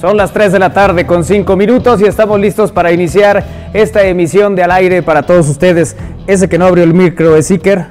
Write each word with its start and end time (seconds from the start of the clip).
Son 0.00 0.16
las 0.16 0.32
3 0.32 0.52
de 0.52 0.60
la 0.60 0.72
tarde 0.72 1.04
con 1.04 1.24
5 1.24 1.56
minutos 1.56 2.00
y 2.00 2.04
estamos 2.04 2.38
listos 2.38 2.70
para 2.70 2.92
iniciar 2.92 3.44
esta 3.74 4.04
emisión 4.04 4.54
de 4.54 4.62
Al 4.62 4.70
Aire 4.70 5.02
para 5.02 5.24
todos 5.24 5.48
ustedes. 5.48 5.96
Ese 6.28 6.48
que 6.48 6.58
no 6.58 6.66
abrió 6.66 6.84
el 6.84 6.94
micro 6.94 7.34
es 7.34 7.50
Iker 7.50 7.86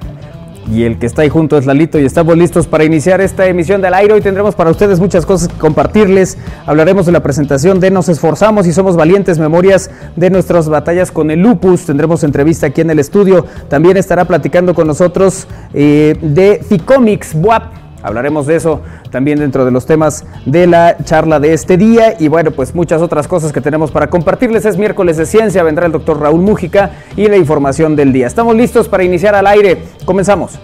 y 0.71 0.83
el 0.83 0.97
que 0.97 1.05
está 1.05 1.23
ahí 1.23 1.29
junto 1.29 1.57
es 1.57 1.65
Lalito 1.65 1.99
y 1.99 2.05
estamos 2.05 2.37
listos 2.37 2.67
para 2.67 2.85
iniciar 2.85 3.19
esta 3.19 3.47
emisión 3.47 3.81
de 3.81 3.87
Al 3.87 3.95
Aire. 3.95 4.13
Hoy 4.13 4.21
tendremos 4.21 4.55
para 4.55 4.69
ustedes 4.69 5.01
muchas 5.01 5.25
cosas 5.25 5.49
que 5.49 5.55
compartirles. 5.55 6.37
Hablaremos 6.65 7.05
de 7.05 7.11
la 7.11 7.21
presentación 7.21 7.81
de 7.81 7.91
Nos 7.91 8.07
Esforzamos 8.07 8.65
y 8.65 8.71
Somos 8.71 8.95
Valientes, 8.95 9.37
memorias 9.37 9.91
de 10.15 10.29
nuestras 10.29 10.69
batallas 10.69 11.11
con 11.11 11.31
el 11.31 11.41
lupus. 11.41 11.85
Tendremos 11.85 12.23
entrevista 12.23 12.67
aquí 12.67 12.79
en 12.79 12.91
el 12.91 12.99
estudio. 12.99 13.45
También 13.67 13.97
estará 13.97 14.23
platicando 14.23 14.73
con 14.73 14.87
nosotros 14.87 15.47
eh, 15.73 16.15
de 16.21 16.63
Ficomics, 16.65 17.35
WAP 17.35 17.84
Hablaremos 18.05 18.45
de 18.45 18.55
eso 18.55 18.81
también 19.09 19.39
dentro 19.39 19.65
de 19.65 19.71
los 19.71 19.87
temas 19.87 20.25
de 20.45 20.67
la 20.67 20.95
charla 21.03 21.39
de 21.39 21.53
este 21.53 21.75
día 21.75 22.15
y 22.19 22.27
bueno, 22.27 22.51
pues 22.51 22.75
muchas 22.75 23.01
otras 23.01 23.27
cosas 23.27 23.51
que 23.51 23.61
tenemos 23.61 23.89
para 23.89 24.11
compartirles. 24.11 24.65
Es 24.65 24.77
miércoles 24.77 25.17
de 25.17 25.25
ciencia, 25.25 25.63
vendrá 25.63 25.87
el 25.87 25.91
doctor 25.91 26.21
Raúl 26.21 26.41
Mújica 26.41 26.91
y 27.15 27.27
la 27.27 27.37
información 27.37 27.95
del 27.95 28.13
día. 28.13 28.27
Estamos 28.27 28.55
listos 28.55 28.87
para 28.87 29.03
iniciar 29.03 29.33
al 29.33 29.47
aire. 29.47 29.81
Comenzamos. 30.05 30.59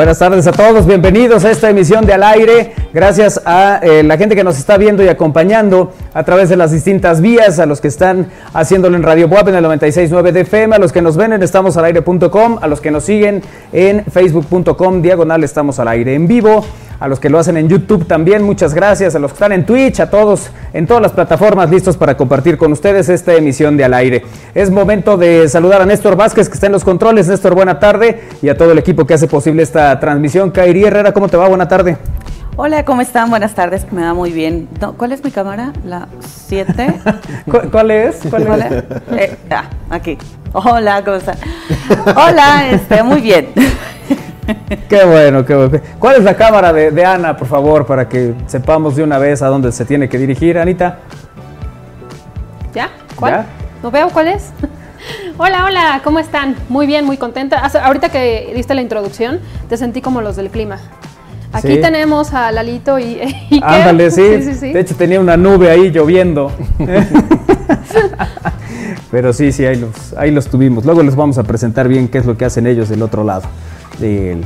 Buenas 0.00 0.18
tardes 0.18 0.46
a 0.46 0.52
todos, 0.52 0.86
bienvenidos 0.86 1.44
a 1.44 1.50
esta 1.50 1.68
emisión 1.68 2.06
de 2.06 2.14
Al 2.14 2.22
Aire. 2.22 2.72
Gracias 2.94 3.38
a 3.44 3.80
eh, 3.82 4.02
la 4.02 4.16
gente 4.16 4.34
que 4.34 4.42
nos 4.42 4.58
está 4.58 4.78
viendo 4.78 5.04
y 5.04 5.08
acompañando 5.08 5.92
a 6.14 6.22
través 6.22 6.48
de 6.48 6.56
las 6.56 6.72
distintas 6.72 7.20
vías, 7.20 7.58
a 7.58 7.66
los 7.66 7.82
que 7.82 7.88
están 7.88 8.28
haciéndolo 8.54 8.96
en 8.96 9.02
Radio 9.02 9.28
Buap 9.28 9.48
en 9.48 9.56
el 9.56 9.64
96.9 9.66 10.32
de 10.32 10.40
FM, 10.40 10.76
a 10.76 10.78
los 10.78 10.90
que 10.90 11.02
nos 11.02 11.18
ven 11.18 11.34
en 11.34 11.42
estamosalaire.com, 11.42 12.60
a 12.62 12.66
los 12.66 12.80
que 12.80 12.90
nos 12.90 13.04
siguen 13.04 13.42
en 13.74 14.02
facebook.com, 14.06 15.02
diagonal 15.02 15.44
estamos 15.44 15.78
al 15.78 15.88
aire 15.88 16.14
en 16.14 16.26
vivo 16.26 16.64
a 17.00 17.08
los 17.08 17.18
que 17.18 17.30
lo 17.30 17.38
hacen 17.38 17.56
en 17.56 17.68
YouTube 17.68 18.06
también, 18.06 18.42
muchas 18.42 18.74
gracias, 18.74 19.14
a 19.14 19.18
los 19.18 19.32
que 19.32 19.36
están 19.36 19.52
en 19.52 19.64
Twitch, 19.64 20.00
a 20.00 20.10
todos 20.10 20.50
en 20.74 20.86
todas 20.86 21.02
las 21.02 21.12
plataformas 21.12 21.70
listos 21.70 21.96
para 21.96 22.16
compartir 22.16 22.58
con 22.58 22.72
ustedes 22.72 23.08
esta 23.08 23.34
emisión 23.34 23.76
de 23.78 23.84
Al 23.84 23.94
Aire. 23.94 24.22
Es 24.54 24.70
momento 24.70 25.16
de 25.16 25.48
saludar 25.48 25.80
a 25.80 25.86
Néstor 25.86 26.14
Vázquez 26.14 26.48
que 26.48 26.54
está 26.54 26.66
en 26.66 26.72
los 26.72 26.84
controles. 26.84 27.26
Néstor, 27.26 27.54
buena 27.54 27.78
tarde 27.78 28.22
y 28.42 28.50
a 28.50 28.56
todo 28.56 28.72
el 28.72 28.78
equipo 28.78 29.06
que 29.06 29.14
hace 29.14 29.26
posible 29.26 29.62
esta 29.62 29.98
transmisión. 29.98 30.50
Kairi 30.50 30.84
Herrera, 30.84 31.12
¿cómo 31.12 31.28
te 31.28 31.38
va? 31.38 31.48
Buena 31.48 31.66
tarde. 31.66 31.96
Hola, 32.56 32.84
¿cómo 32.84 33.00
están? 33.00 33.30
Buenas 33.30 33.54
tardes, 33.54 33.90
me 33.90 34.02
va 34.02 34.12
muy 34.12 34.32
bien. 34.32 34.68
¿Cuál 34.98 35.12
es 35.12 35.24
mi 35.24 35.30
cámara? 35.30 35.72
¿La 35.82 36.08
7? 36.46 37.00
¿Cuál, 37.70 37.90
es? 37.90 38.18
¿Cuál, 38.28 38.60
es? 38.60 38.72
Eh, 39.18 39.38
ah, 39.50 39.64
aquí. 39.88 40.18
Hola, 40.52 41.02
¿cómo 41.02 41.16
están? 41.16 41.36
Hola, 42.04 42.68
este, 42.70 43.02
muy 43.02 43.22
bien. 43.22 43.48
Qué 44.88 45.04
bueno, 45.04 45.44
qué 45.44 45.54
bueno. 45.54 45.80
¿Cuál 45.98 46.16
es 46.16 46.24
la 46.24 46.36
cámara 46.36 46.72
de, 46.72 47.04
Ana, 47.04 47.36
por 47.36 47.48
favor, 47.48 47.86
para 47.86 48.08
que 48.08 48.34
sepamos 48.46 48.96
de 48.96 49.02
una 49.02 49.18
vez 49.18 49.42
a 49.42 49.48
dónde 49.48 49.72
se 49.72 49.84
tiene 49.84 50.08
que 50.08 50.18
dirigir, 50.18 50.58
Anita? 50.58 50.98
¿Ya? 52.74 52.90
¿Cuál? 53.16 53.46
¿No 53.82 53.90
veo 53.90 54.08
cuál 54.10 54.28
es? 54.28 54.50
Hola, 55.38 55.64
hola, 55.64 56.00
¿cómo 56.04 56.18
están? 56.18 56.54
Muy 56.68 56.86
bien, 56.86 57.06
muy 57.06 57.16
contenta. 57.16 57.58
Ahorita 57.58 58.10
que 58.10 58.52
diste 58.54 58.74
la 58.74 58.82
introducción, 58.82 59.40
te 59.68 59.78
sentí 59.78 60.02
como 60.02 60.20
los 60.20 60.36
del 60.36 60.50
clima. 60.50 60.78
Aquí 61.52 61.78
tenemos 61.78 62.34
a 62.34 62.52
Lalito 62.52 62.98
y, 62.98 63.18
y 63.50 63.60
Ándale, 63.62 64.10
sí. 64.12 64.42
Sí, 64.42 64.54
sí. 64.54 64.72
De 64.72 64.80
hecho 64.80 64.94
tenía 64.94 65.18
una 65.18 65.38
nube 65.38 65.70
ahí 65.70 65.90
lloviendo. 65.90 66.52
Pero 69.10 69.32
sí, 69.32 69.50
sí, 69.50 69.64
ahí 69.64 69.76
los, 69.76 70.12
ahí 70.18 70.30
los 70.30 70.46
tuvimos. 70.48 70.84
Luego 70.84 71.02
les 71.02 71.16
vamos 71.16 71.38
a 71.38 71.42
presentar 71.42 71.88
bien 71.88 72.08
qué 72.08 72.18
es 72.18 72.26
lo 72.26 72.36
que 72.36 72.44
hacen 72.44 72.66
ellos 72.66 72.88
del 72.90 73.02
otro 73.02 73.24
lado 73.24 73.44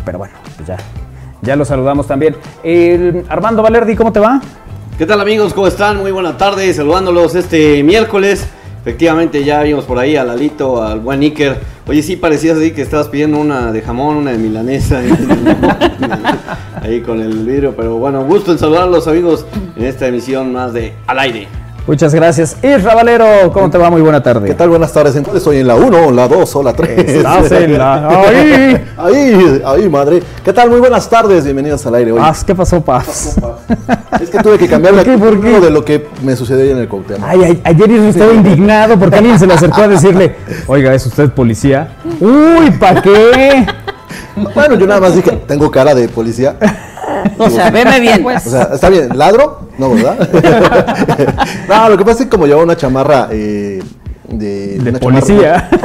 pero 0.04 0.18
bueno, 0.18 0.34
pues 0.56 0.68
ya, 0.68 0.76
ya 1.42 1.56
lo 1.56 1.64
saludamos 1.64 2.06
también. 2.06 2.36
Armando 3.28 3.62
Valerdi, 3.62 3.94
¿cómo 3.94 4.12
te 4.12 4.20
va? 4.20 4.40
¿Qué 4.98 5.06
tal 5.06 5.20
amigos? 5.20 5.54
¿Cómo 5.54 5.66
están? 5.66 5.98
Muy 5.98 6.12
buena 6.12 6.36
tarde, 6.36 6.72
saludándolos 6.72 7.34
este 7.34 7.82
miércoles. 7.82 8.46
Efectivamente, 8.80 9.42
ya 9.42 9.62
vimos 9.62 9.84
por 9.86 9.98
ahí 9.98 10.14
a 10.14 10.24
Lalito, 10.24 10.82
al 10.82 11.00
buen 11.00 11.20
Iker. 11.22 11.58
Oye, 11.86 12.02
sí 12.02 12.16
parecías 12.16 12.58
así 12.58 12.72
que 12.72 12.82
estabas 12.82 13.08
pidiendo 13.08 13.38
una 13.38 13.72
de 13.72 13.80
jamón, 13.80 14.16
una 14.16 14.32
de 14.32 14.38
milanesa. 14.38 15.00
ahí 16.82 17.00
con 17.00 17.20
el 17.20 17.44
vidrio. 17.46 17.74
Pero 17.74 17.96
bueno, 17.96 18.24
gusto 18.24 18.52
en 18.52 18.58
saludar 18.58 18.82
a 18.82 18.86
los 18.86 19.08
amigos 19.08 19.46
en 19.76 19.84
esta 19.84 20.06
emisión 20.06 20.52
más 20.52 20.72
de 20.72 20.92
Al 21.06 21.18
Aire. 21.18 21.48
Muchas 21.86 22.14
gracias. 22.14 22.56
Isra 22.62 22.94
Valero, 22.94 23.52
¿cómo 23.52 23.68
te 23.68 23.76
va? 23.76 23.90
Muy 23.90 24.00
buena 24.00 24.22
tarde. 24.22 24.48
¿Qué 24.48 24.54
tal? 24.54 24.70
Buenas 24.70 24.90
tardes. 24.90 25.16
Entonces 25.16 25.42
estoy 25.42 25.58
en 25.58 25.66
la 25.66 25.74
1, 25.74 26.12
la 26.12 26.28
2 26.28 26.56
o 26.56 26.62
la 26.62 26.72
3. 26.72 26.98
Estás 26.98 27.52
en 27.52 27.76
la... 27.76 28.08
Ahí. 28.26 28.84
ahí, 28.96 29.62
ahí, 29.66 29.88
madre. 29.90 30.22
¿Qué 30.42 30.54
tal? 30.54 30.70
Muy 30.70 30.80
buenas 30.80 31.10
tardes. 31.10 31.44
Bienvenidos 31.44 31.84
al 31.84 31.96
aire 31.96 32.12
hoy. 32.12 32.20
Paz, 32.20 32.42
¿qué 32.42 32.54
pasó, 32.54 32.80
Paz? 32.80 33.36
Es 34.18 34.30
que 34.30 34.38
tuve 34.38 34.56
que 34.56 34.66
cambiar 34.66 34.94
¿Por 35.04 35.04
qué? 35.04 35.18
¿Por 35.18 35.40
qué? 35.42 35.60
de 35.60 35.70
lo 35.70 35.84
que 35.84 36.08
me 36.22 36.34
sucedió 36.36 36.72
en 36.72 36.78
el 36.78 36.88
cóctel. 36.88 37.18
Ay, 37.22 37.60
ayer 37.62 37.90
Isra 37.90 38.08
estaba 38.08 38.32
indignado 38.32 38.98
porque 38.98 39.16
alguien 39.16 39.38
se 39.38 39.46
le 39.46 39.52
acercó 39.52 39.82
a 39.82 39.88
decirle, 39.88 40.36
oiga, 40.66 40.94
¿es 40.94 41.04
usted 41.04 41.32
policía? 41.32 41.96
Uy, 42.18 42.70
¿para 42.80 43.02
qué? 43.02 43.66
Bueno, 44.54 44.76
yo 44.76 44.86
nada 44.86 45.02
más 45.02 45.14
dije, 45.14 45.32
tengo 45.46 45.70
cara 45.70 45.94
de 45.94 46.08
policía. 46.08 46.56
O 47.38 47.50
sea, 47.50 47.70
veme 47.70 48.00
bien. 48.00 48.22
Pues. 48.22 48.46
O 48.46 48.50
sea, 48.50 48.70
está 48.74 48.88
bien. 48.88 49.08
¿Ladro? 49.16 49.68
No, 49.78 49.90
¿verdad? 49.90 50.28
no, 51.68 51.88
lo 51.88 51.98
que 51.98 52.04
pasa 52.04 52.18
es 52.18 52.24
que 52.24 52.30
como 52.30 52.46
llevaba 52.46 52.64
una 52.64 52.76
chamarra 52.76 53.28
eh, 53.30 53.82
de, 54.28 54.78
de 54.78 54.92
policía. 54.98 55.68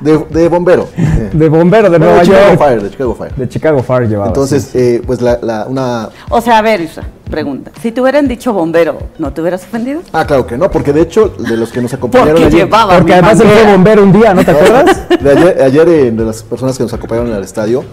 De, 0.00 0.48
bombero. 0.48 0.88
De 1.32 1.48
bombero 1.48 1.90
de 1.90 1.98
Nueva 1.98 2.22
Chicago 2.22 2.50
York. 2.50 2.58
Fire, 2.58 2.82
de 2.82 2.90
Chicago 2.90 3.14
Fire. 3.16 3.34
De 3.34 3.48
Chicago 3.48 3.82
Fire 3.82 4.08
llevaba. 4.08 4.28
Entonces, 4.28 4.70
eh, 4.74 5.02
pues 5.04 5.20
la, 5.20 5.40
la, 5.42 5.66
una... 5.66 6.08
O 6.28 6.40
sea, 6.40 6.58
a 6.58 6.62
ver, 6.62 6.82
Isa, 6.82 7.02
pregunta. 7.28 7.70
Si 7.80 7.92
te 7.92 8.00
hubieran 8.00 8.28
dicho 8.28 8.52
bombero, 8.52 8.98
¿no 9.18 9.32
te 9.32 9.40
hubieras 9.40 9.64
ofendido? 9.64 10.00
Ah, 10.12 10.26
claro 10.26 10.46
que 10.46 10.56
no, 10.56 10.70
porque 10.70 10.92
de 10.92 11.02
hecho, 11.02 11.28
de 11.38 11.56
los 11.56 11.70
que 11.70 11.80
nos 11.80 11.92
acompañaron 11.94 12.34
porque 12.34 12.46
ayer... 12.46 12.64
Llevaba 12.66 12.96
porque 12.96 13.12
además 13.14 13.40
él 13.40 13.48
fue 13.48 13.72
bombero 13.72 14.02
un 14.02 14.12
día, 14.12 14.34
¿no 14.34 14.44
te 14.44 14.50
acuerdas? 14.50 15.08
De 15.20 15.30
ayer, 15.30 15.62
ayer 15.62 15.88
eh, 15.88 16.10
de 16.12 16.24
las 16.24 16.42
personas 16.44 16.76
que 16.76 16.84
nos 16.84 16.92
acompañaron 16.92 17.32
al 17.32 17.42
estadio, 17.42 17.84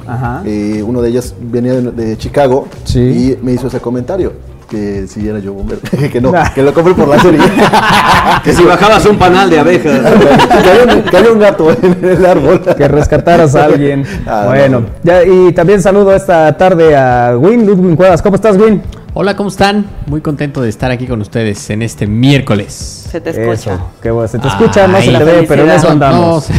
eh, 0.46 0.84
uno 0.86 1.02
de 1.02 1.10
ellas 1.10 1.34
venía 1.40 1.74
de, 1.74 1.92
de 1.92 2.18
Chicago 2.18 2.68
sí. 2.84 3.00
y 3.00 3.44
me 3.44 3.54
hizo 3.54 3.68
ese 3.68 3.80
comentario 3.80 4.34
que 4.68 5.08
si 5.08 5.28
era 5.28 5.40
yo 5.40 5.54
bombero, 5.54 5.82
que 6.12 6.22
no, 6.22 6.34
que 6.54 6.62
lo 6.62 6.74
compré 6.74 6.94
por 6.94 7.08
la 7.08 7.20
serie. 7.20 7.40
que 8.44 8.54
si 8.54 8.64
bajabas 8.64 9.06
un 9.06 9.18
panal 9.18 9.50
de 9.50 9.60
abejas. 9.60 10.02
que, 10.02 11.18
había 11.18 11.32
un, 11.32 11.40
gato 11.40 11.72
en 11.72 12.04
el 12.04 12.26
árbol. 12.26 12.62
que 12.62 12.88
rescataras 12.88 13.56
a 13.56 13.66
alguien. 13.66 14.06
Ah, 14.26 14.46
bueno, 14.48 14.86
ya, 15.04 15.24
y 15.24 15.52
también 15.54 15.82
saludo 15.82 16.14
esta 16.14 16.56
tarde 16.58 16.96
a 16.96 17.38
Win, 17.38 17.66
Ludwig 17.66 17.96
Cuevas. 17.96 18.22
¿Cómo 18.22 18.36
estás, 18.36 18.58
Win? 18.58 18.82
Hola, 19.18 19.38
¿cómo 19.38 19.48
están? 19.48 19.86
Muy 20.08 20.20
contento 20.20 20.62
de 20.62 20.68
estar 20.68 20.92
aquí 20.92 21.08
con 21.08 21.22
ustedes 21.22 21.70
en 21.70 21.82
este 21.82 22.06
miércoles. 22.06 23.08
Se 23.10 23.22
te 23.22 23.30
escucha. 23.30 23.80
qué 24.02 24.12
bueno, 24.12 24.28
se 24.28 24.40
te 24.40 24.50
escucha, 24.50 24.90
no 24.90 25.00
se 25.00 25.10
te 25.14 25.24
ve, 25.24 25.46
pero 25.48 25.64
en 25.64 25.70
eso 25.70 25.90
andamos. 25.90 26.48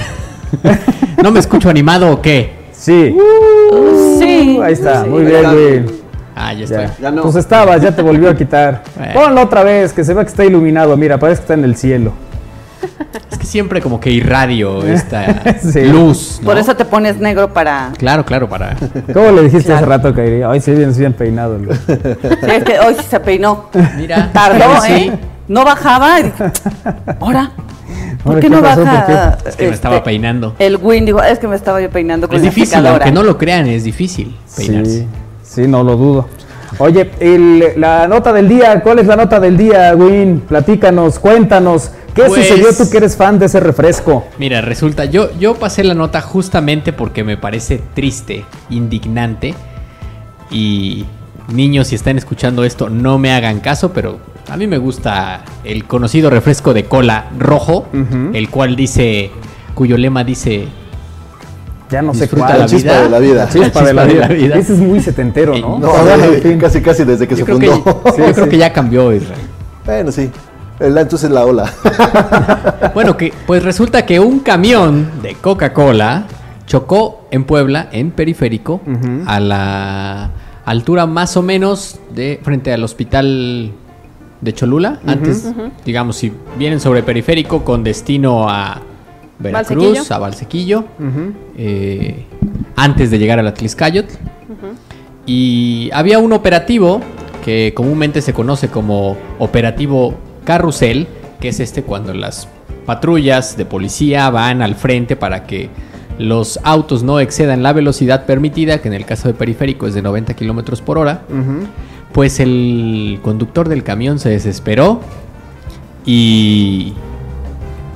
No, 1.22 1.30
me 1.32 1.40
escucho 1.40 1.68
animado 1.68 2.10
o 2.10 2.22
qué? 2.22 2.68
Sí. 2.72 3.14
Uh, 3.14 4.18
sí. 4.18 4.58
Ahí 4.62 4.72
está, 4.72 5.04
muy 5.04 5.24
bien, 5.24 5.44
Win. 5.50 5.86
Ah, 6.34 6.54
ya 6.54 6.64
estoy. 6.64 6.86
Ya, 7.02 7.10
no. 7.10 7.22
Pues 7.22 7.36
estabas, 7.36 7.82
ya 7.82 7.94
te 7.94 8.00
volvió 8.00 8.30
a 8.30 8.34
quitar. 8.34 8.82
Ponlo 9.14 9.42
otra 9.42 9.62
vez, 9.62 9.92
que 9.92 10.02
se 10.02 10.14
ve 10.14 10.22
que 10.22 10.28
está 10.28 10.44
iluminado. 10.44 10.96
Mira, 10.96 11.18
parece 11.18 11.40
que 11.40 11.44
está 11.44 11.54
en 11.54 11.64
el 11.64 11.76
cielo. 11.76 12.12
Es 13.30 13.38
que 13.38 13.46
siempre 13.46 13.80
como 13.80 14.00
que 14.00 14.10
irradio 14.10 14.82
esta 14.86 15.42
luz. 15.84 16.40
Por 16.44 16.58
eso 16.58 16.76
te 16.76 16.84
pones 16.84 17.18
negro 17.18 17.52
para. 17.52 17.92
Claro, 17.98 18.24
claro, 18.24 18.48
para. 18.48 18.76
¿Cómo 19.12 19.30
le 19.32 19.42
dijiste 19.42 19.72
hace 19.72 19.84
rato, 19.84 20.14
Kairi? 20.14 20.42
Hoy 20.44 20.60
sí 20.60 20.72
bien, 20.72 20.96
bien 20.96 21.12
peinado. 21.12 21.58
Sí, 21.58 21.92
es 22.48 22.64
que 22.64 22.78
hoy 22.78 22.94
sí 22.94 23.04
se 23.08 23.20
peinó. 23.20 23.70
Mira. 23.96 24.30
Tardó, 24.32 24.84
¿eh? 24.86 25.12
No 25.48 25.64
bajaba. 25.64 26.16
¿Ahora? 27.20 27.52
¿Por 28.24 28.40
qué 28.40 28.48
no 28.50 28.60
baja? 28.60 29.38
Es 29.46 29.56
que 29.56 29.68
me 29.68 29.74
estaba 29.74 29.96
este, 29.96 30.04
peinando. 30.04 30.54
El 30.58 30.76
Win 30.76 31.06
dijo, 31.06 31.22
es 31.22 31.38
que 31.38 31.46
me 31.46 31.56
estaba 31.56 31.80
yo 31.80 31.90
peinando 31.90 32.28
con 32.28 32.36
Es 32.36 32.42
difícil, 32.42 32.84
aunque 32.86 33.12
no 33.12 33.22
lo 33.22 33.38
crean, 33.38 33.66
es 33.68 33.84
difícil 33.84 34.36
peinarse. 34.56 35.06
Sí, 35.42 35.66
no 35.68 35.82
lo 35.82 35.96
dudo. 35.96 36.28
Oye, 36.78 37.08
la 37.76 38.08
nota 38.08 38.32
del 38.32 38.48
día, 38.48 38.80
¿cuál 38.82 38.98
es 38.98 39.06
la 39.06 39.16
nota 39.16 39.38
del 39.40 39.56
día, 39.56 39.94
Win? 39.96 40.40
Platícanos, 40.40 41.18
cuéntanos. 41.18 41.92
¿Qué 42.16 42.22
pues, 42.24 42.48
sucedió 42.48 42.74
tú 42.74 42.90
que 42.90 42.96
eres 42.96 43.14
fan 43.14 43.38
de 43.38 43.44
ese 43.44 43.60
refresco? 43.60 44.24
Mira, 44.38 44.62
resulta, 44.62 45.04
yo, 45.04 45.28
yo 45.38 45.54
pasé 45.54 45.84
la 45.84 45.92
nota 45.92 46.22
justamente 46.22 46.94
porque 46.94 47.22
me 47.24 47.36
parece 47.36 47.82
triste, 47.94 48.46
indignante. 48.70 49.54
Y 50.50 51.04
niños, 51.52 51.88
si 51.88 51.94
están 51.94 52.16
escuchando 52.16 52.64
esto, 52.64 52.88
no 52.88 53.18
me 53.18 53.32
hagan 53.32 53.60
caso, 53.60 53.92
pero 53.92 54.18
a 54.48 54.56
mí 54.56 54.66
me 54.66 54.78
gusta 54.78 55.44
el 55.62 55.84
conocido 55.84 56.30
refresco 56.30 56.72
de 56.72 56.86
cola 56.86 57.26
rojo, 57.38 57.86
el 58.32 58.48
cual 58.48 58.76
dice, 58.76 59.30
cuyo 59.74 59.98
lema 59.98 60.24
dice 60.24 60.68
ya 61.90 62.02
no 62.02 62.14
sé 62.14 62.28
cuál. 62.28 62.58
La 62.58 62.66
chispa 62.66 63.02
de 63.02 63.10
la 63.10 63.18
vida. 63.18 63.48
Chispa, 63.48 63.84
de, 63.84 63.92
la, 63.92 64.04
vida. 64.06 64.56
Ese 64.56 64.72
es 64.72 64.78
muy 64.80 65.00
setentero, 65.00 65.56
¿no? 65.56 65.78
No, 65.78 65.92
casi 66.60 66.80
casi 66.80 67.04
desde 67.04 67.28
que 67.28 67.36
se 67.36 67.44
fundó. 67.44 67.84
yo 67.84 68.32
creo 68.32 68.48
que 68.48 68.58
ya 68.58 68.72
cambió, 68.72 69.12
Israel. 69.12 69.40
Bueno, 69.84 70.10
sí. 70.10 70.30
Entonces 70.78 71.30
la 71.30 71.44
ola. 71.44 71.72
bueno, 72.94 73.16
que 73.16 73.32
pues 73.46 73.62
resulta 73.62 74.04
que 74.04 74.20
un 74.20 74.40
camión 74.40 75.10
de 75.22 75.34
Coca-Cola 75.34 76.26
chocó 76.66 77.26
en 77.30 77.44
Puebla, 77.44 77.88
en 77.92 78.10
periférico, 78.10 78.80
a 79.26 79.40
la 79.40 80.30
altura 80.64 81.06
más 81.06 81.36
o 81.36 81.42
menos 81.42 82.00
de 82.14 82.40
frente 82.42 82.72
al 82.72 82.82
hospital 82.84 83.72
de 84.40 84.52
Cholula. 84.52 85.00
Antes, 85.06 85.48
digamos, 85.84 86.16
si 86.16 86.32
vienen 86.58 86.80
sobre 86.80 87.02
periférico 87.02 87.64
con 87.64 87.84
destino 87.84 88.48
a 88.48 88.80
Veracruz, 89.38 90.10
a 90.10 90.18
Valsequillo, 90.18 90.84
eh, 91.56 92.24
antes 92.74 93.10
de 93.10 93.18
llegar 93.18 93.38
a 93.38 93.42
la 93.42 93.54
Tliscayot. 93.54 94.06
Y 95.24 95.90
había 95.92 96.18
un 96.18 96.32
operativo 96.32 97.00
que 97.44 97.72
comúnmente 97.74 98.22
se 98.22 98.32
conoce 98.32 98.68
como 98.68 99.16
operativo 99.38 100.14
carrusel, 100.46 101.06
que 101.40 101.48
es 101.48 101.60
este 101.60 101.82
cuando 101.82 102.14
las 102.14 102.48
patrullas 102.86 103.58
de 103.58 103.66
policía 103.66 104.30
van 104.30 104.62
al 104.62 104.76
frente 104.76 105.16
para 105.16 105.44
que 105.44 105.68
los 106.18 106.58
autos 106.62 107.02
no 107.02 107.20
excedan 107.20 107.62
la 107.62 107.74
velocidad 107.74 108.24
permitida, 108.24 108.78
que 108.80 108.88
en 108.88 108.94
el 108.94 109.04
caso 109.04 109.28
de 109.28 109.34
periférico 109.34 109.86
es 109.86 109.92
de 109.92 110.00
90 110.00 110.32
kilómetros 110.32 110.80
por 110.80 110.96
hora. 110.96 111.22
Pues 112.12 112.40
el 112.40 113.18
conductor 113.22 113.68
del 113.68 113.82
camión 113.82 114.18
se 114.18 114.30
desesperó 114.30 115.02
y 116.06 116.94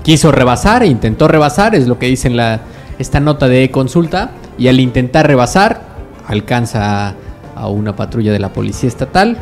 quiso 0.02 0.32
rebasar, 0.32 0.82
e 0.82 0.86
intentó 0.88 1.28
rebasar, 1.28 1.74
es 1.74 1.86
lo 1.86 1.98
que 1.98 2.06
dice 2.06 2.28
en 2.28 2.36
la, 2.36 2.60
esta 2.98 3.20
nota 3.20 3.48
de 3.48 3.70
consulta, 3.70 4.32
y 4.58 4.68
al 4.68 4.80
intentar 4.80 5.26
rebasar, 5.26 5.80
alcanza 6.26 7.14
a 7.54 7.68
una 7.68 7.96
patrulla 7.96 8.32
de 8.32 8.38
la 8.38 8.52
policía 8.52 8.88
estatal, 8.88 9.38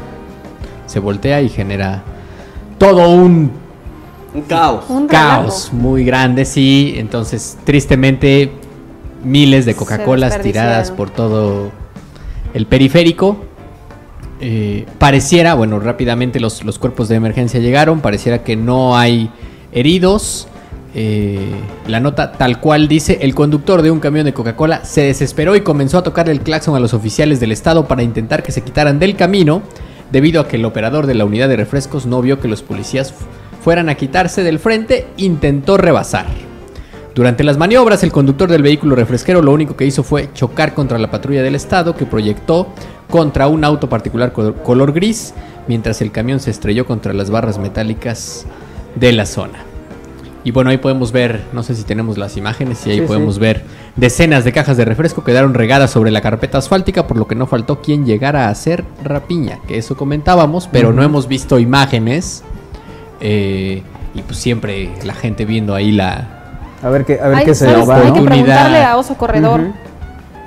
se 0.87 1.01
voltea 1.01 1.43
y 1.43 1.49
genera 1.49 2.03
todo 2.79 3.11
un, 3.11 3.51
un 4.35 4.43
caos. 4.43 4.85
Un 4.89 5.07
caos 5.07 5.71
muy 5.73 6.05
grande, 6.05 6.45
sí. 6.45 6.95
Entonces, 6.97 7.59
tristemente, 7.65 8.53
miles 9.25 9.67
de 9.67 9.75
Coca-Colas 9.75 10.41
tiradas 10.41 10.91
por 10.91 11.11
todo 11.11 11.71
el 12.55 12.67
periférico. 12.67 13.37
Eh, 14.41 14.87
pareciera, 14.99 15.55
bueno, 15.55 15.81
rápidamente 15.81 16.39
los, 16.39 16.65
los 16.65 16.79
cuerpos 16.79 17.09
de 17.09 17.17
emergencia 17.17 17.59
llegaron, 17.59 18.01
pareciera 18.01 18.45
que 18.45 18.55
no 18.57 18.97
hay 18.97 19.31
heridos. 19.73 20.47
Eh, 20.95 21.39
la 21.87 22.01
nota 22.01 22.33
tal 22.33 22.61
cual 22.61 22.89
dice, 22.89 23.19
el 23.21 23.35
conductor 23.35 23.83
de 23.83 23.91
un 23.91 24.01
camión 24.01 24.25
de 24.25 24.33
Coca-Cola 24.33 24.85
se 24.85 25.03
desesperó 25.03 25.55
y 25.55 25.61
comenzó 25.61 25.99
a 25.99 26.03
tocar 26.03 26.29
el 26.29 26.41
claxon 26.41 26.75
a 26.77 26.81
los 26.81 26.95
oficiales 26.95 27.41
del 27.41 27.53
estado 27.53 27.87
para 27.87 28.03
intentar 28.03 28.43
que 28.43 28.53
se 28.53 28.63
quitaran 28.63 28.99
del 28.99 29.15
camino, 29.15 29.63
debido 30.11 30.41
a 30.41 30.49
que 30.49 30.57
el 30.57 30.65
operador 30.65 31.07
de 31.07 31.15
la 31.15 31.25
unidad 31.25 31.49
de 31.49 31.57
refrescos 31.57 32.07
no 32.07 32.23
vio 32.23 32.41
que 32.41 32.49
los 32.49 32.63
policías 32.63 33.15
fueran 33.63 33.89
a 33.89 33.95
quitarse 33.95 34.43
del 34.43 34.59
frente, 34.59 35.07
intentó 35.17 35.77
rebasar. 35.77 36.27
Durante 37.15 37.43
las 37.43 37.59
maniobras, 37.59 38.05
el 38.05 38.13
conductor 38.13 38.49
del 38.49 38.63
vehículo 38.63 38.95
refresquero 38.95 39.43
lo 39.43 39.53
único 39.53 39.77
que 39.77 39.87
hizo 39.87 40.05
fue 40.05 40.31
chocar 40.35 40.75
contra 40.75 40.99
la 40.99 41.11
patrulla 41.11 41.43
del 41.43 41.57
estado 41.57 41.97
que 41.97 42.07
proyectó 42.07 42.69
contra 43.11 43.49
un 43.49 43.65
auto 43.65 43.89
particular 43.89 44.33
color 44.33 44.93
gris, 44.93 45.35
mientras 45.67 46.01
el 46.01 46.13
camión 46.13 46.39
se 46.39 46.51
estrelló 46.51 46.87
contra 46.87 47.13
las 47.13 47.31
barras 47.31 47.59
metálicas 47.59 48.47
de 48.95 49.13
la 49.13 49.27
zona. 49.27 49.68
Y 50.49 50.51
bueno, 50.51 50.71
ahí 50.71 50.79
podemos 50.79 51.13
ver, 51.13 51.43
no 51.53 51.63
sé 51.63 51.75
si 51.75 51.83
tenemos 51.83 52.17
las 52.17 52.39
imágenes, 52.39 52.87
y 52.87 52.91
ahí 52.91 53.01
podemos 53.03 53.39
ver 53.39 53.65
decenas 53.97 54.45
de 54.45 54.53
cajas 54.53 54.79
de 54.79 54.87
refresco 54.87 55.23
quedaron 55.23 55.53
regadas 55.53 55.91
sobre 55.91 56.11
la 56.11 56.23
carpeta 56.23 56.57
asfáltica, 56.57 57.07
por 57.07 57.19
lo 57.19 57.27
que 57.27 57.35
no 57.35 57.47
faltó 57.47 57.83
quien 57.83 58.07
llegara 58.07 58.47
a 58.47 58.49
hacer 58.49 58.83
rapiña, 59.05 59.59
que 59.69 59.77
eso 59.77 59.95
comentábamos, 59.95 60.67
pero 60.73 60.95
no 60.95 61.03
hemos 61.03 61.29
visto 61.29 61.59
imágenes. 61.59 62.45
Eh, 63.21 63.83
y 64.15 64.23
pues 64.23 64.39
siempre 64.39 64.91
la 65.05 65.13
gente 65.13 65.45
viendo 65.45 65.75
ahí 65.75 65.93
la... 65.93 66.27
A 66.83 66.89
ver 66.89 67.05
qué, 67.05 67.21
a 67.21 67.29
ver 67.29 67.45
qué 67.45 67.55
se 67.55 67.67
va, 67.67 67.97
Hay 67.97 68.13
que 68.15 68.23
preguntarle 68.23 68.83
a 68.83 68.97
Oso 68.97 69.19
Corredor. 69.19 69.61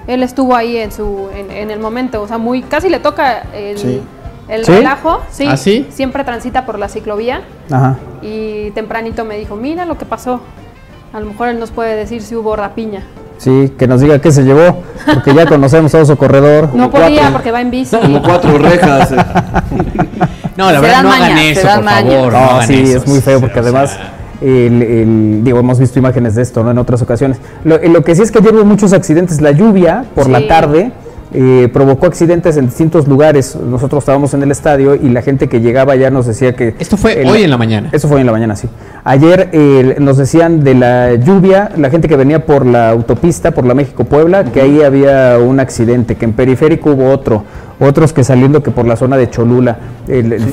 Él 0.08 0.24
estuvo 0.24 0.56
ahí 0.56 0.78
en 0.78 0.92
su 0.92 1.30
en, 1.36 1.70
el 1.70 1.80
momento, 1.80 2.24
o 2.24 2.28
sea, 2.28 2.40
muy 2.40 2.64
casi 2.64 2.90
le 2.90 2.98
toca 2.98 3.44
el 3.54 4.02
el 4.52 4.66
relajo, 4.66 5.22
sí, 5.32 5.46
¿Ah, 5.48 5.56
sí, 5.56 5.88
siempre 5.92 6.26
transita 6.26 6.66
por 6.66 6.78
la 6.78 6.90
ciclovía. 6.90 7.42
Ajá. 7.72 7.96
Y 8.22 8.72
tempranito 8.72 9.24
me 9.24 9.38
dijo, 9.38 9.56
mira 9.56 9.86
lo 9.86 9.98
que 9.98 10.06
pasó. 10.06 10.42
A 11.14 11.22
lo 11.22 11.26
mejor 11.26 11.48
él 11.48 11.60
nos 11.60 11.72
puede 11.72 11.96
decir 11.96 12.22
si 12.22 12.36
hubo 12.36 12.56
rapiña. 12.58 13.04
Sí, 13.38 13.74
que 13.80 13.88
nos 13.88 14.02
diga 14.02 14.20
qué 14.20 14.30
se 14.32 14.44
llevó, 14.44 14.84
porque 15.06 15.34
ya 15.34 15.46
conocemos 15.46 15.96
a 15.96 16.04
su 16.04 16.18
corredor. 16.18 16.70
No 16.76 16.92
podía 16.92 17.32
porque 17.32 17.52
va 17.52 17.62
en 17.62 17.72
bici. 17.72 17.96
Como 17.96 18.22
cuatro 18.22 18.58
rejas. 18.58 19.12
no, 20.58 20.70
la 20.70 20.82
verdad 20.82 21.04
no 21.04 21.14
hagan 21.14 21.38
eso, 21.38 21.68
por 21.68 21.84
favor. 21.86 22.34
No, 22.34 22.62
sí, 22.64 22.84
es 22.92 23.08
muy 23.08 23.22
feo 23.22 23.40
porque 23.40 23.60
además... 23.60 23.98
El, 24.42 25.44
digo, 25.44 25.60
hemos 25.60 25.78
visto 25.78 26.00
imágenes 26.00 26.34
de 26.34 26.42
esto 26.42 26.64
¿no? 26.64 26.72
en 26.72 26.80
otras 26.80 27.00
ocasiones. 27.04 27.38
Lo, 27.64 27.78
lo 27.78 28.04
que 28.04 28.16
sí 28.16 28.24
es 28.24 28.32
que 28.32 28.40
ayer 28.40 28.56
hubo 28.56 28.66
muchos 28.66 28.92
accidentes. 28.92 29.40
La 29.40 29.52
lluvia 29.52 30.04
por 30.16 30.28
la 30.28 30.48
tarde 30.48 30.92
eh, 31.34 31.70
provocó 31.72 32.08
accidentes 32.08 32.58
en 32.58 32.66
distintos 32.66 33.08
lugares. 33.08 33.56
Nosotros 33.56 34.02
estábamos 34.04 34.34
en 34.34 34.44
el 34.44 34.52
estadio 34.52 34.96
y 34.96 35.10
la 35.10 35.22
gente 35.22 35.48
que 35.48 35.62
llegaba 35.62 35.96
ya 35.96 36.10
nos 36.10 36.26
decía 36.26 36.56
que... 36.56 36.76
Esto 36.78 36.98
fue 36.98 37.24
hoy 37.26 37.44
en 37.44 37.50
la 37.50 37.58
mañana. 37.58 37.90
Esto 37.92 38.08
fue 38.08 38.16
hoy 38.16 38.22
en 38.22 38.28
la 38.28 38.34
mañana, 38.34 38.56
sí. 38.56 38.68
Ayer 39.04 39.50
eh, 39.54 39.96
nos 40.00 40.18
decían 40.18 40.64
de 40.64 40.76
la 40.76 41.16
lluvia, 41.16 41.72
la 41.78 41.90
gente 41.90 42.08
que 42.08 42.18
venía 42.18 42.46
por 42.46 42.66
la 42.66 42.90
autopista, 42.90 43.52
por 43.52 43.66
la 43.66 43.74
México-Puebla, 43.74 44.46
que 44.46 44.62
ahí 44.62 44.82
había 44.82 45.38
un 45.40 45.60
accidente, 45.60 46.16
que 46.16 46.26
en 46.26 46.34
periférico 46.34 46.92
hubo 46.92 47.10
otro, 47.10 47.44
otros 47.80 48.12
que 48.14 48.24
saliendo 48.24 48.62
que 48.62 48.72
por 48.72 48.86
la 48.86 48.96
zona 48.96 49.18
de 49.18 49.30
Cholula. 49.30 49.80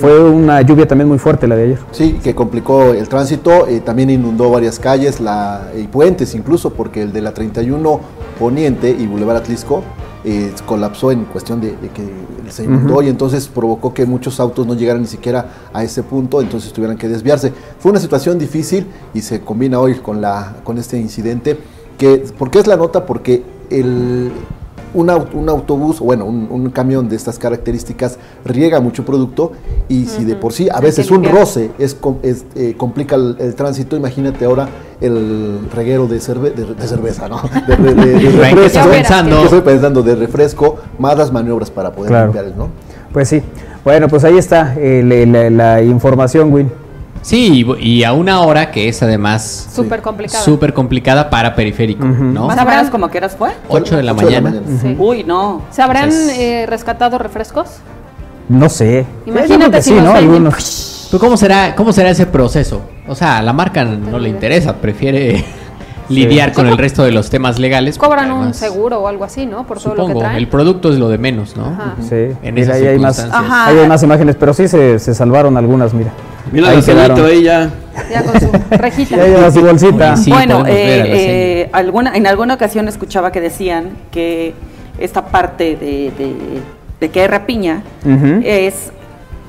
Fue 0.01 0.31
una 0.31 0.63
lluvia 0.63 0.87
también 0.87 1.09
muy 1.09 1.19
fuerte 1.19 1.49
la 1.49 1.57
de 1.57 1.65
ayer. 1.65 1.79
Sí, 1.91 2.21
que 2.23 2.35
complicó 2.35 2.95
el 2.95 3.09
tránsito, 3.09 3.67
eh, 3.67 3.81
también 3.81 4.11
inundó 4.11 4.51
varias 4.51 4.79
calles 4.79 5.21
la, 5.21 5.69
y 5.77 5.89
puentes 5.89 6.35
incluso, 6.35 6.73
porque 6.73 7.03
el 7.03 7.13
de 7.13 7.21
la 7.21 7.35
31 7.35 8.01
Poniente 8.39 8.91
y 8.91 9.07
Boulevard 9.09 9.39
Atlisco 9.39 9.83
eh, 10.31 10.53
colapsó 10.67 11.11
en 11.11 11.25
cuestión 11.25 11.59
de, 11.59 11.71
que 11.71 12.07
se 12.51 12.65
inundó 12.65 13.01
y 13.01 13.09
entonces 13.09 13.49
provocó 13.49 13.95
que 13.95 14.05
muchos 14.05 14.39
autos 14.41 14.67
no 14.67 14.75
llegaran 14.75 15.01
ni 15.01 15.09
siquiera 15.09 15.49
a 15.73 15.83
ese 15.83 16.03
punto, 16.03 16.43
entonces 16.43 16.71
tuvieran 16.71 16.99
que 16.99 17.09
desviarse. 17.09 17.51
Fue 17.79 17.91
una 17.93 17.99
situación 17.99 18.39
difícil 18.39 18.87
y 19.15 19.23
se 19.23 19.41
combina 19.41 19.81
hoy 19.81 19.95
con, 19.95 20.21
la, 20.21 20.57
con 20.65 20.77
este 20.77 20.99
incidente. 20.99 21.59
Que, 21.97 22.19
¿Por 22.39 22.51
qué 22.51 22.59
es 22.59 22.67
la 22.67 22.77
nota? 22.77 23.07
Porque 23.07 23.43
el, 23.71 24.31
un, 24.95 25.11
un 25.11 25.49
autobús, 25.49 26.01
bueno, 26.01 26.25
un, 26.27 26.71
camión 26.71 27.09
de 27.09 27.17
estas 27.17 27.39
características 27.39 28.19
riega 28.45 28.81
mucho 28.81 29.05
producto 29.05 29.53
y 29.89 30.07
si 30.07 30.25
de 30.25 30.37
por 30.37 30.53
sí 30.53 30.69
a 30.71 30.81
veces 30.81 31.11
un 31.11 31.25
roce 31.25 31.71
es, 31.79 31.97
eh, 32.55 32.75
complica 32.77 33.17
el, 33.17 33.55
tránsito, 33.55 33.97
imagínate 33.97 34.45
ahora 34.45 34.69
el 35.01 35.69
reguero 35.75 36.07
de, 36.07 36.17
de, 36.17 36.87
cerveza, 36.87 37.29
¿no? 37.29 37.41
De, 37.67 37.77
refresco. 38.31 38.61
Estoy 38.61 38.93
pensando? 38.93 39.45
estoy 39.45 39.61
pensando 39.63 40.03
de 40.03 40.15
refresco, 40.15 40.77
más 40.99 41.17
las 41.17 41.33
maniobras 41.33 41.71
para 41.71 41.93
poder 41.93 42.25
limpiar, 42.25 42.53
¿no? 42.57 42.69
Pues 43.13 43.29
sí. 43.29 43.43
Bueno, 43.85 44.09
pues 44.09 44.25
ahí 44.25 44.37
está 44.37 44.75
eh, 44.77 45.51
la 45.51 45.83
información, 45.83 46.53
Win. 46.53 46.88
Sí, 47.23 47.67
y 47.81 48.05
a 48.05 48.13
una 48.13 48.41
hora 48.41 48.71
que 48.71 48.89
es 48.89 49.03
además 49.03 49.69
súper 49.73 50.03
complicada. 50.03 50.43
Súper 50.43 50.73
complicada 50.73 51.31
para 51.31 51.55
periférico, 51.55 52.05
¿no? 52.05 52.51
¿Sabrás 52.55 52.91
como 52.91 53.09
que 53.09 53.19
eras 53.19 53.37
fue? 53.37 53.51
8 53.69 53.97
de 53.97 54.03
la 54.03 54.15
mañana. 54.15 54.55
Uy, 54.99 55.25
no. 55.25 55.63
¿Se 55.71 55.83
habrán 55.83 56.11
eh, 56.13 56.67
rescatado 56.69 57.19
refrescos? 57.19 57.69
No 58.49 58.69
sé. 58.69 59.05
Imagínate 59.27 59.83
si 59.83 59.91
sí, 59.91 59.97
¿no? 59.97 60.13
Algunos. 60.15 61.09
¿Cómo 61.21 61.37
será, 61.37 61.75
¿Cómo 61.75 61.93
será 61.93 62.11
ese 62.11 62.27
proceso? 62.27 62.83
O 63.07 63.15
sea, 63.15 63.39
a 63.39 63.43
la 63.43 63.53
marca 63.53 63.85
no 63.85 64.19
le 64.19 64.29
interesa, 64.29 64.77
prefiere 64.77 65.45
lidiar 66.09 66.53
con 66.53 66.67
el 66.67 66.77
resto 66.77 67.03
de 67.03 67.13
los 67.13 67.31
temas 67.31 67.59
legales. 67.59 67.99
Cobran 67.99 68.31
un 68.31 68.55
seguro 68.55 69.01
o 69.01 69.09
algo 69.09 69.25
así, 69.25 69.47
¿no? 69.47 69.67
Por 69.67 69.81
todo 69.81 69.95
lo 69.95 70.07
que 70.07 70.15
traen. 70.15 70.37
El 70.37 70.49
producto 70.49 70.91
es 70.91 70.99
lo 70.99 71.09
de 71.09 71.19
menos, 71.19 71.57
¿no? 71.57 71.77
Sí. 72.01 72.37
En 72.43 72.59
esas 72.59 72.77
ahí 72.77 72.87
hay 72.87 72.99
más, 72.99 73.19
hay 73.33 73.89
más 73.89 74.03
imágenes, 74.03 74.37
pero 74.39 74.53
sí 74.53 74.69
se, 74.69 74.99
se 74.99 75.15
salvaron 75.15 75.57
algunas, 75.57 75.95
mira. 75.95 76.13
Mira 76.53 76.71
ahí 76.71 76.83
quedaron. 76.83 77.25
ahí 77.25 77.43
ya. 77.43 77.71
Ya 78.11 78.23
con 78.23 78.41
su 78.41 78.49
rejita. 78.71 79.17
ya 79.17 79.27
lleva 79.27 79.51
su 79.51 79.61
bolsita. 79.61 80.15
bueno, 80.29 80.65
eh, 80.67 81.03
eh, 81.07 81.69
alguna, 81.73 82.17
en 82.17 82.27
alguna 82.27 82.55
ocasión 82.55 82.89
escuchaba 82.89 83.33
que 83.33 83.41
decían 83.41 83.91
que 84.11 84.55
esta 84.99 85.27
parte 85.27 85.77
de, 85.77 86.13
de 87.01 87.09
que 87.11 87.21
hay 87.21 87.27
rapiña 87.27 87.83
es 88.45 88.91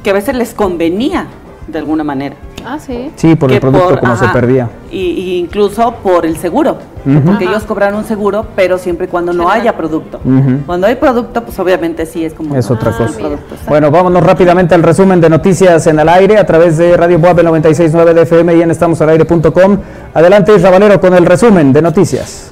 que 0.03 0.09
a 0.09 0.13
veces 0.13 0.35
les 0.35 0.53
convenía 0.53 1.27
de 1.71 1.79
alguna 1.79 2.03
manera. 2.03 2.35
Ah, 2.65 2.77
sí. 2.79 3.11
Sí, 3.15 3.35
por 3.35 3.51
el 3.51 3.59
producto 3.59 3.99
como 3.99 4.15
se 4.17 4.27
perdía. 4.29 4.69
Y, 4.91 5.37
incluso 5.37 5.93
por 6.03 6.25
el 6.25 6.37
seguro, 6.37 6.77
porque 7.25 7.45
ellos 7.45 7.63
cobran 7.63 7.95
un 7.95 8.03
seguro, 8.03 8.45
pero 8.55 8.77
siempre 8.77 9.05
y 9.05 9.09
cuando 9.09 9.33
no 9.33 9.49
haya 9.49 9.77
producto. 9.77 10.19
Cuando 10.65 10.87
hay 10.87 10.95
producto, 10.95 11.43
pues 11.43 11.57
obviamente 11.59 12.05
sí 12.05 12.25
es 12.25 12.33
como... 12.33 12.55
Es 12.55 12.69
otra 12.69 12.91
cosa. 12.91 13.19
bueno, 13.67 13.91
vámonos 13.91 14.23
rápidamente 14.23 14.75
al 14.75 14.83
resumen 14.83 15.21
de 15.21 15.29
noticias 15.29 15.85
en 15.87 15.99
el 15.99 16.09
aire 16.09 16.37
a 16.37 16.45
través 16.45 16.77
de 16.77 16.97
Radio 16.97 17.19
Boab 17.19 17.39
96.9 17.39 18.13
de 18.13 18.21
FM 18.23 18.55
y 18.55 18.61
en 18.61 18.71
estamosalaire.com. 18.71 19.77
Adelante, 20.13 20.57
Rabanero, 20.57 20.99
con 20.99 21.13
el 21.13 21.25
resumen 21.25 21.71
de 21.71 21.81
noticias. 21.81 22.48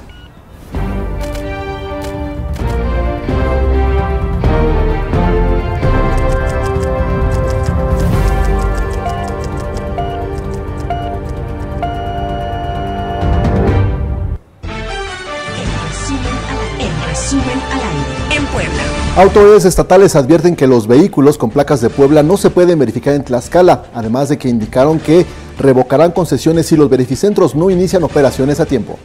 Autoridades 19.18 19.64
estatales 19.64 20.14
advierten 20.14 20.54
que 20.54 20.68
los 20.68 20.86
vehículos 20.86 21.38
con 21.38 21.50
placas 21.50 21.80
de 21.80 21.90
Puebla 21.90 22.22
no 22.22 22.36
se 22.36 22.50
pueden 22.50 22.78
verificar 22.78 23.14
en 23.14 23.24
Tlaxcala, 23.24 23.86
además 23.92 24.28
de 24.28 24.38
que 24.38 24.48
indicaron 24.48 25.00
que 25.00 25.26
revocarán 25.58 26.12
concesiones 26.12 26.66
si 26.66 26.76
los 26.76 26.88
verificentros 26.88 27.56
no 27.56 27.68
inician 27.68 28.04
operaciones 28.04 28.60
a 28.60 28.66
tiempo. 28.66 28.96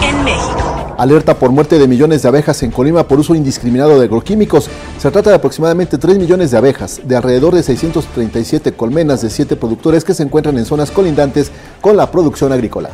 En 0.00 0.24
México. 0.24 0.94
Alerta 0.96 1.36
por 1.36 1.50
muerte 1.50 1.80
de 1.80 1.88
millones 1.88 2.22
de 2.22 2.28
abejas 2.28 2.62
en 2.62 2.70
Colima 2.70 3.08
por 3.08 3.18
uso 3.18 3.34
indiscriminado 3.34 3.98
de 3.98 4.04
agroquímicos. 4.04 4.70
Se 5.00 5.10
trata 5.10 5.30
de 5.30 5.36
aproximadamente 5.36 5.98
3 5.98 6.18
millones 6.18 6.52
de 6.52 6.58
abejas, 6.58 7.00
de 7.02 7.16
alrededor 7.16 7.56
de 7.56 7.64
637 7.64 8.74
colmenas 8.74 9.22
de 9.22 9.30
7 9.30 9.56
productores 9.56 10.04
que 10.04 10.14
se 10.14 10.22
encuentran 10.22 10.56
en 10.56 10.66
zonas 10.66 10.92
colindantes 10.92 11.50
con 11.80 11.96
la 11.96 12.12
producción 12.12 12.52
agrícola. 12.52 12.90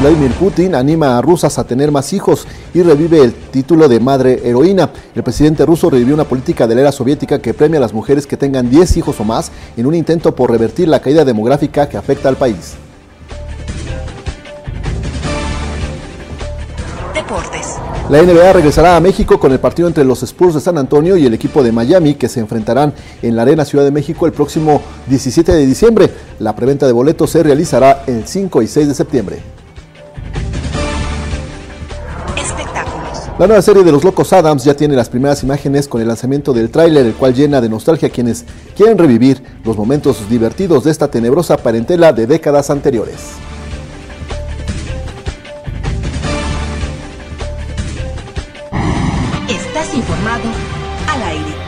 Vladimir 0.00 0.32
Putin 0.32 0.74
anima 0.74 1.16
a 1.16 1.22
rusas 1.22 1.60
a 1.60 1.64
tener 1.64 1.92
más 1.92 2.12
hijos 2.12 2.46
y 2.74 2.82
revive 2.82 3.20
el 3.20 3.32
título 3.32 3.88
de 3.88 4.00
madre 4.00 4.40
heroína. 4.42 4.90
El 5.14 5.22
presidente 5.22 5.64
ruso 5.64 5.90
revivió 5.90 6.14
una 6.14 6.24
política 6.24 6.66
de 6.66 6.74
la 6.74 6.80
era 6.80 6.92
soviética 6.92 7.40
que 7.40 7.54
premia 7.54 7.78
a 7.78 7.82
las 7.82 7.92
mujeres 7.92 8.26
que 8.26 8.36
tengan 8.36 8.68
10 8.68 8.96
hijos 8.96 9.20
o 9.20 9.24
más 9.24 9.52
en 9.76 9.86
un 9.86 9.94
intento 9.94 10.34
por 10.34 10.50
revertir 10.50 10.88
la 10.88 11.00
caída 11.00 11.24
demográfica 11.24 11.88
que 11.88 11.96
afecta 11.96 12.28
al 12.28 12.36
país. 12.36 12.74
Deportes. 17.14 17.76
La 18.10 18.20
NBA 18.20 18.52
regresará 18.52 18.96
a 18.96 19.00
México 19.00 19.38
con 19.38 19.52
el 19.52 19.60
partido 19.60 19.88
entre 19.88 20.04
los 20.04 20.22
Spurs 20.22 20.54
de 20.54 20.60
San 20.60 20.76
Antonio 20.76 21.16
y 21.16 21.24
el 21.24 21.34
equipo 21.34 21.62
de 21.62 21.72
Miami 21.72 22.14
que 22.14 22.28
se 22.28 22.40
enfrentarán 22.40 22.92
en 23.22 23.36
la 23.36 23.42
Arena 23.42 23.64
Ciudad 23.64 23.84
de 23.84 23.90
México 23.90 24.26
el 24.26 24.32
próximo 24.32 24.82
17 25.06 25.52
de 25.52 25.64
diciembre. 25.64 26.10
La 26.38 26.54
preventa 26.54 26.86
de 26.86 26.92
boletos 26.92 27.30
se 27.30 27.42
realizará 27.42 28.04
el 28.06 28.26
5 28.26 28.60
y 28.62 28.66
6 28.66 28.88
de 28.88 28.94
septiembre. 28.94 29.42
La 33.38 33.46
nueva 33.46 33.62
serie 33.62 33.82
de 33.82 33.92
Los 33.92 34.04
Locos 34.04 34.32
Adams 34.34 34.62
ya 34.62 34.74
tiene 34.74 34.94
las 34.94 35.08
primeras 35.08 35.42
imágenes 35.42 35.88
con 35.88 36.00
el 36.02 36.08
lanzamiento 36.08 36.52
del 36.52 36.70
tráiler, 36.70 37.06
el 37.06 37.14
cual 37.14 37.34
llena 37.34 37.60
de 37.60 37.68
nostalgia 37.68 38.08
a 38.08 38.12
quienes 38.12 38.44
quieren 38.76 38.98
revivir 38.98 39.42
los 39.64 39.76
momentos 39.76 40.28
divertidos 40.28 40.84
de 40.84 40.90
esta 40.90 41.10
tenebrosa 41.10 41.56
parentela 41.56 42.12
de 42.12 42.26
décadas 42.26 42.68
anteriores. 42.68 43.20
Informado 49.94 50.48
al 51.06 51.22
aire. 51.22 51.62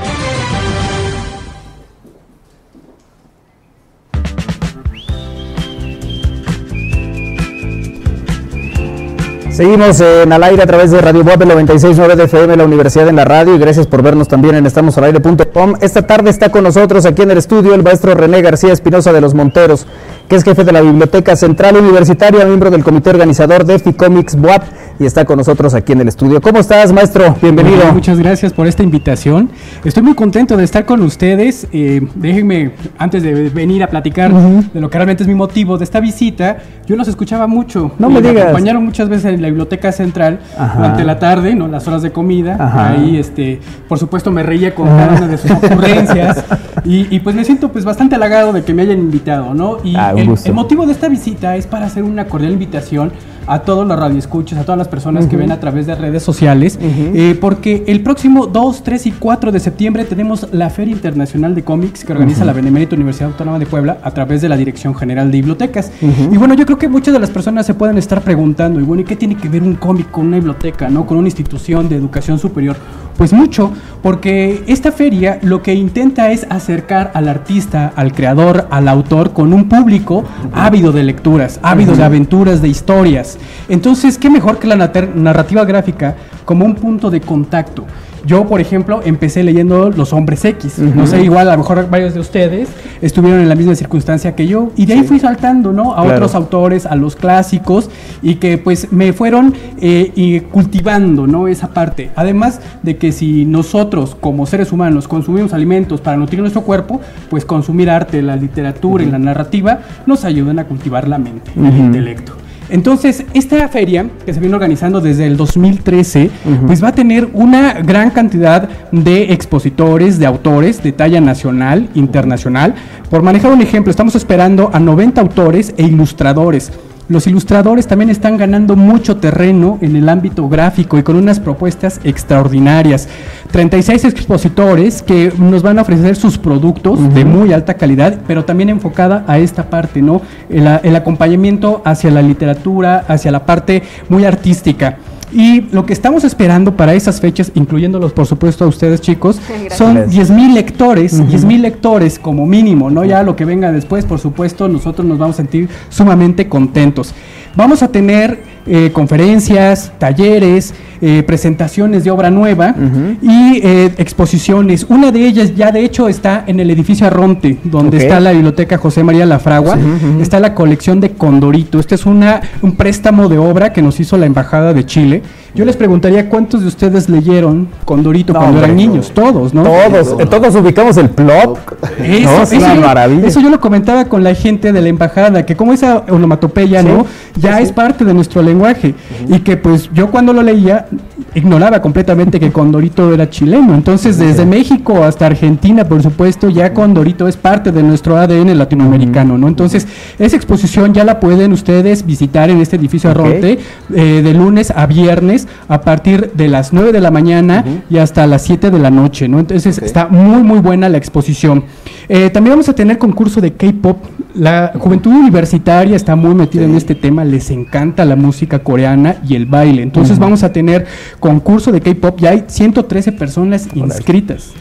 Seguimos 9.54 10.00
en 10.00 10.32
al 10.32 10.42
aire 10.42 10.62
a 10.62 10.66
través 10.66 10.90
de 10.90 11.00
Radio 11.00 11.22
Web 11.22 11.42
96.9 11.42 12.16
de 12.16 12.24
FM, 12.24 12.56
la 12.56 12.64
Universidad 12.64 13.08
en 13.08 13.14
la 13.14 13.24
Radio, 13.24 13.54
y 13.54 13.58
gracias 13.58 13.86
por 13.86 14.02
vernos 14.02 14.26
también 14.26 14.56
en 14.56 14.66
estamosalaire.com. 14.66 15.74
Esta 15.80 16.02
tarde 16.02 16.30
está 16.30 16.50
con 16.50 16.64
nosotros 16.64 17.06
aquí 17.06 17.22
en 17.22 17.30
el 17.30 17.38
estudio 17.38 17.72
el 17.72 17.84
maestro 17.84 18.14
René 18.14 18.42
García 18.42 18.72
Espinosa 18.72 19.12
de 19.12 19.20
los 19.20 19.32
Monteros, 19.32 19.86
que 20.28 20.34
es 20.34 20.42
jefe 20.42 20.64
de 20.64 20.72
la 20.72 20.80
Biblioteca 20.80 21.36
Central 21.36 21.76
Universitaria, 21.76 22.44
miembro 22.46 22.70
del 22.70 22.82
comité 22.82 23.10
organizador 23.10 23.64
de 23.64 23.78
Ficomics 23.78 24.34
BUAP, 24.34 24.64
y 24.98 25.06
está 25.06 25.24
con 25.24 25.38
nosotros 25.38 25.74
aquí 25.74 25.92
en 25.92 26.00
el 26.00 26.08
estudio. 26.08 26.40
¿Cómo 26.40 26.58
estás, 26.60 26.92
maestro? 26.92 27.34
Bienvenido. 27.42 27.92
muchas 27.92 28.18
gracias 28.18 28.52
por 28.52 28.66
esta 28.66 28.82
invitación. 28.82 29.50
Estoy 29.84 30.02
muy 30.02 30.14
contento 30.14 30.56
de 30.56 30.64
estar 30.64 30.84
con 30.84 31.02
ustedes. 31.02 31.66
Eh, 31.72 32.06
déjenme, 32.14 32.72
antes 32.98 33.22
de 33.22 33.48
venir 33.50 33.82
a 33.82 33.88
platicar 33.88 34.32
de 34.32 34.80
lo 34.80 34.90
que 34.90 34.98
realmente 34.98 35.22
es 35.24 35.28
mi 35.28 35.34
motivo 35.34 35.78
de 35.78 35.84
esta 35.84 36.00
visita, 36.00 36.58
yo 36.86 36.96
los 36.96 37.08
escuchaba 37.08 37.46
mucho. 37.46 37.92
No 37.98 38.08
me, 38.08 38.20
digas. 38.20 38.34
Me 38.34 38.40
acompañaron 38.42 38.84
muchas 38.84 39.08
veces 39.08 39.34
en 39.34 39.42
la 39.42 39.48
Biblioteca 39.48 39.90
Central 39.90 40.40
durante 40.76 41.04
la 41.04 41.18
tarde, 41.18 41.54
¿no? 41.54 41.66
Las 41.66 41.88
horas 41.88 42.02
de 42.02 42.12
comida. 42.12 42.56
Ahí, 42.90 43.16
este, 43.16 43.60
por 43.88 43.98
supuesto, 43.98 44.30
me 44.30 44.42
reía 44.42 44.74
con 44.74 44.86
cada 44.86 45.16
una 45.16 45.26
de 45.26 45.38
sus 45.38 45.50
ocurrencias. 45.62 46.44
y, 46.84 47.18
pues 47.20 47.34
me 47.34 47.44
siento 47.44 47.72
pues 47.72 47.84
bastante 47.84 48.14
halagado 48.14 48.52
de 48.52 48.62
que 48.62 48.74
me 48.74 48.82
hayan 48.82 48.98
invitado, 48.98 49.54
¿no? 49.54 49.78
Y 49.82 49.96
ah, 49.96 50.14
el, 50.16 50.52
motivo 50.52 50.86
de 50.86 50.92
esta 50.92 51.08
visita 51.08 51.56
es 51.56 51.66
para 51.66 51.86
hacer 51.86 52.02
una 52.02 52.26
cordial 52.26 52.52
invitación 52.52 53.12
a 53.46 53.60
todos 53.60 53.86
los 53.86 53.98
radioescuchas, 53.98 54.58
a 54.58 54.62
todas 54.62 54.78
las 54.78 54.88
personas 54.88 55.26
que 55.26 55.36
ven 55.36 55.52
a 55.52 55.60
través 55.60 55.86
de 55.86 55.94
redes 55.94 56.22
sociales, 56.22 56.78
eh, 56.80 57.36
porque 57.40 57.84
el 57.86 58.02
próximo 58.02 58.46
2, 58.46 58.82
3 58.82 59.06
y 59.06 59.12
4 59.12 59.52
de 59.52 59.60
septiembre 59.60 60.04
tenemos 60.04 60.48
la 60.52 60.70
Feria 60.70 60.92
Internacional 60.92 61.54
de 61.54 61.62
Cómics 61.62 62.04
que 62.04 62.12
organiza 62.12 62.44
la 62.44 62.52
Benemérita 62.52 62.96
Universidad 62.96 63.30
Autónoma 63.30 63.58
de 63.58 63.66
Puebla 63.66 63.98
a 64.02 64.10
través 64.10 64.40
de 64.40 64.48
la 64.48 64.56
Dirección 64.56 64.94
General 64.94 65.30
de 65.30 65.38
Bibliotecas. 65.38 65.92
Y 66.00 66.36
bueno, 66.36 66.54
yo 66.54 66.66
creo 66.66 66.78
que 66.78 66.88
muchas 66.88 67.14
de 67.14 67.20
las 67.20 67.30
personas 67.30 67.66
se 67.66 67.74
pueden 67.74 67.98
estar 67.98 68.20
preguntando, 68.22 68.80
y 68.80 68.82
bueno, 68.82 69.02
¿y 69.02 69.04
qué 69.04 69.16
tiene 69.16 69.36
que 69.36 69.48
ver 69.48 69.62
un 69.62 69.74
cómic 69.74 70.10
con 70.10 70.26
una 70.26 70.36
biblioteca, 70.36 70.88
no 70.88 71.06
con 71.06 71.18
una 71.18 71.28
institución 71.28 71.88
de 71.88 71.96
educación 71.96 72.38
superior? 72.38 72.76
Pues 73.16 73.32
mucho, 73.32 73.72
porque 74.02 74.64
esta 74.66 74.90
feria 74.90 75.38
lo 75.42 75.62
que 75.62 75.72
intenta 75.72 76.32
es 76.32 76.46
acercar 76.50 77.12
al 77.14 77.28
artista, 77.28 77.92
al 77.94 78.12
creador, 78.12 78.66
al 78.70 78.88
autor 78.88 79.32
con 79.32 79.52
un 79.52 79.68
público 79.68 80.24
ávido 80.52 80.90
de 80.90 81.04
lecturas, 81.04 81.60
ávido 81.62 81.94
de 81.94 82.02
aventuras, 82.02 82.60
de 82.60 82.68
historias. 82.68 83.38
Entonces, 83.68 84.18
¿qué 84.18 84.28
mejor 84.30 84.58
que 84.58 84.66
la 84.66 84.76
narrativa 84.76 85.64
gráfica 85.64 86.16
como 86.44 86.64
un 86.64 86.74
punto 86.74 87.08
de 87.08 87.20
contacto? 87.20 87.86
Yo, 88.26 88.46
por 88.46 88.60
ejemplo, 88.60 89.00
empecé 89.04 89.42
leyendo 89.42 89.90
Los 89.90 90.12
Hombres 90.12 90.44
X. 90.44 90.78
No 90.78 91.06
sé, 91.06 91.22
igual 91.22 91.48
a 91.48 91.52
lo 91.52 91.58
mejor 91.58 91.88
varios 91.90 92.14
de 92.14 92.20
ustedes 92.20 92.68
estuvieron 93.02 93.40
en 93.40 93.48
la 93.48 93.54
misma 93.54 93.74
circunstancia 93.74 94.34
que 94.34 94.46
yo. 94.46 94.70
Y 94.76 94.86
de 94.86 94.94
ahí 94.94 95.02
fui 95.02 95.18
saltando, 95.20 95.72
¿no? 95.72 95.94
A 95.94 96.02
otros 96.02 96.34
autores, 96.34 96.86
a 96.86 96.96
los 96.96 97.16
clásicos, 97.16 97.90
y 98.22 98.36
que 98.36 98.58
pues 98.58 98.92
me 98.92 99.12
fueron 99.12 99.54
eh, 99.80 100.12
y 100.14 100.40
cultivando, 100.40 101.26
¿no? 101.26 101.48
Esa 101.48 101.68
parte. 101.68 102.10
Además 102.16 102.60
de 102.82 102.96
que 102.96 103.12
si 103.12 103.44
nosotros, 103.44 104.16
como 104.18 104.46
seres 104.46 104.72
humanos, 104.72 105.08
consumimos 105.08 105.52
alimentos 105.52 106.00
para 106.00 106.16
nutrir 106.16 106.40
nuestro 106.40 106.62
cuerpo, 106.62 107.00
pues 107.28 107.44
consumir 107.44 107.90
arte, 107.90 108.22
la 108.22 108.36
literatura 108.36 109.04
y 109.04 109.10
la 109.10 109.18
narrativa 109.18 109.80
nos 110.06 110.24
ayudan 110.24 110.58
a 110.58 110.64
cultivar 110.64 111.08
la 111.08 111.18
mente, 111.18 111.50
el 111.56 111.76
intelecto. 111.76 112.43
Entonces, 112.70 113.24
esta 113.34 113.68
feria, 113.68 114.06
que 114.24 114.32
se 114.32 114.40
viene 114.40 114.54
organizando 114.54 115.00
desde 115.00 115.26
el 115.26 115.36
2013, 115.36 116.30
pues 116.66 116.82
va 116.82 116.88
a 116.88 116.94
tener 116.94 117.28
una 117.32 117.74
gran 117.74 118.10
cantidad 118.10 118.68
de 118.90 119.32
expositores, 119.32 120.18
de 120.18 120.26
autores 120.26 120.82
de 120.82 120.92
talla 120.92 121.20
nacional, 121.20 121.88
internacional. 121.94 122.74
Por 123.10 123.22
manejar 123.22 123.52
un 123.52 123.60
ejemplo, 123.60 123.90
estamos 123.90 124.14
esperando 124.14 124.70
a 124.72 124.80
90 124.80 125.20
autores 125.20 125.74
e 125.76 125.84
ilustradores 125.84 126.72
los 127.08 127.26
ilustradores 127.26 127.86
también 127.86 128.10
están 128.10 128.36
ganando 128.36 128.76
mucho 128.76 129.16
terreno 129.16 129.78
en 129.80 129.96
el 129.96 130.08
ámbito 130.08 130.48
gráfico 130.48 130.98
y 130.98 131.02
con 131.02 131.16
unas 131.16 131.38
propuestas 131.38 132.00
extraordinarias. 132.04 133.08
36 133.50 134.04
expositores 134.04 135.02
que 135.02 135.32
nos 135.38 135.62
van 135.62 135.78
a 135.78 135.82
ofrecer 135.82 136.16
sus 136.16 136.38
productos 136.38 137.14
de 137.14 137.24
muy 137.24 137.52
alta 137.52 137.74
calidad, 137.74 138.18
pero 138.26 138.44
también 138.44 138.70
enfocada 138.70 139.24
a 139.26 139.38
esta 139.38 139.68
parte, 139.70 140.02
¿no? 140.02 140.22
el 140.48 140.96
acompañamiento 140.96 141.82
hacia 141.84 142.10
la 142.10 142.22
literatura, 142.22 143.04
hacia 143.06 143.30
la 143.30 143.44
parte 143.44 143.82
muy 144.08 144.24
artística. 144.24 144.98
Y 145.34 145.62
lo 145.72 145.84
que 145.84 145.92
estamos 145.92 146.22
esperando 146.22 146.76
para 146.76 146.94
esas 146.94 147.20
fechas, 147.20 147.50
incluyéndolos 147.54 148.12
por 148.12 148.24
supuesto 148.24 148.64
a 148.64 148.68
ustedes 148.68 149.00
chicos, 149.00 149.40
son 149.76 149.96
10.000 149.96 150.54
lectores, 150.54 151.20
10.000 151.20 151.60
lectores 151.60 152.20
como 152.20 152.46
mínimo, 152.46 152.88
¿no? 152.88 153.04
Ya 153.04 153.22
lo 153.24 153.34
que 153.34 153.44
venga 153.44 153.72
después, 153.72 154.04
por 154.04 154.20
supuesto, 154.20 154.68
nosotros 154.68 155.06
nos 155.06 155.18
vamos 155.18 155.34
a 155.34 155.38
sentir 155.38 155.68
sumamente 155.88 156.48
contentos. 156.48 157.14
Vamos 157.56 157.82
a 157.82 157.88
tener 157.88 158.54
eh, 158.66 158.90
conferencias, 158.92 159.92
talleres, 159.98 160.74
eh, 161.02 161.22
presentaciones 161.26 162.02
de 162.02 162.10
obra 162.10 162.30
nueva 162.30 162.74
y 163.20 163.60
eh, 163.62 163.92
exposiciones. 163.98 164.86
Una 164.88 165.12
de 165.12 165.26
ellas 165.26 165.54
ya 165.54 165.70
de 165.70 165.84
hecho 165.84 166.08
está 166.08 166.44
en 166.46 166.60
el 166.60 166.70
edificio 166.70 167.06
Arronte, 167.06 167.58
donde 167.64 167.98
está 167.98 168.20
la 168.20 168.32
biblioteca 168.32 168.78
José 168.78 169.04
María 169.04 169.26
Lafragua. 169.26 169.78
Está 170.20 170.40
la 170.40 170.54
colección 170.54 171.00
de 171.00 171.10
Condorito. 171.10 171.78
Este 171.78 171.94
es 171.94 172.06
una, 172.06 172.40
un 172.62 172.74
préstamo 172.74 173.28
de 173.28 173.38
obra 173.38 173.72
que 173.72 173.82
nos 173.82 174.00
hizo 174.00 174.16
la 174.16 174.26
Embajada 174.26 174.72
de 174.72 174.86
Chile. 174.86 175.22
Yo 175.54 175.64
les 175.64 175.76
preguntaría 175.76 176.28
cuántos 176.28 176.62
de 176.62 176.68
ustedes 176.68 177.08
leyeron 177.08 177.68
Condorito 177.84 178.34
cuando 178.34 178.58
eran 178.58 178.74
niños. 178.74 179.12
Todos, 179.14 179.54
¿no? 179.54 179.62
Todos, 179.62 180.28
todos 180.28 180.54
ubicamos 180.56 180.96
el 180.96 181.10
plot. 181.10 181.58
Eso, 182.00 182.42
es 182.42 182.52
una 182.54 182.74
maravilla. 182.74 183.26
Eso 183.26 183.40
yo 183.40 183.50
lo 183.50 183.60
comentaba 183.60 184.06
con 184.06 184.24
la 184.24 184.34
gente 184.34 184.72
de 184.72 184.80
la 184.80 184.88
embajada, 184.88 185.46
que 185.46 185.54
como 185.54 185.72
esa 185.72 186.04
onomatopeya, 186.08 186.82
¿no? 186.82 187.06
Ya 187.36 187.60
es 187.60 187.70
parte 187.70 188.04
de 188.04 188.12
nuestro 188.14 188.42
lenguaje. 188.42 188.94
Y 189.28 189.40
que 189.40 189.56
pues 189.56 189.88
yo 189.92 190.10
cuando 190.10 190.32
lo 190.32 190.42
leía 190.42 190.86
ignoraba 191.34 191.80
completamente 191.82 192.38
que 192.38 192.52
Condorito 192.52 193.12
era 193.12 193.28
chileno. 193.28 193.74
Entonces, 193.74 194.18
desde 194.18 194.46
México 194.46 195.04
hasta 195.04 195.26
Argentina, 195.26 195.84
por 195.84 196.02
supuesto, 196.02 196.48
ya 196.48 196.72
Condorito 196.72 197.28
es 197.28 197.36
parte 197.36 197.72
de 197.72 197.82
nuestro 197.82 198.16
ADN 198.16 198.56
latinoamericano, 198.56 199.36
¿no? 199.36 199.48
Entonces, 199.48 199.86
esa 200.18 200.36
exposición 200.36 200.94
ya 200.94 201.04
la 201.04 201.20
pueden 201.20 201.52
ustedes 201.52 202.06
visitar 202.06 202.50
en 202.50 202.60
este 202.60 202.76
edificio 202.76 203.10
Arronte 203.10 203.58
eh, 203.94 204.22
de 204.22 204.34
lunes 204.34 204.72
a 204.74 204.86
viernes 204.86 205.48
a 205.68 205.80
partir 205.80 206.32
de 206.34 206.48
las 206.48 206.72
9 206.72 206.92
de 206.92 207.00
la 207.00 207.10
mañana 207.10 207.64
y 207.90 207.98
hasta 207.98 208.26
las 208.26 208.42
7 208.42 208.70
de 208.70 208.78
la 208.78 208.90
noche, 208.90 209.28
¿no? 209.28 209.40
Entonces, 209.40 209.78
está 209.78 210.08
muy, 210.08 210.42
muy 210.42 210.60
buena 210.60 210.88
la 210.88 210.98
exposición. 210.98 211.64
Eh, 212.08 212.30
también 212.30 212.52
vamos 212.52 212.68
a 212.68 212.74
tener 212.74 212.98
concurso 212.98 213.40
de 213.40 213.52
K-pop. 213.52 213.98
La 214.34 214.72
juventud 214.78 215.12
universitaria 215.12 215.94
está 215.94 216.16
muy 216.16 216.34
metida 216.34 216.64
en 216.64 216.74
este 216.74 216.94
tema, 216.94 217.24
les 217.24 217.50
encanta 217.50 218.04
la 218.04 218.16
música 218.16 218.58
coreana 218.58 219.16
y 219.26 219.36
el 219.36 219.46
baile. 219.46 219.82
Entonces, 219.82 220.18
vamos 220.18 220.42
a 220.42 220.52
tener 220.52 220.86
concurso 221.20 221.70
de 221.70 221.80
K-pop, 221.80 222.18
ya 222.18 222.30
hay 222.30 222.44
113 222.46 223.12
personas 223.12 223.68
inscritas. 223.74 224.52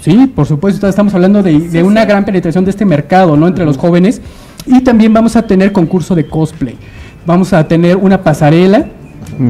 sí, 0.00 0.32
por 0.34 0.46
supuesto, 0.46 0.88
estamos 0.88 1.14
hablando 1.14 1.42
de, 1.42 1.82
una 1.82 2.04
gran 2.04 2.24
penetración 2.24 2.64
de 2.64 2.70
este 2.70 2.84
mercado, 2.84 3.36
¿no? 3.36 3.46
Entre 3.46 3.64
los 3.64 3.76
jóvenes. 3.76 4.20
Y 4.66 4.80
también 4.80 5.12
vamos 5.12 5.36
a 5.36 5.42
tener 5.42 5.70
concurso 5.70 6.16
de 6.16 6.26
cosplay. 6.26 6.76
Vamos 7.24 7.52
a 7.52 7.66
tener 7.68 7.96
una 7.96 8.22
pasarela 8.22 8.86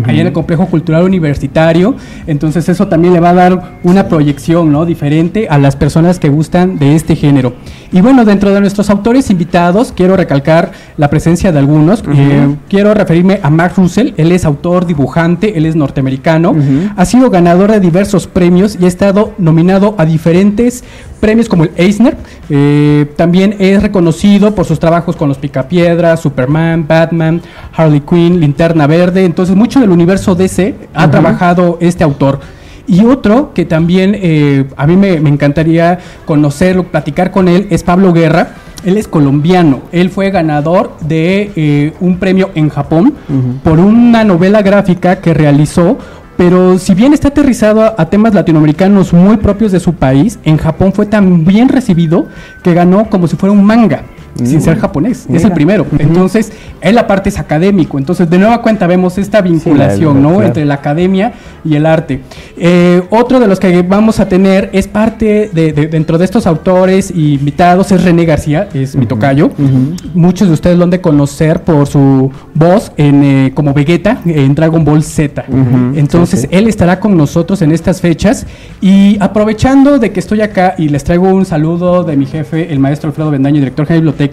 ahí 0.04 0.20
en 0.20 0.28
el 0.28 0.32
complejo 0.32 0.66
cultural 0.66 1.04
universitario. 1.04 1.94
Entonces 2.26 2.68
eso 2.68 2.88
también 2.88 3.14
le 3.14 3.20
va 3.20 3.30
a 3.30 3.34
dar 3.34 3.78
una 3.82 4.08
proyección 4.08 4.72
¿no? 4.72 4.84
diferente 4.84 5.48
a 5.48 5.58
las 5.58 5.76
personas 5.76 6.18
que 6.18 6.28
gustan 6.28 6.78
de 6.78 6.94
este 6.94 7.16
género. 7.16 7.54
Y 7.92 8.00
bueno, 8.00 8.24
dentro 8.24 8.52
de 8.52 8.60
nuestros 8.60 8.90
autores 8.90 9.30
invitados, 9.30 9.92
quiero 9.94 10.16
recalcar 10.16 10.72
la 10.96 11.08
presencia 11.08 11.52
de 11.52 11.58
algunos. 11.58 12.02
Eh, 12.14 12.56
quiero 12.68 12.94
referirme 12.94 13.40
a 13.42 13.50
Mark 13.50 13.74
Russell, 13.76 14.12
él 14.16 14.32
es 14.32 14.44
autor, 14.44 14.86
dibujante, 14.86 15.56
él 15.56 15.66
es 15.66 15.76
norteamericano, 15.76 16.54
ha 16.96 17.04
sido 17.04 17.30
ganador 17.30 17.70
de 17.72 17.80
diversos 17.80 18.26
premios 18.26 18.76
y 18.80 18.84
ha 18.84 18.88
estado 18.88 19.32
nominado 19.38 19.94
a 19.98 20.04
diferentes 20.04 20.84
premios 21.20 21.48
como 21.48 21.64
el 21.64 21.70
Eisner. 21.76 22.16
Eh, 22.48 23.12
también 23.16 23.56
es 23.58 23.82
reconocido 23.82 24.54
por 24.54 24.64
sus 24.64 24.78
trabajos 24.78 25.16
con 25.16 25.28
los 25.28 25.38
Picapiedras, 25.38 26.20
Superman, 26.20 26.86
Batman, 26.86 27.40
Harley 27.74 28.00
Quinn, 28.00 28.40
Linterna 28.40 28.86
Verde. 28.86 29.24
Entonces, 29.24 29.56
mucho 29.56 29.80
del 29.80 29.90
universo 29.90 30.34
DC 30.34 30.74
ha 30.94 31.10
trabajado 31.10 31.78
este 31.80 32.04
autor. 32.04 32.40
Y 32.88 33.04
otro 33.04 33.52
que 33.52 33.64
también 33.64 34.16
eh, 34.16 34.66
a 34.76 34.86
mí 34.86 34.96
me, 34.96 35.14
encantaría 35.16 35.98
conocerlo, 36.24 36.84
platicar 36.84 37.32
con 37.32 37.48
él, 37.48 37.66
es 37.70 37.82
Pablo 37.82 38.12
Guerra. 38.12 38.54
Él 38.84 38.96
es 38.96 39.08
colombiano. 39.08 39.80
Él 39.90 40.10
fue 40.10 40.30
ganador 40.30 40.96
de 41.00 41.50
eh, 41.56 41.92
un 41.98 42.18
premio 42.18 42.50
en 42.54 42.68
Japón 42.68 43.14
por 43.64 43.80
una 43.80 44.22
novela 44.22 44.62
gráfica 44.62 45.20
que 45.20 45.34
realizó 45.34 45.98
pero 46.36 46.78
si 46.78 46.94
bien 46.94 47.14
está 47.14 47.28
aterrizado 47.28 47.82
a, 47.82 48.06
temas 48.10 48.34
latinoamericanos 48.34 49.12
muy 49.12 49.38
propios 49.38 49.72
de 49.72 49.80
su 49.80 49.94
país, 49.94 50.38
en 50.44 50.58
Japón 50.58 50.92
fue 50.92 51.06
tan 51.06 51.44
bien 51.44 51.68
recibido 51.68 52.26
que 52.62 52.74
ganó 52.74 53.08
como 53.08 53.26
si 53.26 53.36
fuera 53.36 53.52
un 53.52 53.64
manga 53.64 54.02
sin 54.44 54.60
ser 54.60 54.78
japonés. 54.78 55.26
Es 55.32 55.44
el 55.44 55.52
primero. 55.52 55.86
Entonces, 55.98 56.52
él 56.80 56.98
aparte 56.98 57.28
es 57.28 57.38
académico. 57.38 57.98
Entonces, 57.98 58.28
de 58.28 58.38
nueva 58.38 58.62
cuenta 58.62 58.86
vemos 58.86 59.18
esta 59.18 59.40
vinculación, 59.40 60.22
¿no? 60.22 60.42
Entre 60.42 60.64
la 60.64 60.74
academia 60.74 61.32
y 61.64 61.74
el 61.74 61.86
arte. 61.86 62.20
Eh, 62.56 63.02
otro 63.10 63.40
de 63.40 63.46
los 63.46 63.60
que 63.60 63.82
vamos 63.82 64.20
a 64.20 64.28
tener 64.28 64.70
es 64.72 64.88
parte 64.88 65.50
de, 65.52 65.72
dentro 65.72 66.18
de 66.18 66.24
estos 66.24 66.46
autores 66.46 67.10
y 67.10 67.34
invitados 67.34 67.92
es 67.92 68.04
René 68.04 68.24
García, 68.24 68.68
es 68.74 68.96
mi 68.96 69.06
tocayo. 69.06 69.50
Muchos 70.14 70.48
de 70.48 70.54
ustedes 70.54 70.78
lo 70.78 70.84
han 70.84 70.90
de 70.90 71.00
conocer 71.00 71.62
por 71.62 71.86
su 71.86 72.30
voz 72.54 72.92
en, 72.96 73.24
eh, 73.24 73.52
como 73.54 73.74
Vegeta 73.74 74.20
en 74.24 74.54
Dragon 74.54 74.84
Ball 74.84 75.02
Z. 75.02 75.44
Entonces, 75.94 76.48
él 76.50 76.68
estará 76.68 77.00
con 77.00 77.16
nosotros 77.16 77.62
en 77.62 77.72
estas 77.72 78.00
fechas. 78.00 78.46
Y 78.80 79.16
aprovechando 79.20 79.98
de 79.98 80.12
que 80.12 80.20
estoy 80.20 80.40
acá 80.40 80.74
y 80.78 80.88
les 80.88 81.04
traigo 81.04 81.28
un 81.28 81.44
saludo 81.44 82.04
de 82.04 82.16
mi 82.16 82.26
jefe, 82.26 82.72
el 82.72 82.78
maestro 82.78 83.08
Alfredo 83.08 83.30
Bendaño, 83.30 83.60
director 83.60 83.86
de 83.86 83.94
biblioteca 83.94 84.25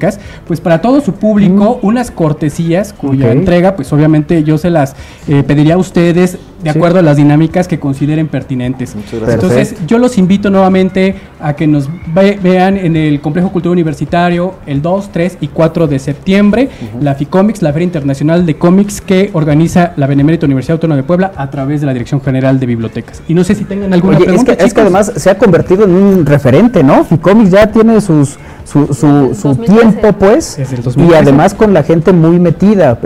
pues 0.47 0.61
para 0.61 0.81
todo 0.81 1.01
su 1.01 1.13
público, 1.13 1.79
unas 1.81 2.11
cortesías 2.11 2.93
cuya 2.93 3.31
entrega, 3.31 3.75
pues 3.75 3.91
obviamente 3.93 4.43
yo 4.43 4.57
se 4.57 4.69
las 4.69 4.95
eh, 5.27 5.43
pediría 5.43 5.75
a 5.75 5.77
ustedes 5.77 6.37
de 6.63 6.69
acuerdo 6.69 6.99
a 6.99 7.01
las 7.01 7.17
dinámicas 7.17 7.67
que 7.67 7.79
consideren 7.79 8.27
pertinentes. 8.27 8.95
Entonces, 9.11 9.75
yo 9.87 9.97
los 9.97 10.17
invito 10.17 10.49
nuevamente 10.49 11.15
a 11.41 11.53
que 11.53 11.67
nos 11.67 11.89
vean 12.13 12.77
en 12.77 12.95
el 12.95 13.19
Complejo 13.21 13.51
Cultural 13.51 13.73
Universitario 13.73 14.55
el 14.65 14.81
2, 14.81 15.09
3 15.11 15.37
y 15.41 15.47
4 15.49 15.87
de 15.87 15.99
septiembre, 15.99 16.69
la 17.01 17.15
FICOMICS, 17.15 17.61
la 17.61 17.73
Feria 17.73 17.85
Internacional 17.85 18.45
de 18.45 18.55
Cómics 18.55 19.01
que 19.01 19.29
organiza 19.33 19.93
la 19.97 20.07
Benemérita 20.07 20.45
Universidad 20.45 20.75
Autónoma 20.75 20.97
de 20.97 21.03
Puebla 21.03 21.31
a 21.35 21.49
través 21.49 21.81
de 21.81 21.87
la 21.87 21.93
Dirección 21.93 22.21
General 22.21 22.59
de 22.59 22.65
Bibliotecas. 22.65 23.21
Y 23.27 23.33
no 23.33 23.43
sé 23.43 23.55
si 23.55 23.65
tengan 23.65 23.93
alguna 23.93 24.17
pregunta. 24.17 24.53
Es 24.53 24.57
que, 24.57 24.65
es 24.65 24.73
que, 24.73 24.81
además 24.81 25.11
se 25.15 25.29
ha 25.29 25.37
convertido 25.37 25.85
en 25.85 25.91
un 25.91 26.25
referente, 26.25 26.83
¿no? 26.83 27.03
FICOMICS 27.03 27.51
ya 27.51 27.67
tiene 27.67 27.99
sus 28.01 28.37
su, 28.65 29.35
su, 29.35 29.55
tiempo, 29.57 30.13
pues, 30.13 30.57
y 30.95 31.13
además 31.13 31.53
con 31.53 31.73
la 31.73 31.83
gente 31.83 32.11
muy 32.13 32.39
metida. 32.39 32.97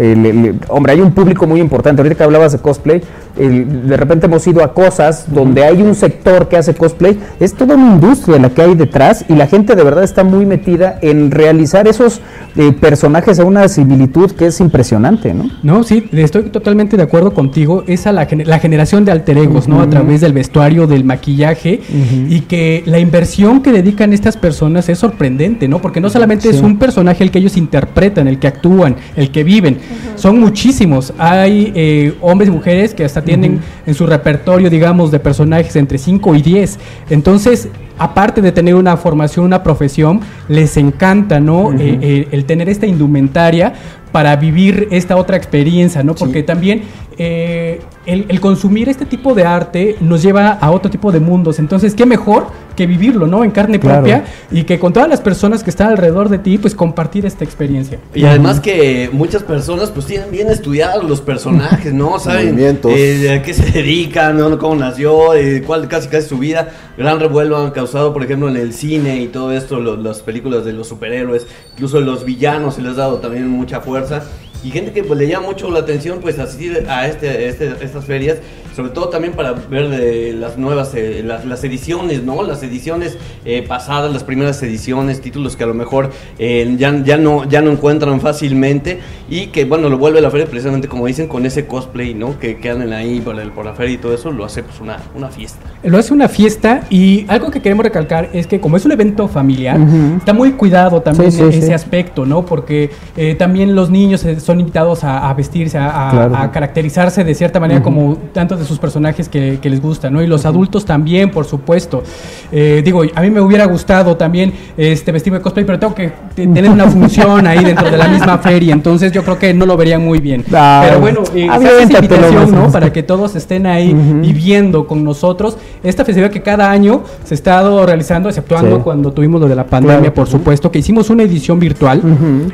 hombre, 0.69 0.93
hay 0.93 1.01
un 1.01 1.11
público 1.11 1.47
muy 1.47 1.59
importante. 1.59 2.01
Ahorita 2.01 2.15
que 2.15 2.23
hablabas 2.23 2.51
de 2.51 2.59
cosplay, 2.59 3.01
de 3.49 3.97
repente 3.97 4.25
hemos 4.27 4.45
ido 4.47 4.63
a 4.63 4.73
cosas 4.73 5.25
donde 5.33 5.63
hay 5.63 5.81
un 5.81 5.95
sector 5.95 6.47
que 6.47 6.57
hace 6.57 6.73
cosplay, 6.73 7.17
es 7.39 7.53
toda 7.53 7.75
una 7.75 7.93
industria 7.93 8.39
la 8.39 8.49
que 8.49 8.61
hay 8.61 8.75
detrás 8.75 9.25
y 9.27 9.35
la 9.35 9.47
gente 9.47 9.75
de 9.75 9.83
verdad 9.83 10.03
está 10.03 10.23
muy 10.23 10.45
metida 10.45 10.99
en 11.01 11.31
realizar 11.31 11.87
esos 11.87 12.21
eh, 12.55 12.71
personajes 12.73 13.39
a 13.39 13.45
una 13.45 13.67
similitud 13.67 14.31
que 14.31 14.47
es 14.47 14.59
impresionante, 14.59 15.33
¿no? 15.33 15.49
No, 15.63 15.83
sí, 15.83 16.07
estoy 16.11 16.43
totalmente 16.43 16.97
de 16.97 17.03
acuerdo 17.03 17.33
contigo. 17.33 17.83
Esa 17.87 18.11
la, 18.11 18.27
la 18.45 18.59
generación 18.59 19.05
de 19.05 19.11
alter 19.11 19.37
egos, 19.37 19.67
¿no? 19.67 19.81
A 19.81 19.89
través 19.89 20.21
del 20.21 20.33
vestuario, 20.33 20.87
del 20.87 21.03
maquillaje 21.03 21.81
y 22.29 22.41
que 22.41 22.83
la 22.85 22.99
inversión 22.99 23.61
que 23.61 23.71
dedican 23.71 24.13
estas 24.13 24.37
personas 24.37 24.89
es 24.89 24.99
sorprendente, 24.99 25.67
¿no? 25.67 25.79
Porque 25.79 26.01
no 26.01 26.09
solamente 26.09 26.49
es 26.49 26.61
un 26.61 26.77
personaje 26.77 27.23
el 27.23 27.31
que 27.31 27.39
ellos 27.39 27.57
interpretan, 27.57 28.27
el 28.27 28.39
que 28.39 28.47
actúan, 28.47 28.95
el 29.15 29.31
que 29.31 29.43
viven, 29.43 29.77
son 30.15 30.39
muchísimos. 30.39 31.13
Hay 31.17 31.71
eh, 31.75 32.15
hombres 32.21 32.49
y 32.49 32.51
mujeres 32.51 32.93
que 32.93 33.05
hasta 33.05 33.21
tienen 33.21 33.36
en 33.43 33.93
su 33.93 34.05
repertorio, 34.05 34.69
digamos, 34.69 35.11
de 35.11 35.19
personajes 35.19 35.75
entre 35.75 35.97
5 35.97 36.35
y 36.35 36.41
10. 36.41 36.79
Entonces, 37.09 37.69
aparte 37.97 38.41
de 38.41 38.51
tener 38.51 38.75
una 38.75 38.97
formación, 38.97 39.45
una 39.45 39.63
profesión, 39.63 40.21
les 40.47 40.77
encanta, 40.77 41.39
¿no? 41.39 41.73
Eh, 41.73 41.99
eh, 42.01 42.27
el 42.31 42.45
tener 42.45 42.69
esta 42.69 42.85
indumentaria 42.85 43.73
para 44.11 44.35
vivir 44.35 44.87
esta 44.91 45.15
otra 45.15 45.37
experiencia, 45.37 46.03
¿no? 46.03 46.15
Porque 46.15 46.43
también 46.43 46.83
eh, 47.19 47.81
el, 48.05 48.39
consumir 48.39 48.89
este 48.89 49.05
tipo 49.05 49.33
de 49.33 49.43
arte 49.43 49.95
nos 49.99 50.21
lleva 50.21 50.51
a 50.51 50.71
otro 50.71 50.89
tipo 50.89 51.11
de 51.11 51.19
mundos. 51.19 51.59
Entonces, 51.59 51.95
qué 51.95 52.05
mejor 52.05 52.47
que 52.75 52.85
vivirlo, 52.85 53.25
¿no? 53.25 53.43
En 53.43 53.49
carne 53.49 53.79
propia 53.79 54.23
y 54.51 54.63
que 54.63 54.77
con 54.77 54.93
todas 54.93 55.09
las 55.09 55.19
personas 55.19 55.63
que 55.63 55.71
están 55.71 55.89
alrededor 55.89 56.29
de 56.29 56.37
ti, 56.37 56.59
pues 56.59 56.75
compartir 56.75 57.25
esta 57.25 57.43
experiencia. 57.43 57.99
Y 58.13 58.23
además 58.23 58.59
que 58.59 59.09
muchas 59.11 59.41
personas, 59.41 59.89
pues 59.89 60.05
tienen 60.05 60.29
bien 60.29 60.47
estudiados 60.49 61.03
los 61.03 61.19
personajes, 61.19 61.91
¿no? 61.91 62.19
Saben 62.27 62.57
eh, 62.59 63.31
a 63.31 63.41
qué 63.41 63.53
se 63.53 63.71
dedican, 63.71 64.37
¿no? 64.37 64.57
cómo 64.59 64.75
nació, 64.75 65.33
eh, 65.33 65.63
cuál 65.65 65.87
casi 65.87 66.07
casi 66.07 66.29
su 66.29 66.37
vida. 66.37 66.69
Gran 66.97 67.19
revuelo 67.19 67.57
han 67.57 67.71
causado, 67.71 67.86
por 67.91 68.23
ejemplo, 68.23 68.49
en 68.49 68.57
el 68.57 68.73
cine 68.73 69.21
y 69.21 69.27
todo 69.27 69.51
esto, 69.51 69.79
las 69.79 70.21
películas 70.21 70.65
de 70.65 70.73
los 70.73 70.87
superhéroes, 70.87 71.47
incluso 71.73 71.99
los 72.01 72.23
villanos 72.23 72.75
se 72.75 72.81
les 72.81 72.93
ha 72.93 73.01
dado 73.01 73.17
también 73.19 73.47
mucha 73.47 73.81
fuerza. 73.81 74.23
Y 74.63 74.71
gente 74.71 74.91
que 74.91 75.03
pues, 75.03 75.19
le 75.19 75.27
llama 75.27 75.47
mucho 75.47 75.69
la 75.69 75.79
atención 75.79 76.19
pues 76.19 76.39
asistir 76.39 76.85
a 76.89 77.07
este, 77.07 77.47
este, 77.47 77.75
estas 77.81 78.05
ferias, 78.05 78.39
sobre 78.77 78.91
todo 78.91 79.09
también 79.09 79.33
para 79.33 79.53
ver 79.53 79.89
de 79.89 80.33
las 80.33 80.59
nuevas, 80.59 80.93
eh, 80.93 81.23
las, 81.25 81.63
ediciones, 81.63 82.21
¿no? 82.21 82.43
Las 82.43 82.61
ediciones 82.61 83.17
eh, 83.43 83.65
pasadas, 83.67 84.13
las 84.13 84.23
primeras 84.23 84.61
ediciones, 84.61 85.19
títulos 85.19 85.55
que 85.55 85.63
a 85.63 85.67
lo 85.67 85.73
mejor 85.73 86.11
eh, 86.37 86.75
ya, 86.77 86.95
ya, 87.03 87.17
no, 87.17 87.43
ya 87.45 87.61
no 87.61 87.71
encuentran 87.71 88.21
fácilmente 88.21 88.99
y 89.31 89.47
que 89.47 89.65
bueno, 89.65 89.89
lo 89.89 89.97
vuelve 89.97 90.19
a 90.19 90.21
la 90.21 90.29
feria 90.29 90.45
precisamente 90.45 90.87
como 90.87 91.07
dicen 91.07 91.27
con 91.27 91.47
ese 91.47 91.65
cosplay, 91.65 92.13
¿no? 92.13 92.37
Que 92.37 92.57
quedan 92.57 92.93
ahí 92.93 93.19
por, 93.19 93.39
el, 93.39 93.51
por 93.51 93.65
la 93.65 93.73
feria 93.73 93.95
y 93.95 93.97
todo 93.97 94.13
eso, 94.13 94.31
lo 94.31 94.45
hace 94.45 94.61
pues 94.61 94.79
una, 94.79 94.99
una 95.15 95.29
fiesta. 95.29 95.59
Lo 95.81 95.97
hace 95.97 96.13
una 96.13 96.29
fiesta 96.29 96.83
y 96.91 97.25
algo 97.29 97.49
que 97.49 97.63
queremos 97.63 97.83
recalcar 97.83 98.29
es 98.31 98.45
que 98.45 98.59
como 98.59 98.77
es 98.77 98.85
un 98.85 98.91
evento 98.91 99.27
familiar, 99.27 99.79
está 100.19 100.33
muy 100.33 100.51
cuidado 100.51 101.01
también 101.01 101.29
ese 101.29 101.73
aspecto, 101.73 102.27
¿no? 102.27 102.45
Porque 102.45 102.91
eh, 103.15 103.33
también 103.33 103.73
los 103.73 103.89
niños 103.89 104.23
son 104.37 104.59
invitados 104.59 105.03
a, 105.03 105.33
vestirse, 105.33 105.79
a, 105.79 106.51
caracterizarse 106.53 107.23
de 107.23 107.33
cierta 107.33 107.59
manera 107.59 107.81
como 107.81 108.17
tantos 108.33 108.59
de 108.59 108.66
sus 108.67 108.79
personajes 108.79 109.29
que, 109.29 109.59
les 109.63 109.81
gusta, 109.81 110.09
¿no? 110.09 110.21
Y 110.21 110.27
los 110.27 110.45
adultos 110.45 110.85
también, 110.85 111.31
por 111.31 111.45
supuesto. 111.45 112.03
Eh, 112.51 112.81
digo, 112.83 113.03
a 113.15 113.21
mí 113.21 113.29
me 113.29 113.41
hubiera 113.41 113.65
gustado 113.65 114.15
también 114.15 114.53
este 114.77 115.11
vestirme 115.11 115.39
de 115.39 115.43
cosplay, 115.43 115.65
pero 115.65 115.79
tengo 115.79 115.95
que 115.95 116.11
tener 116.35 116.69
una 116.69 116.89
función 116.89 117.45
ahí 117.47 117.63
dentro 117.63 117.89
de 117.89 117.97
la 117.97 118.07
misma 118.07 118.37
feria, 118.37 118.73
entonces 118.73 119.11
yo 119.11 119.23
creo 119.23 119.37
que 119.37 119.53
no 119.53 119.65
lo 119.65 119.75
verían 119.75 120.03
muy 120.03 120.19
bien. 120.19 120.43
pero 120.47 120.99
bueno, 120.99 121.23
eh, 121.35 121.47
invitación, 121.81 122.51
¿no? 122.51 122.71
Para 122.71 122.91
que 122.93 123.03
todos 123.03 123.35
estén 123.35 123.65
ahí 123.65 123.93
viviendo 123.93 124.87
con 124.87 125.03
nosotros 125.03 125.57
esta 125.83 126.05
festividad 126.05 126.31
que 126.31 126.41
cada 126.41 126.69
año 126.71 127.03
se 127.23 127.33
ha 127.33 127.35
estado 127.35 127.85
realizando, 127.85 128.29
exceptuando 128.29 128.83
cuando 128.83 129.11
tuvimos 129.11 129.41
lo 129.41 129.47
de 129.47 129.55
la 129.55 129.65
pandemia, 129.65 130.13
por 130.13 130.27
supuesto, 130.27 130.71
que 130.71 130.79
hicimos 130.79 131.09
una 131.09 131.23
edición 131.23 131.59
virtual. 131.59 132.01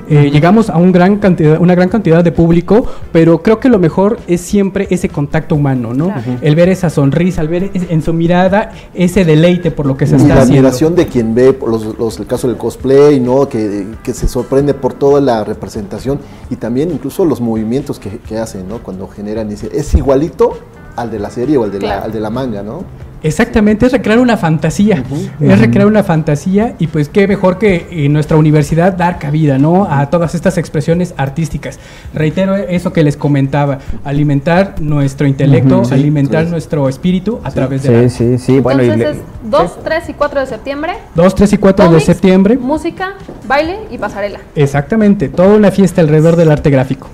Eh, 0.10 0.30
llegamos 0.32 0.70
a 0.70 0.78
un 0.78 0.92
gran 0.92 1.18
cantidad, 1.18 1.60
una 1.60 1.76
gran 1.76 1.90
cantidad 1.90 2.24
de 2.24 2.32
público, 2.32 2.86
pero 3.12 3.42
creo 3.42 3.60
que 3.60 3.70
lo 3.70 3.80
mejor 3.80 4.20
es 4.28 4.42
siempre 4.42 4.88
ese 4.90 5.10
contacto 5.10 5.56
humano, 5.56 5.94
¿no? 5.94 6.03
El 6.42 6.56
ver 6.56 6.70
esa 6.70 6.90
sonrisa, 6.90 7.42
el 7.42 7.48
ver 7.48 7.72
en 7.74 8.02
su 8.02 8.14
mirada 8.14 8.72
ese 8.94 9.26
deleite 9.26 9.72
por 9.72 9.86
lo 9.86 9.98
que 9.98 10.06
se 10.06 10.16
está 10.16 10.34
haciendo. 10.34 10.46
La 10.46 10.70
admiración 10.70 10.96
de 10.96 11.08
quien 11.08 11.36
ve 11.36 11.58
los, 11.66 11.98
los, 11.98 12.20
el 12.20 12.26
caso 12.26 12.48
del 12.48 12.58
cosplay, 12.58 13.20
¿no? 13.20 13.48
Que, 13.48 13.88
que 14.04 14.14
se 14.14 14.28
sorprende 14.28 14.74
por 14.74 14.94
toda 14.94 15.22
la 15.22 15.44
representación 15.44 16.20
y 16.50 16.56
también 16.56 16.92
incluso 16.92 17.26
los 17.26 17.42
movimientos 17.42 18.00
que, 18.00 18.20
que 18.20 18.38
hacen, 18.38 18.68
¿no? 18.68 18.80
Cuando 18.80 19.08
generan, 19.08 19.50
dice, 19.50 19.70
es 19.74 19.94
igualito 19.94 20.54
al 20.96 21.12
de 21.12 21.20
la 21.20 21.30
serie 21.30 21.58
o 21.58 21.64
al 21.64 21.72
de, 21.72 21.80
la, 21.80 22.00
al 22.00 22.12
de 22.12 22.20
la 22.20 22.30
manga, 22.30 22.64
¿no? 22.64 22.84
Exactamente, 23.24 23.86
es 23.86 23.94
recrear 23.94 24.20
una 24.20 24.36
fantasía, 24.36 25.02
es 25.40 25.60
recrear 25.60 25.88
una 25.88 26.04
fantasía 26.04 26.76
y 26.78 26.88
pues 26.88 27.08
qué 27.08 27.26
mejor 27.26 27.58
que 27.58 27.88
en 27.90 28.12
nuestra 28.12 28.36
universidad 28.36 28.92
dar 28.92 29.18
cabida, 29.18 29.58
¿no? 29.58 29.88
A 29.90 30.10
todas 30.10 30.36
estas 30.36 30.58
expresiones 30.58 31.14
artísticas. 31.16 31.80
Reitero 32.14 32.58
eso 32.58 32.92
que 32.92 33.02
les 33.02 33.16
comentaba, 33.16 33.80
alimentar 34.04 34.76
nuestro 34.82 35.26
intelecto, 35.26 35.84
alimentar 35.90 36.48
nuestro 36.48 36.90
espíritu 36.90 37.40
a 37.46 37.52
través 37.52 37.84
de 37.84 38.10
Sí, 38.10 38.18
sí, 38.18 38.38
sí, 38.38 38.60
bueno. 38.60 38.84
Entonces 38.84 39.16
es 39.16 39.50
2, 39.50 39.84
3 39.86 40.10
y 40.10 40.14
4 40.14 40.40
de 40.42 40.46
septiembre. 40.46 40.94
2, 41.16 41.36
3 41.36 41.54
y 41.54 41.58
4 41.58 41.92
de 41.92 42.00
septiembre. 42.02 42.58
Música, 42.58 43.14
baile 43.48 43.80
y 43.90 43.98
pasarela. 43.98 44.40
Exactamente, 44.54 45.30
toda 45.30 45.56
una 45.56 45.72
fiesta 45.72 46.02
alrededor 46.02 46.36
del 46.36 46.52
arte 46.52 46.70
gráfico. 46.70 47.10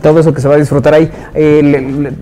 Todo 0.00 0.20
eso 0.20 0.32
que 0.32 0.40
se 0.40 0.46
va 0.46 0.54
a 0.54 0.58
disfrutar 0.58 0.94
ahí. 0.94 1.10
Eh, 1.34 2.12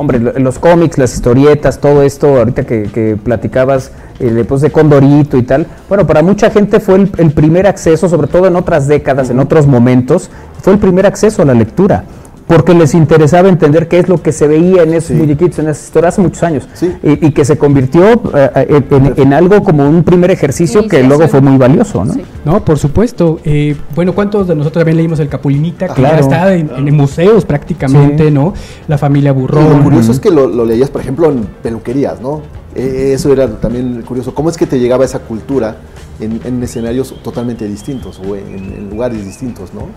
hombre, 0.00 0.18
los 0.18 0.58
cómics, 0.58 0.96
las 0.96 1.12
historietas, 1.12 1.78
todo 1.78 2.02
esto, 2.02 2.38
ahorita 2.38 2.64
que, 2.64 3.18
platicabas 3.22 3.92
eh, 4.18 4.30
después 4.30 4.62
de 4.62 4.70
Condorito 4.70 5.36
y 5.36 5.42
tal, 5.42 5.66
bueno, 5.90 6.06
para 6.06 6.22
mucha 6.22 6.48
gente 6.48 6.80
fue 6.80 6.94
el, 6.94 7.12
el, 7.18 7.32
primer 7.32 7.66
acceso, 7.66 8.08
sobre 8.08 8.26
todo 8.26 8.46
en 8.46 8.56
otras 8.56 8.88
décadas, 8.88 9.28
en 9.28 9.38
otros 9.38 9.66
momentos, 9.66 10.30
fue 10.62 10.72
el 10.72 10.78
primer 10.78 11.04
acceso 11.04 11.42
a 11.42 11.44
la 11.44 11.52
lectura 11.52 12.04
porque 12.50 12.74
les 12.74 12.94
interesaba 12.94 13.48
entender 13.48 13.86
qué 13.86 14.00
es 14.00 14.08
lo 14.08 14.20
que 14.20 14.32
se 14.32 14.48
veía 14.48 14.82
en 14.82 14.92
esos 14.92 15.16
muñequitos, 15.16 15.60
en 15.60 15.68
esas 15.68 15.84
historias 15.84 16.14
hace 16.14 16.22
muchos 16.22 16.42
años, 16.42 16.66
y, 17.00 17.30
que 17.30 17.44
se 17.44 17.56
convirtió 17.56 18.10
eh, 18.34 18.50
eh, 18.90 19.12
en, 19.18 19.32
algo 19.32 19.62
como 19.62 19.88
un 19.88 20.02
primer 20.02 20.32
ejercicio 20.32 20.88
que 20.88 21.00
luego 21.04 21.28
fue 21.28 21.40
muy 21.40 21.56
valioso, 21.56 22.04
¿no? 22.04 22.12
No, 22.44 22.64
por 22.64 22.76
supuesto. 22.76 23.38
Eh, 23.44 23.76
bueno, 23.94 24.16
¿cuántos 24.16 24.48
de 24.48 24.56
nosotros 24.56 24.80
también 24.80 24.96
leímos 24.96 25.20
el 25.20 25.28
Capulinita, 25.28 25.94
que 25.94 26.02
ya 26.02 26.18
está 26.18 26.52
en, 26.52 26.92
museos 26.92 27.44
prácticamente, 27.44 28.32
¿no? 28.32 28.52
La 28.88 28.98
familia 28.98 29.30
Burrón. 29.30 29.78
lo 29.78 29.84
curioso 29.84 30.10
es 30.10 30.18
que 30.18 30.32
lo, 30.32 30.64
leías, 30.64 30.90
por 30.90 31.02
ejemplo, 31.02 31.30
en 31.30 31.46
peluquerías, 31.62 32.20
¿no? 32.20 32.42
eso 32.74 33.32
era 33.32 33.46
también 33.46 34.02
curioso. 34.02 34.34
¿Cómo 34.34 34.48
es 34.50 34.56
que 34.56 34.66
te 34.66 34.80
llegaba 34.80 35.04
esa 35.04 35.20
cultura 35.20 35.76
en, 36.20 36.62
escenarios 36.62 37.14
totalmente 37.22 37.66
distintos 37.66 38.20
o 38.20 38.36
en 38.36 38.90
lugares 38.90 39.24
distintos, 39.24 39.72
¿no? 39.74 39.88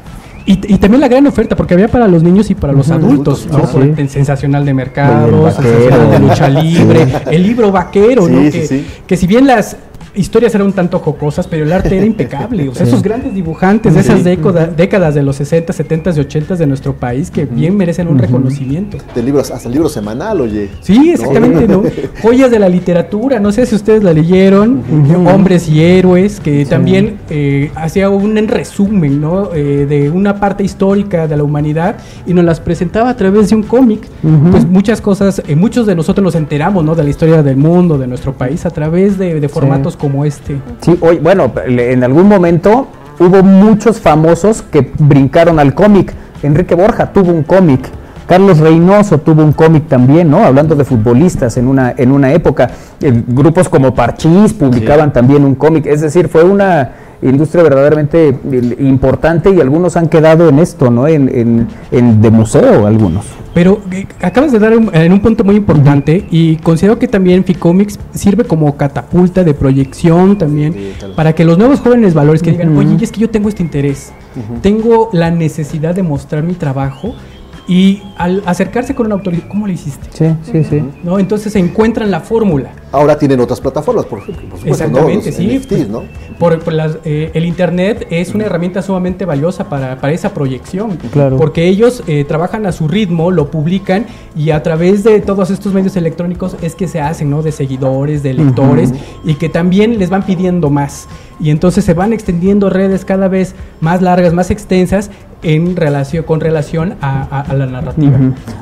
Y, 0.46 0.58
también 0.78 1.00
la 1.00 1.08
gran 1.08 1.26
oferta, 1.26 1.56
porque 1.56 1.74
había 1.74 1.88
para 1.88 2.06
los 2.08 2.22
niños 2.22 2.50
y 2.50 2.56
para 2.56 2.74
los 2.74 2.90
adultos, 2.90 3.48
¿no? 3.50 3.66
sensacional 4.08 4.66
de 4.66 4.74
mercado, 4.74 5.50
sensacional 5.52 6.12
de 6.12 6.20
lucha 6.20 6.50
libre, 6.50 7.08
el 7.32 7.44
libro 7.44 7.72
vaquero, 7.72 8.28
¿no? 8.28 8.52
Que, 8.52 8.86
que, 9.08 9.18
si 9.18 9.26
bien 9.26 9.48
las 9.48 9.78
historias 10.16 10.54
eran 10.56 10.68
un 10.68 10.74
tanto 10.74 11.00
jocosas, 11.00 11.48
pero 11.48 11.64
el 11.64 11.72
arte 11.72 11.96
era 11.98 12.06
impecable. 12.06 12.70
O 12.70 12.76
sea, 12.76 12.86
esos 12.86 13.02
grandes 13.02 13.34
dibujantes 13.34 13.94
de 13.94 14.02
esas 14.02 14.24
décadas 14.24 15.16
de 15.16 15.24
los 15.24 15.36
60, 15.38 15.74
70 15.74 16.12
y 16.12 16.20
80 16.20 16.56
de 16.56 16.68
nuestro 16.68 16.96
país 16.96 17.32
que 17.32 17.46
bien 17.46 17.76
merecen 17.76 18.08
un 18.08 18.20
reconocimiento. 18.20 18.98
De 19.16 19.24
libros, 19.24 19.52
hasta 19.52 19.68
el 19.68 19.74
libro 19.74 19.90
semanal, 19.90 20.42
oye. 20.42 20.70
Sí, 20.82 21.12
exactamente, 21.12 21.68
¿no? 21.68 21.84
Joyas 22.22 22.52
de 22.52 22.60
la 22.60 22.70
literatura, 22.70 23.40
no 23.40 23.52
sé 23.52 23.66
si 23.66 23.76
ustedes 23.76 24.04
la 24.04 24.14
leyeron, 24.14 24.84
Hombres 25.28 25.68
y 25.70 25.84
Héroes, 25.84 26.40
que 26.40 26.66
también 26.66 27.20
eh, 27.30 27.72
hacía 27.76 28.10
un 28.10 28.36
resumen, 28.48 29.22
¿no? 29.22 29.54
Eh, 29.54 29.86
de 29.88 30.10
una 30.10 30.40
parte 30.40 30.64
histórica 30.64 31.28
de 31.28 31.38
la 31.38 31.44
humanidad 31.44 31.98
y 32.26 32.34
nos 32.34 32.46
las 32.46 32.60
presentaba 32.60 33.10
a 33.10 33.16
través 33.16 33.50
de 33.50 33.56
un 33.56 33.64
cómic. 33.64 34.08
Pues 34.52 34.66
muchas 34.66 35.02
cosas, 35.02 35.42
eh, 35.48 35.56
muchos 35.56 35.86
de 35.86 35.96
nosotros 35.96 36.24
nos 36.24 36.36
enteramos, 36.36 36.84
¿no? 36.84 36.96
De 36.96 37.04
la 37.04 37.10
historia 37.10 37.44
del 37.44 37.58
mundo, 37.58 37.98
de 37.98 38.08
nuestro 38.08 38.34
país, 38.34 38.66
a 38.66 38.70
través 38.70 39.18
de, 39.18 39.40
de 39.40 39.50
formatos 39.50 39.98
como 40.04 40.26
este. 40.26 40.60
Sí, 40.82 40.98
hoy, 41.00 41.20
bueno, 41.20 41.50
en 41.66 42.04
algún 42.04 42.28
momento 42.28 42.88
hubo 43.20 43.42
muchos 43.42 44.02
famosos 44.02 44.62
que 44.62 44.92
brincaron 45.00 45.60
al 45.60 45.74
cómic. 45.74 46.14
Enrique 46.44 46.76
Borja 46.76 47.14
tuvo 47.14 47.32
un 47.32 47.44
cómic. 47.44 47.80
Carlos 48.28 48.58
Reynoso 48.58 49.20
tuvo 49.20 49.44
un 49.44 49.54
cómic 49.54 49.88
también, 49.88 50.30
¿no? 50.30 50.44
Hablando 50.44 50.76
de 50.76 50.84
futbolistas 50.84 51.56
en 51.56 51.70
una, 51.70 51.94
en 51.96 52.12
una 52.12 52.34
época. 52.34 52.70
Eh, 53.00 53.24
grupos 53.28 53.70
como 53.70 53.96
Parchís 53.96 54.52
publicaban 54.52 55.14
también 55.14 55.46
un 55.46 55.56
cómic. 55.56 55.86
Es 55.86 56.02
decir, 56.02 56.28
fue 56.28 56.44
una 56.44 56.92
industria 57.22 57.64
verdaderamente 57.64 58.28
eh, 58.28 58.76
importante 58.80 59.52
y 59.52 59.62
algunos 59.62 59.96
han 59.96 60.10
quedado 60.10 60.50
en 60.50 60.60
esto, 60.60 60.92
¿no? 60.92 61.08
En, 61.08 61.70
en, 61.92 62.22
de 62.22 62.30
museo 62.30 62.86
algunos. 62.86 63.26
Pero 63.54 63.82
eh, 63.92 64.08
acabas 64.22 64.52
de 64.52 64.60
dar 64.60 64.74
en 64.74 65.14
un 65.14 65.20
punto 65.20 65.44
muy 65.44 65.56
importante 65.56 66.26
y 66.32 66.56
considero 66.58 66.98
que 66.98 67.08
también 67.08 67.44
Ficomics 67.44 68.00
sirve 68.14 68.46
como 68.46 68.76
catapulta 68.78 69.44
de 69.44 69.54
proyección 69.54 70.38
también 70.38 70.76
para 71.16 71.34
que 71.34 71.46
los 71.46 71.58
nuevos 71.58 71.80
jóvenes 71.80 72.14
valores 72.14 72.42
que 72.42 72.52
digan, 72.52 72.76
oye, 72.76 72.98
es 73.02 73.12
que 73.12 73.22
yo 73.22 73.30
tengo 73.30 73.50
este 73.50 73.62
interés, 73.62 74.12
tengo 74.62 75.10
la 75.14 75.30
necesidad 75.30 75.94
de 75.94 76.04
mostrar 76.04 76.44
mi 76.44 76.54
trabajo 76.54 77.14
y 77.68 78.02
al 78.18 78.44
acercarse 78.46 78.94
con 78.94 79.06
una 79.06 79.16
autoridad, 79.16 79.48
¿cómo 79.48 79.68
lo 79.68 79.74
hiciste? 79.74 80.08
Sí, 80.12 80.36
sí, 80.52 80.64
sí. 80.64 80.84
¿No? 81.04 81.18
Entonces 81.18 81.54
se 81.54 81.60
encuentran 81.60 82.12
la 82.12 82.20
fórmula. 82.20 82.72
Ahora 82.92 83.18
tienen 83.18 83.40
otras 83.40 83.62
plataformas, 83.62 84.06
por, 84.06 84.26
supuesto. 84.26 84.68
Exactamente, 84.68 85.32
sí. 85.32 85.88
¿no? 85.90 86.04
Por, 86.38 86.60
eh, 87.06 87.32
el 87.34 87.46
Internet 87.46 88.06
es 88.10 88.36
una 88.36 88.46
herramienta 88.46 88.82
sumamente 88.82 89.26
valiosa 89.26 89.70
para, 89.70 90.00
para 90.00 90.14
esa 90.14 90.34
proyección. 90.34 90.98
Claro. 91.12 91.38
Porque 91.38 91.68
ellos 91.68 92.04
eh, 92.08 92.26
trabajan 92.26 92.66
a 92.66 92.72
su 92.72 92.88
ritmo, 92.88 93.32
lo 93.32 93.50
publican 93.50 94.06
y 94.36 94.52
a 94.52 94.62
través 94.62 95.04
de 95.04 95.22
todos 95.22 95.50
estos 95.50 95.74
medios 95.74 95.96
electrónicos 95.96 96.58
es 96.62 96.76
que 96.76 96.88
se 96.88 97.00
hacen, 97.00 97.30
¿no? 97.30 97.42
De 97.42 97.52
seguidores, 97.52 98.24
de 98.24 98.34
lectores 98.34 98.94
y 99.24 99.36
que 99.36 99.50
también 99.50 99.98
les 99.98 100.10
van 100.10 100.24
pidiendo 100.24 100.70
más. 100.70 101.08
Y 101.40 101.50
entonces 101.50 101.84
se 101.86 101.94
van 101.94 102.14
extendiendo 102.14 102.70
redes 102.70 103.06
cada 103.06 103.28
vez 103.28 103.56
más 103.82 104.02
largas, 104.02 104.34
más 104.34 104.52
extensas 104.52 105.10
en 105.42 105.76
relación, 105.76 106.24
con 106.24 106.40
relación 106.40 106.96
a, 107.02 107.46
la 107.54 107.66
narrativa. 107.66 108.18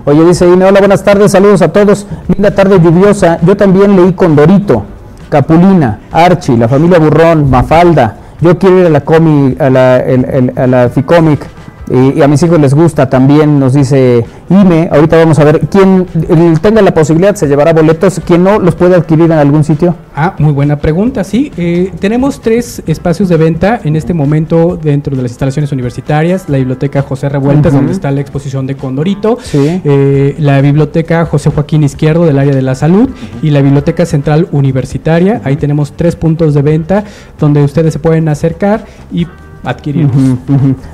Oye, 0.06 0.26
dice 0.26 0.48
Ine, 0.48 0.66
hola, 0.66 0.80
buenas 0.80 1.04
tardes, 1.04 1.32
saludos 1.32 1.62
a 1.62 1.72
todos. 1.72 2.08
Linda 2.28 2.52
tarde 2.52 2.80
lluviosa. 2.80 3.40
Yo 3.46 3.56
también 3.56 3.96
leí 3.96 4.14
con 4.14 4.36
Dorito, 4.36 4.84
Capulina, 5.30 6.00
Archie, 6.12 6.58
la 6.58 6.68
familia 6.68 7.00
Burrón, 7.00 7.50
Mafalda. 7.50 8.18
Yo 8.42 8.58
quiero 8.58 8.80
ir 8.80 8.86
a 8.88 8.90
la, 8.90 9.02
comi, 9.02 9.56
a 9.60 9.70
la, 9.70 10.04
a 10.56 10.68
la 10.68 10.90
Ficomic 10.90 11.48
y, 11.92 12.22
a 12.22 12.28
mis 12.28 12.42
hijos 12.44 12.60
les 12.60 12.74
gusta 12.74 13.10
también, 13.10 13.60
nos 13.60 13.74
dice 13.74 14.26
Ime. 14.50 14.90
Ahorita 14.92 15.18
vamos 15.18 15.40
a 15.40 15.44
ver, 15.44 15.62
quien 15.68 16.06
tenga 16.62 16.82
la 16.82 16.94
posibilidad 16.94 17.36
se 17.36 17.48
llevará 17.48 17.74
boletos, 17.74 18.22
quien 18.26 18.44
no 18.44 18.60
los 18.60 18.76
puede 18.76 18.96
adquirir 18.96 19.26
en 19.26 19.34
algún 19.34 19.64
sitio. 19.64 19.96
Ah, 20.16 20.36
muy 20.40 20.54
buena 20.54 20.78
pregunta, 20.78 21.24
sí. 21.24 21.52
Eh, 21.58 21.92
tenemos 22.00 22.42
tres 22.42 22.84
espacios 22.86 23.30
de 23.30 23.38
venta 23.38 23.80
en 23.84 23.96
este 23.96 24.14
momento 24.14 24.78
dentro 24.82 25.16
de 25.16 25.22
las 25.22 25.32
instalaciones 25.32 25.72
universitarias, 25.72 26.50
la 26.50 26.58
biblioteca 26.58 27.02
José 27.02 27.30
Revueltas, 27.30 27.74
donde 27.74 27.94
está 27.94 28.12
la 28.12 28.22
exposición 28.22 28.68
de 28.68 28.76
Condorito, 28.76 29.38
eh, 29.54 30.36
la 30.40 30.60
biblioteca 30.62 31.26
José 31.26 31.50
Joaquín 31.50 31.84
Izquierdo 31.84 32.26
del 32.26 32.40
área 32.40 32.54
de 32.54 32.62
la 32.62 32.76
salud 32.76 33.10
y 33.42 33.52
la 33.52 33.62
biblioteca 33.62 34.06
central 34.06 34.48
universitaria. 34.52 35.42
Ahí 35.44 35.56
tenemos 35.56 35.94
tres 35.94 36.16
puntos 36.16 36.54
de 36.54 36.62
venta 36.62 37.04
donde 37.40 37.64
ustedes 37.64 37.94
se 37.94 38.00
pueden 38.00 38.28
acercar 38.28 38.86
y 39.12 39.28
adquirir. 39.64 40.10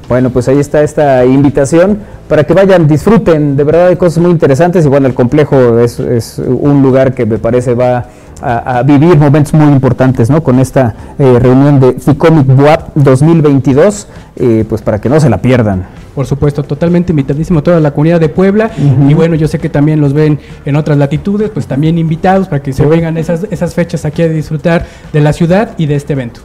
Bueno, 0.07 0.29
pues 0.29 0.47
ahí 0.47 0.59
está 0.59 0.81
esta 0.81 1.25
invitación 1.25 1.99
para 2.27 2.43
que 2.43 2.53
vayan, 2.53 2.87
disfruten, 2.87 3.55
de 3.55 3.63
verdad 3.63 3.87
hay 3.87 3.95
cosas 3.95 4.21
muy 4.21 4.31
interesantes 4.31 4.85
y 4.85 4.89
bueno, 4.89 5.07
el 5.07 5.13
complejo 5.13 5.79
es, 5.79 5.99
un 6.39 6.81
lugar 6.81 7.13
que 7.13 7.25
me 7.25 7.37
parece 7.37 7.73
va 7.73 8.05
a, 8.41 8.83
vivir 8.83 9.17
momentos 9.17 9.53
muy 9.53 9.71
importantes, 9.71 10.29
¿no? 10.29 10.43
Con 10.43 10.59
esta 10.59 10.93
eh, 11.17 11.39
reunión 11.39 11.79
de 11.79 11.93
FICOMIC 11.93 12.45
BUAP 12.45 12.95
2022, 12.95 14.07
eh, 14.35 14.65
pues 14.67 14.81
para 14.81 14.99
que 14.99 15.09
no 15.09 15.19
se 15.19 15.29
la 15.29 15.37
pierdan. 15.37 15.85
Por 16.17 16.25
supuesto, 16.25 16.63
totalmente 16.63 17.11
invitadísimo 17.11 17.59
a 17.59 17.61
toda 17.61 17.79
la 17.79 17.91
comunidad 17.91 18.19
de 18.19 18.27
Puebla. 18.27 18.71
Y 19.07 19.13
bueno, 19.13 19.35
yo 19.35 19.47
sé 19.47 19.59
que 19.59 19.69
también 19.69 20.01
los 20.01 20.13
ven 20.13 20.39
en 20.65 20.75
otras 20.75 20.97
latitudes, 20.97 21.51
pues 21.51 21.67
también 21.67 21.99
invitados 21.99 22.47
para 22.47 22.63
que 22.63 22.73
se 22.73 22.83
vengan 22.87 23.17
esas, 23.17 23.45
esas 23.51 23.75
fechas 23.75 24.03
aquí 24.03 24.23
a 24.23 24.27
disfrutar 24.27 24.87
de 25.13 25.21
la 25.21 25.31
ciudad 25.31 25.75
y 25.77 25.85
de 25.85 25.93
este 25.93 26.13
evento. 26.13 26.41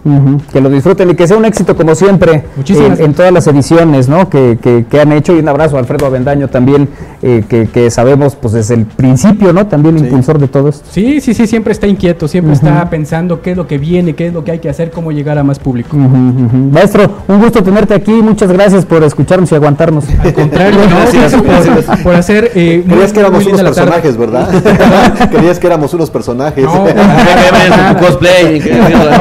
Que 0.53 0.61
lo 0.61 0.69
disfruten 0.69 1.09
y 1.09 1.15
que 1.15 1.27
sea 1.27 1.39
un 1.39 1.47
éxito 1.47 1.75
como 1.75 1.95
siempre 1.95 2.45
en, 2.69 3.01
en, 3.03 3.15
todas 3.15 3.33
las 3.33 3.47
ediciones 3.47 4.11
¿no? 4.11 4.29
que, 4.29 4.59
que, 4.61 5.01
han 5.01 5.11
hecho. 5.13 5.35
Y 5.35 5.39
un 5.39 5.49
abrazo 5.49 5.77
a 5.77 5.79
Alfredo 5.79 6.05
Avendaño 6.05 6.49
también, 6.49 6.91
eh, 7.23 7.43
que, 7.49 7.67
que, 7.69 7.91
sabemos 7.91 8.37
pues 8.37 8.53
desde 8.53 8.75
el 8.75 8.85
principio, 8.85 9.55
¿no? 9.55 9.69
También 9.69 9.97
impulsor 9.97 10.39
de 10.39 10.49
todo 10.49 10.69
esto. 10.69 10.87
Sí, 10.91 11.23
sí, 11.23 11.33
sí, 11.33 11.47
siempre 11.47 11.73
está 11.73 11.87
inquieto, 11.87 12.29
siempre 12.29 12.53
está 12.53 12.91
pensando 12.91 13.41
qué 13.41 13.53
es 13.53 13.57
lo 13.57 13.67
que 13.67 13.79
viene, 13.79 14.15
qué 14.15 14.27
es 14.27 14.35
lo 14.35 14.45
que 14.45 14.51
hay 14.51 14.59
que 14.59 14.69
hacer, 14.69 14.91
cómo 14.91 15.13
llegar 15.13 15.39
a 15.39 15.43
más 15.43 15.59
público. 15.59 15.97
Maestro, 15.97 17.11
un 17.27 17.41
gusto 17.41 17.63
tenerte 17.63 17.95
aquí, 17.95 18.13
muchas 18.13 18.53
gracias 18.53 18.85
por 18.85 19.03
escucharnos 19.03 19.51
y 19.51 19.62
aguantarnos. 19.63 20.05
Al 20.23 20.35
contrario, 20.35 20.81
gracias, 20.91 21.35
por, 22.03 22.15
hacer... 22.15 22.51
Eh, 22.55 22.85
Querías 22.87 23.13
que 23.13 23.21
éramos 23.21 23.47
unos 23.47 23.63
personajes, 23.63 24.17
¿verdad? 24.17 25.29
Querías 25.31 25.59
que 25.59 25.67
éramos 25.67 25.95
unos 25.95 26.11
personajes. 26.11 26.65
No, 26.65 26.85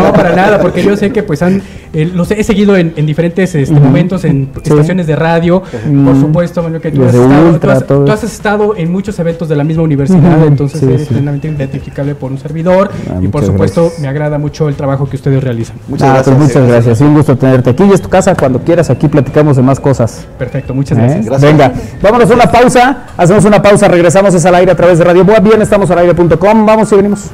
no, 0.03 0.13
para 0.13 0.35
nada, 0.35 0.59
porque 0.59 0.83
yo 0.83 0.97
sé 0.97 1.11
que 1.11 1.23
pues 1.23 1.41
han 1.41 1.61
eh, 1.93 2.09
los 2.13 2.31
he 2.31 2.43
seguido 2.43 2.77
en, 2.77 2.93
diferentes 3.05 3.53
este, 3.53 3.77
momentos, 3.77 4.23
en 4.23 4.49
estaciones 4.63 5.07
de 5.07 5.15
radio, 5.15 5.61
por 5.61 6.19
supuesto, 6.19 6.63
que 6.81 6.91
tú 6.91 7.03
has, 7.03 7.13
estado, 7.13 8.05
tú, 8.05 8.11
has, 8.11 8.23
estado, 8.23 8.75
en 8.77 8.91
muchos 8.91 9.19
eventos 9.19 9.49
de 9.49 9.55
la 9.57 9.63
misma 9.63 9.83
universidad, 9.83 10.45
entonces 10.45 10.81
es 10.83 11.07
plenamente 11.07 11.49
identificable 11.49 12.15
por 12.15 12.31
un 12.31 12.37
servidor 12.37 12.91
ah, 13.09 13.19
y 13.21 13.27
por 13.27 13.45
supuesto 13.45 13.91
me 13.99 14.07
agrada 14.07 14.37
mucho 14.37 14.69
el 14.69 14.75
trabajo 14.75 15.09
que 15.09 15.17
ustedes 15.17 15.43
realizan. 15.43 15.75
Muchas 15.87 16.07
ah, 16.07 16.21
pues 16.23 16.27
gracias. 16.27 16.47
muchas 16.47 16.67
gracias, 16.67 17.01
un 17.01 17.13
gusto 17.13 17.37
tenerte 17.37 17.71
aquí 17.71 17.83
y 17.83 17.91
es 17.91 18.01
tu 18.01 18.09
casa 18.09 18.35
cuando 18.35 18.59
quieras, 18.59 18.89
aquí 18.89 19.07
platicamos 19.09 19.57
de 19.57 19.63
más 19.63 19.79
cosas. 19.79 20.25
Perfecto, 20.37 20.73
muchas 20.73 20.97
¿Eh? 20.97 21.21
gracias. 21.25 21.41
Venga, 21.41 21.73
vámonos 22.01 22.31
a 22.31 22.33
una 22.33 22.49
pausa, 22.49 23.07
hacemos 23.17 23.43
una 23.43 23.61
pausa, 23.61 23.89
regresamos 23.89 24.33
es 24.33 24.45
al 24.45 24.55
aire 24.55 24.71
a 24.71 24.75
través 24.75 24.97
de 24.97 25.03
Radio 25.03 25.25
Boa, 25.25 25.39
bien, 25.39 25.61
estamos 25.61 25.91
al 25.91 25.99
aire.com, 25.99 26.65
vamos 26.65 26.91
y 26.91 26.95
venimos. 26.95 27.31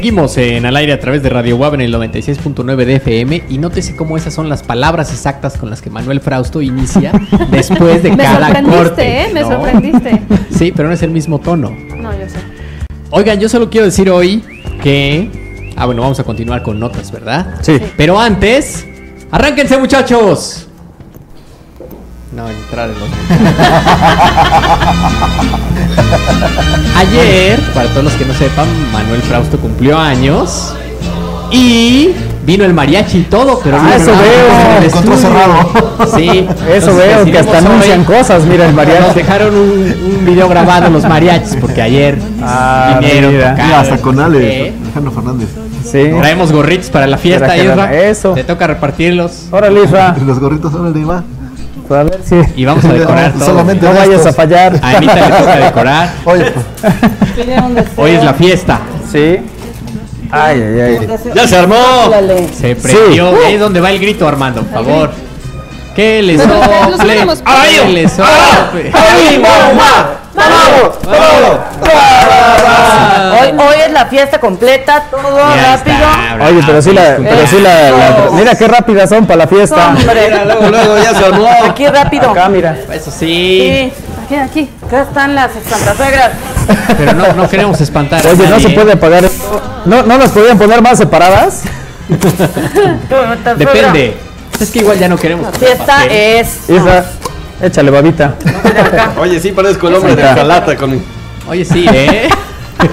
Seguimos 0.00 0.38
en 0.38 0.64
al 0.64 0.74
aire 0.76 0.94
a 0.94 0.98
través 0.98 1.22
de 1.22 1.28
Radio 1.28 1.58
Web 1.58 1.74
en 1.74 1.82
el 1.82 1.92
96.9 1.92 2.86
de 2.86 2.94
FM 2.96 3.42
y 3.50 3.58
nótese 3.58 3.94
cómo 3.94 4.16
esas 4.16 4.32
son 4.32 4.48
las 4.48 4.62
palabras 4.62 5.12
exactas 5.12 5.58
con 5.58 5.68
las 5.68 5.82
que 5.82 5.90
Manuel 5.90 6.22
Frausto 6.22 6.62
inicia 6.62 7.12
después 7.50 8.02
de 8.02 8.12
Me 8.12 8.22
cada 8.24 8.46
sorprendiste, 8.46 8.78
corte. 8.78 9.20
¿eh? 9.20 9.30
Me 9.34 9.40
¿no? 9.42 9.48
sorprendiste. 9.50 10.22
Sí, 10.56 10.72
pero 10.74 10.88
no 10.88 10.94
es 10.94 11.02
el 11.02 11.10
mismo 11.10 11.38
tono. 11.38 11.68
No, 11.98 12.12
yo 12.14 12.26
sé. 12.30 12.38
Oigan, 13.10 13.38
yo 13.40 13.50
solo 13.50 13.68
quiero 13.68 13.84
decir 13.84 14.08
hoy 14.08 14.42
que... 14.82 15.74
Ah, 15.76 15.84
bueno, 15.84 16.00
vamos 16.00 16.18
a 16.18 16.24
continuar 16.24 16.62
con 16.62 16.80
notas, 16.80 17.12
¿verdad? 17.12 17.56
Sí. 17.60 17.78
Pero 17.98 18.18
antes, 18.18 18.86
arránquense 19.30 19.76
muchachos. 19.76 20.66
No, 22.32 22.48
entrar 22.48 22.88
en 22.88 22.98
los... 22.98 23.08
Ayer, 26.96 27.60
para 27.74 27.88
todos 27.88 28.04
los 28.04 28.12
que 28.14 28.24
no 28.24 28.34
sepan, 28.34 28.66
Manuel 28.92 29.22
Frausto 29.22 29.58
cumplió 29.58 29.98
años 29.98 30.74
y 31.50 32.10
vino 32.44 32.64
el 32.64 32.74
mariachi 32.74 33.18
y 33.18 33.22
todo, 33.22 33.60
pero 33.62 33.76
Ah, 33.78 33.82
no 33.88 33.94
eso 33.94 34.12
veo. 34.12 34.82
Encontró 34.84 35.16
cerrado. 35.16 35.54
Sí, 36.16 36.26
Eso 36.26 36.90
entonces 36.90 36.96
veo, 36.96 37.24
que 37.26 37.38
hasta 37.38 37.58
anuncian 37.58 38.00
hoy- 38.00 38.06
cosas, 38.06 38.44
mira 38.44 38.64
el 38.66 38.74
Nos 38.74 38.86
mariachi. 38.86 39.14
dejaron 39.14 39.54
un, 39.54 40.16
un 40.18 40.24
video 40.26 40.48
grabado 40.48 40.88
los 40.90 41.04
mariachis 41.04 41.56
porque 41.60 41.82
ayer 41.82 42.18
Ah, 42.42 42.96
vinieron, 43.00 43.32
mira. 43.32 43.50
tocaron, 43.50 43.66
Mira, 43.66 43.80
hasta 43.80 43.96
con 43.98 44.18
¿eh? 44.18 44.22
Ale, 44.22 44.72
Alejandro 44.84 45.12
Fernández. 45.12 45.48
Sí. 45.84 46.04
Traemos 46.18 46.52
gorritos 46.52 46.88
para 46.90 47.06
la 47.06 47.18
fiesta, 47.18 47.54
Isra. 47.56 47.92
eso. 47.94 48.32
Te 48.32 48.44
toca 48.44 48.66
repartirlos 48.66 49.46
Órale, 49.50 49.84
Isra. 49.84 50.16
Los 50.26 50.38
gorritos, 50.38 50.72
órale, 50.74 51.04
va. 51.04 51.22
Pues 51.90 52.00
a 52.00 52.04
ver 52.04 52.20
si. 52.24 52.36
y 52.54 52.64
vamos 52.64 52.84
a 52.84 52.92
decorar 52.92 53.32
todo. 53.36 53.46
Solamente 53.46 53.84
No 53.84 53.92
vayas 53.92 54.24
a 54.24 54.32
fallar. 54.32 54.78
A 54.80 54.90
Anita 54.90 55.14
le 55.28 55.36
toca 55.36 55.56
decorar. 55.56 56.10
Oye, 56.24 56.52
Hoy 57.96 58.10
es 58.12 58.22
la 58.22 58.32
fiesta. 58.32 58.78
Sí. 59.10 59.38
Ay, 60.30 60.62
ay, 60.62 60.80
ay. 61.00 61.08
¡Ya 61.34 61.48
se 61.48 61.56
armó! 61.56 61.74
Se 62.56 62.76
prendió. 62.76 63.34
Ahí 63.44 63.54
es 63.54 63.60
donde 63.60 63.80
va 63.80 63.90
el 63.90 63.98
grito, 63.98 64.28
Armando, 64.28 64.62
por 64.62 64.84
favor. 64.84 65.10
Que 65.96 66.22
le 66.22 66.36
Pero, 66.38 66.48
pero, 66.48 66.62
sople. 66.62 66.90
nosotros 66.90 67.10
hemos- 67.16 67.42
Hoy, 73.40 73.48
hoy 73.58 73.74
es 73.86 73.92
la 73.92 74.06
fiesta 74.06 74.38
completa, 74.40 75.04
todo 75.10 75.22
Ya 75.54 75.76
rápido. 75.76 75.96
está, 75.96 76.44
Oye, 76.46 76.62
pero 76.66 76.82
sí 76.82 76.92
la. 76.92 77.16
Pero 77.16 77.46
sí 77.46 77.60
la, 77.60 77.90
la- 77.90 78.30
Mira 78.32 78.54
qué 78.54 78.68
rápidas 78.68 79.08
son 79.08 79.26
para 79.26 79.38
la 79.38 79.46
fiesta. 79.46 79.88
Hombre, 79.88 80.28
Mira, 80.30 80.44
luego, 80.44 80.68
luego 80.68 80.98
ya 80.98 81.14
se 81.14 81.24
armó. 81.24 81.48
aquí 81.68 81.86
rápido. 81.86 82.30
Acá, 82.30 82.48
mira. 82.48 82.76
Eso 82.92 83.10
sí. 83.10 83.90
Sí, 83.90 83.92
Aquí, 84.26 84.34
aquí. 84.36 84.70
acá 84.86 85.02
están 85.02 85.34
las 85.34 85.50
santas 85.68 85.96
suegras. 85.96 86.30
Pero 86.98 87.12
no, 87.14 87.32
no 87.32 87.48
queremos 87.48 87.80
espantar. 87.80 88.24
a 88.26 88.30
Oye, 88.30 88.46
no 88.46 88.60
se 88.60 88.68
¿eh? 88.68 88.74
puede 88.74 88.92
apagar 88.92 89.24
esto. 89.24 89.60
¿No, 89.86 90.02
¿No 90.02 90.18
las 90.18 90.30
podían 90.30 90.58
poner 90.58 90.80
más 90.82 90.98
separadas? 90.98 91.62
Depende. 93.56 94.16
Es 94.60 94.70
que 94.70 94.80
igual 94.80 94.98
ya 94.98 95.08
no 95.08 95.16
queremos. 95.16 95.46
La 95.46 95.52
fiesta 95.52 96.04
es. 96.06 96.58
Échale 97.62 97.90
babita. 97.90 98.34
Oye, 99.20 99.38
sí 99.40 99.52
parezco 99.52 99.88
el 99.88 99.94
hombre 99.96 100.16
de. 100.16 100.22
Jalata 100.22 100.76
con 100.76 100.90
mi... 100.92 101.02
Oye, 101.48 101.64
sí, 101.64 101.86
¿eh? 101.92 102.28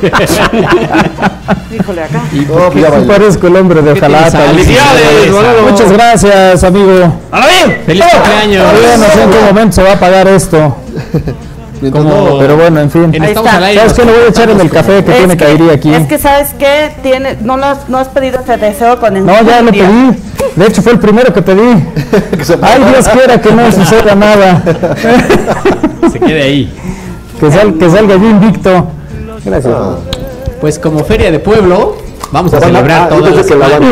Híjole, 1.74 2.04
acá. 2.04 2.22
¿Y 2.34 2.42
pues 2.42 2.74
sí 2.74 2.82
bailé. 2.82 3.08
parezco 3.08 3.48
el 3.48 3.56
hombre 3.56 3.82
de 3.82 3.94
¿Qué 3.94 4.00
tienes 4.02 4.18
Ojalata? 4.34 4.40
¡Felicidades! 4.52 5.32
Muchas 5.72 5.92
gracias, 5.92 6.64
amigo. 6.64 7.14
¡A 7.32 7.40
la 7.40 7.48
bien! 7.48 7.82
¡Feliz 7.86 8.06
cumpleaños! 8.12 8.66
Yo 8.74 8.98
no 8.98 9.06
sé 9.14 9.24
en 9.24 9.30
qué 9.30 9.40
momento 9.46 9.72
se 9.76 9.84
va 9.84 9.90
a 9.92 9.94
apagar 9.94 10.28
esto. 10.28 10.76
mientras 11.82 12.04
Como- 12.04 12.30
no- 12.30 12.40
Pero 12.40 12.58
bueno, 12.58 12.80
en 12.82 12.92
fin. 12.92 13.10
En 13.14 13.22
Ahí 13.22 13.30
Estamos 13.30 13.48
está. 13.48 13.58
al 13.58 13.64
aire. 13.66 13.80
¿Sabes 13.82 13.94
qué? 13.94 14.06
Le 14.06 14.12
voy 14.12 14.22
a 14.24 14.28
echar 14.28 14.50
en 14.50 14.60
el 14.62 14.70
café 14.70 15.04
que 15.06 15.12
Es 15.12 15.18
tiene 15.18 15.38
caería 15.38 15.74
aquí. 15.74 15.94
Es 15.94 16.08
que, 16.08 16.18
¿sabes 16.18 16.50
qué? 16.58 16.92
Tiene, 17.04 17.38
no, 17.42 17.56
lo 17.58 17.66
has, 17.66 17.88
no 17.90 17.98
has 17.98 18.08
pedido 18.10 18.40
ese 18.42 18.58
deseo 18.58 19.00
con 19.00 19.16
el. 19.16 19.26
No, 19.26 19.42
ya 19.44 19.62
lo 19.62 19.72
día. 19.72 19.86
pedí. 19.88 20.24
De 20.56 20.66
hecho, 20.68 20.82
fue 20.82 20.94
el 20.94 21.00
primero 21.00 21.32
que 21.34 21.42
pedí. 21.42 21.62
Ay, 22.62 22.84
Dios 22.92 23.08
quiera 23.10 23.40
que 23.42 23.52
no 23.52 23.72
suceda 23.72 24.16
nada. 24.16 24.64
Se 26.12 26.20
quede 26.20 26.42
ahí. 26.44 26.74
Que, 27.40 27.52
sal- 27.52 27.76
que 27.78 27.88
salga 27.88 28.16
yo 28.16 28.28
invicto. 28.30 28.88
Gracias. 29.46 29.76
Pues 30.60 30.80
como 30.80 31.04
feria 31.04 31.30
de 31.30 31.38
pueblo, 31.38 31.96
vamos 32.32 32.52
a 32.56 32.60
celebrar 32.60 33.10
Ah, 33.12 33.16
pensé 33.22 33.46
que 33.48 33.56
la 33.56 33.68
banda- 33.68 33.88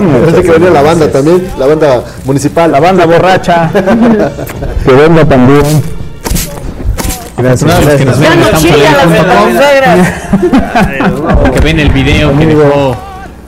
No. 0.00 0.24
Pensé 0.24 0.42
que 0.42 0.50
venía 0.52 0.70
la 0.70 0.80
banda 0.80 1.12
también, 1.12 1.46
la 1.58 1.66
banda 1.66 2.02
municipal. 2.24 2.72
La 2.72 2.80
banda 2.80 3.04
borracha. 3.04 3.70
que 4.86 4.92
venga 4.92 5.26
también. 5.26 5.62
Gracias. 7.36 7.84
Los 7.84 7.94
que 7.94 8.04
nos 8.06 8.18
Ya 8.18 8.34
no 8.36 8.58
chilla 8.58 8.92
las 11.42 11.50
que 11.50 11.60
ven 11.60 11.78
el 11.78 11.90
video 11.90 12.38
que 12.38 12.46
dejó 12.46 12.96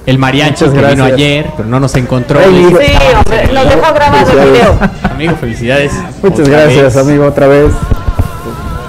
el 0.07 0.19
mariachi 0.19 0.67
que 0.67 0.81
vino 0.87 1.05
ayer, 1.05 1.47
pero 1.57 1.69
no 1.69 1.81
nos 1.81 1.95
encontró. 1.97 2.41
Sí, 2.41 2.47
hombre, 3.17 3.49
nos 3.53 3.69
dejó 3.69 3.87
el 4.33 4.51
video. 4.51 4.79
Amigo, 5.11 5.37
felicidades. 5.37 5.93
Muchas 6.23 6.49
gracias, 6.49 6.95
vez. 6.95 6.97
amigo, 6.97 7.27
otra 7.27 7.47
vez. 7.47 7.73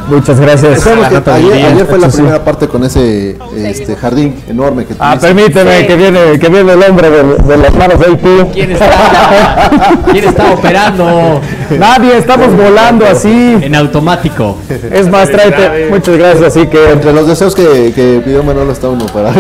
Muchas 0.08 0.40
gracias. 0.40 0.84
Que 0.84 0.90
del 0.92 1.66
ayer, 1.66 1.86
fue 1.88 1.98
la 2.00 2.10
primera 2.10 2.44
parte 2.44 2.68
con 2.68 2.84
ese 2.84 3.38
este, 3.58 3.96
jardín 3.96 4.36
enorme 4.48 4.86
que 4.86 4.94
Ah, 5.00 5.18
tuviste. 5.18 5.28
permíteme 5.34 5.80
Sí. 5.82 5.88
que 5.88 5.96
viene, 5.96 6.40
que 6.40 6.50
viene 6.50 6.72
el 6.74 6.84
hombre 6.84 7.10
de, 7.10 7.24
de 7.38 7.58
las 7.58 7.74
manos 7.74 8.00
de 8.00 8.12
IP. 8.12 8.52
¿Quién 8.54 8.72
está, 8.74 9.72
¿Quién 10.12 10.26
está 10.26 10.52
operando 10.54 11.42
Nadie, 11.72 12.18
estamos 12.18 12.56
volando 12.56 13.06
así. 13.08 13.58
en 13.62 13.76
automático? 13.76 14.58
Es 14.92 15.10
más, 15.10 15.30
tráete. 15.30 15.88
Muchas 15.90 16.18
gracias, 16.18 16.44
así 16.56 16.68
que. 16.68 16.92
Entre 16.92 17.12
los 17.12 17.28
deseos 17.28 17.56
que, 17.56 17.92
que 17.96 18.22
pidió 18.24 18.44
Manolo 18.44 18.72
está 18.72 18.90
uno 18.90 19.06
para 19.08 19.34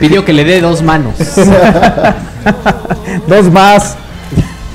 Pidió 0.00 0.24
que 0.24 0.32
le 0.32 0.44
dé 0.44 0.60
dos 0.60 0.82
manos. 0.82 1.14
Dos 3.26 3.50
más. 3.50 3.96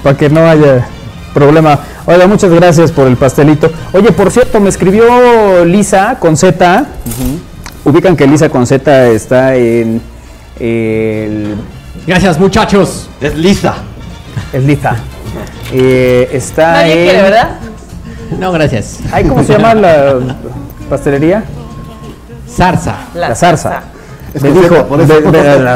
Para 0.04 0.18
que 0.18 0.30
no 0.30 0.46
haya 0.48 0.86
problema. 1.34 1.80
Oiga, 2.06 2.28
muchas 2.28 2.52
gracias 2.52 2.92
por 2.92 3.08
el 3.08 3.16
pastelito. 3.16 3.72
Oye, 3.94 4.12
por 4.12 4.32
cierto, 4.32 4.60
me 4.60 4.70
escribió 4.70 5.64
Lisa 5.66 6.18
con 6.20 6.36
Z. 6.36 6.86
Ubican 7.86 8.16
que 8.16 8.28
Lisa 8.28 8.50
con 8.50 8.66
Z 8.66 9.08
está 9.10 9.56
en 9.56 10.02
el. 10.60 11.56
Gracias, 12.08 12.40
muchachos. 12.40 13.10
Es 13.22 13.36
lisa. 13.36 13.76
Es 14.52 14.64
Lisa. 14.64 14.96
Eh, 15.72 16.30
está 16.34 16.72
Nadie 16.74 16.94
en. 16.94 17.04
quiere, 17.10 17.22
¿verdad? 17.24 17.50
No, 18.40 18.52
gracias. 18.52 19.00
Ay, 19.12 19.26
¿Cómo 19.26 19.44
se 19.44 19.54
llama 19.54 19.74
la 19.76 20.16
pastelería? 20.90 21.44
Zarza. 22.50 22.96
La, 23.14 23.36
zarza. 23.36 23.82
Es 24.34 24.42
Me 24.42 24.52
dijo, 24.52 24.76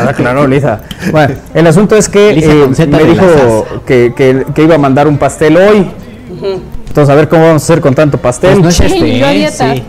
aclaró 0.09 0.47
Lisa. 0.47 0.79
Bueno, 1.11 1.35
el 1.53 1.67
asunto 1.67 1.95
es 1.95 2.09
que 2.09 2.33
Lisa 2.33 2.51
eh, 2.51 2.61
con 2.63 2.75
Z 2.75 2.97
me 2.97 3.03
dijo 3.03 3.25
zarza. 3.25 3.81
que, 3.85 4.13
que- 4.15 4.45
que 4.53 4.63
iba 4.63 4.75
a 4.75 4.79
mandar 4.79 5.07
un 5.07 5.17
pastel 5.17 5.57
hoy. 5.57 5.91
Entonces, 6.41 7.09
a 7.09 7.15
ver 7.15 7.27
cómo 7.29 7.43
vamos 7.45 7.61
a 7.61 7.65
hacer 7.65 7.81
con 7.81 7.93
tanto 7.93 8.17
pastel. 8.17 8.59
Pues 8.59 8.63
no 8.63 8.69
es 8.69 8.79
este, 8.79 8.99
¿eh? 9.21 9.33
dieta. 9.33 9.73
Sí. 9.73 9.83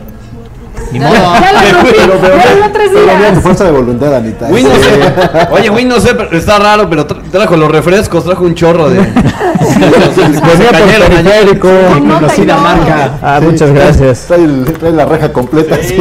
Ni 0.93 1.01
modo. 1.01 1.11
Ya 1.13 1.53
la 1.53 1.63
rompí. 1.73 1.97
Ya 1.97 2.73
tres 2.73 2.91
Pero 2.93 3.07
bien, 3.07 3.19
tu 3.19 3.31
días. 3.31 3.43
fuerza 3.43 3.65
de 3.65 3.71
voluntad, 3.73 4.15
Anita. 4.15 4.47
Win 4.49 4.69
no 4.69 4.75
sé. 4.75 5.49
Oye, 5.51 5.71
Win 5.71 5.89
no 5.89 6.01
sé, 6.01 6.15
pero 6.15 6.37
está 6.37 6.59
raro, 6.59 6.89
pero 6.89 7.07
tra- 7.07 7.23
trajo 7.31 7.57
los 7.57 7.71
refrescos, 7.71 8.25
trajo 8.25 8.45
un 8.45 8.55
chorro 8.55 8.89
de. 8.91 8.99
Venía 9.01 10.71
por 10.71 11.09
periférico. 11.09 11.69
Conocida 11.99 12.57
marca. 12.59 13.11
Ah, 13.23 13.41
muchas 13.43 13.71
gracias. 13.73 14.27
Trae, 14.29 14.47
trae 14.79 14.93
la 14.93 15.05
reja 15.07 15.33
completa. 15.33 15.77
sí. 15.83 15.97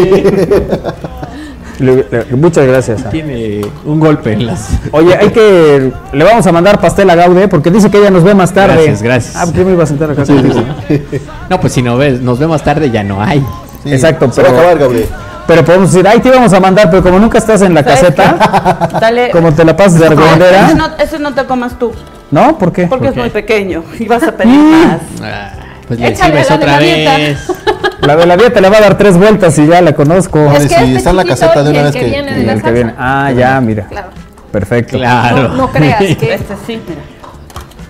Le- 1.80 2.06
le- 2.10 2.26
muchas 2.38 2.66
gracias. 2.66 3.10
Tiene 3.10 3.62
un 3.86 4.00
golpe 4.00 4.34
en 4.34 4.46
las. 4.48 4.70
Oye, 4.92 5.16
hay 5.16 5.30
que. 5.30 5.92
Le 6.14 6.24
vamos 6.24 6.46
a 6.48 6.52
mandar 6.52 6.80
pastel 6.80 7.10
a 7.10 7.16
Gaude 7.16 7.48
porque 7.48 7.70
dice 7.72 7.90
que 7.92 7.98
ella 7.98 8.10
nos 8.12 8.24
ve 8.24 8.34
más 8.34 8.54
tarde. 8.54 8.76
Gracias, 8.76 9.02
gracias. 9.02 9.36
Ah, 9.36 9.46
¿por 9.46 9.54
qué 9.56 9.66
me 9.66 9.72
iba 9.74 9.84
a 9.84 9.88
sentar 9.88 10.10
acá? 10.12 10.24
No, 11.50 11.60
pues 11.60 11.74
si 11.74 11.82
no 11.82 11.98
ves, 11.98 12.22
nos 12.22 12.40
vemos 12.40 12.64
tarde 12.64 12.90
ya 12.92 13.04
no 13.04 13.22
hay. 13.22 13.40
Sí, 13.84 13.92
Exacto, 13.94 14.32
Se 14.32 14.42
va 14.42 14.48
a 14.48 14.52
pero- 14.52 14.62
acabar, 14.62 14.80
Gabriel. 14.80 15.06
Pero 15.48 15.64
podemos 15.64 15.92
decir, 15.92 16.08
ahí 16.08 16.20
te 16.22 16.30
íbamos 16.30 16.52
a 16.54 16.60
mandar, 16.60 16.90
pero 16.90 17.04
como 17.04 17.20
nunca 17.20 17.38
estás 17.38 17.62
en 17.62 17.76
la 17.76 17.84
caseta, 17.84 18.90
Dale. 19.00 19.30
como 19.30 19.54
te 19.54 19.64
la 19.64 19.78
pasas 19.78 20.00
de 20.00 20.06
Ese 20.08 20.14
argüendera, 20.16 20.74
no, 20.74 20.88
ese 20.98 21.20
no 21.20 21.36
te 21.36 21.46
comas 21.46 21.78
tú, 21.78 21.92
¿no? 22.32 22.58
¿Por 22.58 22.72
qué? 22.72 22.88
porque 22.88 23.10
es 23.10 23.14
qué? 23.14 23.20
muy 23.20 23.30
pequeño 23.30 23.84
y 24.00 24.08
vas 24.08 24.24
a 24.24 24.32
pedir 24.38 24.58
más. 24.60 25.02
Ah, 25.86 25.88
pues 25.88 26.00
le 26.00 26.16
sirves 26.16 26.52
otra 26.52 26.80
vez. 26.80 27.38
La 28.02 28.16
de 28.16 28.26
la 28.26 28.38
dieta 28.38 28.60
le 28.62 28.70
va 28.70 28.78
a 28.78 28.82
dar 28.82 28.98
tres 28.98 29.18
vueltas 29.18 29.58
y 29.60 29.68
ya 29.68 29.82
la 29.82 29.94
conozco. 29.94 30.52
Es 30.52 30.64
Es 30.66 30.70
que 30.70 30.76
si 30.76 30.84
este 30.84 30.96
está 30.98 31.10
en 31.12 31.16
la 31.18 31.24
caseta 31.26 31.64
de 31.64 31.70
una 31.70 31.80
el 31.80 31.86
vez 31.86 31.94
que 31.94 32.00
que- 32.02 32.06
viene 32.10 32.34
de 32.34 32.42
Y 32.42 32.46
la 32.46 32.54
el 32.54 32.62
que 32.62 32.72
viene. 32.72 32.94
Ah, 32.98 33.32
ya, 33.36 33.62
mira. 33.62 33.88
Claro. 33.88 34.08
Perfecto. 34.52 34.98
Claro. 34.98 35.50
No, 35.50 35.56
no 35.56 35.72
creas 35.72 36.00
que. 36.00 36.12
Este 36.34 36.56
sí, 36.66 36.80
mira. 36.88 37.02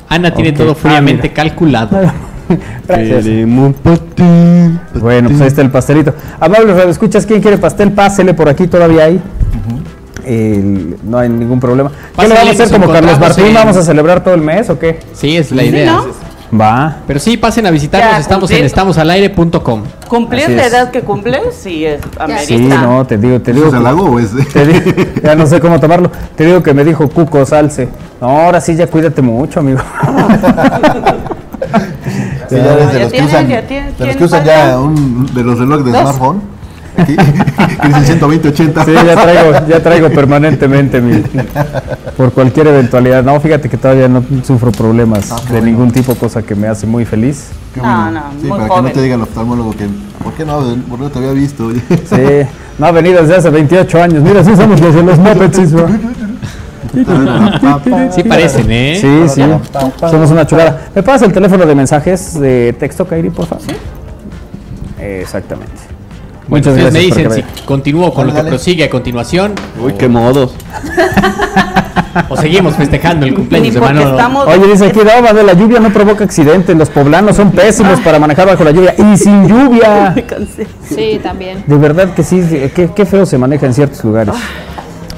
Ana 0.10 0.34
tiene 0.34 0.52
todo 0.52 0.72
Ah, 0.72 0.76
fríamente 0.76 1.32
calculado. 1.34 2.00
Gracias. 2.88 3.26
Bueno, 4.94 5.30
pues 5.30 5.42
ahí 5.42 5.48
está 5.48 5.62
el 5.62 5.72
pastelito. 5.72 6.14
Amables 6.40 6.78
escuchas 6.88 7.26
¿quién 7.26 7.42
quiere 7.42 7.58
pastel? 7.58 7.92
Pásele 7.92 8.34
por 8.34 8.48
aquí, 8.50 8.68
todavía 8.68 9.06
hay. 9.06 9.22
El- 10.26 10.98
no 11.04 11.18
hay 11.20 11.30
ningún 11.30 11.60
problema. 11.60 11.90
¿Qué 11.90 11.96
le 12.28 12.30
Pásale, 12.30 12.36
vamos 12.36 12.48
a 12.60 12.64
hacer 12.64 12.72
nos 12.80 12.82
como 12.88 12.94
Carlos 12.94 13.20
Martín? 13.20 13.46
en- 13.48 13.54
¿Vamos 13.54 13.78
a 13.78 13.84
celebrar 13.84 14.24
todo 14.24 14.34
el 14.34 14.42
mes 14.42 14.70
o 14.70 14.80
qué? 14.80 15.00
Sí, 15.14 15.38
es 15.38 15.52
la 15.52 15.62
Sí, 15.64 15.70
idea. 15.70 15.92
¿no? 15.92 16.06
Va. 16.60 16.98
Pero 17.08 17.20
sí, 17.20 17.38
pasen 17.38 17.66
a 17.66 17.72
visitarnos, 17.72 18.12
Ya, 18.14 18.20
estamos 18.20 18.42
cumplir. 18.44 18.60
en 18.60 18.66
estamosalaire.com. 18.66 19.84
Cumplir 20.08 20.50
la 20.52 20.66
edad 20.68 20.92
que 20.92 21.02
cumples, 21.02 21.42
sí, 21.60 21.86
es 21.86 22.02
amerita. 22.20 22.46
Sí, 22.46 22.58
no, 22.60 23.06
te 23.06 23.18
digo, 23.18 23.42
te 23.42 23.52
digo. 23.54 23.68
¿Es 23.68 23.74
halago 23.74 24.04
o 24.12 24.20
es 24.20 24.34
de- 24.36 24.46
te 24.46 24.66
di- 24.66 25.08
ya 25.24 25.36
no 25.36 25.46
sé 25.48 25.60
cómo 25.60 25.80
tomarlo. 25.80 26.12
Te 26.36 26.46
digo 26.46 26.62
que 26.64 26.74
me 26.74 26.84
dijo 26.84 27.08
Cuco 27.10 27.46
Salce. 27.46 27.90
No, 28.22 28.28
ahora 28.30 28.62
sí 28.62 28.76
ya 28.76 28.88
cuídate 28.88 29.22
mucho, 29.22 29.60
amigo. 29.60 29.80
Sí, 32.48 32.56
ya 32.58 32.76
de 32.76 32.80
Ya 32.80 32.84
los 32.86 32.92
que 32.92 33.08
tienes, 33.10 33.30
usan, 33.32 33.48
ya 33.48 33.62
tienes, 33.68 33.98
de 33.98 34.06
los 34.06 34.16
que 34.16 34.18
¿quién 34.18 34.24
usan 34.26 34.46
ya 34.46 34.80
un, 34.80 35.26
de 35.34 35.44
los 35.44 35.58
relojes 35.58 35.86
de 35.86 35.92
Dos. 35.92 36.02
smartphone. 36.02 36.42
Aquí, 36.98 37.16
que 37.16 37.88
dice 37.88 38.04
120, 38.06 38.48
80. 38.50 38.86
Sí, 38.86 38.94
ya 38.94 39.16
traigo, 39.16 39.68
ya 39.68 39.84
traigo 39.84 40.10
permanentemente 40.10 41.02
mi, 41.02 41.24
por 42.18 42.32
cualquier 42.32 42.68
eventualidad. 42.68 43.24
No, 43.24 43.40
fíjate 43.40 43.70
que 43.70 43.78
todavía 43.78 44.08
no 44.08 44.24
sufro 44.44 44.72
problemas 44.72 45.32
Ah, 45.32 45.36
de 45.46 45.52
bueno. 45.52 45.66
ningún 45.66 45.92
tipo, 45.92 46.16
cosa 46.16 46.42
que 46.42 46.56
me 46.56 46.68
hace 46.68 46.86
muy 46.88 47.06
feliz. 47.06 47.50
Qué 47.74 47.82
No, 47.82 47.88
bueno. 47.88 48.12
no, 48.12 48.22
sí, 48.42 48.48
muy 48.48 48.58
para 48.60 48.76
que 48.76 48.82
no 48.82 48.92
te 48.92 49.02
diga 49.02 49.16
el 49.16 49.22
oftalmólogo 49.22 49.72
que, 49.72 49.88
¿por 50.24 50.34
qué 50.34 50.46
no? 50.46 50.60
¿Por 50.90 50.98
qué 51.00 51.04
no 51.06 51.10
te 51.12 51.20
había 51.20 51.32
visto? 51.32 51.72
Sí, 52.10 52.48
no 52.80 52.86
ha 52.88 52.92
venido 52.92 53.22
desde 53.22 53.36
hace 53.36 53.50
28 53.50 54.02
años. 54.04 54.24
Mira, 54.24 54.44
sí 54.44 54.56
somos 54.56 54.80
los 54.82 54.94
de 54.96 55.04
los 55.04 55.18
Muppets. 55.20 55.58
sí, 55.58 55.66
Sí 58.12 58.24
parecen, 58.24 58.68
¿eh? 58.72 58.98
Sí, 59.02 59.30
sí. 59.36 59.42
Somos 60.00 60.32
una 60.32 60.46
chulada. 60.48 60.88
¿Me 60.96 61.04
pasas 61.04 61.24
el 61.24 61.34
teléfono 61.34 61.66
de 61.66 61.76
mensajes 61.76 62.40
de 62.40 62.74
texto, 62.80 63.06
Kairi, 63.06 63.30
por 63.30 63.46
favor? 63.48 63.64
Sí. 63.66 63.76
Exactamente. 65.02 65.74
Bueno, 66.48 66.66
Muchas 66.72 66.86
ustedes 66.86 66.94
gracias. 66.94 67.18
me 67.18 67.24
por 67.24 67.34
dicen 67.36 67.54
si 67.60 67.66
continúo 67.66 68.14
con 68.14 68.28
Dale, 68.28 68.28
lo 68.28 68.34
que 68.34 68.38
dale. 68.38 68.50
prosigue 68.50 68.84
a 68.84 68.90
continuación 68.90 69.54
Uy, 69.84 69.94
qué 69.94 70.08
modos. 70.08 70.54
o 72.30 72.38
seguimos 72.38 72.76
festejando 72.76 73.26
el 73.26 73.34
cumpleaños 73.34 73.74
de 73.74 73.80
Manolo. 73.82 74.12
estamos... 74.12 74.48
Oye, 74.48 74.68
dice 74.68 74.86
aquí, 74.86 75.00
no, 75.00 75.22
Manuel, 75.22 75.46
la 75.48 75.54
lluvia 75.54 75.80
no 75.80 75.92
provoca 75.92 76.24
accidentes. 76.24 76.76
Los 76.78 76.90
poblanos 76.90 77.36
son 77.36 77.52
pésimos 77.52 78.00
para 78.02 78.20
manejar 78.20 78.48
bajo 78.48 78.64
la 78.64 78.72
lluvia. 78.72 78.96
Y 78.98 79.18
sin 79.18 79.48
lluvia. 79.48 80.14
Me. 80.58 80.68
Sí, 80.88 81.20
también. 81.22 81.64
De 81.66 81.78
verdad 81.78 82.14
que 82.14 82.24
sí, 82.24 82.42
qué, 82.76 82.90
qué 82.96 83.06
feo 83.06 83.26
se 83.26 83.38
maneja 83.38 83.66
en 83.66 83.74
ciertos 83.74 84.04
lugares. 84.04 84.36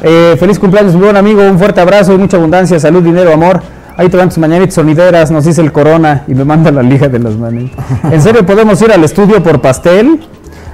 Eh, 0.04 0.36
feliz 0.40 0.60
cumpleaños, 0.60 0.94
mi 0.94 1.02
buen 1.02 1.18
amigo, 1.18 1.42
un 1.42 1.58
fuerte 1.58 1.82
abrazo 1.82 2.14
y 2.14 2.18
mucha 2.18 2.38
abundancia, 2.38 2.80
salud, 2.80 3.04
dinero, 3.04 3.34
amor. 3.34 3.62
Ahí 3.98 4.10
te 4.10 4.18
van 4.18 4.30
tus 4.30 4.38
mañanitas 4.38 4.76
sonideras, 4.76 5.32
nos 5.32 5.46
dice 5.46 5.62
el 5.62 5.72
Corona 5.72 6.24
y 6.28 6.36
me 6.36 6.46
manda 6.46 6.72
la 6.72 6.84
liga 6.84 7.08
de 7.08 7.18
las 7.18 7.36
manitas. 7.36 7.84
¿En 8.12 8.22
serio 8.22 8.46
podemos 8.46 8.80
ir 8.84 8.92
al 8.92 9.04
estudio 9.04 9.42
por 9.42 9.60
pastel? 9.60 10.20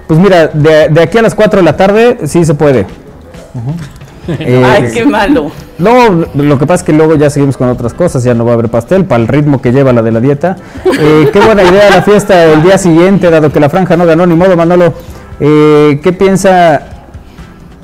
Pues 0.08 0.20
mira, 0.20 0.48
de, 0.48 0.90
de 0.90 1.02
aquí 1.02 1.18
a 1.18 1.22
las 1.22 1.34
4 1.36 1.60
de 1.60 1.64
la 1.66 1.78
tarde 1.78 2.18
sí 2.26 2.44
se 2.46 2.54
puede. 2.54 2.86
Eh, 4.28 4.64
Ay, 4.66 4.90
qué 4.94 5.06
malo. 5.06 5.52
no, 5.78 6.26
lo 6.34 6.58
que 6.58 6.66
pasa 6.66 6.82
es 6.82 6.84
que 6.84 6.94
luego 6.94 7.16
ya 7.16 7.30
seguimos 7.30 7.58
con 7.58 7.68
otras 7.70 7.94
cosas, 7.94 8.24
ya 8.24 8.34
no 8.34 8.46
va 8.46 8.52
a 8.52 8.54
haber 8.54 8.70
pastel 8.70 9.04
para 9.06 9.22
el 9.22 9.28
ritmo 9.28 9.62
que 9.62 9.72
lleva 9.74 9.92
la 9.92 10.02
de 10.02 10.12
la 10.12 10.20
dieta. 10.22 10.56
Eh, 10.86 11.30
qué 11.34 11.40
buena 11.42 11.64
idea 11.64 11.90
la 11.90 12.02
fiesta 12.04 12.46
el 12.46 12.64
día 12.64 12.78
siguiente, 12.78 13.30
dado 13.30 13.52
que 13.52 13.60
la 13.60 13.70
franja 13.70 13.98
no 13.98 14.06
ganó 14.06 14.26
ni 14.26 14.36
modo, 14.36 14.56
Manolo. 14.56 14.94
Eh, 15.42 16.00
¿Qué 16.02 16.14
piensa? 16.14 16.82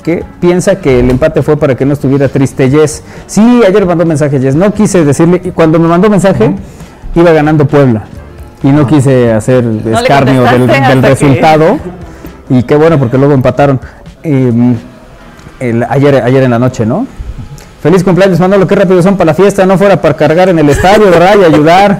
¿Qué 0.02 0.24
piensa 0.40 0.80
que 0.80 1.02
el 1.02 1.10
empate 1.10 1.42
fue 1.44 1.58
para 1.58 1.76
que 1.76 1.86
no 1.86 1.92
estuviera 1.94 2.30
triste 2.30 2.70
Jess? 2.70 3.04
Sí, 3.28 3.62
ayer 3.68 3.86
mandó 3.86 4.06
mensaje 4.06 4.40
Jess, 4.40 4.56
no 4.56 4.74
quise 4.74 5.04
decirle, 5.04 5.42
y 5.44 5.52
cuando 5.52 5.78
me 5.78 5.90
mandó 5.90 6.10
mensaje 6.10 6.56
iba 7.16 7.32
ganando 7.34 7.68
Puebla 7.68 8.04
y 8.64 8.68
no 8.68 8.88
quise 8.88 9.34
hacer 9.34 9.66
escarnio 9.92 10.44
del, 10.44 10.68
del 10.68 11.02
que- 11.02 11.10
resultado 11.10 11.78
y 12.50 12.64
qué 12.64 12.76
bueno 12.76 12.98
porque 13.00 13.18
luego 13.18 13.34
empataron. 13.34 13.80
Eh, 14.24 14.52
el- 15.60 15.84
ayer, 15.90 16.16
ayer 16.24 16.44
en 16.44 16.52
la 16.52 16.60
noche, 16.60 16.86
¿no? 16.86 17.06
Feliz 17.82 18.04
cumpleaños, 18.04 18.40
Manolo, 18.40 18.68
qué 18.68 18.76
rápido 18.76 19.02
son 19.02 19.16
para 19.16 19.28
la 19.28 19.34
fiesta, 19.34 19.66
no 19.66 19.78
fuera 19.78 20.02
para 20.02 20.16
cargar 20.16 20.50
en 20.50 20.60
el 20.60 20.70
estadio, 20.70 21.06
¿verdad? 21.10 21.36
Y 21.40 21.46
ayudar. 21.46 22.00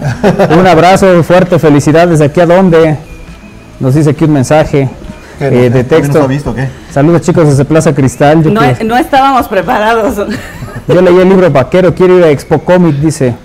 Un 0.58 0.68
abrazo 0.68 1.24
fuerte, 1.24 1.58
felicidades. 1.58 2.20
¿Aquí 2.20 2.42
a 2.42 2.46
dónde? 2.46 2.98
Nos 3.80 3.96
dice 3.96 4.10
aquí 4.10 4.26
un 4.26 4.34
mensaje 4.34 4.90
¿Qué, 5.38 5.46
eh, 5.48 5.70
de 5.70 5.84
¿también 5.86 5.88
nos 5.88 5.88
texto. 5.88 6.24
ha 6.24 6.28
visto 6.28 6.54
qué? 6.54 6.68
Saludos 6.92 7.22
chicos 7.22 7.48
desde 7.48 7.64
Plaza 7.64 7.96
Cristal. 7.96 8.44
Yo, 8.44 8.52
No, 8.52 8.60
que- 8.78 8.84
no 8.84 8.98
estábamos 8.98 9.48
preparados. 9.48 10.18
yo 10.88 11.02
leí 11.02 11.18
el 11.18 11.30
libro 11.30 11.50
Vaquero, 11.50 11.96
quiero 11.96 12.18
ir 12.20 12.26
a 12.26 12.30
Expo 12.30 12.60
Comic, 12.60 12.96
dice. 12.98 13.36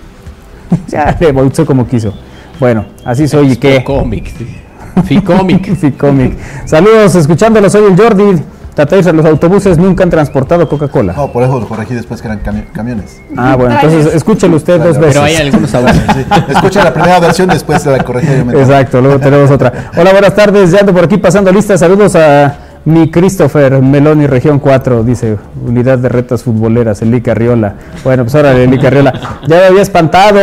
ya 0.89 1.15
le 1.19 1.31
bautizó 1.31 1.65
como 1.65 1.87
quiso. 1.87 2.13
Bueno, 2.59 2.83
así 3.05 3.29
soy 3.29 3.53
y 3.53 3.55
qué. 3.55 3.81
Comic. 3.81 4.27
sí. 4.37 4.61
Ficomic. 5.05 5.75
Sí, 5.79 5.91
cómic. 5.91 6.37
Saludos, 6.65 7.15
escuchándolos, 7.15 7.71
soy 7.71 7.91
el 7.91 7.97
Jordi. 7.99 8.41
Tataís, 8.75 9.05
los 9.05 9.25
autobuses 9.25 9.77
nunca 9.77 10.03
han 10.03 10.09
transportado 10.09 10.67
Coca-Cola. 10.67 11.13
No, 11.13 11.31
por 11.31 11.43
eso 11.43 11.57
lo 11.61 11.65
corregí 11.65 11.93
después 11.93 12.21
que 12.21 12.27
eran 12.27 12.43
cami- 12.43 12.65
camiones. 12.73 13.21
Ah, 13.37 13.55
bueno, 13.55 13.73
entonces 13.73 14.13
escúchelo 14.13 14.57
usted 14.57 14.79
dos 14.81 14.97
veces. 14.97 15.13
Pero 15.13 15.23
hay 15.23 15.35
algunos 15.37 15.69
sabores. 15.69 15.95
Sí, 16.13 16.25
escucha 16.49 16.83
la 16.83 16.93
primera 16.93 17.19
versión, 17.21 17.47
después 17.47 17.81
se 17.81 17.89
la 17.89 18.03
corregí. 18.03 18.27
Exacto, 18.27 18.99
luego 18.99 19.17
tenemos 19.19 19.49
otra. 19.49 19.71
Hola, 19.95 20.11
buenas 20.11 20.35
tardes, 20.35 20.71
ya 20.71 20.79
ando 20.81 20.93
por 20.93 21.05
aquí 21.05 21.17
pasando 21.17 21.53
lista. 21.53 21.77
Saludos 21.77 22.17
a 22.17 22.53
mi 22.83 23.09
Christopher 23.09 23.81
Meloni, 23.81 24.27
región 24.27 24.59
4, 24.59 25.03
dice 25.03 25.37
Unidad 25.65 25.97
de 25.99 26.09
Retas 26.09 26.43
Futboleras, 26.43 27.01
Eli 27.01 27.21
Carriola. 27.21 27.75
Bueno, 28.03 28.23
pues 28.23 28.35
ahora 28.35 28.51
Eli 28.57 28.77
Carriola. 28.77 29.13
Ya 29.47 29.55
me 29.55 29.63
había 29.67 29.81
espantado 29.83 30.39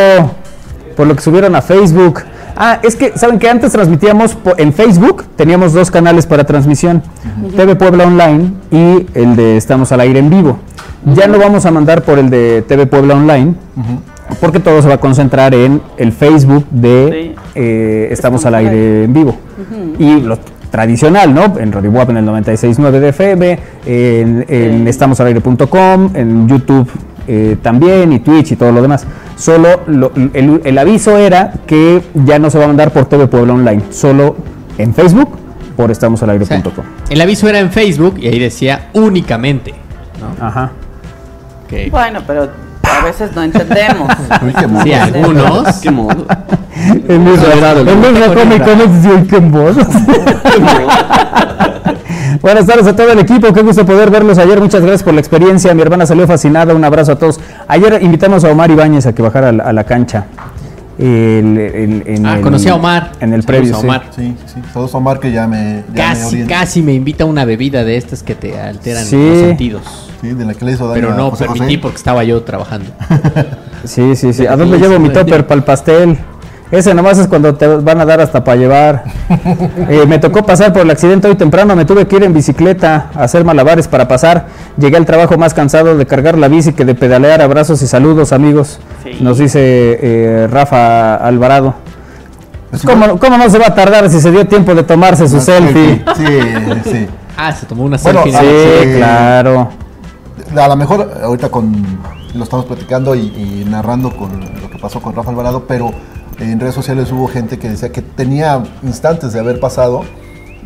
por 0.97 1.07
lo 1.07 1.15
que 1.15 1.21
subieron 1.21 1.55
a 1.55 1.61
Facebook. 1.61 2.21
Ah, 2.57 2.79
es 2.83 2.97
que, 2.97 3.13
¿saben 3.17 3.39
que 3.39 3.49
Antes 3.49 3.73
transmitíamos 3.73 4.37
en 4.59 4.73
Facebook, 4.73 5.25
teníamos 5.37 5.73
dos 5.73 5.91
canales 5.91 6.27
para 6.27 6.45
transmisión, 6.45 7.03
TV 7.57 7.75
Puebla 7.77 8.05
Online 8.07 8.53
y 8.71 9.07
el 9.15 9.37
de 9.37 9.57
Estamos 9.57 9.93
al 9.93 10.01
Aire 10.01 10.19
en 10.19 10.31
Vivo. 10.31 10.59
Ya 11.15 11.27
no 11.27 11.39
vamos 11.39 11.67
a 11.67 11.71
mandar 11.71 12.03
por 12.03 12.19
el 12.19 12.31
de 12.31 12.63
TV 12.63 12.87
Puebla 12.87 13.15
Online, 13.15 13.55
porque 14.41 14.61
todo 14.61 14.81
se 14.83 14.89
va 14.89 14.95
a 14.95 14.99
concentrar 15.01 15.55
en 15.55 15.83
el 15.97 16.13
Facebook 16.13 16.65
de 16.71 17.35
Sí. 17.35 17.43
eh, 17.57 18.09
Estamos 18.11 18.45
al 18.47 18.55
Aire 18.57 19.05
en 19.05 19.13
Vivo. 19.13 19.37
Y 19.99 20.21
lo 20.21 20.39
tradicional, 20.71 21.35
¿no? 21.35 21.59
En 21.59 21.71
Radio 21.73 21.91
WAP 21.91 22.11
en 22.11 22.17
el 22.19 22.25
96.9 22.27 22.91
de 23.01 23.09
FM, 23.11 23.59
en, 23.85 24.45
en 24.49 24.89
estamosalaire.com, 24.89 26.11
en 26.15 26.49
YouTube 26.49 26.89
eh, 27.29 27.57
también 27.63 28.13
y 28.13 28.21
Twitch 28.21 28.53
y 28.53 28.57
todo 28.57 28.73
lo 28.73 28.81
demás. 28.81 29.07
Solo 29.43 29.81
lo- 29.89 30.13
el, 30.35 30.61
el 30.65 30.79
aviso 30.79 31.19
era 31.19 31.53
que 31.67 32.01
ya 32.15 32.39
no 32.39 32.49
se 32.49 32.59
va 32.59 32.65
a 32.65 32.67
mandar 32.69 32.93
por 32.93 33.07
TV 33.07 33.27
Puebla 33.27 33.55
Online, 33.55 33.83
solo 33.91 34.37
en 34.79 34.95
Facebook 34.95 35.31
por 35.77 35.87
O 35.87 35.89
sea, 35.89 35.93
estamosalaire.com. 35.95 36.85
el 37.11 37.21
aviso 37.21 37.49
era 37.49 37.59
en 37.59 37.73
Facebook 37.73 38.19
y 38.21 38.29
ahí 38.29 38.39
decía 38.39 38.91
únicamente. 38.93 39.75
¿no? 40.21 40.47
Ajá. 40.47 40.71
Bueno, 41.91 42.21
pero 42.25 42.51
a 42.83 43.05
veces 43.05 43.35
no 43.35 43.43
entendemos. 43.43 44.09
Uy, 44.43 44.53
qué 44.53 44.69
sí, 44.85 44.93
algunos. 44.93 45.77
Qué 45.79 45.91
modo. 45.91 46.25
Cómic. 47.09 48.63
Buenas 52.41 52.67
tardes 52.67 52.87
a 52.87 52.97
todo 52.97 53.11
el 53.13 53.19
equipo, 53.19 53.53
qué 53.53 53.63
gusto 53.63 53.85
poder 53.85 54.11
verlos 54.11 54.39
ayer, 54.39 54.61
muchas 54.61 54.81
gracias 54.83 55.03
por 55.03 55.15
la 55.15 55.21
experiencia, 55.21 55.75
mi 55.75 55.83
hermana 55.83 56.07
salió 56.07 56.27
fascinada, 56.27 56.75
un 56.75 56.85
abrazo 56.85 57.13
a 57.13 57.17
todos. 57.19 57.41
Ayer 57.69 58.01
invitamos 58.03 58.45
a 58.45 58.51
Omar 58.51 58.71
Ibáñez 58.71 59.07
a 59.07 59.13
que 59.15 59.23
bajara 59.23 59.49
a 59.49 59.53
la, 59.53 59.65
a 59.65 59.73
la 59.73 59.85
cancha. 59.85 60.27
El- 60.99 61.59
el- 61.59 62.03
en 62.07 62.27
Ah, 62.27 62.37
el- 62.37 62.43
conocí 62.43 62.69
a 62.69 62.75
Omar. 62.75 63.13
En 63.21 63.33
el 63.33 63.43
previo, 63.43 63.75
sí. 63.75 63.81
Omar. 63.85 64.05
Sí, 64.15 64.37
sí. 64.47 64.61
Todos 64.73 64.95
Omar 64.95 65.19
que 65.19 65.33
ya 65.33 65.47
me. 65.47 65.83
Ya 65.95 66.11
me 66.11 66.21
Casi, 66.21 66.45
casi 66.45 66.83
me 66.83 66.93
invita 66.93 67.25
a 67.25 67.27
una 67.27 67.45
bebida 67.45 67.83
de 67.83 67.97
estas 67.97 68.23
que 68.23 68.35
te 68.35 68.61
alteran 68.61 69.05
Sí. 69.05 69.17
los 69.17 69.39
sentidos. 69.39 70.11
Sí, 70.21 70.29
de 70.35 70.45
la 70.45 70.55
que 70.55 70.65
le 70.65 70.73
hizo 70.73 70.87
daño 70.87 71.01
Pero 71.01 71.15
a 71.15 71.17
no 71.17 71.31
José 71.31 71.45
permití 71.47 71.65
José. 71.65 71.79
porque 71.79 71.97
estaba 71.97 72.25
yo 72.25 72.43
trabajando. 72.43 72.91
Sí, 73.85 74.15
sí, 74.15 74.33
sí. 74.33 74.47
¿A 74.47 74.55
dónde 74.55 74.79
llevo 74.79 75.01
mi 75.01 75.09
topper 75.09 75.45
para 75.45 75.59
el 75.59 75.65
pastel? 75.65 76.17
Ese 76.73 76.95
nomás 76.95 77.19
es 77.19 77.29
cuando 77.29 77.55
te 77.55 77.67
van 77.67 78.01
a 78.01 78.07
dar 78.07 78.21
hasta 78.23 78.43
para 78.43 78.57
llevar. 78.57 79.05
Eh, 79.89 80.07
me 80.07 80.19
tocó 80.19 80.45
pasar 80.45 80.73
por 80.73 80.83
el 80.83 80.91
accidente 80.91 81.29
hoy 81.29 81.35
temprano, 81.35 81.75
me 81.77 81.85
tuve 81.85 82.07
que 82.07 82.17
ir 82.17 82.23
en 82.23 82.33
bicicleta 82.33 83.11
a 83.15 83.25
hacer 83.25 83.45
malabares 83.45 83.89
para 83.89 84.09
pasar. 84.09 84.47
Llegué 84.79 84.97
al 84.97 85.05
trabajo 85.05 85.37
más 85.37 85.53
cansado 85.53 85.97
de 85.97 86.07
cargar 86.07 86.39
la 86.39 86.49
bici 86.49 86.73
que 86.73 86.85
de 86.85 86.95
pedalear. 86.95 87.43
Abrazos 87.43 87.83
y 87.83 87.87
saludos, 87.87 88.33
amigos. 88.33 88.79
Sí. 89.03 89.19
Nos 89.21 89.39
dice 89.39 89.59
eh, 89.61 90.49
Rafa 90.51 91.17
Alvarado. 91.17 91.75
Pues 92.71 92.83
¿Cómo, 92.83 93.19
cómo 93.19 93.37
no 93.37 93.51
se 93.51 93.59
va 93.59 93.67
a 93.69 93.75
tardar 93.75 94.09
si 94.09 94.21
se 94.21 94.31
dio 94.31 94.47
tiempo 94.47 94.75
de 94.75 94.83
tomarse 94.85 95.29
su 95.29 95.35
Una 95.37 95.45
selfie? 95.45 96.05
Sí, 96.17 96.27
sí. 96.91 97.09
Ah, 97.37 97.53
se 97.53 97.67
tomó 97.67 97.85
una 97.85 97.97
Bueno, 97.99 98.23
selfie. 98.23 98.41
Sí, 98.41 98.47
Eh, 98.47 98.95
claro. 98.99 99.71
A 100.57 100.69
lo 100.69 100.77
mejor 100.77 101.11
ahorita 101.23 101.49
con 101.51 101.73
lo 102.35 102.45
estamos 102.45 102.65
platicando 102.67 103.15
y, 103.15 103.21
y 103.21 103.67
narrando 103.69 104.15
con 104.17 104.31
lo 104.63 104.71
que 104.71 104.79
pasó 104.79 105.01
con 105.01 105.15
Rafa 105.15 105.31
Alvarado, 105.31 105.65
pero 105.67 105.93
en 106.51 106.61
redes 106.61 106.75
sociales 106.75 107.11
hubo 107.13 107.29
gente 107.29 107.59
que 107.59 107.69
decía 107.69 107.91
que 107.91 108.03
tenía 108.03 108.63
instantes 108.83 109.33
de 109.33 109.41
haber 109.41 109.61
pasado 109.61 110.05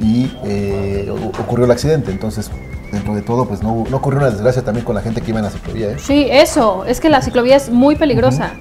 y 0.00 0.30
eh, 0.44 1.12
ocurrió 1.40 1.64
el 1.64 1.70
accidente. 1.70 2.10
Entonces, 2.10 2.50
dentro 2.92 3.14
de 3.14 3.22
todo, 3.22 3.46
pues 3.46 3.62
no, 3.62 3.84
ocurrió 3.92 4.20
una 4.20 4.30
desgracia 4.30 4.62
también 4.62 4.84
con 4.84 4.94
la 4.94 5.02
gente 5.02 5.20
que 5.20 5.30
iba 5.30 5.38
en 5.38 5.44
la 5.44 5.50
ciclovía. 5.50 5.92
¿eh? 5.92 5.96
Sí, 5.98 6.26
eso. 6.30 6.84
Es 6.84 7.00
que 7.00 7.08
la 7.08 7.22
ciclovía 7.22 7.56
es 7.56 7.70
muy 7.70 7.96
peligrosa. 7.96 8.52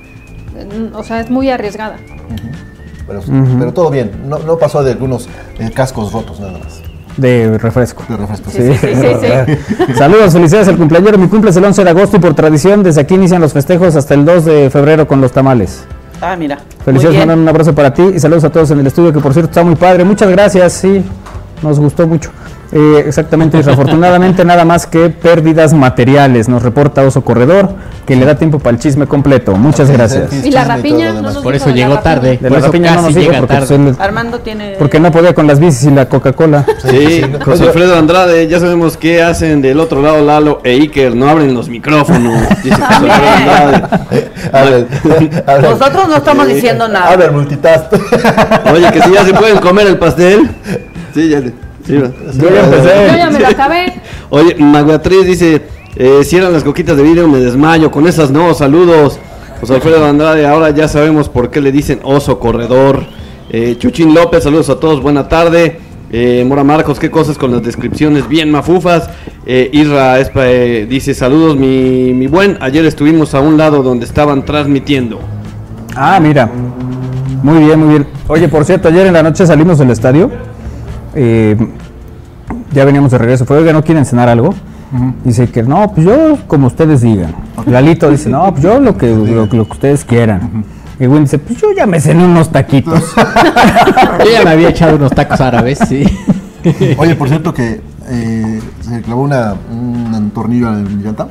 O 0.93 1.03
sea, 1.03 1.19
es 1.19 1.29
muy 1.29 1.49
arriesgada. 1.49 1.97
Pero, 3.07 3.21
pero 3.59 3.73
todo 3.73 3.91
bien, 3.91 4.11
no, 4.27 4.39
no 4.39 4.57
pasó 4.57 4.83
de 4.83 4.91
algunos 4.91 5.27
eh, 5.59 5.69
cascos 5.73 6.11
rotos 6.11 6.39
nada 6.39 6.57
más. 6.57 6.81
De 7.17 7.57
refresco. 7.57 8.03
De 8.09 8.17
refresco. 8.17 8.49
Sí, 8.49 8.61
sí, 8.61 8.77
sí, 8.77 9.57
sí, 9.85 9.93
Saludos, 9.97 10.33
felicidades 10.33 10.67
al 10.67 10.77
cumpleañero. 10.77 11.17
Mi 11.17 11.27
cumple 11.27 11.51
es 11.51 11.57
el 11.57 11.63
11 11.63 11.83
de 11.83 11.89
agosto 11.89 12.17
y 12.17 12.19
por 12.19 12.33
tradición 12.33 12.83
desde 12.83 13.01
aquí 13.01 13.15
inician 13.15 13.41
los 13.41 13.53
festejos 13.53 13.95
hasta 13.95 14.13
el 14.13 14.25
2 14.25 14.45
de 14.45 14.69
febrero 14.69 15.07
con 15.07 15.21
los 15.21 15.31
tamales. 15.31 15.85
Ah, 16.21 16.35
mira. 16.35 16.57
Felicidades, 16.83 17.19
mandan 17.19 17.39
un 17.39 17.49
abrazo 17.49 17.73
para 17.73 17.93
ti 17.93 18.03
y 18.15 18.19
saludos 18.19 18.43
a 18.43 18.49
todos 18.49 18.71
en 18.71 18.79
el 18.79 18.87
estudio, 18.87 19.11
que 19.11 19.19
por 19.19 19.33
cierto 19.33 19.49
está 19.49 19.63
muy 19.63 19.75
padre. 19.75 20.03
Muchas 20.03 20.29
gracias, 20.29 20.73
sí, 20.73 21.03
nos 21.61 21.79
gustó 21.79 22.07
mucho. 22.07 22.31
Eh, 22.77 23.05
exactamente, 23.07 23.55
desafortunadamente 23.55 24.43
nada 24.43 24.65
más 24.65 24.85
que 24.85 25.09
pérdidas 25.09 25.73
materiales, 25.73 26.49
nos 26.49 26.61
reporta 26.61 27.03
Oso 27.03 27.21
Corredor, 27.23 27.69
que 28.05 28.17
le 28.17 28.25
da 28.25 28.35
tiempo 28.35 28.59
para 28.59 28.75
el 28.75 28.81
chisme 28.81 29.07
completo. 29.07 29.53
Muchas 29.55 29.89
gracias. 29.89 30.33
Y 30.45 30.51
la 30.51 30.65
rapiña, 30.65 31.13
no 31.13 31.21
nos 31.21 31.37
Por 31.37 31.55
eso 31.55 31.69
llegó 31.69 31.99
tarde. 31.99 32.37
De 32.37 32.49
la 32.49 32.59
rapiña 32.59 32.95
no 32.95 33.03
nos 33.03 33.15
dijo 33.15 33.31
porque, 33.39 33.47
tarde. 33.55 33.95
Armando 33.97 34.39
tiene. 34.39 34.75
porque 34.77 34.99
no 34.99 35.09
podía 35.09 35.33
con 35.33 35.47
las 35.47 35.57
bicis 35.61 35.85
y 35.85 35.91
la 35.91 36.09
Coca-Cola. 36.09 36.65
Sí, 36.89 37.21
José 37.45 37.63
Alfredo 37.63 37.97
Andrade, 37.97 38.45
ya 38.49 38.59
sabemos 38.59 38.97
qué 38.97 39.23
hacen 39.23 39.61
del 39.61 39.79
otro 39.79 40.01
lado 40.01 40.21
Lalo 40.25 40.59
e 40.65 40.71
Iker, 40.73 41.15
no 41.15 41.29
abren 41.29 41.53
los 41.53 41.69
micrófonos. 41.69 42.41
Dice 42.63 42.75
José 42.75 43.09
Alfredo 43.09 43.35
Andrade. 43.37 44.27
Habla- 44.51 44.85
habla- 45.47 45.69
Nosotros 45.69 46.09
no 46.09 46.15
estamos 46.17 46.45
diciendo 46.49 46.89
nada. 46.89 47.09
Habla 47.13 47.25
el 47.25 47.31
multitask. 47.31 47.93
Oye, 48.73 48.91
que 48.91 49.01
si 49.01 49.13
ya 49.13 49.23
se 49.23 49.33
pueden 49.33 49.59
comer 49.59 49.87
el 49.87 49.97
pastel. 49.97 50.49
Sí, 51.13 51.29
ya. 51.29 51.41
Sí, 51.85 51.97
va. 51.97 52.11
Yo 52.33 52.49
ya 52.49 52.65
empecé. 52.65 53.07
Yo 53.11 53.17
ya 53.17 53.29
me 53.29 53.39
lo 53.39 53.47
acabé. 53.47 53.93
Oye, 54.29 54.55
Magbeatriz 54.55 55.25
dice, 55.25 55.61
eh, 55.95 56.23
si 56.23 56.37
eran 56.37 56.53
las 56.53 56.63
coquitas 56.63 56.97
de 56.97 57.03
vidrio 57.03 57.27
me 57.27 57.39
desmayo, 57.39 57.91
con 57.91 58.07
esas 58.07 58.31
no, 58.31 58.53
saludos. 58.53 59.19
José 59.61 59.75
Alfredo 59.75 60.05
Andrade, 60.09 60.45
ahora 60.45 60.71
ya 60.71 60.87
sabemos 60.87 61.29
por 61.29 61.49
qué 61.49 61.61
le 61.61 61.71
dicen 61.71 61.99
oso 62.03 62.39
corredor. 62.39 63.03
Eh, 63.49 63.75
Chuchín 63.77 64.13
López, 64.13 64.43
saludos 64.43 64.69
a 64.69 64.79
todos, 64.79 65.01
buena 65.01 65.27
tarde. 65.27 65.79
Eh, 66.11 66.45
Mora 66.47 66.63
Marcos, 66.63 66.99
qué 66.99 67.09
cosas 67.09 67.37
con 67.37 67.51
las 67.51 67.63
descripciones 67.63 68.27
bien 68.27 68.49
mafufas. 68.51 69.09
Eh, 69.45 69.69
Isra 69.73 70.19
Espa, 70.19 70.47
eh, 70.47 70.85
dice, 70.85 71.13
saludos 71.13 71.57
mi, 71.57 72.13
mi 72.13 72.27
buen, 72.27 72.57
ayer 72.61 72.85
estuvimos 72.85 73.33
a 73.33 73.41
un 73.41 73.57
lado 73.57 73.83
donde 73.83 74.05
estaban 74.05 74.45
transmitiendo. 74.45 75.19
Ah, 75.95 76.19
mira. 76.21 76.49
Muy 77.43 77.63
bien, 77.63 77.79
muy 77.79 77.89
bien. 77.89 78.07
Oye, 78.27 78.47
por 78.47 78.65
cierto, 78.65 78.87
ayer 78.87 79.07
en 79.07 79.13
la 79.13 79.23
noche 79.23 79.45
salimos 79.45 79.77
del 79.77 79.91
estadio. 79.91 80.31
Eh, 81.15 81.57
ya 82.73 82.85
veníamos 82.85 83.11
de 83.11 83.17
regreso. 83.17 83.45
Fue, 83.45 83.57
oiga, 83.57 83.73
¿no 83.73 83.83
quieren 83.83 84.05
cenar 84.05 84.29
algo? 84.29 84.53
Dice 85.25 85.47
que 85.49 85.63
no, 85.63 85.91
pues 85.93 86.05
yo 86.05 86.37
como 86.47 86.67
ustedes 86.67 87.01
digan. 87.01 87.35
Lalito 87.65 88.09
dice, 88.09 88.29
no, 88.29 88.49
pues 88.51 88.63
yo 88.63 88.79
lo 88.79 88.97
que, 88.97 89.07
lo, 89.13 89.49
que- 89.49 89.57
lo 89.57 89.65
que 89.65 89.71
ustedes 89.73 90.05
quieran. 90.05 90.63
Y 90.99 91.05
Gwen 91.07 91.23
dice, 91.23 91.39
pues 91.39 91.59
yo 91.59 91.67
ya 91.75 91.85
me 91.85 91.99
cené 91.99 92.23
unos 92.23 92.49
taquitos. 92.51 93.03
Yo 94.23 94.31
ya 94.31 94.43
me 94.45 94.51
había 94.51 94.69
echado 94.69 94.95
unos 94.95 95.11
tacos 95.11 95.41
árabes, 95.41 95.79
sí. 95.89 96.05
Oye, 96.97 97.15
por 97.15 97.27
cierto 97.27 97.53
que 97.53 97.81
eh, 98.07 98.61
se 98.79 99.01
clavó 99.01 99.23
una, 99.23 99.55
un 99.71 100.31
tornillo 100.33 100.69
en 100.69 100.97
mi 100.97 101.03
llanta. 101.03 101.27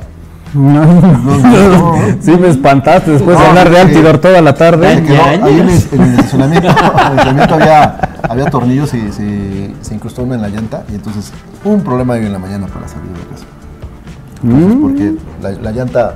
No, 0.55 1.95
sí, 2.21 2.31
me 2.31 2.47
espantaste 2.49 3.11
después 3.11 3.37
de 3.37 3.43
No, 3.43 3.49
hablar 3.49 3.69
de 3.69 3.75
sí. 3.75 3.81
Altidor 3.81 4.17
toda 4.19 4.41
la 4.41 4.53
tarde. 4.53 5.03
quedó 5.03 5.23
ahí 5.23 5.59
en 5.59 5.69
el, 5.69 5.83
en 5.91 6.01
el 6.01 6.09
estacionamiento, 6.19 6.67
en 6.69 6.75
el 6.77 6.85
estacionamiento 6.85 7.53
había, 7.55 7.99
había 8.29 8.45
tornillos 8.45 8.93
y 8.93 9.11
se, 9.11 9.73
se 9.81 9.93
incrustó 9.95 10.23
uno 10.23 10.35
en 10.35 10.41
la 10.41 10.49
llanta 10.49 10.83
y 10.91 10.95
entonces 10.95 11.31
un 11.63 11.81
problema 11.81 12.13
hoy 12.13 12.25
en 12.25 12.31
la 12.33 12.39
mañana 12.39 12.67
para 12.67 12.87
salir 12.87 13.09
de 13.11 13.19
casa. 13.31 13.45
Entonces, 14.43 14.77
porque 14.81 15.13
la, 15.41 15.51
la 15.61 15.71
llanta... 15.71 16.15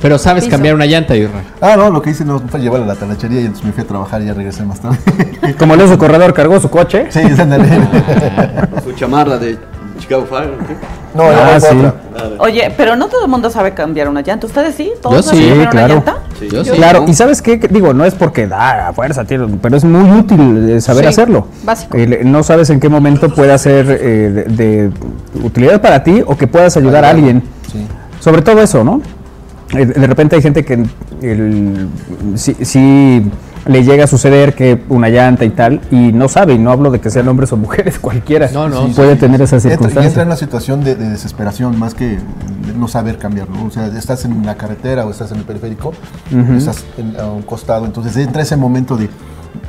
Pero 0.00 0.18
sabes 0.18 0.44
Piso. 0.44 0.54
cambiar 0.54 0.74
una 0.74 0.84
llanta, 0.86 1.16
Irra. 1.16 1.40
Ah, 1.60 1.74
no, 1.76 1.90
lo 1.90 2.02
que 2.02 2.10
hice 2.10 2.24
no 2.24 2.38
fue 2.38 2.60
llevarla 2.60 2.84
a 2.84 2.88
la 2.88 2.94
talachería 2.96 3.40
y 3.40 3.44
entonces 3.46 3.64
me 3.66 3.72
fui 3.72 3.82
a 3.82 3.86
trabajar 3.86 4.20
y 4.22 4.26
ya 4.26 4.34
regresé 4.34 4.62
más 4.64 4.78
tarde. 4.80 4.98
Como 5.58 5.74
el 5.74 5.80
oso 5.80 5.96
corredor 5.98 6.34
cargó 6.34 6.60
su 6.60 6.68
coche. 6.70 7.06
sí, 7.10 7.20
ándale. 7.38 7.66
Su 8.84 8.92
chamarra 8.92 9.38
de 9.38 9.58
Chicago 9.98 10.26
Fire. 10.26 10.50
¿o 10.60 10.66
qué? 10.66 10.74
No, 11.14 11.22
Ah, 11.24 11.58
sí. 11.60 11.66
otra. 11.76 11.94
Oye, 12.38 12.72
pero 12.76 12.96
no 12.96 13.08
todo 13.08 13.24
el 13.24 13.30
mundo 13.30 13.50
sabe 13.50 13.72
cambiar 13.74 14.08
una 14.08 14.20
llanta. 14.22 14.46
¿Ustedes 14.46 14.74
sí? 14.74 14.90
Yo 14.94 15.00
¿Todos 15.00 15.26
saben 15.26 15.42
sí, 15.42 15.66
claro. 15.70 15.94
una 15.96 16.04
llanta? 16.04 16.16
Sí. 16.38 16.48
Yo 16.50 16.64
sí. 16.64 16.70
Claro, 16.72 17.04
y 17.08 17.14
sabes 17.14 17.40
qué, 17.42 17.56
digo, 17.58 17.92
no 17.94 18.04
es 18.04 18.14
porque 18.14 18.46
da 18.46 18.88
a 18.88 18.92
fuerza, 18.92 19.24
tío, 19.24 19.48
pero 19.62 19.76
es 19.76 19.84
muy 19.84 20.18
útil 20.18 20.68
eh, 20.70 20.80
saber 20.80 21.04
Sí, 21.04 21.08
hacerlo. 21.08 21.48
básico. 21.64 21.96
Eh, 21.96 22.20
no 22.24 22.42
sabes 22.42 22.68
en 22.70 22.80
qué 22.80 22.88
momento 22.88 23.34
pueda 23.34 23.56
ser 23.58 23.86
eh, 23.90 24.30
de, 24.30 24.44
de 24.44 24.90
utilidad 25.42 25.80
para 25.80 26.02
ti 26.04 26.22
o 26.26 26.36
que 26.36 26.46
puedas 26.46 26.76
ayudar 26.76 27.04
a 27.04 27.10
alguien. 27.10 27.42
Sí. 27.72 27.86
Sobre 28.20 28.42
todo 28.42 28.60
eso, 28.60 28.84
¿no? 28.84 29.00
Eh, 29.74 29.84
de 29.86 30.06
repente 30.06 30.36
hay 30.36 30.42
gente 30.42 30.64
que 30.64 30.84
el, 31.22 31.88
sí, 32.36 32.54
sí 32.60 33.30
le 33.66 33.84
llega 33.84 34.04
a 34.04 34.06
suceder 34.06 34.54
que 34.54 34.78
una 34.88 35.08
llanta 35.08 35.44
y 35.44 35.50
tal, 35.50 35.80
y 35.90 36.12
no 36.12 36.28
sabe, 36.28 36.54
y 36.54 36.58
no 36.58 36.70
hablo 36.70 36.90
de 36.90 37.00
que 37.00 37.10
sean 37.10 37.26
hombres 37.28 37.52
o 37.52 37.56
mujeres, 37.56 37.98
cualquiera 38.00 38.48
No, 38.52 38.68
no. 38.68 38.86
puede 38.88 39.16
tener 39.16 39.40
esa 39.42 39.56
Entra, 39.56 39.70
y 39.70 39.72
entra 39.72 39.86
en 39.88 39.92
circunstancia. 39.92 40.22
una 40.24 40.36
situación 40.36 40.84
de, 40.84 40.94
de 40.94 41.08
desesperación 41.10 41.78
más 41.78 41.94
que 41.94 42.18
no 42.78 42.88
saber 42.88 43.18
cambiarlo. 43.18 43.64
O 43.66 43.70
sea, 43.70 43.86
estás 43.86 44.24
en 44.24 44.44
la 44.46 44.54
carretera 44.56 45.04
o 45.06 45.10
estás 45.10 45.32
en 45.32 45.38
el 45.38 45.44
periférico, 45.44 45.92
estás 46.56 46.84
en- 46.98 47.18
a 47.18 47.26
un 47.26 47.42
costado, 47.42 47.86
entonces 47.86 48.16
entra 48.16 48.42
ese 48.42 48.56
momento 48.56 48.96
de 48.96 49.08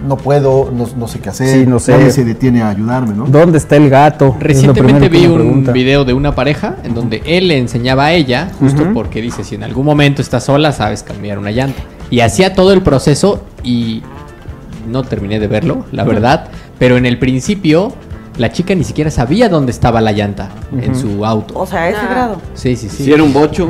no 0.06 0.18
puedo, 0.18 0.70
no, 0.72 0.86
no 0.98 1.08
sé 1.08 1.20
qué 1.20 1.30
hacer, 1.30 1.48
Sí, 1.62 1.66
no 1.66 1.80
sé. 1.80 1.94
nadie 1.94 2.12
se 2.12 2.26
detiene 2.26 2.62
a 2.62 2.70
ayudarme, 2.70 3.16
¿no? 3.16 3.26
¿Dónde 3.26 3.58
está 3.58 3.78
el 3.78 3.90
gato? 3.90 4.36
Recientemente 4.40 5.08
vi 5.10 5.26
un 5.26 5.36
pregunta. 5.36 5.72
video 5.72 6.04
de 6.06 6.14
una 6.14 6.36
pareja 6.36 6.76
en 6.84 6.94
donde 6.94 7.24
él 7.26 7.48
le 7.48 7.58
enseñaba 7.58 8.06
a 8.08 8.14
ella, 8.14 8.50
justo 8.60 8.84
porque 8.94 9.22
dice, 9.22 9.44
si 9.46 9.56
en 9.56 9.64
algún 9.64 9.86
momento 9.86 10.22
estás 10.22 10.44
sola, 10.44 10.72
sabes 10.74 11.04
cambiar 11.04 11.40
una 11.40 11.52
llanta. 11.52 11.82
Y 12.10 12.22
hacía 12.22 12.54
todo 12.54 12.74
el 12.74 12.82
proceso 12.82 13.44
y 13.64 14.02
no 14.88 15.04
terminé 15.04 15.40
de 15.40 15.48
verlo, 15.48 15.86
la 15.92 16.04
verdad, 16.06 16.48
pero 16.80 16.96
en 16.98 17.06
el 17.06 17.20
principio 17.20 17.94
la 18.38 18.52
chica 18.52 18.76
ni 18.76 18.84
siquiera 18.84 19.10
sabía 19.12 19.50
dónde 19.50 19.72
estaba 19.72 20.00
la 20.00 20.12
llanta 20.12 20.50
en 20.80 20.96
su 20.96 21.26
auto. 21.26 21.58
O 21.60 21.66
sea, 21.66 21.82
a 21.84 21.90
ese 21.90 22.00
Ah. 22.02 22.08
grado. 22.10 22.42
Sí, 22.54 22.76
sí, 22.76 22.88
sí. 22.88 23.04
Si 23.06 23.12
era 23.12 23.24
un 23.24 23.34
bocho, 23.34 23.68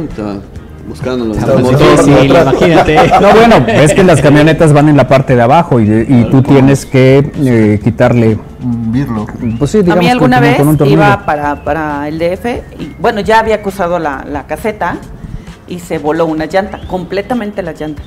difícil, 1.57 2.29
motor. 2.29 2.41
imagínate. 2.41 2.97
No, 3.21 3.31
bueno, 3.33 3.55
es 3.67 3.93
que 3.93 4.03
las 4.03 4.21
camionetas 4.21 4.73
van 4.73 4.89
en 4.89 4.97
la 4.97 5.07
parte 5.07 5.35
de 5.35 5.41
abajo 5.41 5.79
y, 5.79 5.85
y 6.07 6.27
tú 6.31 6.41
tienes 6.41 6.85
que 6.85 7.31
eh, 7.43 7.79
quitarle, 7.83 8.37
Un 8.63 8.91
birlo. 8.91 9.25
pues 9.57 9.71
sí, 9.71 9.79
A 9.79 9.81
digamos, 9.81 10.03
mí 10.03 10.07
con- 10.09 10.13
alguna 10.13 10.39
vez 10.39 10.57
con 10.57 10.67
un 10.67 10.77
tornillo. 10.77 10.97
iba 10.99 11.25
para, 11.25 11.63
para 11.63 12.07
el 12.07 12.19
DF 12.19 12.45
y 12.79 12.91
bueno, 12.99 13.21
ya 13.21 13.39
había 13.39 13.61
cruzado 13.61 13.99
la, 13.99 14.25
la 14.29 14.47
caseta 14.47 14.97
y 15.67 15.79
se 15.79 15.97
voló 15.97 16.25
una 16.25 16.45
llanta, 16.45 16.79
completamente 16.87 17.61
la 17.63 17.73
llanta. 17.73 18.01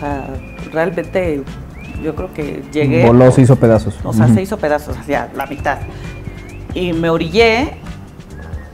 O 0.00 0.02
sea, 0.02 0.24
realmente 0.72 1.42
yo 2.02 2.14
creo 2.14 2.32
que 2.32 2.62
llegué. 2.72 3.04
Voló, 3.04 3.30
se 3.30 3.42
hizo 3.42 3.56
pedazos. 3.56 3.94
O 4.02 4.12
sea, 4.14 4.28
se 4.28 4.40
hizo 4.40 4.56
pedazos 4.56 4.96
hacia 4.96 5.28
la 5.36 5.46
mitad. 5.46 5.76
Y 6.72 6.92
me 6.94 7.10
orillé 7.10 7.74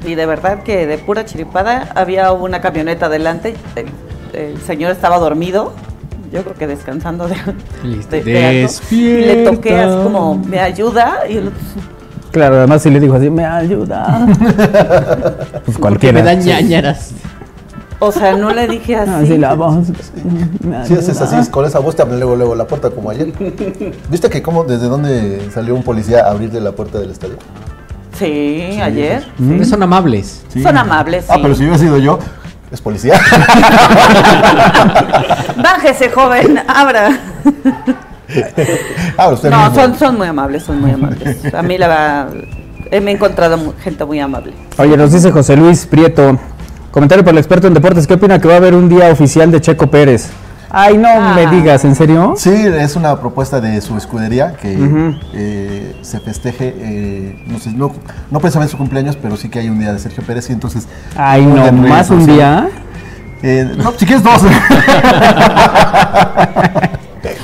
y 0.06 0.14
de 0.14 0.26
verdad 0.26 0.62
que 0.62 0.86
de 0.86 0.98
pura 0.98 1.24
chiripada 1.24 1.88
había 1.96 2.30
una 2.32 2.60
camioneta 2.60 3.06
adelante. 3.06 3.54
El, 3.74 3.86
el 4.40 4.60
señor 4.60 4.92
estaba 4.92 5.18
dormido, 5.18 5.72
yo 6.32 6.42
creo 6.42 6.54
que 6.54 6.66
descansando 6.68 7.26
de, 7.26 7.34
Listo. 7.82 8.14
de- 8.16 8.22
de 8.22 8.46
algo. 8.46 8.72
Y 8.92 8.96
le 9.18 9.44
toqué 9.44 9.74
así 9.80 9.96
como, 10.04 10.36
¿me 10.38 10.60
ayuda? 10.60 11.20
Y 11.28 11.38
el 11.38 11.48
otro, 11.48 11.58
Claro, 12.30 12.56
además 12.58 12.82
si 12.82 12.90
le 12.90 13.00
dijo 13.00 13.14
así, 13.14 13.30
me 13.30 13.44
ayuda. 13.46 14.26
pues 14.36 15.62
Porque 15.64 15.80
cualquiera. 15.80 16.18
me 16.20 16.24
dan 16.24 16.40
ñañaras. 16.44 17.12
O 17.98 18.12
sea, 18.12 18.36
no 18.36 18.50
le 18.52 18.68
dije 18.68 18.96
así. 18.96 19.10
Así 19.10 19.38
la 19.38 19.54
voz. 19.54 19.86
Si 20.86 20.94
haces 20.94 21.20
ayuda. 21.20 21.38
así, 21.40 21.50
con 21.50 21.64
esa 21.64 21.78
voz 21.78 21.96
te 21.96 22.02
abren 22.02 22.18
luego, 22.20 22.36
luego 22.36 22.54
la 22.54 22.66
puerta 22.66 22.90
como 22.90 23.10
ayer. 23.10 23.32
¿Viste 24.10 24.28
que 24.30 24.42
cómo, 24.42 24.64
desde 24.64 24.86
dónde 24.88 25.48
salió 25.52 25.74
un 25.74 25.82
policía 25.82 26.26
a 26.26 26.30
abrirle 26.30 26.60
la 26.60 26.72
puerta 26.72 26.98
del 26.98 27.10
estadio? 27.10 27.36
Sí, 28.18 28.78
ayer. 28.82 29.26
Mm. 29.38 29.62
Son 29.64 29.82
amables. 29.82 30.42
Sí. 30.48 30.62
Son 30.62 30.76
amables, 30.76 31.24
sí. 31.26 31.30
Ah, 31.34 31.38
pero 31.42 31.54
si 31.54 31.62
hubiera 31.62 31.78
sido 31.78 31.98
yo, 31.98 32.18
es 32.70 32.80
policía. 32.80 33.20
Bájese, 35.62 36.10
joven, 36.10 36.58
abra. 36.66 37.10
ah, 39.18 39.28
usted 39.28 39.50
No, 39.50 39.58
mismo. 39.68 39.74
son, 39.74 39.98
son 39.98 40.16
muy 40.18 40.26
amables, 40.28 40.62
son 40.62 40.80
muy 40.80 40.90
amables. 40.92 41.54
A 41.54 41.62
mí 41.62 41.78
la 41.78 41.88
verdad, 41.88 42.28
eh, 42.90 43.00
me 43.00 43.10
he 43.10 43.14
encontrado 43.14 43.74
gente 43.82 44.04
muy 44.04 44.20
amable. 44.20 44.52
Oye, 44.78 44.96
nos 44.96 45.12
dice 45.12 45.30
José 45.30 45.56
Luis 45.56 45.86
Prieto, 45.86 46.38
comentario 46.96 47.22
para 47.22 47.32
el 47.32 47.38
experto 47.38 47.66
en 47.66 47.74
deportes, 47.74 48.06
¿qué 48.06 48.14
opina 48.14 48.38
que 48.38 48.48
va 48.48 48.54
a 48.54 48.56
haber 48.56 48.74
un 48.74 48.88
día 48.88 49.10
oficial 49.10 49.50
de 49.50 49.60
Checo 49.60 49.86
Pérez? 49.88 50.30
Ay, 50.70 50.96
no 50.96 51.08
Ah. 51.10 51.34
me 51.36 51.46
digas, 51.54 51.84
¿en 51.84 51.94
serio? 51.94 52.32
Sí, 52.38 52.48
es 52.50 52.96
una 52.96 53.20
propuesta 53.20 53.60
de 53.60 53.82
su 53.82 53.98
escudería 53.98 54.54
que 54.54 55.14
eh, 55.34 55.94
se 56.00 56.20
festeje, 56.20 56.74
eh, 56.74 57.44
no 57.48 57.58
sé, 57.58 57.72
no, 57.72 57.92
no 58.30 58.40
precisamente 58.40 58.70
su 58.72 58.78
cumpleaños, 58.78 59.14
pero 59.20 59.36
sí 59.36 59.50
que 59.50 59.58
hay 59.58 59.68
un 59.68 59.78
día 59.78 59.92
de 59.92 59.98
Sergio 59.98 60.24
Pérez 60.24 60.48
y 60.48 60.54
entonces... 60.54 60.88
Ay, 61.18 61.44
no, 61.44 61.70
más 61.70 62.08
un 62.08 62.24
día. 62.24 62.70
Eh, 63.42 63.70
no, 63.76 63.92
si 63.92 64.06
quieres 64.06 64.24
dos. 64.24 64.40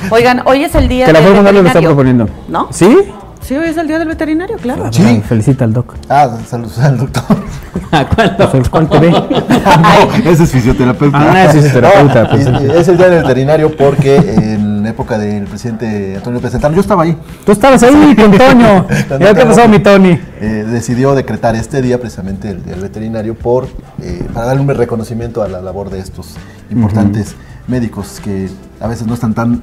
Oigan, 0.09 0.41
hoy 0.45 0.63
es 0.63 0.73
el 0.73 0.87
día 0.87 1.05
Que 1.05 1.13
la 1.13 1.19
Fórmula 1.21 1.51
lo 1.51 1.61
está 1.61 1.79
proponiendo. 1.79 2.27
¿No? 2.47 2.69
¿Sí? 2.71 2.97
Sí, 3.43 3.55
hoy 3.55 3.67
es 3.67 3.77
el 3.77 3.87
día 3.87 3.99
del 3.99 4.07
veterinario, 4.07 4.55
claro. 4.57 4.91
Sí. 4.91 5.21
Felicita 5.27 5.65
al 5.65 5.73
doc. 5.73 5.95
ah, 6.09 6.37
saludos 6.47 6.79
al 6.79 6.97
doctor. 6.97 7.37
¿A 7.91 8.07
cuál 8.07 8.35
Pues, 8.51 8.69
¿Cuál 8.69 8.89
te 8.89 8.99
ve? 8.99 9.11
no, 10.23 10.29
ese 10.29 10.43
es 10.43 10.51
fisioterapeuta. 10.51 11.17
Ah, 11.19 11.43
ese 11.45 11.59
es 11.59 11.65
fisioterapeuta, 11.65 12.23
No, 12.23 12.29
pues, 12.29 12.47
es 12.75 12.87
el 12.87 12.97
día 12.97 13.09
del 13.09 13.21
veterinario 13.23 13.75
porque 13.75 14.15
en 14.15 14.85
época 14.87 15.17
del 15.17 15.43
presidente 15.45 16.13
Antonio 16.15 16.37
López 16.39 16.51
Santana, 16.53 16.75
yo 16.75 16.81
estaba 16.81 17.03
ahí, 17.03 17.17
Tú 17.45 17.51
estabas 17.51 17.83
ahí 17.83 18.15
con 18.15 18.31
Toño. 18.31 18.87
¿Ya 19.19 19.33
qué 19.33 19.45
pasó, 19.45 19.67
mi 19.67 19.79
Tony? 19.79 20.19
eh, 20.39 20.65
decidió 20.69 21.13
decretar 21.13 21.55
este 21.55 21.81
día 21.81 21.99
precisamente 21.99 22.49
el, 22.49 22.61
el 22.67 22.79
veterinario 22.79 23.35
por 23.35 23.67
eh, 24.01 24.25
para 24.33 24.47
darle 24.47 24.61
un 24.61 24.69
reconocimiento 24.69 25.43
a 25.43 25.47
la 25.49 25.61
labor 25.61 25.89
de 25.89 25.99
estos 25.99 26.35
importantes 26.71 27.35
médicos 27.67 28.19
que 28.23 28.49
a 28.79 28.87
veces 28.87 29.05
no 29.07 29.13
están 29.13 29.33
tan 29.33 29.61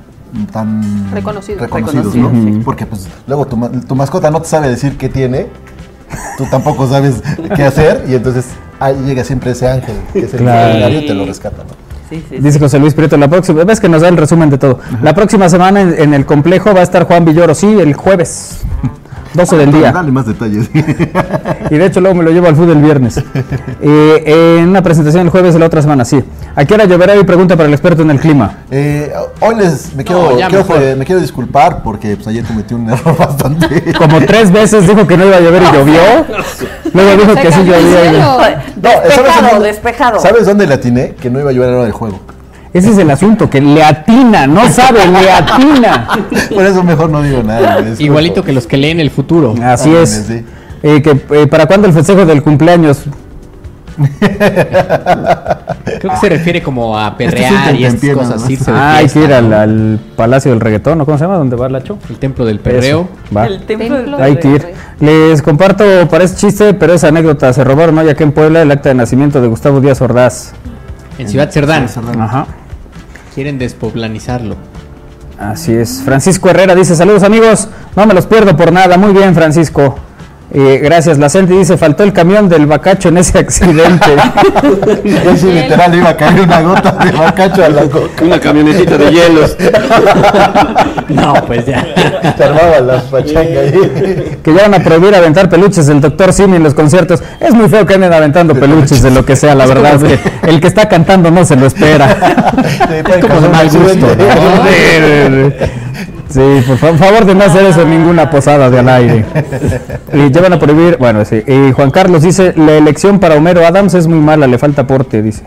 tan 0.52 1.10
Reconocidos. 1.12 1.60
reconocidos, 1.62 2.14
¿no? 2.14 2.30
Porque 2.64 2.86
pues 2.86 3.08
luego 3.26 3.46
tu, 3.46 3.56
ma- 3.56 3.70
tu 3.70 3.94
mascota 3.94 4.30
no 4.30 4.40
te 4.42 4.48
sabe 4.48 4.68
decir 4.68 4.96
qué 4.96 5.08
tiene, 5.08 5.48
tú 6.38 6.44
tampoco 6.50 6.86
sabes 6.88 7.22
qué 7.56 7.64
hacer 7.64 8.04
y 8.08 8.14
entonces 8.14 8.46
ahí 8.78 8.96
llega 9.04 9.24
siempre 9.24 9.50
ese 9.52 9.68
ángel, 9.68 9.96
que 10.12 10.20
es 10.20 10.34
el 10.34 10.40
Claro. 10.40 10.88
y 10.90 11.06
te 11.06 11.14
lo 11.14 11.24
rescata, 11.26 11.58
¿no? 11.64 11.70
Sí, 12.08 12.16
sí, 12.28 12.36
sí. 12.36 12.42
Dice 12.42 12.58
José 12.58 12.78
Luis 12.80 12.92
Prieto, 12.94 13.16
la 13.16 13.28
próxima, 13.28 13.62
ves 13.64 13.78
que 13.78 13.88
nos 13.88 14.02
da 14.02 14.08
el 14.08 14.16
resumen 14.16 14.50
de 14.50 14.58
todo. 14.58 14.80
La 15.02 15.14
próxima 15.14 15.48
semana 15.48 15.80
en, 15.80 15.94
en 15.96 16.14
el 16.14 16.26
complejo 16.26 16.74
va 16.74 16.80
a 16.80 16.82
estar 16.82 17.04
Juan 17.04 17.24
Villoro, 17.24 17.54
sí, 17.54 17.66
el 17.66 17.94
jueves, 17.94 18.62
12 19.34 19.56
del 19.56 19.72
día. 19.72 19.92
Dale 19.92 20.10
más 20.10 20.26
detalles. 20.26 20.68
Y 21.70 21.76
de 21.78 21.86
hecho 21.86 22.00
luego 22.00 22.16
me 22.16 22.24
lo 22.24 22.32
llevo 22.32 22.48
al 22.48 22.56
fútbol 22.56 22.78
el 22.78 22.82
viernes. 22.82 23.22
Eh, 23.80 24.56
en 24.60 24.68
una 24.70 24.82
presentación 24.82 25.22
el 25.22 25.30
jueves 25.30 25.54
de 25.54 25.60
la 25.60 25.66
otra 25.66 25.80
semana, 25.82 26.04
sí. 26.04 26.20
¿A 26.56 26.64
qué 26.64 26.74
hora 26.74 26.84
lloverá? 26.84 27.16
Y 27.16 27.24
pregunta 27.24 27.56
para 27.56 27.68
el 27.68 27.72
experto 27.74 28.02
en 28.02 28.10
el 28.10 28.18
clima. 28.20 28.58
Eh, 28.70 29.12
hoy 29.40 29.54
les 29.56 29.94
me 29.94 30.04
quiero, 30.04 30.36
No, 30.50 30.96
me 30.96 31.04
quiero 31.04 31.20
disculpar 31.20 31.82
porque 31.82 32.16
pues, 32.16 32.26
ayer 32.28 32.44
cometí 32.44 32.74
un 32.74 32.88
error 32.90 33.16
bastante. 33.16 33.92
Como 33.96 34.20
tres 34.20 34.50
veces 34.50 34.86
dijo 34.86 35.06
que 35.06 35.16
no 35.16 35.26
iba 35.26 35.36
a 35.36 35.40
llover 35.40 35.62
y 35.62 35.66
llovió. 35.76 36.00
Luego 36.92 37.22
dijo 37.22 37.34
que 37.36 37.52
sí 37.52 37.60
llovía. 37.64 38.22
No, 38.22 38.90
¿sabes 38.90 39.04
Despejado, 39.04 39.60
despejado. 39.62 40.20
¿Sabes 40.20 40.46
dónde 40.46 40.66
le 40.66 40.74
atiné? 40.74 41.14
Que 41.14 41.30
no 41.30 41.40
iba 41.40 41.50
a 41.50 41.52
llover 41.52 41.68
a 41.68 41.72
la 41.72 41.76
hora 41.78 41.84
del 41.84 41.92
juego. 41.92 42.18
Ese 42.72 42.90
es 42.90 42.98
el 42.98 43.10
asunto, 43.10 43.50
que 43.50 43.60
le 43.60 43.82
atina, 43.82 44.46
no 44.46 44.68
sabe, 44.68 45.04
le 45.06 45.28
atina. 45.30 46.08
Por 46.54 46.64
eso 46.64 46.84
mejor 46.84 47.10
no 47.10 47.20
digo 47.22 47.42
nada. 47.42 47.84
Igualito 47.98 48.44
que 48.44 48.52
los 48.52 48.66
que 48.68 48.76
leen 48.76 49.00
el 49.00 49.10
futuro. 49.10 49.54
Así 49.64 49.92
Ah, 49.96 50.02
es. 50.02 50.24
sí. 50.28 50.44
Eh, 50.82 51.02
que, 51.02 51.20
eh, 51.36 51.46
¿Para 51.48 51.66
cuándo 51.66 51.88
el 51.88 51.92
festejo 51.92 52.24
del 52.24 52.42
cumpleaños? 52.42 53.02
Creo 56.00 56.12
que 56.12 56.16
se 56.20 56.28
refiere 56.28 56.62
como 56.62 56.96
a 56.98 57.08
Este 57.08 57.24
es 57.24 57.32
perrear 57.32 57.74
y 57.74 57.84
estas 57.84 58.10
cosas, 58.10 58.48
de 58.48 58.58
Ah, 58.68 58.96
hay 58.96 59.04
que 59.04 59.10
fiesta, 59.10 59.40
ir 59.40 59.54
al, 59.54 59.98
Palacio 60.16 60.50
del 60.50 60.60
Reggaetón, 60.60 60.98
¿no? 60.98 61.04
¿Cómo 61.04 61.18
se 61.18 61.24
llama? 61.24 61.36
¿Dónde 61.36 61.56
va 61.56 61.68
Lacho? 61.68 61.98
El 62.08 62.18
templo 62.18 62.44
del 62.44 62.60
perreo. 62.60 63.08
Va. 63.36 63.46
El 63.46 63.62
templo, 63.62 63.96
del 63.96 64.14
Hay 64.14 64.36
que 64.36 64.48
ir. 64.48 64.66
Les 65.00 65.42
comparto, 65.42 65.84
parece 66.08 66.36
chiste, 66.36 66.74
pero 66.74 66.94
es 66.94 67.04
anécdota. 67.04 67.52
Se 67.52 67.64
robaron 67.64 67.98
hoy 67.98 68.08
aquí 68.08 68.22
en 68.22 68.32
Puebla 68.32 68.62
el 68.62 68.70
acta 68.70 68.90
de 68.90 68.94
nacimiento 68.94 69.40
de 69.40 69.48
Gustavo 69.48 69.80
Díaz 69.80 70.00
Ordaz. 70.00 70.52
En 71.18 71.28
Ciudad 71.28 71.50
Cerdán. 71.50 71.86
Ajá. 72.18 72.46
Quieren 73.34 73.58
despoblanizarlo. 73.58 74.56
Así 75.38 75.72
es. 75.72 76.02
Francisco 76.04 76.50
Herrera 76.50 76.74
dice, 76.74 76.94
saludos 76.94 77.22
amigos, 77.22 77.68
no 77.96 78.06
me 78.06 78.12
los 78.12 78.26
pierdo 78.26 78.56
por 78.56 78.72
nada. 78.72 78.98
Muy 78.98 79.12
bien, 79.12 79.34
Francisco. 79.34 79.96
Eh, 80.52 80.80
gracias. 80.82 81.18
La 81.18 81.28
Centi 81.28 81.56
dice, 81.56 81.76
faltó 81.76 82.02
el 82.02 82.12
camión 82.12 82.48
del 82.48 82.66
bacacho 82.66 83.08
en 83.08 83.18
ese 83.18 83.38
accidente. 83.38 84.10
Sí, 85.36 85.46
literal, 85.46 85.94
iba 85.94 86.10
a 86.10 86.16
caer 86.16 86.40
una 86.40 86.60
gota 86.60 86.92
de 86.92 87.12
bacacho 87.12 87.64
a 87.64 87.68
la 87.68 87.82
coca. 87.82 88.24
Una 88.24 88.38
camionetita 88.40 88.98
de 88.98 89.10
hielos. 89.10 89.56
No, 91.08 91.34
pues 91.46 91.66
ya. 91.66 91.84
Se 92.36 92.44
armaba 92.44 92.80
la 92.80 93.02
pachanga 93.02 93.60
ahí. 93.60 94.38
que 94.44 94.54
ya 94.54 94.62
van 94.62 94.74
a 94.74 94.78
prohibir 94.78 95.14
aventar 95.14 95.48
peluches 95.48 95.86
del 95.86 96.00
doctor 96.00 96.32
Simi 96.32 96.56
en 96.56 96.62
los 96.62 96.74
conciertos. 96.74 97.20
Es 97.40 97.52
muy 97.52 97.68
feo 97.68 97.84
que 97.84 97.94
anden 97.94 98.12
aventando 98.12 98.54
peluches 98.54 99.02
de 99.02 99.10
lo 99.10 99.24
que 99.24 99.34
sea, 99.34 99.56
la 99.56 99.66
verdad. 99.66 99.94
es 100.04 100.20
que 100.20 100.48
el 100.48 100.60
que 100.60 100.68
está 100.68 100.88
cantando 100.88 101.30
no 101.30 101.44
se 101.44 101.56
lo 101.56 101.66
espera. 101.66 102.16
Sí, 102.62 103.20
como 103.20 103.40
de 103.40 103.48
mal 103.48 103.68
gusto. 103.70 104.06
Sí, 106.30 106.40
por 106.66 106.76
fa- 106.78 106.92
favor 106.94 107.24
de 107.24 107.34
no 107.34 107.42
hacer 107.44 107.64
eso 107.66 107.82
en 107.82 107.90
ninguna 107.90 108.30
posada 108.30 108.70
de 108.70 108.78
al 108.78 108.88
aire. 108.88 109.24
Y 110.12 110.30
ya 110.30 110.40
van 110.40 110.52
a 110.52 110.58
prohibir, 110.58 110.96
bueno, 110.98 111.24
sí. 111.24 111.42
Y 111.46 111.72
Juan 111.72 111.90
Carlos 111.90 112.22
dice, 112.22 112.54
la 112.56 112.72
elección 112.76 113.18
para 113.18 113.34
Homero 113.34 113.66
Adams 113.66 113.94
es 113.94 114.06
muy 114.06 114.20
mala, 114.20 114.46
le 114.46 114.56
falta 114.58 114.82
aporte, 114.82 115.22
dice. 115.22 115.42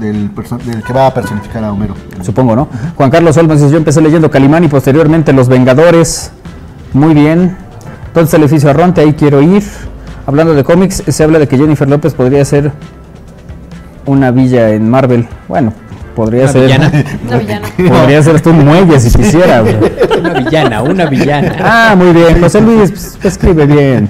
Del, 0.00 0.30
del 0.64 0.82
que 0.82 0.92
va 0.92 1.06
a 1.06 1.14
personificar 1.14 1.62
a 1.62 1.72
Homero. 1.72 1.94
Supongo, 2.22 2.56
¿no? 2.56 2.68
Juan 2.96 3.10
Carlos 3.10 3.36
Olmos 3.36 3.58
dice, 3.60 3.70
yo 3.70 3.76
empecé 3.78 4.00
leyendo 4.00 4.28
Calimán 4.30 4.64
y 4.64 4.68
posteriormente 4.68 5.32
Los 5.32 5.48
Vengadores. 5.48 6.32
Muy 6.92 7.14
bien. 7.14 7.56
Entonces 8.08 8.34
el 8.34 8.42
edificio 8.42 8.70
Arronte, 8.70 9.00
ahí 9.00 9.12
quiero 9.12 9.40
ir. 9.42 9.62
Hablando 10.26 10.54
de 10.54 10.64
cómics, 10.64 11.04
se 11.06 11.22
habla 11.22 11.38
de 11.38 11.46
que 11.46 11.56
Jennifer 11.56 11.88
López 11.88 12.14
podría 12.14 12.44
ser 12.44 12.72
una 14.06 14.30
villa 14.32 14.70
en 14.70 14.88
Marvel. 14.90 15.28
Bueno, 15.48 15.72
podría 16.14 16.42
Una 16.44 16.52
ser. 16.52 16.62
villana. 16.62 16.92
Una 17.26 17.36
villana. 17.38 17.68
Podría 17.76 18.22
ser 18.22 18.40
tú 18.40 18.50
un 18.50 18.64
muelle 18.64 19.00
si 19.00 19.16
quisiera. 19.16 19.60
güey. 19.60 19.76
Una 20.18 20.32
villana, 20.34 20.82
una 20.82 21.06
villana. 21.06 21.56
Ah, 21.60 21.94
muy 21.96 22.12
bien. 22.12 22.40
José 22.40 22.60
Luis 22.60 22.90
pues, 22.90 23.18
escribe 23.24 23.66
bien. 23.66 24.08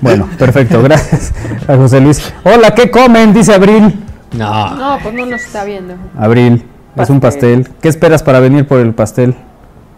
Bueno, 0.00 0.28
perfecto. 0.38 0.82
Gracias 0.82 1.32
a 1.66 1.76
José 1.76 2.00
Luis. 2.00 2.32
Hola, 2.44 2.72
¿qué 2.74 2.90
comen? 2.90 3.32
Dice 3.32 3.54
Abril. 3.54 4.04
No. 4.32 4.74
No, 4.76 4.98
pues 5.02 5.14
no 5.14 5.26
nos 5.26 5.40
está 5.42 5.64
viendo. 5.64 5.94
Abril, 6.18 6.64
es 6.96 7.10
un 7.10 7.20
Pastel. 7.20 7.68
¿Qué 7.80 7.88
esperas 7.88 8.22
para 8.22 8.40
venir 8.40 8.66
por 8.66 8.78
el 8.80 8.92
pastel? 8.94 9.34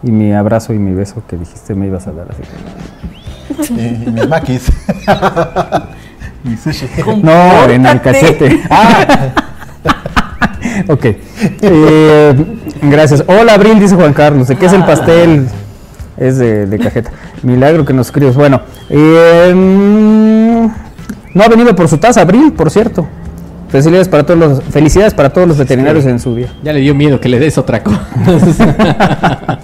Y 0.01 0.11
mi 0.11 0.33
abrazo 0.33 0.73
y 0.73 0.79
mi 0.79 0.93
beso 0.93 1.23
que 1.27 1.37
dijiste 1.37 1.75
me 1.75 1.87
ibas 1.87 2.07
a 2.07 2.11
dar 2.11 2.27
así. 2.29 3.73
Y, 3.73 4.07
y 4.07 4.11
mis 4.11 4.27
maquis. 4.27 4.65
Mi 6.43 6.57
sushi. 6.57 6.87
No, 7.21 7.63
en 7.69 7.85
el 7.85 8.01
cachete. 8.01 8.61
Ah. 8.69 9.31
Ok. 10.87 11.05
Eh, 11.61 12.35
gracias. 12.83 13.23
Hola, 13.27 13.53
Abril, 13.53 13.79
dice 13.79 13.95
Juan 13.95 14.13
Carlos. 14.13 14.47
¿De 14.47 14.55
qué 14.55 14.65
es 14.65 14.73
el 14.73 14.83
pastel? 14.83 15.47
Es 16.17 16.37
de, 16.37 16.65
de 16.65 16.79
cajeta. 16.79 17.11
Milagro 17.41 17.85
que 17.85 17.93
nos 17.93 18.07
escribes. 18.07 18.35
Bueno, 18.35 18.61
eh, 18.89 19.53
mm, 19.53 20.67
no 21.33 21.43
ha 21.43 21.47
venido 21.47 21.75
por 21.75 21.87
su 21.87 21.97
taza, 21.97 22.21
Abril, 22.21 22.53
por 22.53 22.69
cierto. 22.69 23.07
Felicidades 23.69 24.07
para 24.07 24.23
todos 24.23 24.39
los, 24.39 24.63
felicidades 24.65 25.15
para 25.15 25.31
todos 25.31 25.47
los 25.47 25.57
veterinarios 25.57 26.05
en 26.05 26.19
su 26.19 26.35
día. 26.35 26.53
Ya 26.61 26.73
le 26.73 26.79
dio 26.79 26.93
miedo 26.93 27.19
que 27.19 27.27
le 27.27 27.39
des 27.39 27.57
otra 27.57 27.81
cosa. 27.81 28.07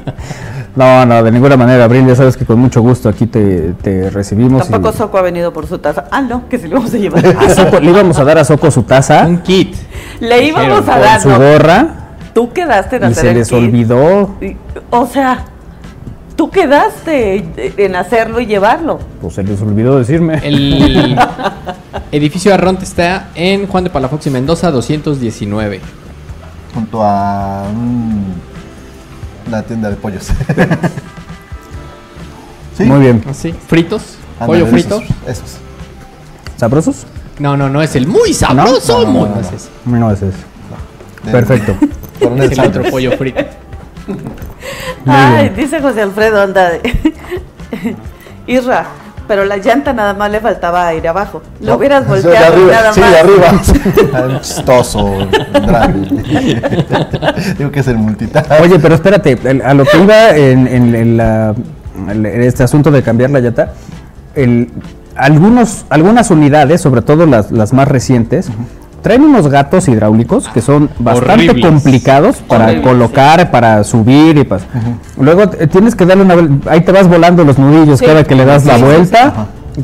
No, 0.79 1.05
no, 1.05 1.21
de 1.21 1.29
ninguna 1.31 1.57
manera, 1.57 1.83
Abril, 1.83 2.07
ya 2.07 2.15
sabes 2.15 2.37
que 2.37 2.45
con 2.45 2.57
mucho 2.57 2.79
gusto 2.81 3.09
aquí 3.09 3.25
te, 3.27 3.73
te 3.81 4.09
recibimos. 4.09 4.67
y- 4.69 4.71
Tampoco 4.71 4.95
Soco 4.95 5.17
ha 5.17 5.21
venido 5.21 5.51
por 5.51 5.67
su 5.67 5.77
taza. 5.79 6.05
Ah, 6.09 6.21
no, 6.21 6.47
que 6.47 6.57
se 6.57 6.69
lo 6.69 6.75
vamos 6.77 6.93
a 6.93 6.97
llevar. 6.97 7.25
A 7.25 7.49
Soco- 7.49 7.81
le 7.81 7.91
íbamos 7.91 8.17
a 8.17 8.23
dar 8.23 8.37
a 8.37 8.45
Soco 8.45 8.71
su 8.71 8.83
taza 8.83 9.25
Un 9.27 9.39
kit. 9.39 9.75
Le 10.21 10.45
íbamos 10.45 10.87
a 10.87 10.93
con 10.93 11.01
dar. 11.01 11.21
su 11.21 11.27
no, 11.29 11.37
gorra 11.37 11.87
Tú 12.33 12.53
quedaste 12.53 12.95
en 12.95 13.03
y 13.03 13.05
hacer 13.07 13.23
se 13.23 13.29
el 13.31 13.37
les 13.39 13.49
kit. 13.49 13.57
olvidó. 13.57 14.35
O 14.91 15.05
sea, 15.07 15.43
tú 16.37 16.49
quedaste 16.49 17.73
en 17.75 17.95
hacerlo 17.97 18.39
y 18.39 18.45
llevarlo. 18.45 18.99
Pues 19.19 19.33
se 19.33 19.43
les 19.43 19.61
olvidó 19.61 19.97
decirme. 19.99 20.39
El 20.43 21.17
edificio 22.13 22.53
Arronte 22.53 22.85
está 22.85 23.27
en 23.35 23.67
Juan 23.67 23.83
de 23.83 23.89
Palafox 23.89 24.27
y 24.27 24.29
Mendoza 24.29 24.71
219. 24.71 25.81
Junto 26.73 27.03
a 27.03 27.63
mm, 27.73 28.48
la 29.49 29.63
tienda 29.63 29.89
de 29.89 29.95
pollos. 29.95 30.27
¿Sí? 32.77 32.83
Muy 32.85 32.99
bien. 32.99 33.23
¿Así? 33.29 33.53
¿Fritos? 33.67 34.17
Ándale, 34.39 34.61
¿Pollo 34.61 34.71
frito? 34.71 35.01
Esos, 35.01 35.27
esos. 35.27 35.57
¿Sabrosos? 36.57 37.05
No, 37.39 37.57
no, 37.57 37.69
no 37.69 37.81
es 37.81 37.95
el 37.95 38.07
muy 38.07 38.33
sabroso. 38.33 38.99
No, 38.99 39.05
no, 39.05 39.11
muy- 39.11 39.29
no, 39.29 39.35
no 39.35 39.35
no. 39.35 39.41
es 39.41 39.51
ese. 39.53 39.69
No 39.85 40.11
es 40.11 40.17
ese. 40.21 40.37
De- 41.25 41.31
Perfecto. 41.31 41.75
Coronel 42.19 42.51
Es 42.51 42.57
el 42.57 42.65
otro 42.65 42.83
pollo 42.83 43.17
frito. 43.17 43.41
Ay, 45.05 45.49
dice 45.49 45.81
José 45.81 46.01
Alfredo, 46.01 46.41
anda 46.41 46.69
de. 46.69 47.95
Pero 49.29 49.45
la 49.45 49.55
llanta 49.57 49.93
nada 49.93 50.13
más 50.15 50.29
le 50.31 50.39
faltaba 50.41 50.87
aire 50.87 51.07
abajo. 51.07 51.41
Lo 51.61 51.75
hubieras 51.77 52.03
Sí, 52.03 52.09
de 52.09 52.13
volteado 52.23 52.53
arriba, 52.53 52.71
nada 52.73 52.93
sí, 52.93 52.99
más. 52.99 53.11
de 53.11 53.19
arriba. 53.19 54.39
Chistoso. 54.41 55.29
Digo 57.57 57.71
que 57.71 57.79
es 57.79 57.87
el 57.87 57.97
multitask. 57.97 58.51
Oye, 58.61 58.79
pero 58.79 58.95
espérate, 58.95 59.37
a 59.63 59.73
lo 59.73 59.85
que 59.85 59.97
iba 60.01 60.29
en, 60.35 60.67
en- 60.67 60.95
en 60.95 61.17
la- 61.17 61.53
en 62.07 62.25
este 62.43 62.63
asunto 62.63 62.91
de 62.91 63.03
cambiar 63.03 63.29
la 63.29 63.39
llanta, 63.39 63.73
el, 64.35 64.69
algunos, 65.15 65.85
algunas 65.89 66.31
unidades, 66.31 66.81
sobre 66.81 67.01
todo 67.01 67.25
las, 67.25 67.51
las 67.51 67.73
más 67.73 67.87
recientes, 67.87 68.49
traen 69.01 69.23
unos 69.23 69.47
gatos 69.47 69.87
hidráulicos 69.87 70.47
que 70.49 70.61
son 70.61 70.89
bastante 70.99 71.49
Horribles. 71.51 71.65
complicados 71.65 72.37
para 72.37 72.65
Horribles, 72.65 72.87
colocar, 72.87 73.51
para 73.51 73.83
subir 73.83 74.37
y 74.37 74.43
para... 74.43 74.63
Luego 75.19 75.43
eh, 75.59 75.67
tienes 75.67 75.95
que 75.95 76.05
darle 76.05 76.23
una... 76.23 76.35
Ahí 76.69 76.81
te 76.81 76.91
vas 76.91 77.07
volando 77.07 77.43
los 77.43 77.57
nudillos 77.57 77.99
Sí. 77.99 78.05
cada 78.05 78.23
que 78.23 78.35
le 78.35 78.45
das 78.45 78.65
la 78.65 78.75
Sí, 78.75 78.79
sí, 78.79 78.85
vuelta. 78.85 79.33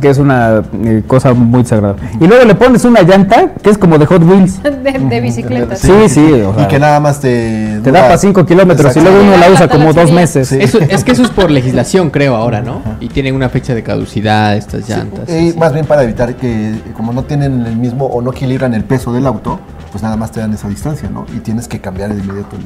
Que 0.02 0.10
es 0.10 0.18
una 0.18 0.62
eh, 0.84 1.04
cosa 1.08 1.34
muy 1.34 1.66
sagrada. 1.66 1.96
Y 2.20 2.28
luego 2.28 2.46
le 2.46 2.56
pones 2.56 2.86
una 2.86 3.02
llanta 3.02 3.54
que 3.62 3.70
es 3.70 3.78
como 3.78 3.98
de 3.98 4.06
Hot 4.06 4.24
Wheels. 4.24 4.62
De, 4.86 4.92
de 4.92 5.22
bicicletas. 5.22 5.80
Sí, 5.80 6.10
sí, 6.10 6.32
o 6.32 6.54
sea, 6.54 6.64
y 6.64 6.68
que 6.68 6.78
nada 6.80 7.00
más 7.00 7.20
te. 7.20 7.80
te 7.84 7.92
da 7.92 8.02
para 8.04 8.18
5 8.18 8.46
kilómetros 8.46 8.96
y 8.96 9.00
luego 9.00 9.20
uno 9.22 9.36
la 9.38 9.50
usa 9.50 9.68
como 9.68 9.94
dos 9.94 10.12
meses. 10.12 10.48
Sí. 10.50 10.58
Eso- 10.60 10.80
es 10.80 11.04
que 11.04 11.12
eso 11.12 11.24
es 11.24 11.30
por 11.30 11.50
legislación, 11.50 12.12
creo, 12.12 12.36
ahora, 12.36 12.62
¿no? 12.62 12.82
Y 13.00 13.08
tienen 13.10 13.36
una 13.36 13.50
fecha 13.50 13.74
de 13.74 13.84
caducidad 13.84 14.56
estas 14.56 14.88
llantas. 14.88 15.30
Y 15.30 15.54
más 15.58 15.74
bien 15.74 15.86
para 15.86 16.04
evitar 16.04 16.36
que, 16.36 16.76
como 16.96 17.14
no 17.14 17.24
tienen 17.24 17.66
el 17.66 17.78
mismo 17.78 18.06
o 18.06 18.22
no 18.22 18.32
equilibran 18.32 18.74
el 18.74 18.84
peso 18.84 19.12
del 19.14 19.26
auto, 19.26 19.60
pues 19.92 20.04
nada 20.04 20.18
más 20.18 20.32
te 20.32 20.40
dan 20.40 20.54
esa 20.54 20.68
distancia, 20.68 21.10
¿no? 21.10 21.26
Y 21.36 21.40
tienes 21.40 21.68
que 21.68 21.80
cambiar 21.80 22.14
de 22.14 22.22
inmediato 22.22 22.56
el, 22.56 22.64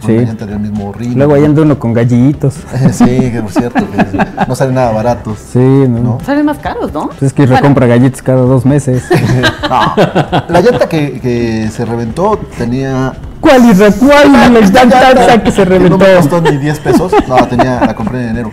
con 0.00 0.10
Sí. 0.10 0.16
la 0.16 0.22
llanta 0.22 0.46
del 0.46 0.60
mismo 0.60 0.92
ring. 0.92 1.16
Luego 1.16 1.34
ahí 1.34 1.44
anda 1.44 1.62
uno 1.62 1.78
con 1.78 1.92
gallitos. 1.92 2.54
sí, 2.92 3.04
que 3.04 3.40
por 3.42 3.52
cierto, 3.52 3.84
que 3.90 4.18
no 4.48 4.54
salen 4.54 4.74
nada 4.74 4.92
baratos. 4.92 5.38
Sí, 5.52 5.58
¿no? 5.58 6.00
¿No? 6.00 6.18
Salen 6.24 6.46
más 6.46 6.58
caros, 6.58 6.92
¿no? 6.92 7.08
Pues 7.08 7.22
es 7.22 7.32
que 7.32 7.46
recompra 7.46 7.86
galletas 7.86 8.22
cada 8.22 8.42
dos 8.42 8.64
meses. 8.64 9.04
La 10.48 10.60
llanta 10.60 10.88
que, 10.88 11.20
que 11.20 11.68
se 11.70 11.84
reventó 11.84 12.38
tenía 12.58 13.12
¿Cuál 13.40 13.70
y 13.70 13.74
¿Cuál? 13.74 14.32
La 14.32 14.48
llanta 14.60 15.42
que 15.42 15.50
se 15.50 15.64
reventó. 15.64 15.96
No 15.96 16.04
me 16.04 16.14
costó 16.14 16.40
ni 16.40 16.56
10 16.56 16.78
pesos. 16.80 17.12
No, 17.26 17.36
la 17.36 17.48
tenía, 17.48 17.80
la 17.80 17.94
compré 17.94 18.22
en 18.22 18.28
enero. 18.30 18.52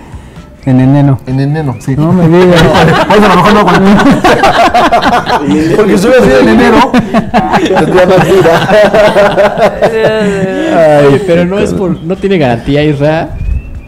En 0.65 0.79
enero. 0.81 1.19
En 1.25 1.39
enero, 1.39 1.75
sí. 1.79 1.95
No 1.95 2.11
me 2.11 2.27
digas. 2.27 2.61
Pues 3.07 3.23
a 3.23 3.27
lo 3.27 3.35
mejor 3.35 3.53
no 3.53 3.65
Porque 5.77 5.97
si 5.97 6.07
hubiera 6.07 6.25
sido 6.25 6.39
en 6.39 6.49
enero, 6.49 6.91
tendría 7.61 8.05
más 8.05 8.25
vida. 8.25 8.67
Ay, 10.75 11.23
pero 11.25 11.45
no 11.45 11.59
es 11.59 11.73
por, 11.73 11.91
no 12.03 12.15
tiene 12.15 12.37
garantía, 12.37 12.83
Isra. 12.83 13.29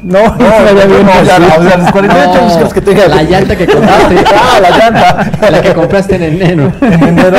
No, 0.02 0.24
no, 0.24 0.36
bien. 0.38 1.06
No, 1.06 1.24
ya, 1.26 1.58
o 1.60 1.64
sea, 1.64 1.78
los 1.78 1.92
48 1.92 2.40
años 2.58 2.74
que 2.74 2.82
tenga. 2.82 3.08
La 3.08 3.24
llanta 3.24 3.56
que 3.58 3.68
compraste. 3.68 4.16
Ah, 4.34 4.60
la 4.62 4.70
llanta. 4.78 5.32
La 5.52 5.62
que 5.62 5.74
compraste 5.74 6.16
en 6.16 6.24
enero. 6.24 6.72
En 6.82 7.04
enero. 7.04 7.38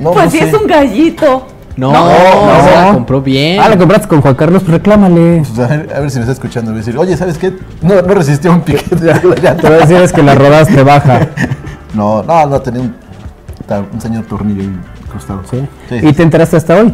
No, 0.00 0.12
pues 0.12 0.24
no 0.26 0.30
si 0.30 0.38
sé. 0.38 0.48
es 0.48 0.54
un 0.54 0.66
gallito. 0.66 1.46
No, 1.76 1.92
No, 1.92 2.04
no, 2.06 2.10
no. 2.10 2.86
la 2.86 2.92
compró 2.94 3.20
bien. 3.20 3.60
Ah, 3.60 3.68
la 3.68 3.76
compraste 3.76 4.08
con 4.08 4.20
Juan 4.22 4.34
Carlos, 4.34 4.62
pues 4.62 4.72
reclámale. 4.78 5.42
Pues 5.46 5.58
a, 5.58 5.66
ver, 5.76 5.92
a 5.94 6.00
ver 6.00 6.10
si 6.10 6.16
me 6.18 6.22
está 6.22 6.32
escuchando. 6.32 6.70
Voy 6.70 6.78
a 6.80 6.84
decir, 6.84 6.96
oye, 6.98 7.16
¿sabes 7.16 7.36
qué? 7.36 7.52
No, 7.82 8.00
no 8.00 8.14
resistió 8.14 8.50
un 8.52 8.62
piquete 8.62 8.96
de 8.96 9.06
la 9.12 9.20
Te 9.20 9.26
voy 9.26 9.36
a 9.36 9.40
llanta. 9.42 9.70
decir 9.70 9.96
es 9.96 10.12
que 10.12 10.22
la 10.22 10.34
rodaste 10.34 10.82
baja. 10.82 11.20
No, 11.94 12.24
no, 12.24 12.46
no, 12.46 12.60
tenía 12.60 12.80
un, 12.80 12.92
un 13.92 14.00
señor 14.00 14.24
tornillo 14.24 14.62
ahí 14.62 14.70
incrustado. 15.06 15.42
¿Sí? 15.48 15.64
Sí. 15.88 15.98
¿Y 16.02 16.12
te 16.12 16.24
enteraste 16.24 16.56
hasta 16.56 16.74
hoy? 16.76 16.92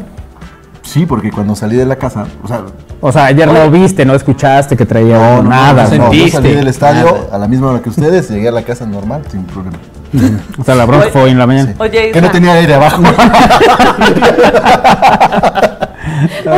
Sí, 0.91 1.07
porque 1.07 1.31
cuando 1.31 1.55
salí 1.55 1.77
de 1.77 1.87
la 1.87 1.95
casa, 1.95 2.27
o 2.43 2.49
sea, 2.49 2.63
O 3.01 3.13
sea, 3.13 3.27
ayer 3.27 3.47
no 3.47 3.71
viste, 3.71 4.05
no 4.05 4.13
escuchaste 4.13 4.77
que 4.77 4.85
traía 4.85 5.37
no, 5.37 5.43
no, 5.45 5.51
nada. 5.51 5.85
no, 5.85 5.91
¿no? 5.91 5.97
no, 5.99 5.99
yo 6.07 6.11
sentiste 6.11 6.31
salí 6.33 6.53
del 6.53 6.67
estadio 6.67 7.05
nada. 7.05 7.21
a 7.31 7.39
la 7.39 7.47
misma 7.47 7.71
hora 7.71 7.81
que 7.81 7.91
ustedes, 7.91 8.29
llegué 8.29 8.49
a 8.49 8.51
la 8.51 8.63
casa 8.63 8.87
normal, 8.87 9.23
sin 9.31 9.45
problema. 9.45 9.79
O 10.59 10.65
sea, 10.65 10.75
la 10.75 10.87
bronca 10.87 11.07
fue 11.13 11.31
en 11.31 11.39
la 11.39 11.47
mañana. 11.47 11.75
Oye, 11.79 12.11
Que 12.11 12.21
no 12.21 12.29
tenía 12.33 12.55
aire 12.55 12.75
abajo. 12.75 13.01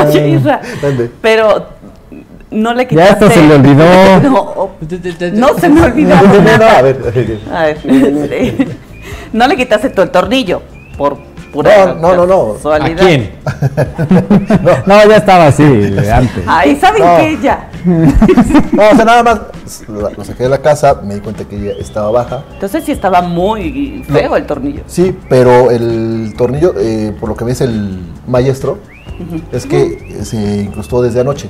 Oye, 0.08 0.28
Isra. 0.30 0.62
Pero 1.20 1.66
no 2.50 2.72
le 2.72 2.84
Ya 2.84 2.88
quitaste. 2.88 3.26
esto 3.26 3.38
se 3.38 3.46
le 3.46 3.54
olvidó. 3.54 3.84
No, 4.22 4.70
no 5.52 5.58
se 5.58 5.68
me 5.68 5.82
olvidó. 5.82 6.14
No, 6.16 6.64
a 6.64 6.80
ver, 6.80 6.96
a 7.06 7.10
ver. 7.10 7.38
A 7.52 7.62
ver, 7.64 7.76
este, 7.84 8.66
no 9.34 9.46
le 9.46 9.56
quitaste 9.58 9.90
tú 9.90 10.00
el 10.00 10.10
tornillo 10.10 10.62
por 10.96 11.18
pura 11.52 11.94
No, 11.94 12.14
no, 12.14 12.16
no, 12.16 12.26
no. 12.26 12.50
¿A 12.50 12.54
casualidad. 12.54 13.06
quién? 13.06 13.30
No, 14.86 15.08
ya 15.08 15.16
estaba 15.16 15.46
así 15.46 15.62
antes. 15.62 16.44
Ay, 16.46 16.76
¿saben 16.76 17.02
No. 17.02 17.16
qué? 17.18 17.38
Ya. 17.42 17.68
No, 18.72 18.82
o 18.90 18.96
sea, 18.96 19.04
nada 19.04 19.22
más 19.22 19.40
lo, 19.88 20.24
saqué 20.24 20.44
de 20.44 20.48
la 20.48 20.58
casa, 20.58 21.00
me 21.02 21.14
di 21.14 21.20
cuenta 21.20 21.44
que 21.44 21.56
ella 21.56 21.72
estaba 21.78 22.10
baja. 22.10 22.44
Entonces 22.54 22.84
sí 22.84 22.92
estaba 22.92 23.22
muy 23.22 24.04
feo 24.08 24.36
el 24.36 24.46
tornillo. 24.46 24.82
Sí, 24.86 25.16
pero 25.28 25.70
el 25.70 26.34
tornillo, 26.36 26.74
eh, 26.78 27.14
por 27.18 27.28
lo 27.28 27.36
que 27.36 27.44
me 27.44 27.50
dice 27.52 27.64
el 27.64 28.00
maestro, 28.26 28.78
es 29.52 29.66
que 29.66 30.20
se 30.24 30.62
incrustó 30.62 31.02
desde 31.02 31.20
anoche. 31.20 31.48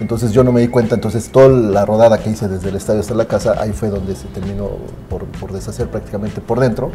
Entonces 0.00 0.30
yo 0.32 0.44
no 0.44 0.52
me 0.52 0.60
di 0.60 0.68
cuenta, 0.68 0.94
entonces 0.94 1.30
toda 1.30 1.48
la 1.48 1.84
rodada 1.84 2.18
que 2.18 2.30
hice 2.30 2.46
desde 2.46 2.68
el 2.68 2.76
estadio 2.76 3.00
hasta 3.00 3.14
la 3.14 3.24
casa, 3.24 3.56
ahí 3.58 3.72
fue 3.72 3.88
donde 3.88 4.14
se 4.14 4.28
terminó 4.28 4.68
por, 5.10 5.24
por 5.24 5.52
deshacer 5.52 5.88
prácticamente 5.88 6.40
por 6.40 6.60
dentro. 6.60 6.90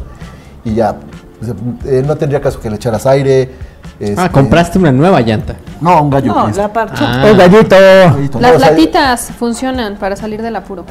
Y 0.63 0.75
ya, 0.75 0.95
o 1.41 1.45
sea, 1.45 1.53
eh, 1.85 2.03
no 2.05 2.15
tendría 2.15 2.41
caso 2.41 2.59
que 2.59 2.69
le 2.69 2.75
echaras 2.77 3.05
aire. 3.05 3.49
Ah, 3.83 3.95
este, 3.99 4.29
compraste 4.31 4.79
una 4.79 4.91
nueva 4.91 5.21
llanta. 5.21 5.55
No, 5.81 6.01
un 6.01 6.09
gallo. 6.09 6.33
No, 6.33 6.49
la 6.49 6.71
parchó. 6.71 7.03
Ah. 7.05 7.25
¡Oh, 7.29 7.35
gallito! 7.35 7.75
Gallito, 7.75 8.39
no, 8.39 8.41
Las 8.41 8.55
o 8.55 8.59
sea, 8.59 8.69
latitas 8.71 9.31
funcionan 9.37 9.97
para 9.97 10.15
salir 10.15 10.41
del 10.41 10.55
apuro. 10.55 10.85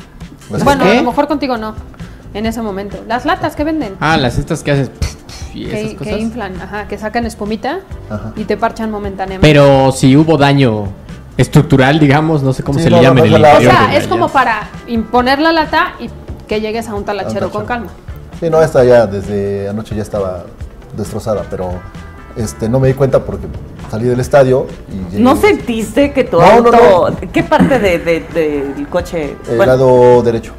¿Las 0.51 0.64
Bueno, 0.64 0.84
qué? 0.84 0.90
a 0.90 0.95
lo 0.95 1.11
mejor 1.11 1.26
contigo 1.28 1.57
no. 1.57 1.74
En 2.34 2.47
ese 2.47 2.62
momento. 2.62 2.99
Las 3.07 3.24
latas 3.24 3.57
que 3.57 3.64
venden. 3.64 3.95
Ah, 4.01 4.16
las 4.16 4.38
estas 4.38 4.62
que 4.62 4.70
haces 4.72 4.90
y 5.55 5.66
esas 5.66 6.01
que, 6.01 6.18
inflan, 6.18 6.61
ajá, 6.61 6.88
que 6.88 6.97
sacan 6.97 7.26
espumita 7.26 7.80
Ajá. 8.09 8.32
y 8.36 8.45
te 8.45 8.57
parchan 8.57 8.90
momentáneamente. 8.90 9.47
Pero 9.47 9.93
si 9.93 10.16
hubo 10.16 10.38
daño 10.38 10.86
estructural, 11.36 11.99
digamos, 11.99 12.43
no 12.43 12.53
sé 12.53 12.62
cómo 12.62 12.78
Sí, 12.78 12.84
se 12.84 12.90
no, 12.90 12.97
le 12.97 13.03
no, 13.03 13.09
llama 13.09 13.26
en 13.26 13.34
el 13.34 13.45
o 13.45 13.61
sea, 13.61 13.95
es 13.97 14.07
como 14.07 14.28
para 14.28 14.68
imponer 14.86 15.38
la 15.40 15.53
lata 15.53 15.93
y 16.01 16.09
que 16.47 16.61
llegues 16.61 16.88
a 16.88 16.95
un 16.95 17.05
talachero 17.05 17.51
con 17.51 17.66
calma. 17.66 17.90
Sí, 18.43 18.51
no, 18.51 18.61
esta 18.61 18.82
ya 18.82 19.07
desde 19.07 19.68
anoche 19.68 19.95
ya 19.95 20.03
estaba 20.03 20.43
destrozada, 20.97 21.45
pero 21.49 21.70
este, 22.36 22.68
no 22.68 22.80
me 22.80 22.88
di 22.88 22.95
cuenta 22.95 23.20
porque 23.20 23.47
salí 23.88 24.07
del 24.07 24.18
estadio 24.18 24.66
y 24.90 25.12
llegué- 25.14 25.22
¿No 25.22 25.36
sentiste 25.36 26.11
que 26.12 26.24
tu 26.24 26.40
No, 26.40 26.61
no, 26.61 26.68
auto... 26.72 27.16
¿Qué 27.32 27.45
parte 27.45 27.78
de, 27.78 28.01
de- 28.01 28.24
del 28.74 28.88
coche? 28.88 29.36
el 29.49 29.57
bueno, 29.57 29.66
lado 29.76 30.22
derecho. 30.24 30.55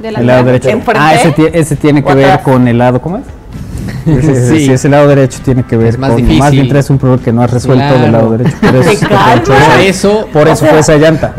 De 0.00 0.10
la 0.10 0.20
El 0.20 0.26
lado 0.26 0.44
derecho. 0.44 0.70
¿Enfrente? 0.70 1.00
Ah, 1.04 1.14
ese, 1.16 1.50
ese 1.52 1.76
tiene 1.76 2.02
que 2.02 2.10
¿O 2.10 2.16
ver 2.16 2.30
atrás? 2.30 2.44
con 2.44 2.66
el 2.66 2.78
lado, 2.78 3.02
¿cómo 3.02 3.18
es? 3.18 3.24
Ese, 4.06 4.48
Sí. 4.48 4.64
sí, 4.64 4.72
ese 4.72 4.88
lado 4.88 5.06
derecho 5.06 5.40
tiene 5.44 5.64
que 5.64 5.76
ver 5.76 5.88
Es 5.88 5.98
más 5.98 6.08
con 6.12 6.16
difícil. 6.18 6.38
más 6.38 6.50
bien 6.50 6.66
traes 6.68 6.88
un 6.88 6.96
problema 6.98 7.22
que 7.22 7.30
no 7.32 7.42
has 7.42 7.50
resuelto 7.50 7.84
Claro. 7.84 8.00
del 8.00 8.12
lado 8.12 8.30
derecho. 8.30 8.56
Por 8.58 8.74
eso, 8.76 9.06
Por 9.08 9.80
eso. 9.80 10.28
por 10.32 10.48
O 10.48 10.50
eso 10.52 10.56
sea- 10.60 10.70
fue 10.70 10.78
esa 10.78 10.96
llanta. 10.96 11.34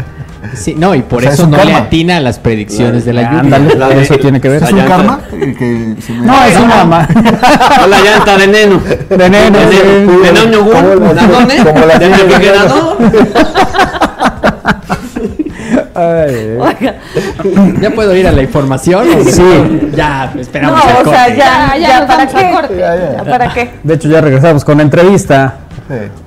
Sí, 0.53 0.75
no, 0.77 0.95
y 0.95 1.01
por 1.01 1.19
O 1.19 1.21
sea, 1.21 1.29
es 1.29 1.35
eso 1.35 1.43
un 1.45 1.51
no 1.51 1.57
le 1.57 1.63
karma. 1.63 1.77
atina 1.79 2.17
a 2.17 2.19
las 2.19 2.39
predicciones 2.39 3.05
de 3.05 3.13
la 3.13 3.23
lluvia. 3.23 3.39
Ándale, 3.39 3.75
La 3.77 3.89
eso 3.89 4.17
tiene 4.17 4.39
que 4.41 4.49
ver. 4.49 4.61
la 4.61 4.67
¿Es 4.67 4.73
un 4.73 4.79
llanta. 4.79 4.95
karma? 4.97 5.19
Que 5.57 5.95
se 6.01 6.13
me- 6.13 6.25
No, 6.25 6.43
es 6.43 6.57
una 6.57 6.85
ma- 6.85 7.07
O 7.83 7.87
la 7.87 7.99
llanta 8.01 8.37
de 8.37 8.47
neno. 8.47 8.81
de 9.09 9.29
neno. 9.29 9.59
De 9.59 10.31
neno 10.33 10.51
yogur. 10.51 11.15
La- 11.15 11.85
la 11.85 11.99
De 11.99 12.09
refrigerador. 12.09 12.97
Oiga, 15.95 16.95
¿Ya 17.81 17.89
puedo 17.91 18.15
ir 18.15 18.27
a 18.27 18.31
la 18.31 18.41
información? 18.41 19.05
Sí. 19.25 19.43
Ya, 19.95 20.31
no, 20.33 20.41
esperamos 20.41 20.79
el 20.85 21.07
o 21.07 21.09
sea, 21.09 21.23
corte. 21.25 21.37
ya, 21.37 21.75
Ya, 21.77 21.87
ya, 21.99 22.07
¿para 22.07 22.27
qué? 22.27 22.51
corte. 22.51 22.77
Ya, 22.77 22.95
ya. 22.95 23.11
¿Ya 23.17 23.23
¿Para 23.29 23.53
qué? 23.53 23.71
De 23.83 23.93
hecho, 23.95 24.07
ya 24.09 24.21
regresamos 24.21 24.63
con 24.63 24.77
la 24.77 24.83
entrevista. 24.83 25.55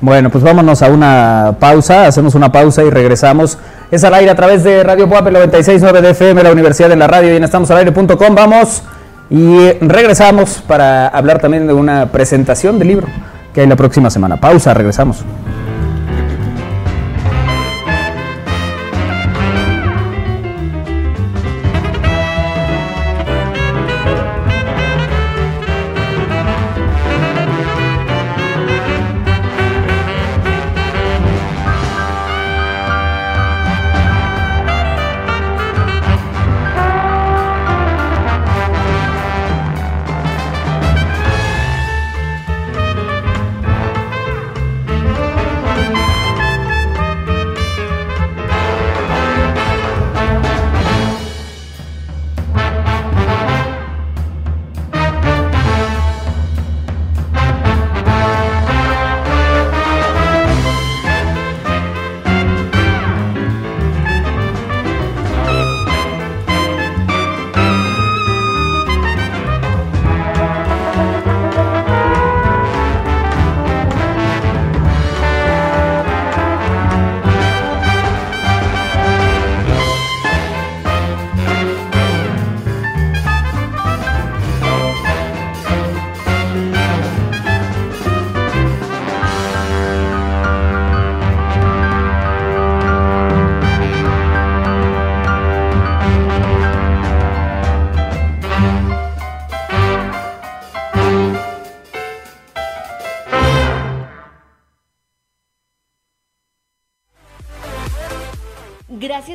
Bueno, 0.01 0.31
pues 0.31 0.43
vámonos 0.43 0.83
a 0.83 0.89
una 0.89 1.57
pausa, 1.59 2.07
hacemos 2.07 2.35
una 2.35 2.51
pausa 2.51 2.83
y 2.83 2.91
regresamos. 2.91 3.59
Es 3.91 4.03
al 4.05 4.15
aire 4.15 4.31
a 4.31 4.35
través 4.35 4.65
de 4.65 4.83
Radio 4.83 5.09
Puape 5.09 5.31
969 5.31 6.03
de 6.03 6.11
FM, 6.11 6.43
la 6.43 6.53
Universidad 6.53 6.89
de 6.89 6.97
la 6.97 7.07
Radio 7.07 7.33
y 7.33 7.37
en 7.37 7.45
estamosalaire.com. 7.45 8.35
Vamos 8.35 8.83
y 9.31 9.73
regresamos 9.81 10.63
para 10.67 11.09
hablar 11.09 11.41
también 11.41 11.67
de 11.67 11.73
una 11.73 12.07
presentación 12.07 12.79
de 12.79 12.85
libro 12.85 13.07
que 13.55 13.61
hay 13.61 13.67
la 13.67 13.77
próxima 13.77 14.11
semana. 14.11 14.39
Pausa, 14.39 14.75
regresamos. 14.75 15.25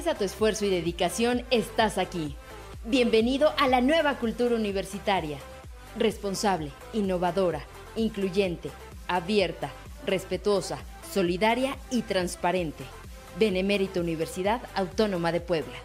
A 0.07 0.15
tu 0.15 0.23
esfuerzo 0.23 0.63
y 0.63 0.69
dedicación 0.69 1.43
estás 1.51 1.97
aquí. 1.97 2.37
Bienvenido 2.85 3.51
a 3.57 3.67
la 3.67 3.81
nueva 3.81 4.17
cultura 4.19 4.55
universitaria. 4.55 5.37
Responsable, 5.97 6.71
innovadora, 6.93 7.65
incluyente, 7.97 8.69
abierta, 9.09 9.69
respetuosa, 10.05 10.77
solidaria 11.11 11.75
y 11.91 12.03
transparente. 12.03 12.85
Benemérito 13.37 13.99
Universidad 13.99 14.61
Autónoma 14.75 15.33
de 15.33 15.41
Puebla. 15.41 15.75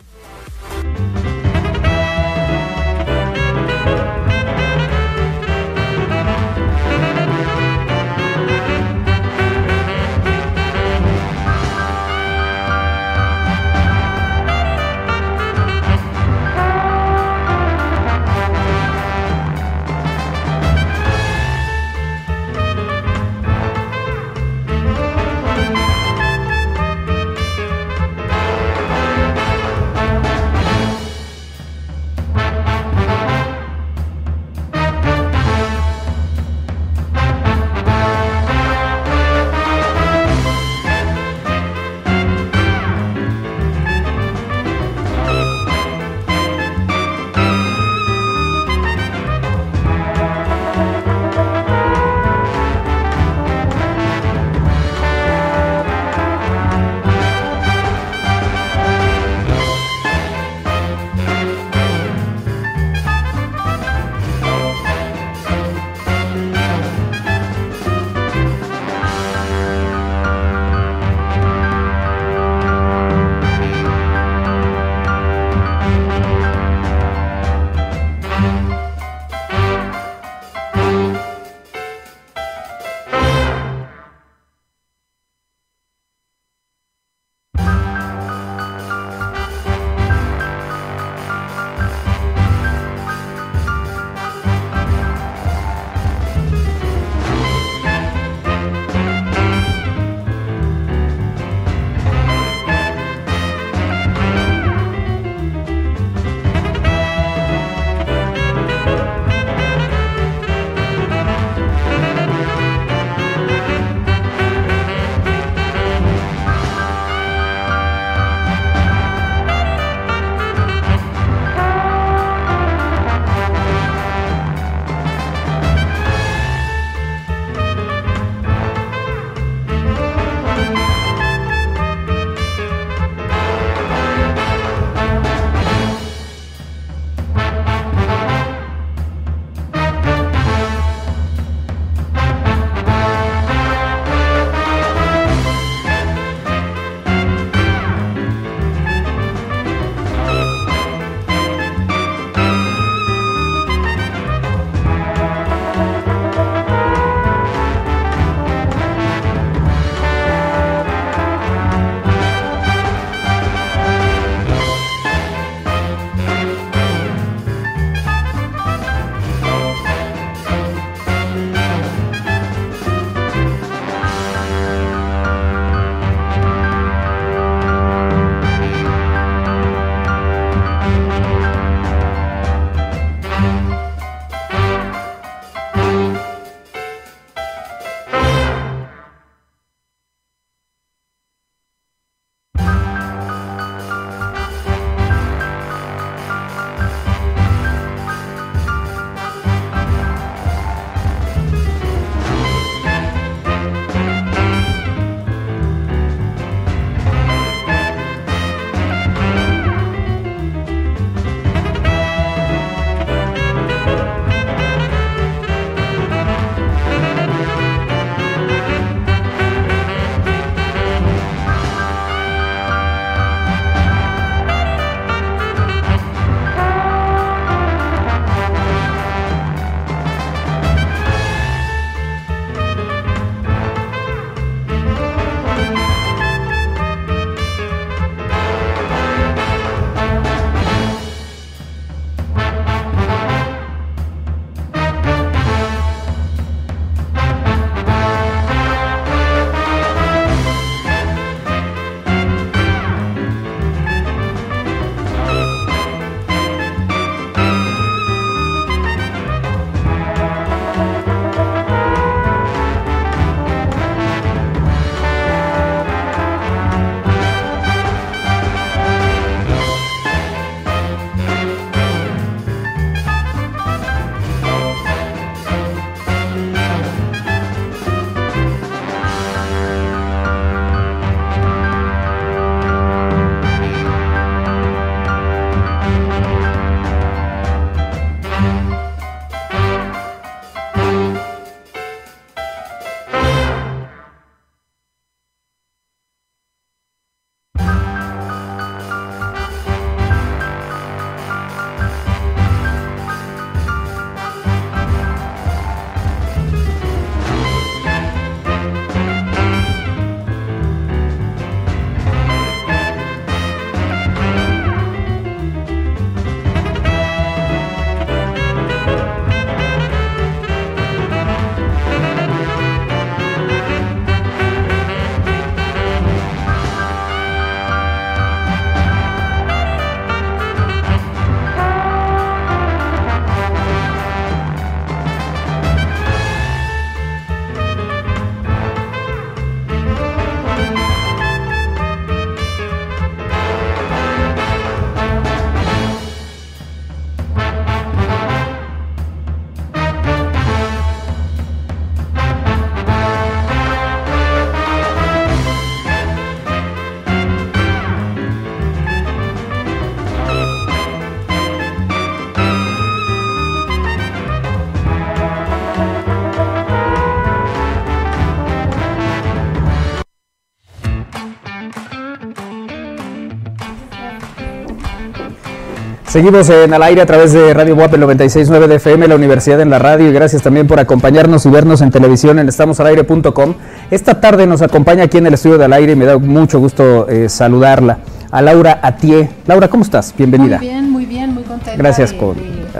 Seguimos 376.12 376.50
en 376.50 376.74
al 376.74 376.82
aire 376.82 377.00
a 377.00 377.06
través 377.06 377.32
de 377.32 377.54
Radio 377.54 377.74
WAP 377.74 377.94
96.9 377.94 378.66
de 378.66 378.74
FM, 378.74 379.08
la 379.08 379.14
Universidad 379.14 379.62
en 379.62 379.70
la 379.70 379.78
Radio, 379.78 380.10
y 380.10 380.12
gracias 380.12 380.42
también 380.42 380.66
por 380.66 380.78
acompañarnos 380.78 381.46
y 381.46 381.48
vernos 381.48 381.80
en 381.80 381.90
televisión 381.90 382.38
en 382.38 382.50
estamosalaire.com. 382.50 383.54
Esta 383.90 384.20
tarde 384.20 384.46
nos 384.46 384.60
acompaña 384.60 385.04
aquí 385.04 385.16
en 385.16 385.26
el 385.28 385.32
estudio 385.32 385.56
del 385.56 385.72
aire 385.72 385.92
y 385.92 385.96
me 385.96 386.04
da 386.04 386.18
mucho 386.18 386.58
gusto 386.58 387.08
eh, 387.08 387.30
saludarla 387.30 388.00
a 388.30 388.42
Laura 388.42 388.78
Atié. 388.82 389.30
Laura, 389.46 389.68
¿cómo 389.68 389.84
estás? 389.84 390.12
Bienvenida. 390.14 390.58
Muy 390.58 390.68
bien, 390.68 390.90
muy 390.90 391.06
bien, 391.06 391.32
muy 391.32 391.44
contenta. 391.44 391.78
Gracias, 391.78 392.14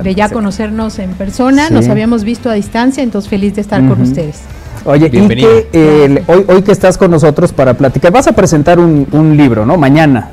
de, 0.03 0.15
ya 0.15 0.29
conocernos 0.29 0.99
en 0.99 1.13
persona. 1.13 1.71
Nos 1.71 1.89
habíamos 1.89 2.25
visto 2.25 2.51
a 2.51 2.53
distancia, 2.53 3.03
entonces 3.03 3.31
feliz 3.31 3.55
de 3.55 3.63
estar 3.63 3.81
con 3.89 3.99
ustedes. 4.03 4.43
Oye, 4.85 5.07
y 5.07 5.11
que, 5.11 6.23
hoy, 6.27 6.45
hoy 6.49 6.63
que 6.63 6.73
estás 6.73 6.99
con 6.99 7.11
nosotros 7.11 7.51
para 7.55 7.73
platicar, 7.73 8.13
vas 8.13 8.27
a 8.27 8.33
presentar 8.33 8.79
un, 8.79 9.09
un 9.11 9.39
libro, 9.39 9.65
¿no? 9.65 9.79
Mañana. 9.79 10.29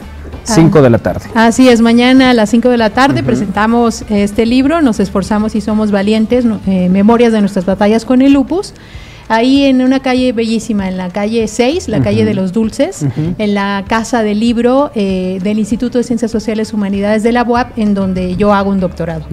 5 0.56 0.82
de 0.82 0.90
la 0.90 0.98
tarde. 1.00 1.30
Así 1.36 1.70
es, 1.70 1.82
mañana 1.82 2.30
a 2.32 2.34
las 2.34 2.50
5 2.50 2.70
de 2.70 2.78
la 2.78 2.90
tarde 2.90 3.24
presentamos 3.24 4.04
este 4.10 4.46
libro, 4.46 4.82
nos 4.82 5.00
esforzamos 5.00 5.56
y 5.56 5.62
somos 5.62 5.92
valientes, 5.92 6.46
eh, 6.68 6.90
Memorias 6.90 7.32
de 7.32 7.42
nuestras 7.42 7.66
batallas 7.66 8.06
con 8.06 8.22
el 8.22 8.34
lupus 8.34 8.74
ahí 9.30 9.64
en 9.64 9.82
una 9.82 10.02
calle 10.02 10.34
bellísima, 10.34 10.90
en 10.90 10.98
la 10.98 11.10
calle 11.10 11.48
6, 11.48 11.88
la 11.88 12.02
calle 12.02 12.26
de 12.26 12.34
los 12.34 12.52
Dulces, 12.52 13.06
en 13.38 13.54
la 13.54 13.86
casa 13.88 14.24
del 14.24 14.40
libro 14.40 14.92
eh, 14.96 15.40
del 15.42 15.60
Instituto 15.60 15.98
de 16.00 16.04
Ciencias 16.04 16.32
Sociales 16.32 16.72
y 16.74 16.76
Humanidades 16.76 17.24
de 17.24 17.32
la 17.32 17.44
UAP, 17.44 17.78
en 17.78 17.94
donde 17.94 18.36
yo 18.36 18.54
hago 18.54 18.72
un 18.72 18.80
doctorado. 18.80 19.26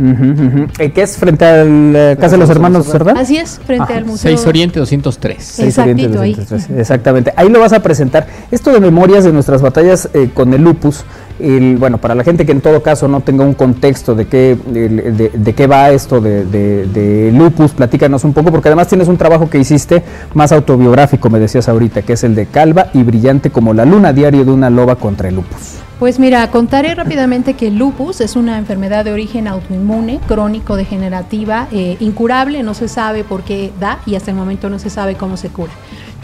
¿Y 0.78 0.90
¿Qué 0.90 1.03
es 1.03 1.16
frente 1.16 1.44
a 1.44 1.64
la 1.64 2.16
Casa 2.16 2.32
de 2.32 2.38
los 2.38 2.51
Hermanos 2.51 2.92
verdad? 2.92 3.16
Así 3.16 3.38
es, 3.38 3.59
frente 3.66 3.94
al 3.94 4.05
Museo. 4.05 4.30
6 4.30 4.47
Oriente 4.47 4.78
203. 4.78 5.42
6 5.42 5.78
Oriente 5.78 6.09
203, 6.09 6.78
exactamente. 6.78 7.32
Ahí 7.34 7.49
lo 7.49 7.59
vas 7.59 7.72
a 7.72 7.80
presentar. 7.80 8.26
Esto 8.51 8.70
de 8.72 8.80
memorias 8.80 9.24
de 9.24 9.32
nuestras 9.32 9.62
batallas 9.62 10.11
eh, 10.12 10.30
con 10.32 10.53
el 10.53 10.62
lupus, 10.62 11.05
bueno, 11.39 11.99
para 11.99 12.14
la 12.14 12.24
gente 12.24 12.47
que 12.47 12.53
en 12.53 12.61
todo 12.61 12.82
caso 12.82 13.09
no 13.09 13.20
tenga 13.20 13.45
un 13.45 13.55
contexto 13.55 14.14
de 14.14 14.26
qué, 14.26 14.57
de, 14.57 15.55
qué 15.55 15.66
va 15.66 15.91
esto 15.91 16.20
de, 16.20 17.30
lupus, 17.32 17.72
platícanos 17.72 18.24
un 18.24 18.32
poco, 18.32 18.51
porque 18.51 18.68
además 18.68 18.89
tienes 18.89 19.09
un 19.09 19.16
trabajo 19.16 19.51
que 19.51 19.59
hiciste 19.59 20.03
más 20.34 20.53
autobiográfico, 20.53 21.30
me 21.30 21.39
decías 21.39 21.68
ahorita, 21.68 22.03
que 22.03 22.14
es 22.14 22.24
el 22.24 22.34
de 22.34 22.47
Calva 22.47 22.89
y 22.95 23.03
Brillante 23.03 23.51
como 23.51 23.74
la 23.74 23.84
luna 23.84 24.12
diario 24.12 24.45
de 24.45 24.53
una 24.53 24.70
loba 24.70 24.97
contra 24.97 25.28
el 25.28 25.37
lupus. 25.37 25.80
Pues 25.99 26.18
mira, 26.18 26.51
contaré 26.51 26.95
rápidamente 26.95 27.55
que 27.55 27.68
el 27.68 27.78
lupus 27.78 28.20
es 28.20 28.37
una 28.37 28.59
enfermedad 28.59 29.07
de 29.07 29.12
origen 29.12 29.49
autoinmune, 29.49 30.20
crónico, 30.28 30.76
degenerativa, 30.76 31.68
eh, 31.72 31.97
incurable, 32.01 32.62
no 32.62 32.74
se 32.74 32.87
sabe 32.87 33.24
por 33.24 33.45
qué 33.45 33.72
da 33.80 34.01
y 34.05 34.14
hasta 34.14 34.30
el 34.30 34.37
momento 34.37 34.68
no 34.68 34.78
se 34.78 34.91
sabe 34.91 35.14
cómo 35.14 35.39
se 35.39 35.49
cura. 35.49 35.72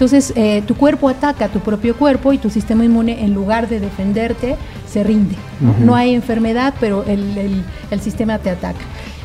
Entonces, 0.02 0.32
eh, 0.34 0.64
tu 0.66 0.74
cuerpo 0.74 1.08
ataca 1.08 1.44
a 1.44 1.48
tu 1.48 1.60
propio 1.60 1.94
cuerpo 1.94 2.32
y 2.32 2.38
tu 2.38 2.50
sistema 2.50 2.84
inmune, 2.84 3.24
en 3.24 3.34
lugar 3.34 3.68
de 3.68 3.78
defenderte, 3.78 4.56
se 4.84 5.04
rinde. 5.04 5.36
¿no? 5.78 5.94
hay 5.94 6.12
enfermedad, 6.12 6.74
pero 6.80 7.04
el, 7.04 7.62
sistema 8.00 8.38
te 8.40 8.50
ataca. 8.50 8.80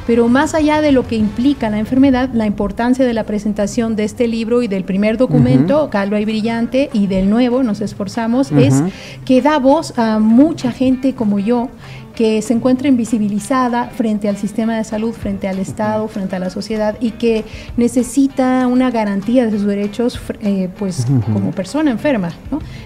Pero 0.06 0.28
más 0.28 0.54
allá 0.54 0.80
de 0.82 0.92
lo 0.92 1.08
que 1.08 1.16
implica 1.16 1.72
la 1.72 1.80
enfermedad, 1.80 2.30
la 2.32 2.46
importancia 2.46 3.06
de 3.08 3.14
la 3.14 3.24
presentación 3.24 3.96
de 3.96 4.04
este 4.04 4.28
libro 4.28 4.62
y 4.62 4.68
del 4.68 4.84
primer 4.84 5.18
documento, 5.18 5.90
Calva 5.90 6.20
y 6.22 6.26
Brillante, 6.26 6.92
y 6.94 7.08
del 7.08 7.28
nuevo, 7.28 7.64
nos 7.64 7.82
esforzamos, 7.82 8.52
es 8.52 8.84
que 9.26 9.42
da 9.42 9.58
voz 9.58 9.98
a 9.98 10.20
mucha 10.20 10.72
gente 10.72 11.16
como 11.16 11.40
yo 11.40 11.70
que 12.18 12.42
se 12.42 12.52
encuentra 12.52 12.88
invisibilizada 12.88 13.92
frente 13.92 14.28
al 14.28 14.38
sistema 14.38 14.76
de 14.76 14.84
salud, 14.84 15.14
frente 15.14 15.48
al 15.48 15.60
Estado, 15.60 16.08
frente 16.08 16.36
a 16.36 16.40
la 16.40 16.50
sociedad 16.50 16.98
y 17.00 17.12
que 17.12 17.46
necesita 17.78 18.66
una 18.66 18.90
garantía 18.90 19.46
de 19.46 19.52
sus 19.52 19.68
derechos 19.68 20.20
eh, 20.42 20.68
pues 20.80 21.06
como 21.32 21.52
persona 21.52 21.92
enferma. 21.92 22.34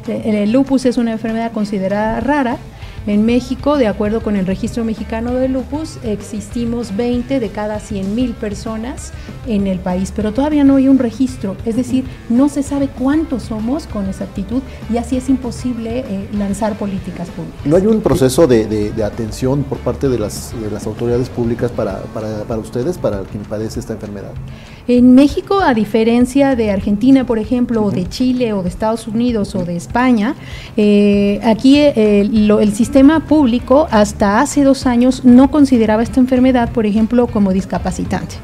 el 0.05 0.51
lupus 0.51 0.85
es 0.85 0.97
una 0.97 1.13
enfermedad 1.13 1.53
considerada 1.53 2.19
rara 2.19 2.57
en 3.07 3.25
México, 3.25 3.77
de 3.77 3.87
acuerdo 3.87 4.21
con 4.21 4.35
el 4.35 4.45
registro 4.45 4.83
mexicano 4.85 5.33
de 5.33 5.47
lupus, 5.47 5.97
existimos 6.03 6.95
20 6.95 7.39
de 7.39 7.49
cada 7.49 7.79
100 7.79 8.13
mil 8.13 8.33
personas 8.33 9.11
en 9.47 9.65
el 9.65 9.79
país, 9.79 10.13
pero 10.15 10.33
todavía 10.33 10.63
no 10.63 10.75
hay 10.75 10.87
un 10.87 10.99
registro, 10.99 11.55
es 11.65 11.75
decir, 11.75 12.05
no 12.29 12.47
se 12.47 12.61
sabe 12.61 12.89
cuántos 12.89 13.43
somos 13.43 13.87
con 13.87 14.07
exactitud 14.07 14.61
y 14.93 14.97
así 14.97 15.17
es 15.17 15.29
imposible 15.29 15.99
eh, 15.99 16.27
lanzar 16.33 16.77
políticas 16.77 17.27
públicas. 17.29 17.59
¿No 17.65 17.75
hay 17.75 17.87
un 17.87 18.01
proceso 18.01 18.45
de, 18.45 18.91
atención 19.03 19.63
por 19.63 19.79
parte 19.79 20.07
de 20.07 20.19
las, 20.19 20.53
autoridades 20.85 21.29
públicas 21.29 21.71
para, 21.71 22.01
para 22.13 22.59
ustedes, 22.59 22.99
para 22.99 23.21
quien 23.23 23.43
padece 23.43 23.79
esta 23.79 23.93
enfermedad? 23.93 24.31
En 24.87 25.13
México, 25.13 25.59
a 25.59 25.73
diferencia 25.73 26.55
de 26.55 26.71
Argentina, 26.71 27.25
por 27.25 27.39
ejemplo, 27.39 27.83
o 27.83 27.91
de 27.91 28.07
Chile, 28.09 28.53
o 28.53 28.61
de 28.61 28.69
Estados 28.69 29.07
Unidos, 29.07 29.55
o 29.55 29.63
de 29.63 29.75
España, 29.75 30.35
eh, 30.75 31.39
aquí 31.43 31.77
eh, 31.77 32.21
el 32.21 32.73
sistema 32.73 32.90
público 33.27 33.87
hasta 33.91 34.39
hace 34.39 34.63
dos 34.63 34.85
años 34.85 35.23
no 35.23 35.49
consideraba 35.49 36.03
esta 36.03 36.19
enfermedad, 36.19 36.71
por 36.71 36.85
ejemplo, 36.85 37.27
como 37.27 37.51
discapacitante. 37.51 38.35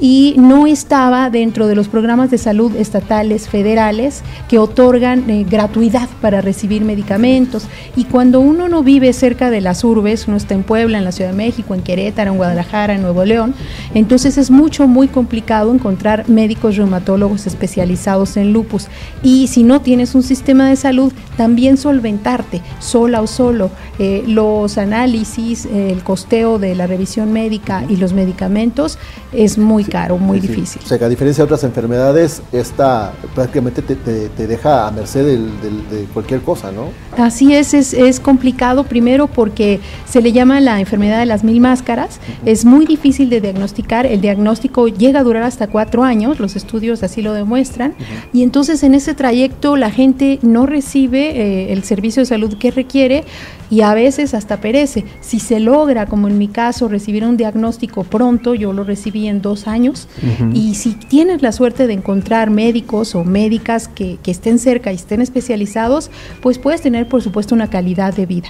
Y 0.00 0.34
no 0.38 0.66
estaba 0.66 1.30
dentro 1.30 1.66
de 1.66 1.74
los 1.74 1.88
programas 1.88 2.30
de 2.30 2.38
salud 2.38 2.76
estatales, 2.76 3.48
federales, 3.48 4.22
que 4.48 4.58
otorgan 4.58 5.28
eh, 5.28 5.44
gratuidad 5.48 6.08
para 6.20 6.40
recibir 6.40 6.84
medicamentos. 6.84 7.66
Y 7.96 8.04
cuando 8.04 8.40
uno 8.40 8.68
no 8.68 8.82
vive 8.82 9.12
cerca 9.12 9.50
de 9.50 9.60
las 9.60 9.84
urbes, 9.84 10.28
uno 10.28 10.36
está 10.36 10.54
en 10.54 10.62
Puebla, 10.62 10.98
en 10.98 11.04
la 11.04 11.12
Ciudad 11.12 11.30
de 11.30 11.36
México, 11.36 11.74
en 11.74 11.82
Querétaro, 11.82 12.32
en 12.32 12.36
Guadalajara, 12.36 12.94
en 12.94 13.02
Nuevo 13.02 13.24
León, 13.24 13.54
entonces 13.94 14.38
es 14.38 14.50
mucho, 14.50 14.86
muy 14.86 15.08
complicado 15.08 15.72
encontrar 15.72 16.28
médicos 16.28 16.76
reumatólogos 16.76 17.46
especializados 17.46 18.36
en 18.36 18.52
lupus. 18.52 18.88
Y 19.22 19.48
si 19.48 19.62
no 19.62 19.80
tienes 19.80 20.14
un 20.14 20.22
sistema 20.22 20.68
de 20.68 20.76
salud, 20.76 21.12
también 21.36 21.76
solventarte 21.76 22.60
sola 22.78 23.22
o 23.22 23.26
solo 23.26 23.61
eh, 23.98 24.24
los 24.26 24.78
análisis, 24.78 25.66
el 25.66 26.02
costeo 26.02 26.58
de 26.58 26.74
la 26.74 26.86
revisión 26.86 27.32
médica 27.32 27.84
y 27.88 27.96
los 27.96 28.12
medicamentos 28.12 28.98
es 29.32 29.58
muy 29.58 29.84
caro, 29.84 30.18
muy 30.18 30.40
difícil. 30.40 30.82
O 30.84 30.86
sea 30.86 30.98
que 30.98 31.04
a 31.04 31.08
diferencia 31.08 31.42
de 31.42 31.46
otras 31.46 31.64
enfermedades, 31.64 32.42
esta 32.52 33.12
prácticamente 33.34 33.82
te, 33.82 34.46
deja 34.46 34.86
a 34.86 34.90
merced 34.90 35.24
de, 35.24 36.04
cualquier 36.12 36.40
cosa, 36.42 36.70
¿no? 36.72 36.88
Así 37.16 37.54
es, 37.54 37.74
es, 37.74 37.94
es, 37.94 38.20
complicado 38.20 38.84
primero 38.84 39.26
porque 39.26 39.80
se 40.04 40.20
le 40.20 40.32
llama 40.32 40.60
la 40.60 40.80
enfermedad 40.80 41.20
de 41.20 41.26
las 41.26 41.44
mil 41.44 41.60
máscaras, 41.60 42.20
es 42.44 42.64
muy 42.64 42.86
difícil 42.86 43.30
de 43.30 43.40
diagnosticar, 43.40 44.06
el 44.06 44.20
diagnóstico 44.20 44.88
llega 44.88 45.20
a 45.20 45.22
durar 45.22 45.42
hasta 45.42 45.66
cuatro 45.68 46.04
años, 46.04 46.40
los 46.40 46.56
estudios 46.56 47.02
así 47.02 47.22
lo 47.22 47.32
demuestran, 47.32 47.94
y 48.32 48.42
entonces 48.42 48.82
en 48.82 48.94
ese 48.94 49.14
trayecto 49.14 49.76
la 49.76 49.90
gente 49.90 50.38
no 50.42 50.66
recibe 50.66 51.30
eh, 51.30 51.72
el 51.72 51.84
servicio 51.84 52.22
de 52.22 52.26
salud 52.26 52.56
que 52.58 52.70
requiere 52.70 53.24
y 53.72 53.80
a 53.80 53.94
veces 53.94 54.34
hasta 54.34 54.60
perece. 54.60 55.06
Si 55.22 55.40
se 55.40 55.58
logra, 55.58 56.04
como 56.04 56.28
en 56.28 56.36
mi 56.36 56.48
caso, 56.48 56.88
recibir 56.88 57.24
un 57.24 57.38
diagnóstico 57.38 58.04
pronto, 58.04 58.54
yo 58.54 58.74
lo 58.74 58.84
recibí 58.84 59.28
en 59.28 59.40
dos 59.40 59.66
años, 59.66 60.08
y 60.52 60.74
si 60.74 60.92
tienes 60.92 61.40
la 61.40 61.52
suerte 61.52 61.86
de 61.86 61.94
encontrar 61.94 62.50
médicos 62.50 63.14
o 63.14 63.24
médicas 63.24 63.88
que, 63.88 64.18
que 64.22 64.30
estén 64.30 64.58
cerca 64.58 64.92
y 64.92 64.96
estén 64.96 65.22
especializados, 65.22 66.10
pues 66.42 66.58
puedes 66.58 66.82
tener, 66.82 67.08
por 67.08 67.22
supuesto, 67.22 67.54
una 67.54 67.70
calidad 67.70 68.14
de 68.14 68.26
vida. 68.26 68.48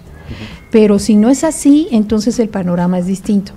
Pero 0.72 0.98
si 0.98 1.14
no 1.14 1.30
es 1.30 1.44
así, 1.44 1.86
entonces 1.92 2.40
el 2.40 2.48
panorama 2.48 2.98
es 2.98 3.06
distinto 3.06 3.52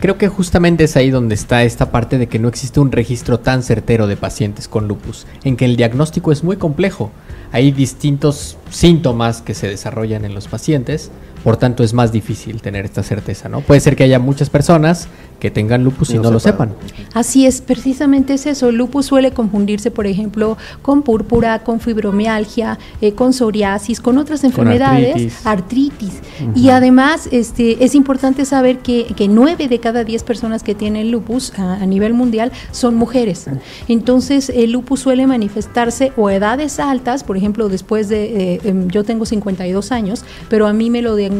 creo 0.00 0.18
que 0.18 0.28
justamente 0.28 0.84
es 0.84 0.96
ahí 0.96 1.10
donde 1.10 1.34
está 1.34 1.64
esta 1.64 1.90
parte 1.90 2.18
de 2.18 2.26
que 2.26 2.38
no 2.38 2.48
existe 2.48 2.80
un 2.80 2.92
registro 2.92 3.40
tan 3.40 3.62
certero 3.62 4.06
de 4.06 4.16
pacientes 4.16 4.68
con 4.68 4.88
lupus, 4.88 5.26
en 5.44 5.56
que 5.56 5.64
el 5.64 5.76
diagnóstico 5.76 6.32
es 6.32 6.44
muy 6.44 6.56
complejo. 6.56 7.10
Hay 7.52 7.72
distintos 7.72 8.56
síntomas 8.70 9.42
que 9.42 9.54
se 9.54 9.68
desarrollan 9.68 10.24
en 10.24 10.34
los 10.34 10.48
pacientes, 10.48 11.10
por 11.46 11.56
tanto 11.56 11.84
es 11.84 11.94
más 11.94 12.10
difícil 12.10 12.60
tener 12.60 12.84
esta 12.86 13.04
certeza, 13.04 13.48
¿no? 13.48 13.60
Puede 13.60 13.78
ser 13.78 13.94
que 13.94 14.02
haya 14.02 14.18
muchas 14.18 14.50
personas 14.50 15.06
que 15.38 15.48
tengan 15.48 15.84
lupus 15.84 16.10
y, 16.10 16.18
no, 16.18 16.32
lo 16.32 16.40
sepan. 16.40 16.74
Así 17.14 17.46
es, 17.46 17.60
precisamente 17.60 18.34
es 18.34 18.46
eso. 18.46 18.68
El 18.70 18.76
lupus 18.76 19.06
suele 19.06 19.30
confundirse, 19.30 19.92
por 19.92 20.08
ejemplo, 20.08 20.56
con 20.82 21.02
púrpura, 21.02 21.60
con 21.60 21.78
fibromialgia, 21.78 22.80
eh, 23.00 23.12
con 23.12 23.32
psoriasis, 23.32 24.00
con 24.00 24.18
otras 24.18 24.42
enfermedades, 24.42 25.46
artritis. 25.46 26.14
Y 26.56 26.70
además 26.70 27.28
este, 27.30 27.84
es 27.84 27.94
importante 27.94 28.44
saber 28.44 28.78
que, 28.78 29.04
que 29.14 29.28
9 29.28 29.68
de 29.68 29.78
cada 29.78 30.02
10 30.02 30.24
personas 30.24 30.64
que 30.64 30.74
tienen 30.74 31.12
lupus 31.12 31.52
a, 31.56 31.86
nivel 31.86 32.12
mundial 32.12 32.50
son 32.72 32.96
mujeres. 32.96 33.46
Entonces, 33.86 34.50
el 34.50 34.72
lupus 34.72 34.98
suele 34.98 35.28
manifestarse 35.28 36.12
o 36.16 36.28
edades 36.28 36.80
altas, 36.80 37.22
por 37.22 37.36
ejemplo, 37.36 37.68
después 37.68 38.08
de, 38.08 38.54
eh, 38.54 38.60
em, 38.64 38.88
yo 38.88 39.04
tengo 39.04 39.26
52 39.26 39.92
años, 39.92 40.24
pero 40.48 40.66
a 40.66 40.72
mí 40.72 40.90
me 40.90 41.02
lo 41.02 41.14
diagnosticaron 41.14 41.35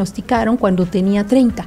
cuando 0.59 0.87
tenía 0.87 1.25
30. 1.27 1.67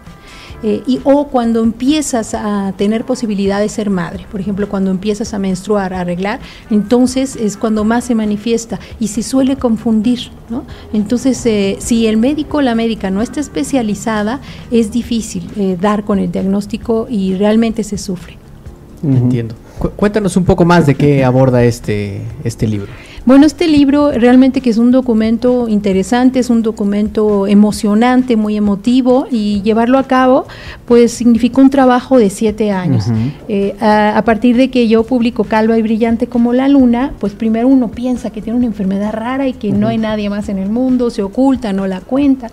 Eh, 0.62 0.84
y, 0.86 1.00
o 1.06 1.28
cuando 1.28 1.64
empiezas 1.64 2.34
a 2.34 2.74
tener 2.76 3.06
posibilidad 3.06 3.62
de 3.62 3.70
ser 3.70 3.90
madre, 3.90 4.26
por 4.30 4.42
ejemplo, 4.42 4.68
cuando 4.68 4.92
empiezas 4.92 5.34
a 5.34 5.40
menstruar, 5.40 5.94
a 5.94 6.02
arreglar, 6.02 6.42
entonces 6.70 7.38
es 7.38 7.56
cuando 7.56 7.86
más 7.86 8.04
se 8.04 8.14
manifiesta 8.14 8.78
y 9.00 9.08
se 9.08 9.24
suele 9.24 9.56
confundir, 9.56 10.32
¿no? 10.50 10.66
Entonces, 10.92 11.46
eh, 11.46 11.78
si 11.80 12.08
el 12.08 12.18
médico 12.18 12.58
o 12.58 12.62
la 12.62 12.76
médica 12.76 13.10
no 13.10 13.22
está 13.22 13.40
especializada, 13.40 14.42
es 14.70 14.92
difícil 14.92 15.50
eh, 15.56 15.78
dar 15.80 16.04
con 16.04 16.20
el 16.20 16.30
diagnóstico 16.30 17.08
y 17.10 17.36
realmente 17.36 17.84
se 17.86 17.98
sufre. 17.98 18.38
Entiendo. 19.02 19.56
cuéntanos 19.96 20.36
un 20.36 20.44
poco 20.44 20.66
más 20.66 20.86
de 20.86 20.96
qué 20.96 21.24
aborda 21.24 21.64
este, 21.64 22.22
este 22.44 22.68
libro. 22.68 22.92
Bueno, 23.26 23.46
este 23.46 23.68
libro 23.68 24.12
realmente 24.12 24.62
que 24.62 24.70
es 24.70 24.78
un 24.78 24.92
documento 24.92 25.68
interesante, 25.68 26.40
es 26.40 26.50
un 26.50 26.62
documento 26.62 27.48
emocionante, 27.48 28.36
muy 28.36 28.58
emotivo 28.58 29.28
y 29.30 29.62
llevarlo 29.62 29.98
a 29.98 30.04
cabo 30.04 30.48
pues 30.86 31.12
significó 31.12 31.62
un 31.62 31.70
trabajo 31.70 32.18
de 32.18 32.30
siete 32.30 32.72
años. 32.72 33.06
Eh, 33.48 33.76
a, 33.80 34.22
partir 34.26 34.58
de 34.58 34.70
que 34.70 34.88
yo 34.88 35.04
publico 35.04 35.44
Calva 35.44 35.78
y 35.78 35.82
Brillante 35.82 36.28
como 36.28 36.54
la 36.54 36.68
luna, 36.68 37.14
pues 37.20 37.34
primero 37.34 37.68
uno 37.68 37.90
piensa 37.90 38.30
que 38.30 38.42
tiene 38.42 38.58
una 38.58 38.68
enfermedad 38.68 39.14
rara 39.14 39.48
y 39.48 39.54
que 39.54 39.72
no 39.72 39.88
hay 39.88 39.98
nadie 39.98 40.30
más 40.30 40.50
en 40.50 40.58
el 40.58 40.70
mundo, 40.70 41.10
se 41.10 41.22
oculta, 41.22 41.74
no 41.74 41.88
la 41.88 42.02
cuenta. 42.02 42.50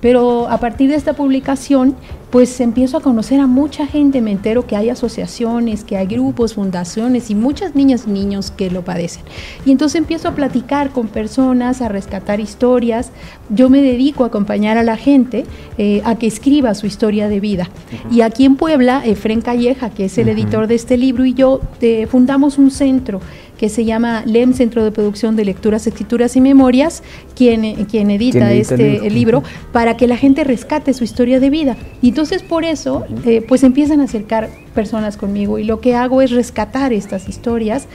Pero 0.00 0.48
a 0.48 0.58
partir 0.58 0.90
de 0.90 0.96
esta 0.96 1.12
publicación, 1.12 1.94
pues 2.30 2.60
empiezo 2.60 2.96
a 2.96 3.00
conocer 3.00 3.40
a 3.40 3.46
mucha 3.46 3.86
gente, 3.86 4.20
me 4.20 4.30
entero 4.30 4.66
que 4.66 4.76
hay 4.76 4.88
asociaciones, 4.88 5.84
que 5.84 5.96
hay 5.96 6.06
grupos, 6.06 6.54
fundaciones 6.54 7.28
y 7.28 7.34
muchas 7.34 7.74
niñas 7.74 8.04
y 8.06 8.10
niños 8.10 8.50
que 8.50 8.70
lo 8.70 8.82
padecen. 8.82 9.24
Y 9.66 9.72
entonces 9.72 9.98
empiezo 9.98 10.28
a 10.28 10.34
platicar 10.34 10.90
con 10.90 11.08
personas, 11.08 11.82
a 11.82 11.88
rescatar 11.88 12.40
historias. 12.40 13.10
Yo 13.48 13.68
me 13.68 13.82
dedico 13.82 14.24
a 14.24 14.28
acompañar 14.28 14.78
a 14.78 14.84
la 14.84 14.96
gente 14.96 15.44
eh, 15.76 16.02
a 16.04 16.14
que 16.16 16.28
escriba 16.28 16.74
su 16.74 16.86
historia 16.86 17.28
de 17.28 17.40
vida. 17.40 17.68
Y 18.10 18.20
aquí 18.20 18.44
en 18.44 18.56
Puebla, 18.56 19.02
Efren 19.04 19.40
Calleja, 19.40 19.90
que 19.90 20.04
es 20.04 20.16
el 20.18 20.28
editor 20.28 20.68
de 20.68 20.76
este 20.76 20.96
libro, 20.96 21.24
y 21.24 21.34
yo 21.34 21.60
eh, 21.80 22.06
fundamos 22.06 22.58
un 22.58 22.70
centro 22.70 23.20
que 23.60 23.68
se 23.68 23.84
llama 23.84 24.22
LEM, 24.24 24.54
Centro 24.54 24.82
de 24.82 24.90
Producción 24.90 25.36
de 25.36 25.44
Lecturas, 25.44 25.86
Escrituras 25.86 26.34
y 26.34 26.40
Memorias, 26.40 27.02
quien, 27.36 27.84
quien 27.84 28.10
edita 28.10 28.54
este 28.54 29.10
libro, 29.10 29.42
para 29.70 29.98
que 29.98 30.06
la 30.06 30.16
gente 30.16 30.44
rescate 30.44 30.94
su 30.94 31.04
historia 31.04 31.40
de 31.40 31.50
vida. 31.50 31.76
Y 32.00 32.08
entonces 32.08 32.42
por 32.42 32.64
eso, 32.64 33.04
eh, 33.26 33.44
pues 33.46 33.62
empiezan 33.62 34.00
a 34.00 34.04
acercar 34.04 34.48
personas 34.74 35.16
conmigo. 35.16 35.58
Y 35.58 35.64
lo 35.64 35.80
que 35.80 35.94
hago 35.94 36.22
es 36.22 36.30
rescatar 36.30 36.92
estas 36.92 37.28
historias 37.28 37.86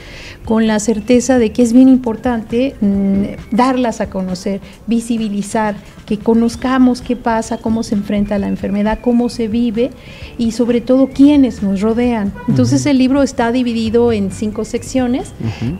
con 0.44 0.66
la 0.66 0.78
certeza 0.80 1.38
de 1.38 1.50
que 1.52 1.62
es 1.62 1.72
bien 1.72 1.88
importante 1.88 2.74
mm, 2.80 3.56
darlas 3.56 4.00
a 4.00 4.10
conocer, 4.10 4.60
visibilizar, 4.86 5.76
que 6.06 6.18
conozcamos 6.18 7.02
qué 7.02 7.16
pasa, 7.16 7.58
cómo 7.58 7.82
se 7.82 7.94
enfrenta 7.94 8.38
la 8.38 8.48
enfermedad, 8.48 9.00
cómo 9.02 9.28
se 9.28 9.48
vive 9.48 9.90
y 10.38 10.52
sobre 10.52 10.80
todo 10.80 11.08
quiénes 11.08 11.62
nos 11.62 11.80
rodean. 11.80 12.32
Entonces 12.48 12.86
el 12.86 12.98
libro 12.98 13.22
está 13.22 13.50
dividido 13.52 14.12
en 14.12 14.30
cinco 14.30 14.64
secciones 14.64 15.32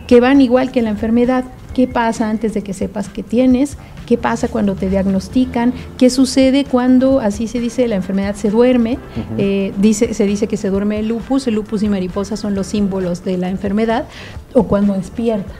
que 0.07 0.19
van 0.19 0.41
igual 0.41 0.71
que 0.71 0.81
la 0.81 0.89
enfermedad. 0.89 1.45
Qué 1.73 1.87
pasa 1.87 2.29
antes 2.29 2.53
de 2.55 2.63
que 2.63 2.73
sepas 2.73 3.07
que 3.07 3.21
tienes, 3.21 3.77
qué 4.07 4.17
pasa 4.17 4.47
cuando 4.47 4.73
te 4.73 4.89
diagnostican, 4.89 5.73
qué 5.97 6.09
sucede 6.09 6.65
cuando, 6.65 7.19
así 7.19 7.47
se 7.47 7.59
dice, 7.59 7.87
la 7.87 7.95
enfermedad 7.95 8.33
se 8.35 8.49
duerme, 8.49 8.97
eh, 9.37 9.73
dice, 9.77 10.15
se 10.15 10.25
dice 10.25 10.47
que 10.47 10.57
se 10.57 10.69
duerme 10.69 10.99
el 10.99 11.09
lupus, 11.09 11.45
el 11.45 11.55
lupus 11.55 11.83
y 11.83 11.89
mariposa 11.89 12.37
son 12.37 12.55
los 12.55 12.67
símbolos 12.67 13.23
de 13.23 13.37
la 13.37 13.49
enfermedad, 13.49 14.05
o 14.53 14.63
cuando 14.63 14.93
despierta. 14.93 15.53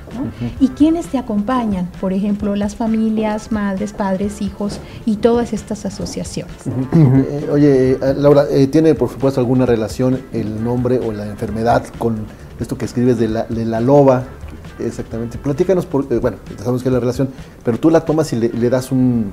¿Y 0.59 0.69
quiénes 0.69 1.07
te 1.07 1.19
acompañan? 1.19 1.89
Por 1.99 2.13
ejemplo, 2.13 2.55
las 2.55 2.75
familias, 2.75 3.51
madres, 3.51 3.93
padres, 3.93 4.41
hijos 4.41 4.79
y 5.05 5.17
todas 5.17 5.53
estas 5.53 5.85
asociaciones. 5.85 6.55
Eh, 6.65 7.49
oye, 7.51 7.91
eh, 7.91 7.97
Laura, 8.15 8.45
¿tiene 8.71 8.95
por 8.95 9.09
supuesto 9.09 9.39
alguna 9.39 9.65
relación 9.65 10.21
el 10.31 10.63
nombre 10.63 10.99
o 10.99 11.11
la 11.11 11.27
enfermedad 11.27 11.83
con 11.99 12.25
esto 12.59 12.77
que 12.77 12.85
escribes 12.85 13.19
de 13.19 13.27
la, 13.27 13.43
de 13.43 13.65
la 13.65 13.81
loba 13.81 14.23
Exactamente. 14.79 15.37
Platícanos, 15.37 15.85
por, 15.85 16.05
eh, 16.11 16.19
bueno, 16.19 16.37
sabemos 16.57 16.83
que 16.83 16.89
es 16.89 16.93
la 16.93 16.99
relación, 16.99 17.29
pero 17.63 17.79
tú 17.79 17.89
la 17.89 18.01
tomas 18.01 18.31
y 18.33 18.35
le, 18.35 18.69
das 18.69 18.91
un, 18.91 19.31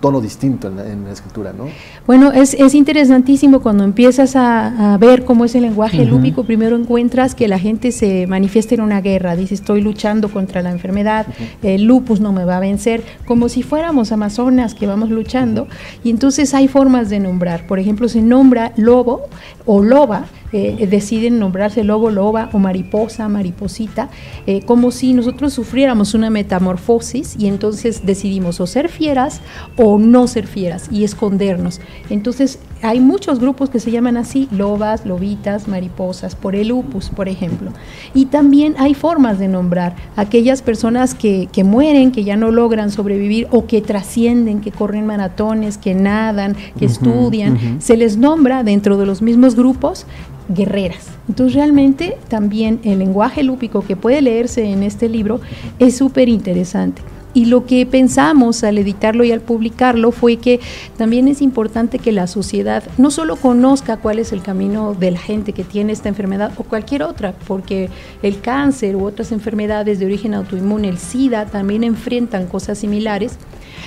tono 0.00 0.22
distinto 0.22 0.68
en 0.68 1.04
la, 1.04 1.12
escritura, 1.12 1.52
¿no? 1.52 1.66
Bueno, 2.06 2.32
es, 2.32 2.54
interesantísimo 2.74 3.60
cuando 3.60 3.84
empiezas 3.84 4.34
a, 4.34 4.96
ver 4.98 5.24
cómo 5.24 5.44
es 5.44 5.54
el 5.54 5.62
lenguaje 5.62 6.06
lúpico. 6.06 6.44
Primero 6.44 6.74
encuentras 6.74 7.34
que 7.34 7.48
la 7.48 7.58
gente 7.58 7.92
se 7.92 8.26
manifiesta 8.26 8.74
en 8.74 8.80
una 8.80 9.02
guerra. 9.02 9.36
Dice, 9.36 9.54
estoy 9.54 9.82
luchando 9.82 10.30
contra 10.30 10.62
la 10.62 10.70
enfermedad, 10.70 11.26
el 11.62 11.84
lupus 11.84 12.20
no 12.20 12.32
me 12.32 12.46
va 12.46 12.56
a 12.56 12.60
vencer, 12.60 13.02
como 13.26 13.50
si 13.50 13.62
fuéramos 13.62 14.10
amazonas 14.10 14.74
que 14.74 14.86
vamos 14.86 15.10
luchando. 15.10 15.68
Y 16.02 16.10
entonces 16.10 16.54
hay 16.54 16.66
formas 16.66 17.10
de 17.10 17.20
nombrar. 17.20 17.66
Por 17.66 17.78
ejemplo, 17.78 18.08
se 18.08 18.22
nombra 18.22 18.72
lobo 18.76 19.22
o 19.66 19.82
loba 19.82 20.26
eh, 20.52 20.86
deciden 20.86 21.38
nombrarse 21.38 21.84
lobo, 21.84 22.10
loba 22.10 22.50
o 22.52 22.58
mariposa, 22.58 23.28
mariposita, 23.28 24.10
eh, 24.46 24.62
como 24.62 24.90
si 24.90 25.12
nosotros 25.12 25.52
sufriéramos 25.52 26.14
una 26.14 26.30
metamorfosis 26.30 27.36
y 27.38 27.46
entonces 27.46 28.04
decidimos 28.04 28.60
o 28.60 28.66
ser 28.66 28.88
fieras 28.88 29.40
o 29.76 29.98
no 29.98 30.26
ser 30.26 30.46
fieras 30.46 30.88
y 30.90 31.04
escondernos. 31.04 31.80
Entonces 32.10 32.58
hay 32.82 33.00
muchos 33.00 33.38
grupos 33.38 33.70
que 33.70 33.80
se 33.80 33.90
llaman 33.90 34.16
así, 34.16 34.48
lobas, 34.50 35.06
lobitas, 35.06 35.68
mariposas, 35.68 36.34
por 36.34 36.56
el 36.56 36.68
lupus, 36.68 37.10
por 37.10 37.28
ejemplo. 37.28 37.70
Y 38.12 38.26
también 38.26 38.74
hay 38.78 38.94
formas 38.94 39.38
de 39.38 39.48
nombrar 39.48 39.94
aquellas 40.16 40.62
personas 40.62 41.14
que, 41.14 41.48
mueren, 41.64 42.12
que 42.12 42.24
ya 42.24 42.36
no 42.36 42.50
logran 42.50 42.90
sobrevivir 42.90 43.46
o 43.50 43.66
que 43.66 43.80
trascienden, 43.80 44.60
que 44.60 44.72
corren 44.72 45.06
maratones, 45.06 45.78
que 45.78 45.94
nadan, 45.94 46.56
que 46.78 46.86
estudian. 46.86 47.80
Se 47.80 47.96
les 47.96 48.16
nombra 48.16 48.64
dentro 48.64 48.96
de 48.96 49.06
los 49.06 49.22
mismos 49.22 49.54
grupos 49.54 50.06
guerreras. 50.48 51.06
Entonces 51.28 51.54
realmente 51.54 52.16
también 52.28 52.80
el 52.82 52.98
lenguaje 52.98 53.42
lúpico 53.42 53.82
que 53.82 53.96
puede 53.96 54.20
leerse 54.22 54.64
en 54.64 54.82
este 54.82 55.08
libro 55.08 55.40
es 55.78 55.96
súper 55.96 56.28
interesante. 56.28 57.02
Y 57.34 57.46
lo 57.46 57.64
que 57.64 57.86
pensamos 57.86 58.62
al 58.62 58.78
editarlo 58.78 59.24
y 59.24 59.32
al 59.32 59.40
publicarlo 59.40 60.12
fue 60.12 60.36
que 60.36 60.60
también 60.96 61.28
es 61.28 61.40
importante 61.40 61.98
que 61.98 62.12
la 62.12 62.26
sociedad 62.26 62.82
no 62.98 63.10
solo 63.10 63.36
conozca 63.36 63.96
cuál 63.96 64.18
es 64.18 64.32
el 64.32 64.42
camino 64.42 64.94
de 64.94 65.12
la 65.12 65.18
gente 65.18 65.52
que 65.52 65.64
tiene 65.64 65.92
esta 65.92 66.08
enfermedad 66.08 66.52
o 66.58 66.64
cualquier 66.64 67.02
otra, 67.02 67.34
porque 67.46 67.88
el 68.22 68.40
cáncer 68.40 68.96
u 68.96 69.04
otras 69.04 69.32
enfermedades 69.32 69.98
de 69.98 70.06
origen 70.06 70.34
autoinmune, 70.34 70.88
el 70.88 70.98
SIDA, 70.98 71.46
también 71.46 71.84
enfrentan 71.84 72.46
cosas 72.46 72.78
similares, 72.78 73.38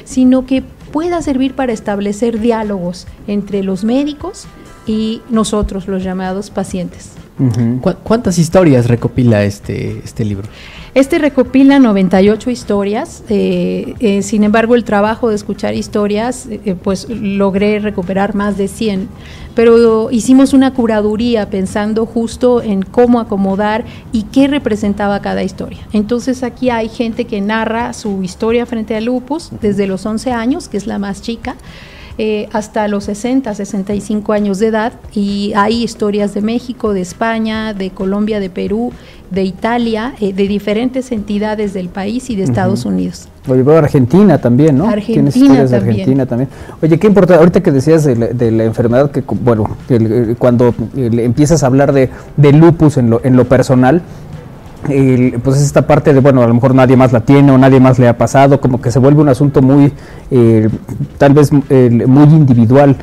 sino 0.05 0.45
que 0.45 0.63
pueda 0.91 1.21
servir 1.21 1.53
para 1.53 1.73
establecer 1.73 2.39
diálogos 2.39 3.05
entre 3.27 3.63
los 3.63 3.83
médicos, 3.83 4.47
y 4.87 5.21
nosotros, 5.29 5.87
los 5.87 6.03
llamados 6.03 6.49
pacientes. 6.49 7.11
¿Cuántas 8.03 8.37
historias 8.37 8.87
recopila 8.87 9.43
este, 9.43 9.99
este 10.03 10.23
libro? 10.23 10.47
Este 10.95 11.19
recopila 11.19 11.77
98 11.77 12.49
historias, 12.51 13.21
eh, 13.27 13.95
eh, 13.99 14.21
sin 14.21 14.45
embargo 14.45 14.75
el 14.75 14.85
trabajo 14.85 15.27
de 15.27 15.35
escuchar 15.35 15.73
historias, 15.73 16.47
eh, 16.49 16.73
pues 16.81 17.09
logré 17.09 17.79
recuperar 17.79 18.33
más 18.33 18.55
de 18.55 18.69
100, 18.69 19.09
pero 19.55 20.09
hicimos 20.09 20.53
una 20.53 20.73
curaduría 20.73 21.49
pensando 21.49 22.05
justo 22.05 22.61
en 22.61 22.81
cómo 22.81 23.19
acomodar 23.19 23.83
y 24.13 24.23
qué 24.23 24.47
representaba 24.47 25.21
cada 25.21 25.43
historia. 25.43 25.85
Entonces 25.91 26.43
aquí 26.43 26.69
hay 26.69 26.87
gente 26.87 27.25
que 27.25 27.41
narra 27.41 27.91
su 27.91 28.23
historia 28.23 28.65
frente 28.65 28.95
al 28.95 29.03
lupus 29.03 29.49
desde 29.59 29.87
los 29.87 30.05
11 30.05 30.31
años, 30.31 30.69
que 30.69 30.77
es 30.77 30.87
la 30.87 30.97
más 30.97 31.21
chica, 31.21 31.57
eh, 32.17 32.47
hasta 32.53 32.87
los 32.87 33.03
60, 33.05 33.53
65 33.53 34.31
años 34.31 34.59
de 34.59 34.67
edad 34.67 34.93
y 35.13 35.51
hay 35.55 35.83
historias 35.83 36.33
de 36.33 36.41
México, 36.41 36.93
de 36.93 37.01
España, 37.01 37.73
de 37.73 37.89
Colombia, 37.89 38.39
de 38.39 38.49
Perú, 38.49 38.93
de 39.31 39.43
Italia, 39.43 40.13
eh, 40.21 40.31
de 40.31 40.47
diferentes 40.47 41.11
entidades 41.11 41.73
del 41.73 41.89
país 41.89 42.29
y 42.29 42.37
de 42.37 42.43
Estados 42.43 42.85
Unidos. 42.85 43.27
Oye, 43.47 43.63
veo 43.63 43.77
Argentina 43.77 44.37
también, 44.37 44.77
¿no? 44.77 44.87
Argentina 44.87 45.29
historias 45.29 45.71
de 45.71 45.77
Argentina 45.77 46.25
también. 46.25 46.49
Oye, 46.81 46.97
qué 46.97 47.07
importante, 47.07 47.39
ahorita 47.39 47.61
que 47.61 47.71
decías 47.71 48.05
de 48.05 48.51
la, 48.51 48.63
enfermedad, 48.63 49.11
que 49.11 49.21
bueno, 49.41 49.77
cuando 50.39 50.73
empiezas 50.95 51.63
a 51.63 51.67
hablar 51.67 51.91
de, 51.91 52.09
de 52.37 52.53
lupus 52.53 52.97
en 52.97 53.09
lo, 53.09 53.19
en 53.23 53.35
lo 53.35 53.45
personal, 53.45 54.01
pues 55.43 55.57
es 55.57 55.63
esta 55.63 55.87
parte 55.87 56.13
de, 56.13 56.19
bueno, 56.19 56.41
a 56.41 56.47
lo 56.47 56.53
mejor 56.53 56.75
nadie 56.75 56.95
más 56.95 57.11
la 57.11 57.21
tiene 57.21 57.51
o 57.51 57.57
nadie 57.57 57.79
más 57.79 57.99
le 57.99 58.07
ha 58.07 58.17
pasado, 58.17 58.61
como 58.61 58.81
que 58.81 58.91
se 58.91 58.99
vuelve 58.99 59.21
un 59.21 59.29
asunto 59.29 59.61
muy, 59.61 59.91
eh, 60.31 60.69
tal 61.17 61.33
vez 61.33 61.51
muy 61.51 62.25
individual, 62.25 62.97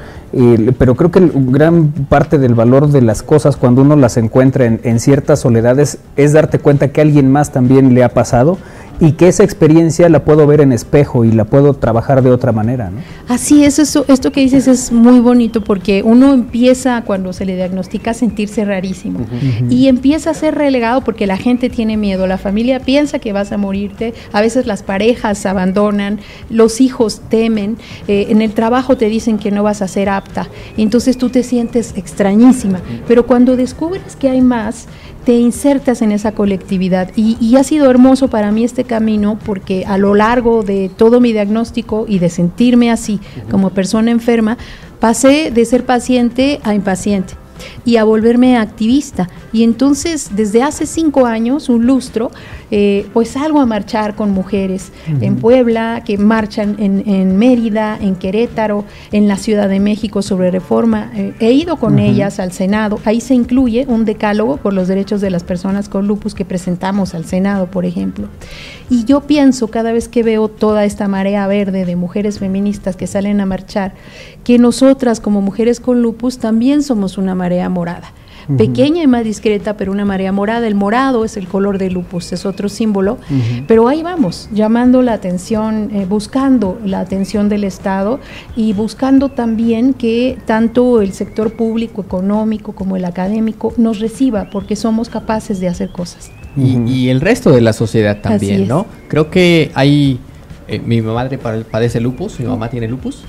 pero 0.79 0.95
creo 0.95 1.11
que 1.11 1.31
gran 1.35 1.89
parte 2.09 2.39
del 2.39 2.55
valor 2.55 2.89
de 2.89 3.03
las 3.03 3.23
cosas 3.23 3.57
cuando 3.57 3.83
uno 3.83 3.97
las 3.97 4.17
encuentra 4.17 4.65
en, 4.65 4.81
en 4.83 4.99
ciertas 4.99 5.41
soledades 5.41 5.99
es 6.17 6.33
darte 6.33 6.59
cuenta 6.59 6.89
que 6.89 7.03
alguien 7.03 7.31
más 7.31 7.53
también 7.53 7.95
le 7.95 8.03
ha 8.03 8.09
pasado 8.09 8.57
y 9.03 9.13
que 9.13 9.27
esa 9.27 9.43
experiencia 9.43 10.09
la 10.09 10.25
puedo 10.25 10.47
ver 10.47 10.61
en 10.61 10.71
espejo 10.71 11.25
y 11.25 11.33
la 11.33 11.45
puedo 11.45 11.75
trabajar 11.75 12.23
de 12.23 12.31
otra 12.31 12.53
manera. 12.53 12.89
¿no? 12.89 13.01
Así 13.27 13.65
es, 13.65 13.81
eso, 13.81 14.05
esto 14.07 14.31
que 14.31 14.43
dices 14.43 14.69
es 14.69 14.93
muy 14.93 15.19
bonito 15.19 15.65
porque 15.65 16.05
uno 16.05 16.33
empieza 16.33 17.03
cuando 17.03 17.33
se 17.33 17.45
le 17.45 17.57
diagnostica 17.57 18.13
a 18.13 18.15
sentirse 18.15 18.65
rarísimo 18.65 19.27
y 19.69 19.89
empieza 19.89 20.31
a 20.31 20.35
ser 20.35 20.55
relegado 20.55 21.01
porque 21.01 21.27
la 21.27 21.37
gente 21.37 21.69
tiene 21.69 21.97
miedo, 21.97 22.29
la 22.29 22.39
familia 22.39 22.79
piensa 22.79 23.19
que 23.19 23.33
vas 23.33 23.51
a 23.51 23.59
morirte, 23.59 24.15
a 24.33 24.41
veces 24.41 24.67
las 24.67 24.85
parejas 24.85 25.47
abandonan, 25.47 26.21
los 26.49 26.81
hijos 26.81 27.23
temen, 27.29 27.79
eh, 28.07 28.27
en 28.29 28.41
el 28.41 28.53
trabajo 28.53 28.97
te 28.97 29.07
dicen 29.07 29.37
que 29.37 29.51
no 29.51 29.65
vas 29.65 29.83
a 29.83 29.89
ser 29.89 30.11
apta, 30.11 30.49
entonces 30.77 31.19
tú 31.19 31.29
te 31.29 31.43
sientes 31.43 31.95
extrañísima, 31.97 32.81
pero 33.09 33.27
cuando 33.27 33.57
descubres 33.57 34.15
que 34.15 34.31
hay 34.31 34.43
más, 34.43 34.87
te 35.25 35.35
insertas 35.35 36.03
en 36.03 36.13
esa 36.13 36.33
colectividad. 36.33 37.11
Y, 37.17 37.57
ha 37.57 37.65
sido 37.65 37.91
hermoso 37.91 38.29
para 38.29 38.51
mí 38.51 38.65
este 38.65 38.85
camino 38.85 39.39
porque 39.45 39.85
a 39.87 39.99
lo 39.99 40.15
largo 40.15 40.63
de 40.63 40.91
todo 40.95 41.21
mi 41.21 41.33
diagnóstico 41.33 42.07
y 42.09 42.19
de 42.19 42.31
sentirme 42.31 42.91
así 42.91 43.21
como 43.51 43.71
persona 43.71 44.11
enferma, 44.11 44.59
pasé 45.01 45.51
de 45.51 45.65
ser 45.65 45.85
paciente 45.85 46.61
a 46.65 46.75
impaciente 46.75 47.35
y 47.85 47.97
a 47.97 48.05
volverme 48.05 48.57
activista. 48.57 49.29
Y 49.53 49.65
entonces, 49.65 50.31
desde 50.35 50.63
hace 50.63 50.87
cinco 50.87 51.27
años, 51.27 51.69
un 51.69 51.87
lustro, 51.87 52.31
eh, 52.71 53.07
pues 53.13 53.31
salgo 53.31 53.61
a 53.61 53.67
marchar 53.67 54.15
con 54.15 54.31
mujeres 54.31 54.93
en 55.21 55.37
Puebla, 55.37 56.03
que 56.05 56.17
marchan 56.17 56.77
en, 56.79 57.37
Mérida, 57.37 57.99
en 58.01 58.15
Querétaro, 58.15 58.85
en 59.11 59.29
la 59.29 59.37
Ciudad 59.37 59.69
de 59.69 59.79
México 59.81 60.23
sobre 60.23 60.51
reforma. 60.51 61.11
Eh, 61.15 61.35
he 61.41 61.53
ido 61.53 61.77
con 61.77 61.99
ellas 61.99 62.41
al 62.41 62.53
Senado. 62.53 62.99
Ahí 63.05 63.21
se 63.21 63.35
incluye 63.35 63.85
un 63.89 64.05
decálogo 64.05 64.57
por 64.57 64.73
los 64.73 64.89
derechos 64.89 65.21
de 65.21 65.31
las 65.31 65.45
personas 65.45 65.89
con 65.89 66.07
lupus 66.07 66.35
que 66.35 66.45
presentamos 66.45 67.15
al 67.15 67.25
Senado, 67.25 67.67
por 67.67 67.85
ejemplo. 67.85 68.29
Y 68.89 69.05
yo 69.05 69.23
pienso 69.23 69.69
cada 69.69 69.93
vez 69.93 70.09
que 70.09 70.23
veo 70.23 70.49
toda 70.49 70.85
esta 70.85 71.09
marea 71.09 71.47
verde 71.47 71.85
de 71.85 71.97
mujeres 71.97 72.39
feministas 72.39 72.97
que 72.97 73.07
salen 73.07 73.41
a 73.41 73.47
marchar, 73.47 73.95
que 74.45 74.59
nosotras 74.59 75.21
como 75.21 75.41
mujeres 75.41 75.81
con 75.81 76.03
lupus 76.03 76.39
también 76.39 76.83
somos 76.83 77.19
una 77.19 77.35
marea 77.35 77.69
morada. 77.73 78.13
Pequeña 78.57 79.03
y 79.03 79.07
más 79.07 79.25
discreta, 79.25 79.77
pero 79.77 79.93
una 79.93 80.05
marea 80.05 80.33
morada. 80.33 80.67
El 80.67 80.75
morado 80.75 81.25
es 81.25 81.37
el 81.37 81.47
color 81.47 81.79
de 81.79 81.91
lupus, 81.91 82.33
es 82.33 82.45
otro 82.45 82.69
símbolo. 82.69 83.19
Pero 83.67 83.89
ahí 83.89 84.03
vamos, 84.03 84.49
llamando 84.53 85.03
la 85.03 85.13
atención, 85.13 85.91
eh, 85.93 86.07
buscando 86.09 86.79
la 86.85 87.01
atención 87.01 87.49
del 87.49 87.65
Estado 87.65 88.21
y 88.57 88.73
buscando 88.73 89.29
también 89.29 89.95
que 89.95 90.39
tanto 90.45 91.01
el 91.01 91.13
sector 91.13 91.53
público, 91.53 92.03
económico 92.03 92.73
como 92.73 92.97
el 92.97 93.05
académico 93.05 93.73
nos 93.77 94.01
reciba, 94.01 94.49
porque 94.51 94.77
somos 94.77 95.09
capaces 95.09 95.61
de 95.61 95.69
hacer 95.69 95.91
cosas. 95.91 96.31
Y, 96.57 97.09
el 97.09 97.21
resto 97.23 97.51
de 97.51 97.63
la 97.63 97.73
sociedad 97.73 98.21
también, 98.21 98.69
¿no? 98.69 98.87
Creo 99.09 99.31
que 99.31 99.71
hay... 99.75 100.19
Eh, 100.69 100.81
mi 100.85 101.03
madre 101.03 101.39
padece 101.39 102.01
lupus, 102.01 102.39
mi 102.39 102.47
mamá 102.47 102.71
tiene 102.71 102.89
lupus. 102.89 103.25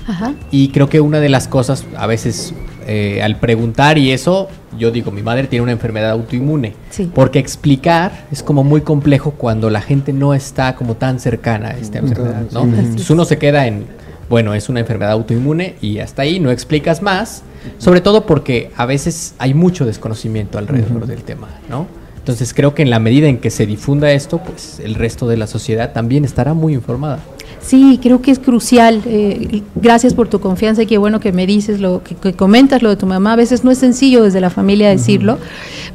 Y 0.50 0.68
creo 0.68 0.88
que 0.88 1.00
una 1.00 1.20
de 1.20 1.28
las 1.28 1.48
cosas, 1.48 1.84
a 1.96 2.06
veces 2.06 2.54
eh, 2.86 3.22
al 3.22 3.36
preguntar 3.36 3.98
y 3.98 4.12
eso, 4.12 4.48
yo 4.78 4.90
digo, 4.90 5.10
mi 5.10 5.22
madre 5.22 5.46
tiene 5.46 5.62
una 5.62 5.72
enfermedad 5.72 6.10
autoinmune. 6.10 6.74
Porque 7.14 7.38
explicar 7.38 8.26
es 8.30 8.42
como 8.42 8.64
muy 8.64 8.82
complejo 8.82 9.32
cuando 9.32 9.70
la 9.70 9.80
gente 9.80 10.12
no 10.12 10.34
está 10.34 10.74
como 10.74 10.96
tan 10.96 11.20
cercana 11.20 11.68
a 11.68 11.78
esta 11.78 11.98
enfermedad, 11.98 12.44
¿no? 12.52 12.64
Entonces 12.64 13.08
uno 13.10 13.24
se 13.24 13.38
queda 13.38 13.66
en, 13.66 13.86
bueno, 14.28 14.54
es 14.54 14.68
una 14.68 14.80
enfermedad 14.80 15.12
autoinmune 15.12 15.76
y 15.80 15.98
hasta 15.98 16.22
ahí 16.22 16.40
no 16.40 16.50
explicas 16.50 17.02
más, 17.02 17.42
sobre 17.78 18.00
todo 18.00 18.26
porque 18.26 18.70
a 18.76 18.86
veces 18.86 19.34
hay 19.38 19.54
mucho 19.54 19.86
desconocimiento 19.86 20.58
alrededor 20.58 21.06
del 21.06 21.22
tema, 21.22 21.48
¿no? 21.68 21.86
Entonces 22.18 22.54
creo 22.54 22.74
que 22.74 22.80
en 22.80 22.88
la 22.88 23.00
medida 23.00 23.28
en 23.28 23.38
que 23.38 23.50
se 23.50 23.66
difunda 23.66 24.10
esto, 24.12 24.38
pues 24.38 24.80
el 24.80 24.94
resto 24.94 25.28
de 25.28 25.36
la 25.36 25.46
sociedad 25.46 25.92
también 25.92 26.24
estará 26.24 26.54
muy 26.54 26.72
informada. 26.72 27.18
Sí, 27.60 27.98
creo 28.02 28.20
que 28.20 28.30
es 28.30 28.38
crucial. 28.38 29.02
Eh, 29.06 29.62
gracias 29.74 30.14
por 30.14 30.28
tu 30.28 30.40
confianza 30.40 30.82
y 30.82 30.86
qué 30.86 30.98
bueno 30.98 31.20
que 31.20 31.32
me 31.32 31.46
dices, 31.46 31.80
lo 31.80 32.02
que, 32.02 32.32
comentas 32.32 32.82
lo 32.82 32.90
de 32.90 32.96
tu 32.96 33.06
mamá. 33.06 33.32
A 33.32 33.36
veces 33.36 33.64
no 33.64 33.70
es 33.70 33.78
sencillo 33.78 34.22
desde 34.22 34.40
la 34.40 34.50
familia 34.50 34.90
decirlo, 34.90 35.38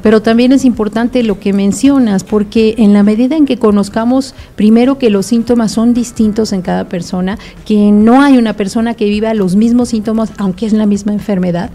pero 0.02 0.22
también 0.22 0.52
es 0.52 0.64
importante 0.64 1.22
lo 1.22 1.38
que 1.38 1.52
mencionas, 1.52 2.24
porque 2.24 2.74
en 2.78 2.92
la 2.92 3.02
medida 3.02 3.36
en 3.36 3.46
que 3.46 3.58
conozcamos 3.58 4.34
primero 4.56 4.98
que 4.98 5.10
los 5.10 5.26
síntomas 5.26 5.72
son 5.72 5.94
distintos 5.94 6.52
en 6.52 6.62
cada 6.62 6.84
persona, 6.88 7.38
que 7.66 7.92
no 7.92 8.22
hay 8.22 8.38
una 8.38 8.54
persona 8.54 8.94
que 8.94 9.06
viva 9.06 9.32
los 9.34 9.56
mismos 9.56 9.90
síntomas, 9.90 10.32
aunque 10.38 10.66
es 10.66 10.72
la 10.72 10.86
misma 10.86 11.12
enfermedad, 11.12 11.70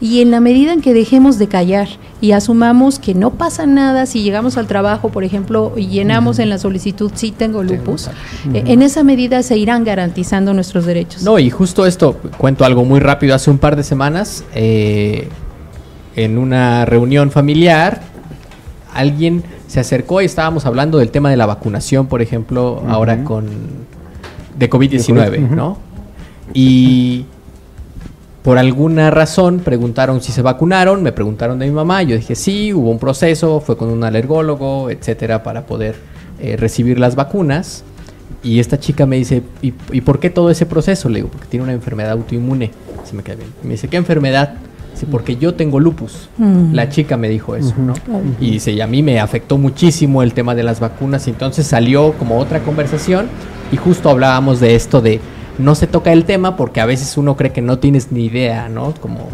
y 0.00 0.20
en 0.20 0.30
la 0.30 0.40
medida 0.40 0.72
en 0.72 0.80
que 0.80 0.94
dejemos 0.94 1.38
de 1.38 1.48
callar 1.48 1.88
y 2.20 2.32
asumamos 2.32 2.98
que 2.98 3.14
no 3.14 3.30
pasa 3.30 3.66
nada 3.66 4.06
si 4.06 4.22
llegamos 4.22 4.56
al 4.56 4.66
trabajo, 4.66 5.08
por 5.10 5.24
ejemplo, 5.24 5.72
y 5.76 5.86
llenamos 5.86 6.38
en 6.38 6.48
la 6.48 6.58
solicitud 6.58 7.12
si 7.14 7.30
tengo 7.30 7.62
lupus, 7.62 8.08
eh, 8.52 8.64
en 8.66 8.82
esa 8.82 9.04
medida 9.04 9.27
se 9.42 9.56
irán 9.56 9.84
garantizando 9.84 10.54
nuestros 10.54 10.86
derechos. 10.86 11.22
No, 11.22 11.38
y 11.38 11.50
justo 11.50 11.86
esto, 11.86 12.16
cuento 12.36 12.64
algo 12.64 12.84
muy 12.84 13.00
rápido, 13.00 13.34
hace 13.34 13.50
un 13.50 13.58
par 13.58 13.76
de 13.76 13.82
semanas, 13.82 14.44
eh, 14.54 15.28
en 16.16 16.38
una 16.38 16.84
reunión 16.84 17.30
familiar, 17.30 18.02
alguien 18.92 19.44
se 19.66 19.80
acercó 19.80 20.22
y 20.22 20.24
estábamos 20.24 20.66
hablando 20.66 20.98
del 20.98 21.10
tema 21.10 21.30
de 21.30 21.36
la 21.36 21.46
vacunación, 21.46 22.06
por 22.06 22.22
ejemplo, 22.22 22.82
ahora 22.88 23.22
con 23.22 23.46
de 24.58 24.68
COVID-19, 24.68 25.50
¿no? 25.50 25.78
Y 26.52 27.26
por 28.42 28.58
alguna 28.58 29.10
razón 29.10 29.60
preguntaron 29.60 30.20
si 30.22 30.32
se 30.32 30.42
vacunaron, 30.42 31.02
me 31.02 31.12
preguntaron 31.12 31.58
de 31.58 31.66
mi 31.66 31.72
mamá, 31.72 32.02
yo 32.02 32.16
dije 32.16 32.34
sí, 32.34 32.72
hubo 32.72 32.90
un 32.90 32.98
proceso, 32.98 33.60
fue 33.60 33.76
con 33.76 33.90
un 33.90 34.02
alergólogo, 34.02 34.90
etcétera, 34.90 35.42
para 35.42 35.66
poder 35.66 35.96
eh, 36.40 36.56
recibir 36.56 36.98
las 36.98 37.14
vacunas. 37.14 37.84
Y 38.42 38.60
esta 38.60 38.78
chica 38.78 39.06
me 39.06 39.16
dice, 39.16 39.42
¿Y, 39.62 39.72
por 40.00 40.20
qué 40.20 40.30
todo 40.30 40.50
ese 40.50 40.66
proceso? 40.66 41.08
Le 41.08 41.16
digo, 41.16 41.28
porque 41.28 41.46
tiene 41.46 41.64
una 41.64 41.72
enfermedad 41.72 42.12
autoinmune. 42.12 42.70
Se 43.04 43.14
me 43.14 43.22
queda 43.22 43.36
bien. 43.36 43.50
me 43.62 43.70
dice, 43.70 43.88
¿qué 43.88 43.96
enfermedad? 43.96 44.54
Dice, 44.92 45.06
porque 45.06 45.36
yo 45.36 45.54
tengo 45.54 45.80
lupus. 45.80 46.28
Mm. 46.38 46.74
La 46.74 46.88
chica 46.88 47.16
me 47.16 47.28
dijo 47.28 47.56
eso, 47.56 47.74
¿no? 47.78 47.94
Y 48.40 48.52
dice, 48.52 48.72
y 48.72 48.80
a 48.80 48.86
mí 48.86 49.02
me 49.02 49.20
afectó 49.20 49.58
muchísimo 49.58 50.22
el 50.22 50.34
tema 50.34 50.54
de 50.54 50.62
las 50.62 50.80
vacunas. 50.80 51.26
Y 51.26 51.30
entonces 51.30 51.66
salió 51.66 52.12
como 52.12 52.38
otra 52.38 52.60
conversación 52.60 53.28
y 53.72 53.76
justo 53.76 54.10
hablábamos 54.10 54.60
de 54.60 54.74
esto 54.74 55.00
de 55.00 55.20
no 55.58 55.74
se 55.74 55.86
toca 55.86 56.12
el 56.12 56.24
tema 56.24 56.56
porque 56.56 56.80
a 56.80 56.86
veces 56.86 57.16
uno 57.16 57.36
cree 57.36 57.52
que 57.52 57.62
no 57.62 57.78
tienes 57.78 58.12
ni 58.12 58.26
idea, 58.26 58.68
¿no? 58.68 58.94
Como 59.00 59.28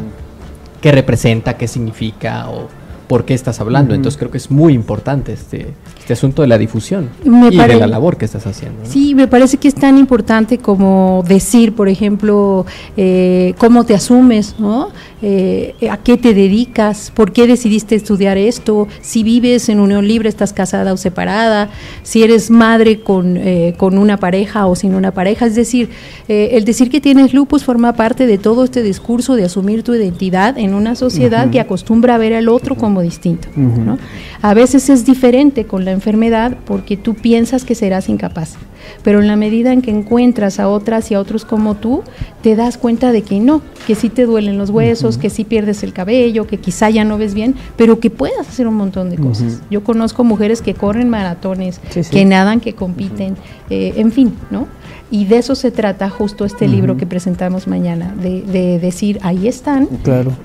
qué 0.80 0.92
representa, 0.92 1.56
qué 1.56 1.68
significa 1.68 2.48
o 2.48 2.68
por 3.06 3.24
qué 3.24 3.34
estás 3.34 3.60
hablando. 3.60 3.94
Entonces 3.94 4.18
creo 4.18 4.30
que 4.30 4.38
es 4.38 4.50
muy 4.50 4.74
importante 4.74 5.32
este, 5.32 5.74
este 5.98 6.12
asunto 6.12 6.42
de 6.42 6.48
la 6.48 6.58
difusión 6.58 7.10
y 7.24 7.56
de 7.56 7.76
la 7.76 7.86
labor 7.86 8.16
que 8.16 8.24
estás 8.24 8.46
haciendo. 8.46 8.84
Sí, 8.84 9.14
me 9.14 9.28
parece 9.28 9.56
que 9.56 9.68
es 9.68 9.74
tan 9.74 9.98
importante 9.98 10.58
como 10.58 11.24
decir, 11.26 11.74
por 11.74 11.88
ejemplo, 11.88 12.66
eh, 12.96 13.54
cómo 13.58 13.84
te 13.84 13.94
asumes, 13.94 14.56
¿no? 14.58 14.90
Eh, 15.26 15.74
a 15.90 15.96
qué 15.96 16.18
te 16.18 16.34
dedicas, 16.34 17.10
por 17.14 17.32
qué 17.32 17.46
decidiste 17.46 17.94
estudiar 17.94 18.36
esto, 18.36 18.88
si 19.00 19.22
vives 19.22 19.70
en 19.70 19.80
unión 19.80 20.06
libre, 20.06 20.28
estás 20.28 20.52
casada 20.52 20.92
o 20.92 20.98
separada, 20.98 21.70
si 22.02 22.22
eres 22.22 22.50
madre 22.50 23.00
con, 23.00 23.38
eh, 23.38 23.74
con 23.78 23.96
una 23.96 24.18
pareja 24.18 24.66
o 24.66 24.76
sin 24.76 24.94
una 24.94 25.12
pareja. 25.12 25.46
Es 25.46 25.54
decir, 25.54 25.88
el 26.28 26.66
decir 26.66 26.90
que 26.90 27.00
tienes 27.00 27.32
lupus 27.32 27.64
forma 27.64 27.94
parte 27.94 28.26
de 28.26 28.36
todo 28.36 28.64
este 28.64 28.82
discurso 28.82 29.34
de 29.34 29.44
asumir 29.44 29.82
tu 29.82 29.94
identidad 29.94 30.58
en 30.58 30.74
una 30.74 30.94
sociedad 30.94 31.48
que 31.50 31.58
acostumbra 31.58 32.16
a 32.16 32.18
ver 32.18 32.34
al 32.34 32.50
otro 32.50 32.76
como 32.76 33.00
distinto. 33.00 33.48
¿no? 33.56 33.98
A 34.42 34.52
veces 34.52 34.90
es 34.90 35.06
diferente 35.06 35.64
con 35.64 35.84
la 35.84 35.92
enfermedad 35.92 36.56
porque 36.66 36.96
tú 36.96 37.14
piensas 37.14 37.64
que 37.64 37.74
serás 37.74 38.08
incapaz, 38.08 38.56
pero 39.02 39.20
en 39.20 39.26
la 39.26 39.36
medida 39.36 39.72
en 39.72 39.82
que 39.82 39.90
encuentras 39.90 40.60
a 40.60 40.68
otras 40.68 41.10
y 41.10 41.14
a 41.14 41.20
otros 41.20 41.44
como 41.44 41.76
tú, 41.76 42.02
te 42.42 42.56
das 42.56 42.76
cuenta 42.78 43.12
de 43.12 43.22
que 43.22 43.40
no, 43.40 43.62
que 43.86 43.94
sí 43.94 44.08
te 44.08 44.26
duelen 44.26 44.58
los 44.58 44.70
huesos, 44.70 45.13
que 45.18 45.30
sí 45.30 45.44
pierdes 45.44 45.82
el 45.82 45.92
cabello, 45.92 46.46
que 46.46 46.58
quizá 46.58 46.90
ya 46.90 47.04
no 47.04 47.18
ves 47.18 47.34
bien, 47.34 47.54
pero 47.76 48.00
que 48.00 48.10
puedas 48.10 48.48
hacer 48.48 48.66
un 48.66 48.74
montón 48.74 49.10
de 49.10 49.16
cosas. 49.16 49.60
Yo 49.70 49.84
conozco 49.84 50.24
mujeres 50.24 50.62
que 50.62 50.74
corren 50.74 51.08
maratones, 51.08 51.80
que 52.10 52.24
nadan, 52.24 52.60
que 52.60 52.74
compiten, 52.74 53.36
eh, 53.70 53.94
en 53.96 54.12
fin, 54.12 54.34
¿no? 54.50 54.66
Y 55.10 55.26
de 55.26 55.38
eso 55.38 55.54
se 55.54 55.70
trata 55.70 56.10
justo 56.10 56.44
este 56.44 56.66
libro 56.66 56.96
que 56.96 57.06
presentamos 57.06 57.68
mañana, 57.68 58.14
de, 58.20 58.78
decir, 58.80 59.18
ahí 59.22 59.46
están, 59.46 59.88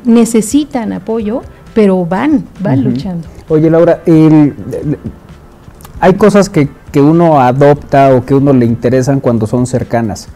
necesitan 0.06 0.94
apoyo, 0.94 1.41
pero 1.74 2.06
van, 2.06 2.46
van 2.60 2.84
luchando. 2.84 3.28
Oye, 3.48 3.70
Laura, 3.70 4.04
hay 6.00 6.14
cosas 6.14 6.50
que, 6.50 6.70
que, 6.91 7.02
uno 7.02 7.40
adopta 7.40 8.14
o 8.14 8.26
que 8.26 8.36
uno 8.36 8.54
le 8.54 8.66
interesan 8.66 9.20
cuando 9.20 9.48
son 9.48 9.66
cercanas. 9.66 10.28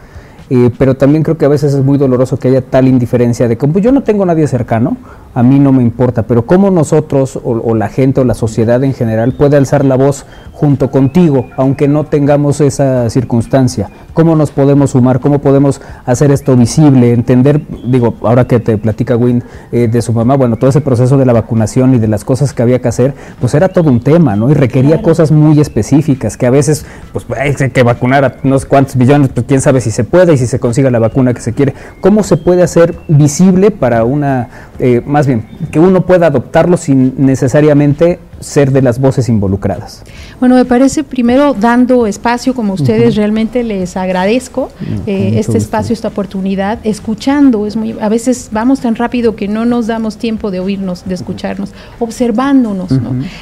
Eh, 0.50 0.70
pero 0.78 0.94
también 0.94 1.22
creo 1.22 1.38
que 1.38 1.46
a 1.46 1.48
veces 1.48 1.72
es 1.72 1.82
muy 1.82 1.96
doloroso 1.96 2.36
que 2.36 2.48
haya 2.48 2.60
tal 2.60 2.86
indiferencia 2.86 3.48
de 3.48 3.56
que 3.56 3.66
pues 3.66 3.82
yo 3.82 3.92
no 3.92 4.02
tengo 4.02 4.26
nadie 4.26 4.46
cercano, 4.46 4.96
a 5.34 5.42
mí 5.42 5.58
no 5.58 5.72
me 5.72 5.82
importa, 5.82 6.22
pero 6.22 6.46
cómo 6.46 6.70
nosotros 6.70 7.38
o, 7.42 7.74
la 7.74 7.88
gente 7.88 8.20
o 8.20 8.24
la 8.24 8.34
sociedad 8.34 8.82
en 8.84 8.94
general 8.94 9.32
puede 9.32 9.56
alzar 9.56 9.84
la 9.84 9.96
voz 9.96 10.26
junto 10.52 10.90
contigo, 10.90 11.46
aunque 11.56 11.88
no 11.88 12.04
tengamos 12.04 12.60
esa 12.60 13.10
circunstancia, 13.10 13.90
cómo 14.14 14.36
nos 14.36 14.52
podemos 14.52 14.90
sumar, 14.90 15.18
cómo 15.18 15.40
podemos 15.40 15.80
hacer 16.06 16.30
esto 16.30 16.56
visible, 16.56 17.12
entender, 17.12 17.62
digo, 17.84 18.14
ahora 18.22 18.46
que 18.46 18.60
te 18.60 18.78
platica 18.78 19.16
Win 19.16 19.42
eh, 19.72 19.88
de 19.88 20.02
su 20.02 20.12
mamá, 20.12 20.36
bueno, 20.36 20.56
todo 20.56 20.70
ese 20.70 20.80
proceso 20.80 21.18
de 21.18 21.26
la 21.26 21.32
vacunación 21.32 21.94
y 21.94 21.98
de 21.98 22.06
las 22.06 22.24
cosas 22.24 22.52
que 22.52 22.62
había 22.62 22.80
que 22.80 22.88
hacer, 22.88 23.14
pues 23.40 23.54
era 23.54 23.68
todo 23.68 23.90
un 23.90 24.00
tema, 24.00 24.36
¿no? 24.36 24.50
Y 24.50 24.54
requería 24.54 25.02
cosas 25.02 25.32
muy 25.32 25.60
específicas, 25.60 26.36
que 26.36 26.46
a 26.46 26.50
veces, 26.50 26.86
pues 27.12 27.26
hay 27.36 27.70
que 27.70 27.82
vacunar 27.82 28.24
a 28.24 28.36
no 28.44 28.58
sé 28.58 28.68
cuántos 28.68 28.96
billones, 28.96 29.30
pues 29.34 29.46
quién 29.48 29.60
sabe 29.60 29.80
si 29.80 29.90
se 29.90 30.04
puede 30.04 30.34
y 30.34 30.38
si 30.38 30.46
se 30.46 30.60
consiga 30.60 30.90
la 30.90 31.00
vacuna 31.00 31.34
que 31.34 31.40
se 31.40 31.52
quiere, 31.52 31.74
cómo 32.00 32.22
se 32.22 32.36
puede 32.36 32.62
hacer 32.62 32.94
visible 33.08 33.72
para 33.72 34.04
una, 34.04 34.48
eh, 34.78 35.02
más 35.04 35.23
bien, 35.26 35.46
que 35.70 35.78
uno 35.78 36.06
pueda 36.06 36.26
adoptarlo 36.26 36.76
sin 36.76 37.14
necesariamente 37.18 38.18
ser 38.44 38.70
de 38.70 38.82
las 38.82 39.00
voces 39.00 39.28
involucradas? 39.28 40.02
Bueno, 40.38 40.54
me 40.56 40.64
parece 40.64 41.04
primero 41.04 41.54
dando 41.54 42.06
espacio, 42.06 42.54
como 42.54 42.74
ustedes 42.74 43.16
realmente 43.16 43.62
les 43.64 43.96
agradezco 43.96 44.70
eh, 45.06 45.34
este 45.36 45.58
espacio, 45.58 45.92
esta 45.92 46.08
oportunidad, 46.08 46.78
escuchando, 46.84 47.66
es 47.66 47.76
muy, 47.76 47.96
a 48.00 48.08
veces 48.08 48.50
vamos 48.52 48.80
tan 48.80 48.94
rápido 48.94 49.34
que 49.36 49.48
no 49.48 49.64
nos 49.64 49.86
damos 49.86 50.16
tiempo 50.18 50.50
de 50.50 50.60
oírnos, 50.60 51.04
de 51.06 51.14
escucharnos, 51.14 51.70
observándonos 51.98 52.90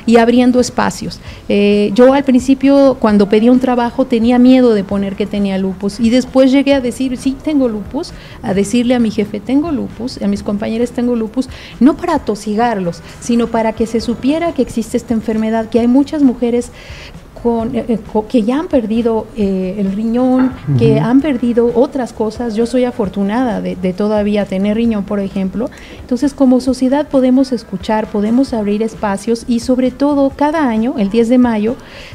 y 0.07 0.17
abriendo 0.17 0.61
espacios. 0.61 1.21
Eh, 1.49 1.91
yo 1.95 2.13
al 2.15 2.25
principio, 2.25 2.97
cuando 3.01 3.29
pedí 3.29 3.49
un 3.49 3.61
trabajo, 3.61 4.07
tenía 4.07 4.39
miedo 4.39 4.75
de 4.75 4.85
poner 4.85 5.17
que 5.17 5.27
tenía 5.27 5.59
lupus 5.59 5.99
y 5.99 6.11
después 6.11 6.53
llegué 6.53 6.75
a 6.75 6.81
decir, 6.81 7.17
sí, 7.17 7.37
tengo 7.43 7.69
lupus, 7.69 8.13
a 8.43 8.55
decirle 8.55 8.95
a 8.95 8.99
mi 8.99 9.11
jefe, 9.11 9.41
tengo 9.41 9.73
lupus, 9.73 10.21
a 10.23 10.29
mis 10.29 10.43
compañeros, 10.43 10.93
tengo 10.93 11.17
lupus, 11.17 11.49
no 11.81 11.97
para 11.97 12.15
atosigarlos, 12.15 13.03
sino 13.21 13.49
para 13.49 13.73
que 13.73 13.87
se 13.87 14.01
supiera 14.01 14.53
que 14.53 14.63
existe 14.63 14.92
esta 14.97 15.15
enfermedad, 15.15 15.69
que 15.69 15.81
hay 15.81 15.87
muchas 15.87 16.23
mujeres 16.23 16.71
eh, 17.45 17.85
eh, 17.89 17.99
que 18.29 18.43
ya 18.43 18.61
han 18.61 18.69
perdido 18.69 19.27
eh, 19.37 19.75
el 19.79 19.91
riñón, 19.93 20.53
que 20.79 21.01
han 21.01 21.21
perdido 21.21 21.73
otras 21.75 22.13
cosas. 22.13 22.55
Yo 22.55 22.67
soy 22.67 22.85
afortunada 22.85 23.61
de, 23.61 23.93
todavía 23.93 24.45
tener 24.45 24.77
riñón, 24.77 25.05
por 25.05 25.19
ejemplo. 25.19 25.69
Entonces, 26.01 26.35
como 26.35 26.61
sociedad 26.61 27.09
podemos 27.09 27.51
escuchar, 27.51 28.07
podemos 28.07 28.53
abrir 28.53 28.83
espacios 28.83 29.45
y 29.49 29.59
sobre 29.59 29.91
todo 29.91 30.31
cada 30.31 30.69
año, 30.69 30.95
el 30.99 31.11
10 31.11 31.29
de 31.31 31.39
mayo, 31.39 31.75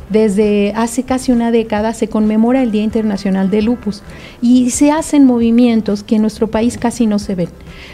desde 0.09 0.71
hace 0.75 1.03
casi 1.03 1.33
una 1.33 1.51
década, 1.51 1.93
se 1.93 2.07
conmemora 2.07 2.63
el 2.63 2.71
Día 2.71 2.83
Internacional 2.83 3.49
de 3.49 3.61
Lupus 3.61 4.03
y 4.41 4.69
se 4.69 4.91
hacen 4.91 5.25
movimientos 5.25 6.03
que 6.03 6.15
en 6.15 6.21
nuestro 6.21 6.47
país 6.47 6.77
casi 6.77 7.05
no 7.05 7.19
se 7.19 7.35
ven. 7.35 7.49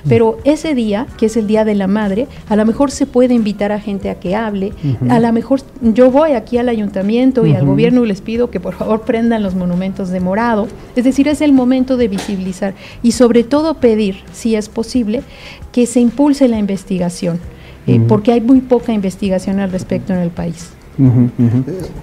Pero 0.07 0.37
ese 0.43 0.75
día, 0.75 1.07
que 1.17 1.27
es 1.27 1.37
el 1.37 1.47
Día 1.47 1.65
de 1.65 1.75
la 1.75 1.87
Madre, 1.87 2.27
a 2.49 2.55
lo 2.55 2.65
mejor 2.65 2.91
se 2.91 3.05
puede 3.05 3.33
invitar 3.33 3.71
a 3.71 3.79
gente 3.79 4.09
a 4.09 4.19
que 4.19 4.35
hable, 4.35 4.73
a 5.09 5.19
lo 5.19 5.33
mejor 5.33 5.61
yo 5.81 6.11
voy 6.11 6.33
aquí 6.33 6.57
al 6.57 6.69
ayuntamiento, 6.69 7.22
y 7.45 7.55
al 7.55 7.65
gobierno 7.65 8.03
les 8.05 8.21
pido 8.21 8.49
que 8.49 8.59
por 8.59 8.73
favor 8.73 9.01
prendan 9.01 9.43
los 9.43 9.55
monumentos 9.55 10.09
de 10.09 10.19
morado. 10.19 10.67
Es 10.95 11.03
decir, 11.03 11.27
es 11.27 11.41
el 11.41 11.53
momento 11.53 11.97
de 11.97 12.07
visibilizar 12.07 12.73
y 13.01 13.13
sobre 13.13 13.43
todo 13.43 13.75
pedir, 13.75 14.17
si 14.33 14.55
es 14.55 14.69
posible, 14.69 15.23
que 15.71 15.85
se 15.85 15.99
impulse 15.99 16.47
la 16.47 16.59
investigación, 16.59 17.39
eh, 17.87 18.01
porque 18.07 18.31
hay 18.31 18.41
muy 18.41 18.61
poca 18.61 18.93
investigación 18.93 19.59
al 19.59 19.71
respecto 19.71 20.13
en 20.13 20.19
el 20.19 20.29
país. 20.29 20.71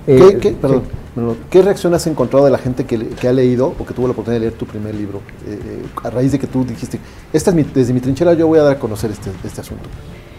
Eh, 0.07 0.39
¿Qué, 0.41 0.53
perdón, 0.53 0.83
¿Qué 1.51 1.63
reacción 1.63 1.95
has 1.95 2.07
encontrado 2.07 2.45
de 2.45 2.51
la 2.51 2.59
gente 2.59 2.85
que, 2.85 3.29
ha 3.29 3.33
leído 3.33 3.75
o 3.79 3.87
que 3.87 3.95
tuvo 3.95 4.07
la 4.07 4.13
oportunidad 4.13 4.41
de 4.41 4.47
leer 4.47 4.59
tu 4.59 4.67
primer 4.67 4.95
libro 4.95 5.21
eh, 5.47 5.83
a 6.03 6.11
raíz 6.11 6.33
de 6.33 6.39
que 6.39 6.47
tú 6.47 6.65
dijiste, 6.65 6.99
esta 7.33 7.51
es 7.51 7.75
desde 7.75 7.93
mi 7.93 8.01
trinchera 8.01 8.35
yo 8.35 8.47
voy 8.47 8.59
a 8.59 8.63
dar 8.63 8.77
a 8.77 8.79
conocer 8.79 9.11
este, 9.11 9.31
este 9.45 9.61
asunto? 9.61 9.89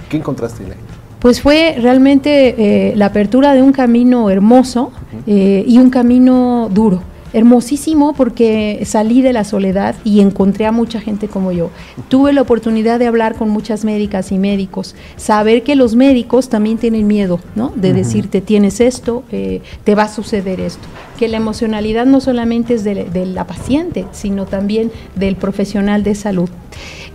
¿Qué 0.10 0.18
encontraste 0.18 0.64
en 0.64 0.70
la 0.70 0.76
gente? 0.76 1.11
Pues 1.22 1.40
fue 1.40 1.76
realmente 1.80 2.56
eh, 2.58 2.96
la 2.96 3.08
apertura 3.08 3.54
de 3.54 3.62
un 3.62 3.72
camino 3.72 4.30
hermoso 4.30 4.92
eh, 5.28 5.64
y 5.68 5.78
un 5.78 5.92
camino 5.92 6.68
duro. 6.72 7.04
Hermosísimo 7.34 8.14
porque 8.14 8.82
salí 8.86 9.22
de 9.22 9.32
la 9.32 9.46
soledad 9.46 9.96
y 10.04 10.20
encontré 10.20 10.66
a 10.66 10.74
mucha 10.74 11.00
gente 11.00 11.28
como 11.30 11.54
yo. 11.54 11.70
Tuve 12.10 12.34
la 12.34 12.42
oportunidad 12.42 13.00
de 13.00 13.08
hablar 13.08 13.36
con 13.36 13.50
muchas 13.50 13.86
médicas 13.86 14.34
y 14.34 14.38
médicos, 14.38 14.96
saber 15.16 15.64
que 15.64 15.76
los 15.76 15.96
médicos 15.96 16.50
también 16.50 16.78
tienen 16.78 17.08
miedo, 17.08 17.40
¿no? 17.56 17.72
De 17.76 17.94
decirte 17.94 18.42
tienes 18.42 18.82
esto, 18.82 19.24
eh, 19.32 19.62
te 19.86 19.96
va 19.96 20.04
a 20.04 20.10
suceder 20.10 20.60
esto. 20.60 20.84
Que 21.18 21.30
la 21.30 21.38
emocionalidad 21.38 22.06
no 22.06 22.20
solamente 22.20 22.74
es 22.74 22.84
de, 22.84 23.06
de 23.06 23.26
la 23.28 23.46
paciente, 23.46 24.08
sino 24.12 24.46
también 24.46 24.92
del 25.16 25.36
profesional 25.38 26.04
de 26.04 26.16
salud. 26.16 26.50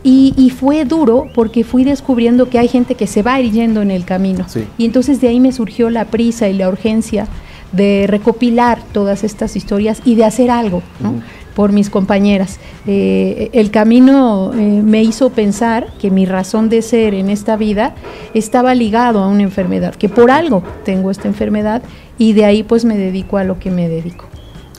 Y, 0.09 0.53
fue 0.57 0.85
duro 0.85 1.27
porque 1.35 1.65
fui 1.65 1.83
descubriendo 1.83 2.49
que 2.49 2.61
hay 2.61 2.69
gente 2.69 2.95
que 2.95 3.09
se 3.09 3.25
va 3.25 3.41
yendo 3.41 3.83
en 3.83 3.91
el 3.91 4.05
camino. 4.05 4.47
Y 4.79 4.85
entonces 4.85 5.21
de 5.21 5.27
ahí 5.27 5.41
me 5.41 5.51
surgió 5.51 5.91
la 5.91 6.05
prisa 6.05 6.49
y 6.49 6.53
la 6.53 6.69
urgencia 6.69 7.27
de 7.73 8.07
recopilar 8.09 8.81
todas 8.93 9.25
estas 9.25 9.57
historias 9.57 10.01
y 10.05 10.15
de 10.15 10.25
hacer 10.25 10.49
algo 10.53 10.81
por 11.57 11.73
mis 11.73 11.91
compañeras. 11.91 12.61
Eh, 12.87 13.51
el 13.53 13.73
camino 13.73 14.53
eh, 14.55 14.59
me 14.85 15.03
hizo 15.03 15.31
pensar 15.31 15.89
que 15.99 16.13
mi 16.13 16.25
razón 16.25 16.69
de 16.69 16.83
ser 16.83 17.13
en 17.13 17.29
esta 17.29 17.57
vida 17.57 17.97
estaba 18.33 18.77
ligado 18.77 19.25
a 19.25 19.27
una 19.27 19.43
enfermedad, 19.43 19.97
que 19.97 20.09
por 20.09 20.31
algo 20.31 20.63
tengo 20.85 21.11
esta 21.11 21.27
enfermedad 21.27 21.83
y 22.17 22.33
de 22.35 22.45
ahí 22.45 22.63
pues 22.63 22.85
me 22.85 22.97
dedico 22.97 23.39
a 23.39 23.45
lo 23.45 23.59
que 23.59 23.73
me 23.73 23.89
dedico. 23.89 24.27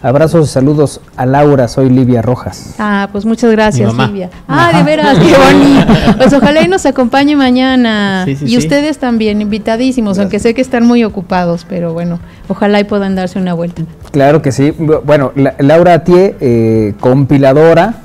Abrazos 0.03 0.47
y 0.47 0.51
saludos 0.51 1.01
a 1.15 1.25
Laura, 1.25 1.67
soy 1.67 1.89
Livia 1.89 2.21
Rojas. 2.21 2.75
Ah, 2.77 3.09
pues 3.11 3.25
muchas 3.25 3.49
gracias, 3.51 3.91
Livia. 3.95 4.29
Ah, 4.47 4.71
de 4.77 4.83
veras, 4.83 5.17
qué 5.17 5.33
bonito. 5.53 6.17
Pues 6.17 6.33
ojalá 6.33 6.61
y 6.61 6.67
nos 6.67 6.85
acompañe 6.85 7.35
mañana. 7.35 8.25
y 8.27 8.57
ustedes 8.57 8.99
también, 8.99 9.41
invitadísimos, 9.41 10.19
aunque 10.19 10.37
sé 10.37 10.53
que 10.53 10.61
están 10.61 10.85
muy 10.85 11.03
ocupados, 11.03 11.65
pero 11.67 11.93
bueno, 11.93 12.19
ojalá 12.47 12.79
y 12.79 12.83
puedan 12.83 13.15
darse 13.15 13.39
una 13.39 13.55
vuelta. 13.55 13.81
Claro 14.11 14.43
que 14.43 14.51
sí. 14.51 14.71
Bueno, 14.71 15.31
Laura 15.57 16.03
Tie, 16.03 16.35
eh, 16.41 16.93
compiladora 16.99 17.95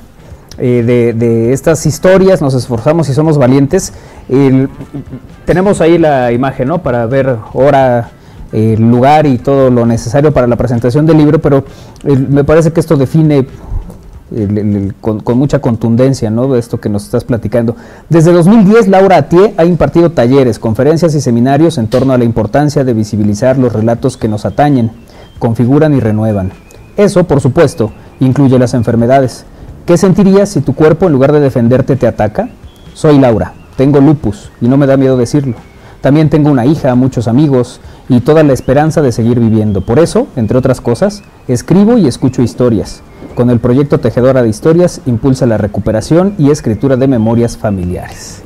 eh, 0.57 1.13
de, 1.15 1.53
estas 1.53 1.85
historias, 1.85 2.41
nos 2.41 2.55
esforzamos 2.55 3.07
y 3.09 3.13
somos 3.13 3.37
valientes. 3.37 3.93
tenemos 5.45 5.79
ahí 5.79 5.99
la 5.99 6.31
imagen, 6.31 6.69
¿no? 6.69 6.81
Para 6.81 7.05
ver 7.05 7.37
hora 7.53 8.09
el 8.53 8.79
lugar 8.79 9.25
y 9.25 9.39
todo 9.39 9.69
lo 9.71 9.85
necesario 9.85 10.31
para 10.31 10.47
la 10.47 10.55
presentación 10.55 11.05
del 11.05 11.17
libro, 11.17 11.41
pero 11.41 11.65
me 12.05 12.43
parece 12.43 12.71
que 12.71 12.79
esto 12.79 12.95
define 12.95 13.47
con, 15.01 15.37
mucha 15.37 15.59
contundencia, 15.59 16.29
¿no? 16.29 16.55
Esto 16.55 16.79
que 16.79 16.89
nos 16.89 17.03
estás 17.03 17.23
platicando. 17.23 17.75
Desde 18.09 18.31
2010, 18.31 18.87
Laura 18.87 19.17
Atié 19.17 19.53
ha 19.57 19.65
impartido 19.65 20.11
talleres, 20.11 20.59
conferencias 20.59 21.13
y 21.15 21.21
seminarios 21.21 21.77
en 21.77 21.87
torno 21.87 22.13
a 22.13 22.17
la 22.17 22.23
importancia 22.23 22.83
de 22.83 22.93
visibilizar 22.93 23.57
los 23.57 23.73
relatos 23.73 24.17
que 24.17 24.27
nos 24.27 24.45
atañen, 24.45 24.91
configuran 25.39 25.93
y 25.93 25.99
renuevan. 25.99 26.51
Eso, 26.95 27.25
por 27.25 27.41
supuesto, 27.41 27.91
incluye 28.19 28.57
las 28.59 28.73
enfermedades. 28.73 29.45
¿Qué 29.85 29.97
sentirías 29.97 30.49
si 30.49 30.61
tu 30.61 30.73
cuerpo, 30.73 31.07
en 31.07 31.13
lugar 31.13 31.31
de 31.31 31.39
defenderte, 31.39 31.95
te 31.95 32.07
ataca? 32.07 32.49
Soy 32.93 33.19
Laura, 33.19 33.53
tengo 33.75 33.99
lupus 33.99 34.51
y 34.61 34.67
no 34.67 34.77
me 34.77 34.87
da 34.87 34.97
miedo 34.97 35.17
decirlo. 35.17 35.55
También 36.01 36.29
tengo 36.29 36.49
una 36.49 36.65
hija, 36.65 36.95
muchos 36.95 37.27
amigos, 37.27 37.79
y 38.09 38.19
toda 38.21 38.43
la 38.43 38.53
esperanza 38.53 39.01
de 39.01 39.11
seguir 39.11 39.39
viviendo. 39.39 39.81
Por 39.81 39.99
eso, 39.99 40.27
entre 40.35 40.57
otras 40.57 40.81
cosas, 40.81 41.23
escribo 41.47 41.97
y 41.97 42.07
escucho 42.07 42.41
historias. 42.41 43.01
Con 43.35 43.49
el 43.49 43.59
proyecto 43.59 43.99
Tejedora 43.99 44.43
de 44.43 44.49
Historias 44.49 45.01
impulsa 45.05 45.45
la 45.45 45.57
recuperación 45.57 46.35
y 46.37 46.51
escritura 46.51 46.97
de 46.97 47.07
memorias 47.07 47.57
familiares. 47.57 48.41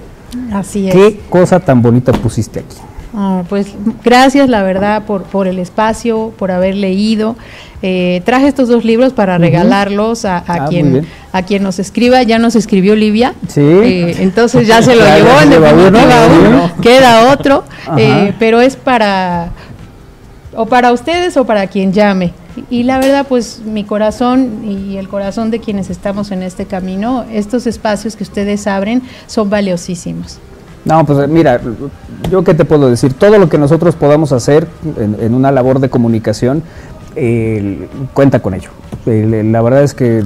Así 0.53 0.87
es. 0.87 0.93
Qué 0.93 1.19
cosa 1.29 1.59
tan 1.59 1.81
bonita 1.81 2.11
pusiste 2.13 2.61
aquí. 2.61 2.77
Ah, 3.19 3.41
pues 3.49 3.69
gracias, 4.03 4.47
la 4.47 4.61
verdad, 4.61 5.05
por, 5.05 5.23
por 5.23 5.47
el 5.47 5.57
espacio, 5.57 6.31
por 6.37 6.51
haber 6.51 6.75
leído. 6.75 7.35
Eh, 7.81 8.21
traje 8.25 8.47
estos 8.47 8.69
dos 8.69 8.85
libros 8.85 9.11
para 9.11 9.39
regalarlos 9.39 10.23
a, 10.23 10.37
a 10.37 10.43
ah, 10.45 10.65
quien 10.69 11.07
a 11.31 11.41
quien 11.41 11.63
nos 11.63 11.79
escriba. 11.79 12.21
Ya 12.21 12.37
nos 12.37 12.55
escribió 12.55 12.95
Livia. 12.95 13.33
Sí. 13.47 13.61
Eh, 13.61 14.17
entonces 14.19 14.67
ya 14.67 14.83
se 14.83 14.95
lo 14.95 15.03
llevó 15.03 15.41
en 15.41 15.49
definitiva 15.49 16.27
uno, 16.47 16.71
queda 16.79 17.33
otro. 17.33 17.63
Eh, 17.97 18.33
pero 18.37 18.61
es 18.61 18.75
para 18.75 19.49
o 20.55 20.67
para 20.67 20.91
ustedes 20.91 21.37
o 21.37 21.45
para 21.45 21.65
quien 21.65 21.93
llame. 21.93 22.33
Y 22.69 22.83
la 22.83 22.99
verdad, 22.99 23.25
pues 23.27 23.61
mi 23.65 23.83
corazón 23.83 24.61
y 24.63 24.97
el 24.97 25.09
corazón 25.09 25.49
de 25.49 25.59
quienes 25.59 25.89
estamos 25.89 26.29
en 26.29 26.43
este 26.43 26.67
camino, 26.67 27.25
estos 27.33 27.65
espacios 27.65 28.15
que 28.15 28.21
ustedes 28.21 28.67
abren 28.67 29.01
son 29.25 29.49
valiosísimos. 29.49 30.37
No, 30.87 31.05
pues 31.05 31.27
mira, 31.27 31.59
yo 32.31 32.43
qué 32.43 32.53
te 32.53 32.63
puedo 32.63 32.89
decir, 32.89 33.13
todo 33.13 33.37
lo 33.37 33.49
que 33.49 33.57
nosotros 33.57 33.95
podamos 33.95 34.31
hacer 34.31 34.67
en 34.97 35.33
una 35.33 35.51
labor 35.51 35.79
de 35.79 35.89
comunicación, 35.89 36.63
cuenta 38.13 38.39
con 38.39 38.53
ello. 38.53 38.69
la 39.05 39.61
verdad 39.61 39.83
es 39.83 39.93
que 39.93 40.23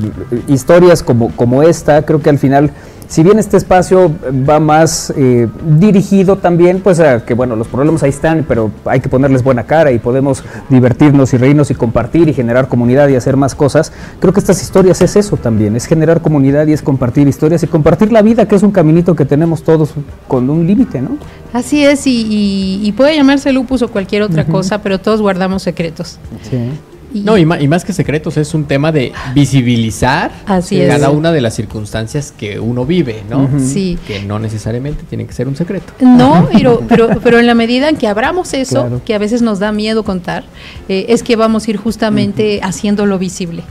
historias 0.47 1.03
como, 1.03 1.31
como 1.35 1.63
esta, 1.63 2.03
creo 2.05 2.21
que 2.21 2.29
al 2.29 2.37
final 2.37 2.71
si 3.11 3.23
bien 3.23 3.39
este 3.39 3.57
espacio 3.57 4.09
va 4.49 4.61
más 4.61 5.13
eh, 5.17 5.49
dirigido 5.77 6.37
también, 6.37 6.79
pues 6.79 7.01
a 7.01 7.25
que 7.25 7.33
bueno, 7.33 7.57
los 7.57 7.67
problemas 7.67 8.03
ahí 8.03 8.09
están, 8.09 8.45
pero 8.47 8.71
hay 8.85 9.01
que 9.01 9.09
ponerles 9.09 9.43
buena 9.43 9.63
cara 9.65 9.91
y 9.91 9.99
podemos 9.99 10.45
divertirnos 10.69 11.33
y 11.33 11.37
reírnos 11.37 11.69
y 11.71 11.75
compartir 11.75 12.29
y 12.29 12.33
generar 12.33 12.69
comunidad 12.69 13.09
y 13.09 13.17
hacer 13.17 13.35
más 13.35 13.53
cosas. 13.53 13.91
Creo 14.21 14.31
que 14.31 14.39
estas 14.39 14.61
historias 14.61 15.01
es 15.01 15.17
eso 15.17 15.35
también, 15.35 15.75
es 15.75 15.87
generar 15.87 16.21
comunidad 16.21 16.67
y 16.67 16.71
es 16.71 16.81
compartir 16.81 17.27
historias 17.27 17.61
y 17.63 17.67
compartir 17.67 18.13
la 18.13 18.21
vida, 18.21 18.47
que 18.47 18.55
es 18.55 18.63
un 18.63 18.71
caminito 18.71 19.13
que 19.13 19.25
tenemos 19.25 19.61
todos 19.63 19.93
con 20.29 20.49
un 20.49 20.65
límite, 20.65 21.01
¿no? 21.01 21.17
Así 21.51 21.83
es, 21.83 22.03
y, 22.05 22.93
puede 22.95 23.13
llamarse 23.13 23.51
lupus 23.51 23.81
o 23.81 23.89
cualquier 23.89 24.21
otra 24.21 24.45
cosa, 24.45 24.81
pero 24.81 25.01
todos 25.01 25.21
guardamos 25.21 25.63
secretos. 25.63 26.17
Sí 26.49 26.71
no, 27.13 27.37
y 27.37 27.45
más, 27.45 27.85
que 27.85 27.93
secretos, 27.93 28.37
es 28.37 28.53
un 28.53 28.65
tema 28.65 28.91
de 28.91 29.11
visibilizar 29.33 30.31
cada 30.45 31.09
una 31.09 31.31
de 31.31 31.41
las 31.41 31.55
circunstancias 31.55 32.33
que 32.35 32.59
uno 32.59 32.85
vive, 32.85 33.23
¿no? 33.29 33.49
Sí. 33.59 33.97
Que 34.07 34.21
no 34.21 34.39
necesariamente 34.39 35.03
tiene 35.09 35.25
que 35.25 35.33
ser 35.33 35.47
un 35.47 35.55
secreto. 35.55 35.93
No, 35.99 36.47
pero, 36.53 36.83
pero, 36.87 37.09
pero 37.21 37.39
en 37.39 37.47
la 37.47 37.55
medida 37.55 37.89
en 37.89 37.97
que 37.97 38.07
abramos 38.07 38.53
eso, 38.53 39.01
que 39.05 39.13
a 39.13 39.17
veces 39.17 39.41
nos 39.41 39.59
da 39.59 39.71
miedo 39.71 40.03
contar, 40.03 40.43
eh, 40.89 41.05
es 41.09 41.23
que 41.23 41.35
vamos 41.35 41.67
a 41.67 41.71
ir 41.71 41.77
justamente 41.77 42.59
haciéndolo 42.63 43.17
visible. 43.19 43.63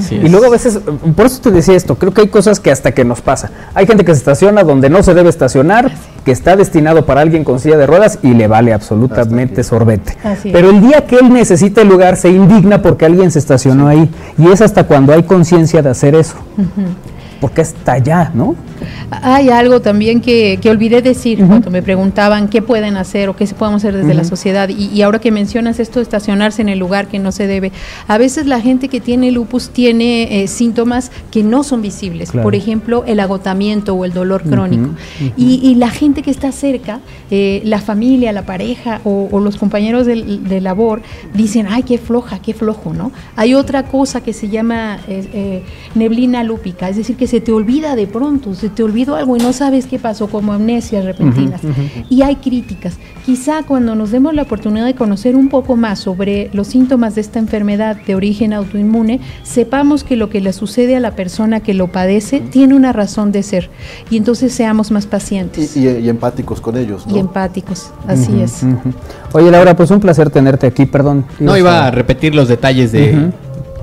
Sí, 0.00 0.14
y 0.14 0.28
luego 0.28 0.46
a 0.46 0.48
veces, 0.48 0.80
por 1.14 1.26
eso 1.26 1.40
te 1.42 1.50
decía 1.50 1.74
esto, 1.74 1.96
creo 1.96 2.14
que 2.14 2.22
hay 2.22 2.28
cosas 2.28 2.60
que 2.60 2.70
hasta 2.70 2.92
que 2.92 3.04
nos 3.04 3.20
pasa. 3.20 3.50
Hay 3.74 3.86
gente 3.86 4.04
que 4.04 4.12
se 4.12 4.18
estaciona 4.18 4.62
donde 4.62 4.88
no 4.88 5.02
se 5.02 5.12
debe 5.12 5.28
estacionar, 5.28 5.92
que 6.24 6.32
está 6.32 6.56
destinado 6.56 7.04
para 7.04 7.20
alguien 7.20 7.44
con 7.44 7.60
silla 7.60 7.76
de 7.76 7.86
ruedas 7.86 8.18
y 8.22 8.32
le 8.32 8.46
vale 8.46 8.72
absolutamente 8.72 9.62
sorbete. 9.62 10.16
Pero 10.44 10.70
el 10.70 10.80
día 10.80 11.06
que 11.06 11.16
él 11.16 11.32
necesita 11.32 11.82
el 11.82 11.88
lugar 11.88 12.16
se 12.16 12.30
indigna 12.30 12.80
porque 12.80 13.04
alguien 13.04 13.30
se 13.30 13.38
estacionó 13.38 13.88
ahí. 13.88 14.10
Y 14.38 14.48
es 14.48 14.62
hasta 14.62 14.84
cuando 14.84 15.12
hay 15.12 15.24
conciencia 15.24 15.82
de 15.82 15.90
hacer 15.90 16.14
eso 16.14 16.36
porque 17.40 17.62
está 17.62 17.92
allá, 17.92 18.30
¿no? 18.34 18.54
Hay 19.10 19.48
algo 19.50 19.80
también 19.80 20.20
que, 20.20 20.58
que 20.60 20.70
olvidé 20.70 21.02
decir 21.02 21.44
cuando 21.46 21.70
me 21.70 21.82
preguntaban 21.82 22.48
qué 22.48 22.62
pueden 22.62 22.96
hacer 22.96 23.28
o 23.28 23.36
qué 23.36 23.46
se 23.46 23.54
podemos 23.54 23.82
hacer 23.82 23.96
desde 23.96 24.14
la 24.14 24.24
sociedad. 24.24 24.68
Y, 24.68 25.02
ahora 25.02 25.18
que 25.18 25.30
mencionas 25.30 25.80
esto 25.80 25.98
de 25.98 26.04
estacionarse 26.04 26.62
en 26.62 26.68
el 26.68 26.78
lugar 26.78 27.08
que 27.08 27.18
no 27.18 27.32
se 27.32 27.46
debe, 27.46 27.72
a 28.06 28.18
veces 28.18 28.46
la 28.46 28.60
gente 28.60 28.88
que 28.88 29.00
tiene 29.00 29.30
lupus 29.30 29.70
tiene 29.70 30.42
eh, 30.42 30.48
síntomas 30.48 31.10
que 31.30 31.42
no 31.42 31.64
son 31.64 31.82
visibles. 31.82 32.30
Por 32.30 32.54
ejemplo, 32.54 33.04
el 33.06 33.20
agotamiento 33.20 33.94
o 33.94 34.04
el 34.04 34.12
dolor 34.12 34.42
crónico. 34.42 34.90
Y, 35.36 35.74
la 35.80 35.90
gente 35.90 36.22
que 36.22 36.30
está 36.30 36.52
cerca, 36.52 37.00
eh, 37.30 37.62
la 37.64 37.80
familia, 37.80 38.32
la 38.32 38.42
pareja 38.42 39.00
o, 39.04 39.40
los 39.40 39.56
compañeros 39.56 40.06
de, 40.06 40.60
labor, 40.60 41.02
dicen, 41.34 41.66
ay, 41.68 41.82
qué 41.82 41.98
floja, 41.98 42.40
qué 42.40 42.54
flojo, 42.54 42.92
¿no? 42.92 43.12
Hay 43.36 43.54
otra 43.54 43.84
cosa 43.84 44.20
que 44.20 44.32
se 44.32 44.48
llama 44.48 44.98
eh, 45.08 45.62
neblina 45.94 46.44
lúpica, 46.44 46.88
es 46.88 46.96
decir, 46.96 47.16
que 47.16 47.26
se 47.30 47.40
te 47.40 47.52
olvida 47.52 47.94
de 47.94 48.08
pronto, 48.08 48.56
se 48.56 48.70
te 48.70 48.82
olvidó 48.82 49.14
algo 49.14 49.36
y 49.36 49.38
no 49.38 49.52
sabes 49.52 49.86
qué 49.86 50.00
pasó, 50.00 50.26
como 50.26 50.52
amnesias 50.52 51.04
repentinas. 51.04 51.60
Y 52.08 52.22
hay 52.22 52.34
críticas. 52.34 52.98
Quizá 53.24 53.62
cuando 53.62 53.94
nos 53.94 54.10
demos 54.10 54.34
la 54.34 54.42
oportunidad 54.42 54.84
de 54.84 54.96
conocer 54.96 55.36
un 55.36 55.48
poco 55.48 55.76
más 55.76 56.00
sobre 56.00 56.50
los 56.52 56.66
síntomas 56.66 57.14
de 57.14 57.20
esta 57.20 57.38
enfermedad 57.38 57.96
de 58.04 58.16
origen 58.16 58.52
autoinmune, 58.52 59.20
sepamos 59.44 60.02
que 60.02 60.16
lo 60.16 60.28
que 60.28 60.40
le 60.40 60.52
sucede 60.52 60.96
a 60.96 61.00
la 61.00 61.12
persona 61.12 61.60
que 61.60 61.72
lo 61.72 61.86
padece 61.86 62.40
tiene 62.40 62.74
una 62.74 62.92
razón 62.92 63.30
de 63.30 63.44
ser. 63.44 63.70
Y 64.10 64.16
entonces 64.16 64.52
seamos 64.52 64.90
más 64.90 65.06
pacientes. 65.06 65.76
Y, 65.76 66.08
empáticos 66.08 66.60
con 66.60 66.76
ellos. 66.76 67.04
Y 67.08 67.20
empáticos, 67.20 67.92
así 68.08 68.42
es. 68.42 68.62
Oye 69.32 69.52
Laura, 69.52 69.76
pues 69.76 69.92
un 69.92 70.00
placer 70.00 70.30
tenerte 70.30 70.66
aquí, 70.66 70.84
perdón. 70.84 71.24
No 71.38 71.56
iba 71.56 71.86
a 71.86 71.92
repetir 71.92 72.34
los 72.34 72.48
detalles 72.48 72.90
de 72.90 73.30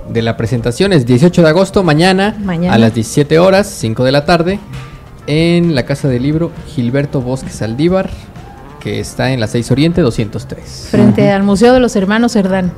de 0.10 0.22
la 0.22 0.38
presentación 0.38 0.94
es 0.94 1.06
18 1.06 1.42
de 1.42 1.50
agosto, 1.50 1.84
mañana, 1.84 2.36
a 2.70 2.78
las 2.78 2.94
17 2.94 3.40
horas, 3.40 3.68
5 3.68 4.04
de 4.04 4.12
la 4.12 4.26
tarde, 4.26 4.60
en 5.28 5.76
la 5.76 5.84
Casa 5.84 6.08
del 6.08 6.24
Libro 6.24 6.52
Gilberto 6.68 7.22
Bosque 7.22 7.50
Saldívar, 7.50 8.10
que 8.80 9.00
está 9.00 9.32
en 9.32 9.40
la 9.40 9.48
6 9.48 9.72
Oriente 9.72 10.02
203. 10.02 10.88
Frente 10.92 11.32
al 11.32 11.44
Museo 11.44 11.74
de 11.74 11.80
los 11.80 11.96
Hermanos 11.96 12.34
Cerdán. 12.34 12.72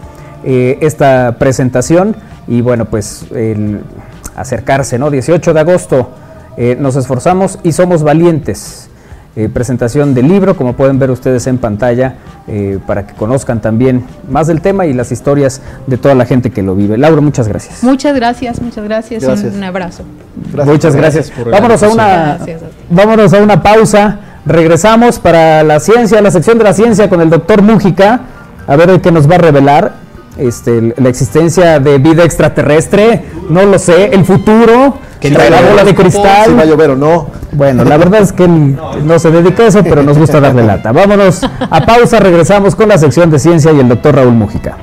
Eh, 0.45 0.77
esta 0.81 1.37
presentación 1.39 2.15
y 2.47 2.59
bueno, 2.59 2.85
pues 2.85 3.25
el 3.33 3.79
acercarse, 4.35 4.99
¿no? 4.99 5.09
18 5.09 5.53
de 5.53 5.59
agosto 5.59 6.09
eh, 6.57 6.75
nos 6.77 6.97
esforzamos 6.97 7.59
y 7.63 7.71
somos 7.71 8.03
valientes. 8.03 8.89
Eh, 9.35 9.49
presentación 9.49 10.13
del 10.13 10.27
libro, 10.27 10.55
como 10.55 10.73
pueden 10.73 10.99
ver 10.99 11.09
ustedes 11.09 11.47
en 11.47 11.57
pantalla, 11.57 12.17
para 12.85 13.07
que 13.07 13.13
conozcan 13.13 13.61
también 13.61 14.03
más 14.29 14.47
del 14.47 14.59
tema 14.59 14.85
y 14.85 14.91
las 14.91 15.13
historias 15.13 15.61
de 15.87 15.97
toda 15.97 16.13
la 16.13 16.25
gente 16.25 16.51
que 16.51 16.61
lo 16.61 16.75
vive. 16.75 16.97
Laura, 16.97 17.21
muchas 17.21 17.47
gracias. 17.47 17.83
Muchas 17.83 18.13
gracias, 18.13 18.61
muchas 18.61 18.83
gracias. 18.83 19.23
Un, 19.23 19.63
abrazo. 19.63 20.03
muchas 20.65 20.93
gracias. 20.93 21.31
vámonos, 21.49 21.81
a 21.81 21.89
una, 21.89 22.37
vámonos 22.89 23.33
a 23.33 23.41
una 23.41 23.63
pausa. 23.63 24.19
Regresamos 24.45 25.19
para 25.19 25.63
la 25.63 25.79
ciencia, 25.79 26.21
la 26.21 26.29
sección 26.29 26.57
de 26.57 26.65
la 26.65 26.73
ciencia 26.73 27.09
con 27.09 27.21
el 27.21 27.29
doctor 27.29 27.61
Mújica, 27.61 28.19
a 28.67 28.75
ver 28.75 28.99
qué 28.99 29.09
nos 29.09 29.27
va 29.27 29.35
a 29.35 29.39
revelar 29.39 30.02
este, 30.37 30.93
la 30.97 31.09
existencia 31.09 31.79
de 31.79 31.97
vida 31.97 32.23
extraterrestre, 32.23 33.23
no 33.49 33.63
lo 33.63 33.79
sé, 33.79 34.05
el 34.13 34.25
futuro, 34.25 34.97
que 35.19 35.29
la 35.29 35.61
bola 35.61 35.83
de 35.83 35.95
cristal. 35.95 36.45
Si 36.47 36.53
va 36.53 36.63
a 36.63 36.65
llover 36.65 36.91
o 36.91 36.95
no. 36.95 37.27
Bueno, 37.51 37.83
la 37.83 37.97
verdad 37.97 38.21
es 38.21 38.33
que 38.33 38.47
no 38.47 39.19
se 39.19 39.31
dedica 39.31 39.63
a 39.63 39.67
eso, 39.67 39.83
pero 39.83 40.03
nos 40.03 40.17
gusta 40.17 40.39
darle 40.39 40.63
lata. 40.63 40.91
Vámonos 40.91 41.43
a 41.43 41.85
pausa, 41.85 42.19
regresamos 42.19 42.75
con 42.75 42.89
la 42.89 42.97
sección 42.97 43.29
de 43.29 43.39
ciencia 43.39 43.71
y 43.71 43.79
el 43.79 43.87
doctor 43.87 44.15
Raúl 44.15 44.33
Mújica. 44.33 44.77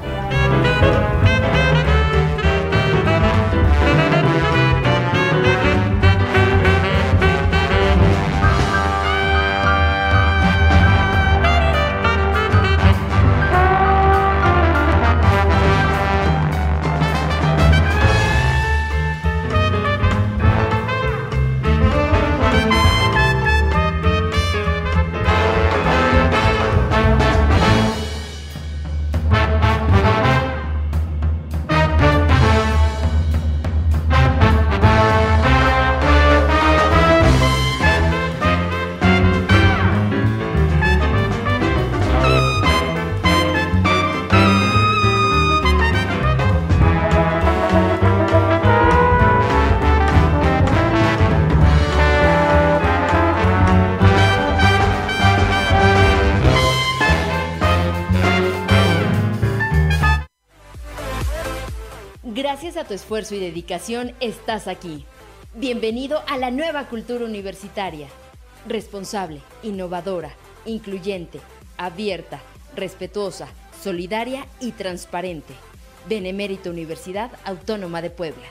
Esfuerzo 63.20 63.34
y 63.34 63.46
dedicación 63.46 64.14
estás 64.20 64.66
aquí. 64.66 65.04
Bienvenido 65.54 66.22
a 66.26 66.38
la 66.38 66.50
nueva 66.50 66.88
cultura 66.88 67.26
universitaria. 67.26 68.08
Responsable, 68.66 69.42
innovadora, 69.62 70.32
incluyente, 70.64 71.38
abierta, 71.76 72.40
respetuosa, 72.74 73.48
solidaria 73.82 74.46
y 74.58 74.72
transparente. 74.72 75.52
Benemérito 76.08 76.70
Universidad 76.70 77.30
Autónoma 77.44 78.00
de 78.00 78.08
Puebla. 78.08 78.46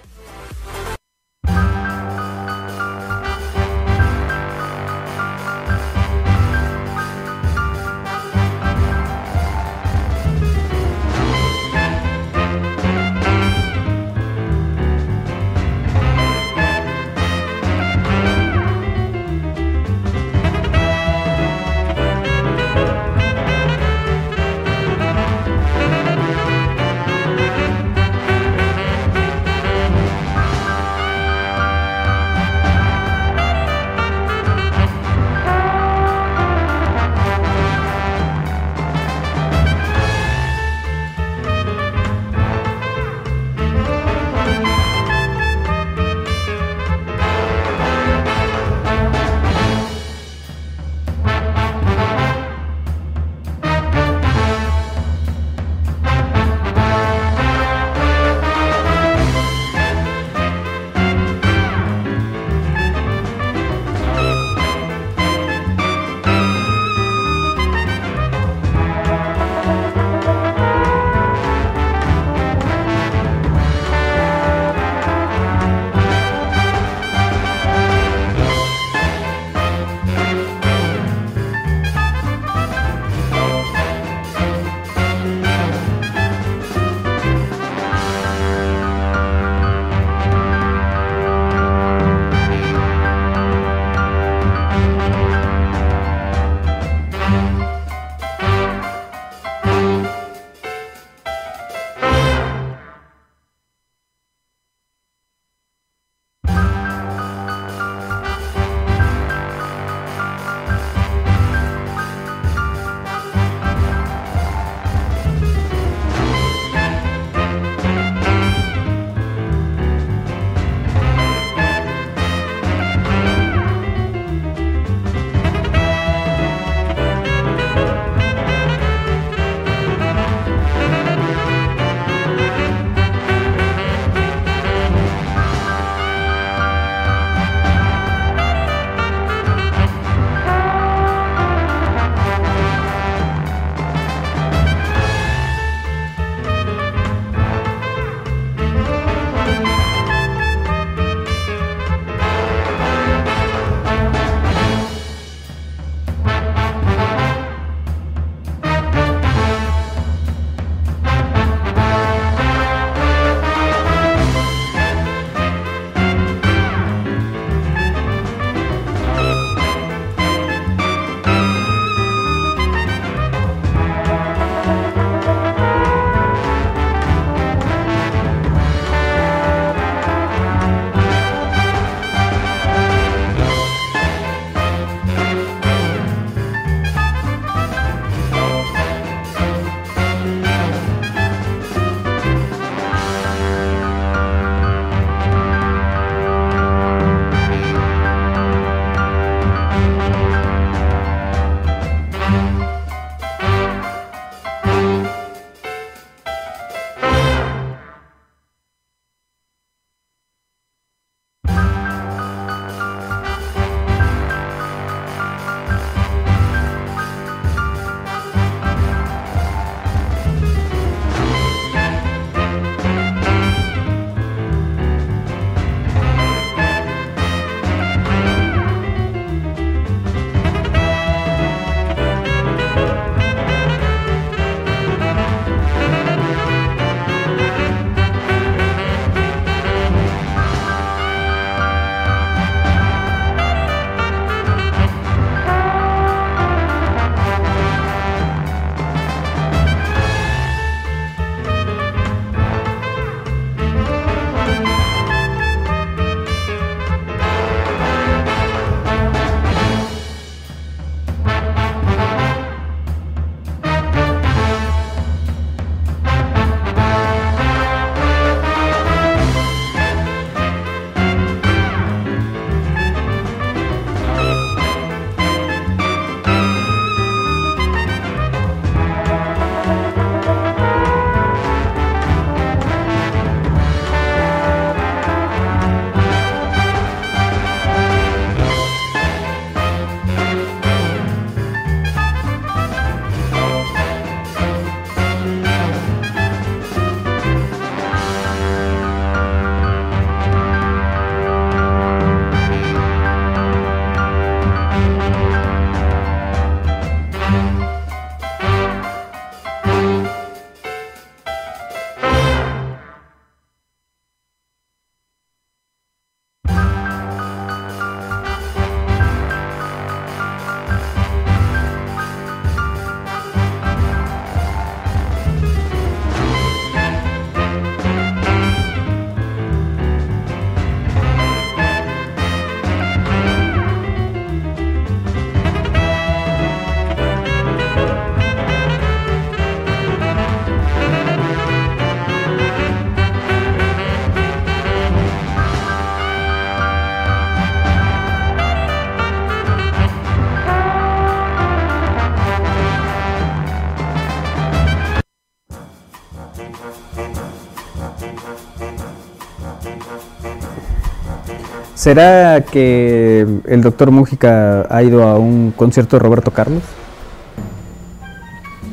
¿Será 361.80 362.41
que 362.41 363.26
el 363.45 363.61
doctor 363.61 363.89
Mújica 363.89 364.68
ha 364.69 364.84
ido 364.84 365.01
a 365.01 365.18
un 365.18 365.53
concierto 365.56 365.95
de 365.95 366.03
Roberto 366.03 366.30
Carlos? 366.30 366.61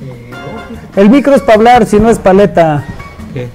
Eh, 0.02 0.32
el 0.96 1.08
micro 1.08 1.32
es 1.36 1.40
para 1.40 1.54
hablar, 1.54 1.86
si 1.86 2.00
no 2.00 2.10
es 2.10 2.18
paleta. 2.18 2.82
¿Qué? 3.32 3.48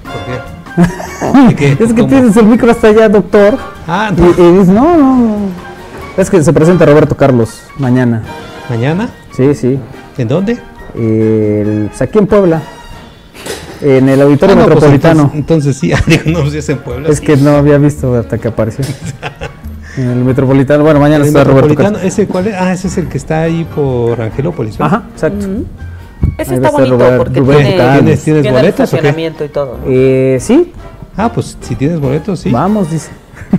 ¿Por 1.36 1.54
qué? 1.54 1.72
es 1.84 1.92
que 1.92 2.02
tienes 2.04 2.34
el 2.38 2.46
micro 2.46 2.70
hasta 2.70 2.88
allá, 2.88 3.10
doctor. 3.10 3.58
Ah, 3.86 4.10
no. 4.16 4.30
Y, 4.30 4.52
dices, 4.52 4.68
no, 4.68 4.96
no, 4.96 5.36
Es 6.16 6.30
que 6.30 6.42
se 6.42 6.52
presenta 6.54 6.86
Roberto 6.86 7.14
Carlos 7.14 7.60
mañana. 7.76 8.22
¿Mañana? 8.70 9.10
Sí, 9.36 9.54
sí. 9.54 9.78
¿En 10.16 10.28
dónde? 10.28 10.58
El, 10.94 11.88
pues 11.90 12.00
aquí 12.00 12.16
en 12.16 12.26
Puebla. 12.26 12.62
En 13.82 14.08
el 14.08 14.22
Auditorio 14.22 14.54
ah, 14.54 14.58
pues 14.60 14.68
Metropolitano. 14.76 15.30
entonces, 15.34 15.76
sí, 15.76 15.92
no, 16.26 16.48
si 16.48 16.56
es 16.56 16.68
en 16.70 16.78
Puebla. 16.78 17.10
Es 17.10 17.20
que 17.20 17.36
no 17.36 17.50
había 17.50 17.76
visto 17.76 18.14
hasta 18.14 18.38
que 18.38 18.48
apareció. 18.48 18.82
en 19.96 20.10
el 20.10 20.24
Metropolitano. 20.24 20.84
Bueno, 20.84 21.00
mañana 21.00 21.24
está 21.24 21.44
Roberto 21.44 21.74
Carlos. 21.74 22.02
¿Ese 22.02 22.26
cuál 22.26 22.48
es? 22.48 22.54
Ah, 22.54 22.72
ese 22.72 22.88
es 22.88 22.98
el 22.98 23.08
que 23.08 23.18
está 23.18 23.42
ahí 23.42 23.64
por 23.64 24.20
Angelópolis. 24.20 24.80
Ajá, 24.80 25.04
exacto. 25.12 25.46
Ese 26.38 26.54
está 26.54 26.70
bonito 26.70 26.98
porque 27.18 27.40
tiene, 27.40 27.72
¿Tienes, 27.72 28.24
¿tienes 28.24 28.52
boletos 28.52 28.94
o 28.94 28.98
qué? 28.98 29.32
y 29.44 29.48
todo. 29.48 29.78
Eh, 29.86 30.38
sí. 30.40 30.72
Ah, 31.16 31.30
pues 31.32 31.58
si 31.60 31.74
tienes 31.74 32.00
boletos, 32.00 32.40
sí. 32.40 32.50
Vamos, 32.50 32.90
dice. 32.90 33.10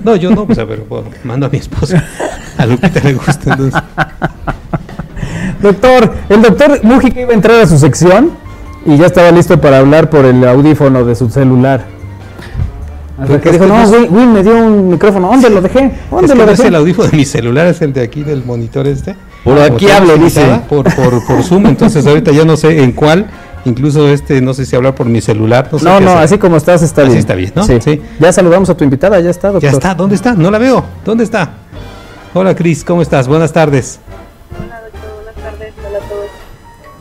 No, 0.03 0.15
yo 0.15 0.31
no, 0.31 0.45
pues 0.45 0.57
a 0.57 0.65
ver, 0.65 0.83
bueno, 0.89 1.09
mando 1.23 1.45
a 1.45 1.49
mi 1.49 1.57
esposa. 1.57 2.03
A 2.57 2.65
Lupita 2.65 2.99
le 3.03 3.13
gusta 3.13 3.51
entonces. 3.51 3.81
Doctor, 5.61 6.13
el 6.29 6.41
doctor 6.41 6.83
Mujica 6.83 7.21
iba 7.21 7.31
a 7.31 7.33
entrar 7.33 7.61
a 7.61 7.65
su 7.65 7.77
sección 7.79 8.31
y 8.85 8.97
ya 8.97 9.07
estaba 9.07 9.31
listo 9.31 9.59
para 9.61 9.79
hablar 9.79 10.09
por 10.09 10.25
el 10.25 10.45
audífono 10.47 11.05
de 11.05 11.15
su 11.15 11.29
celular. 11.29 11.85
Porque 13.15 13.51
dijo, 13.51 13.65
no, 13.67 13.75
Win, 14.09 14.33
me 14.33 14.41
dio 14.41 14.55
un 14.55 14.89
micrófono. 14.89 15.29
¿Dónde 15.29 15.49
lo 15.49 15.61
dejé? 15.61 15.91
¿Dónde 16.09 16.33
es 16.33 16.37
lo 16.37 16.45
dejé? 16.45 16.53
es 16.53 16.67
el 16.67 16.75
audífono 16.75 17.09
de 17.09 17.17
mi 17.17 17.25
celular, 17.25 17.67
es 17.67 17.81
el 17.81 17.93
de 17.93 18.01
aquí 18.01 18.23
del 18.23 18.43
monitor 18.43 18.87
este. 18.87 19.15
Por 19.43 19.59
aquí 19.59 19.89
hablo, 19.91 20.17
dice. 20.17 20.61
Por, 20.67 20.83
por, 20.95 21.25
por 21.25 21.43
Zoom, 21.43 21.67
entonces 21.67 22.05
ahorita 22.07 22.31
ya 22.31 22.43
no 22.43 22.57
sé 22.57 22.81
en 22.81 22.91
cuál. 22.91 23.27
Incluso 23.65 24.09
este, 24.09 24.41
no 24.41 24.53
sé 24.53 24.65
si 24.65 24.75
hablar 24.75 24.93
por 24.93 25.07
mi 25.07 25.21
celular. 25.21 25.69
No, 25.81 25.99
no, 25.99 26.17
así 26.17 26.37
como 26.37 26.57
estás 26.57 26.81
está 26.81 27.03
bien. 27.03 27.11
Así 27.11 27.19
está 27.19 27.35
bien, 27.35 27.53
¿no? 27.55 27.63
Sí. 27.63 28.01
Ya 28.19 28.33
saludamos 28.33 28.69
a 28.69 28.75
tu 28.75 28.83
invitada, 28.83 29.19
ya 29.19 29.29
está, 29.29 29.51
doctor. 29.51 29.69
Ya 29.69 29.71
está, 29.71 29.93
¿dónde 29.93 30.15
está? 30.15 30.33
No 30.33 30.51
la 30.51 30.57
veo. 30.57 30.83
¿Dónde 31.05 31.23
está? 31.23 31.51
Hola, 32.33 32.55
Cris, 32.55 32.83
¿cómo 32.83 33.01
estás? 33.01 33.27
Buenas 33.27 33.53
tardes. 33.53 33.99
Hola, 34.59 34.81
doctor, 34.81 35.13
buenas 35.15 35.35
tardes. 35.35 35.73
Hola 35.87 35.97
a 35.97 36.09
todos. 36.09 36.25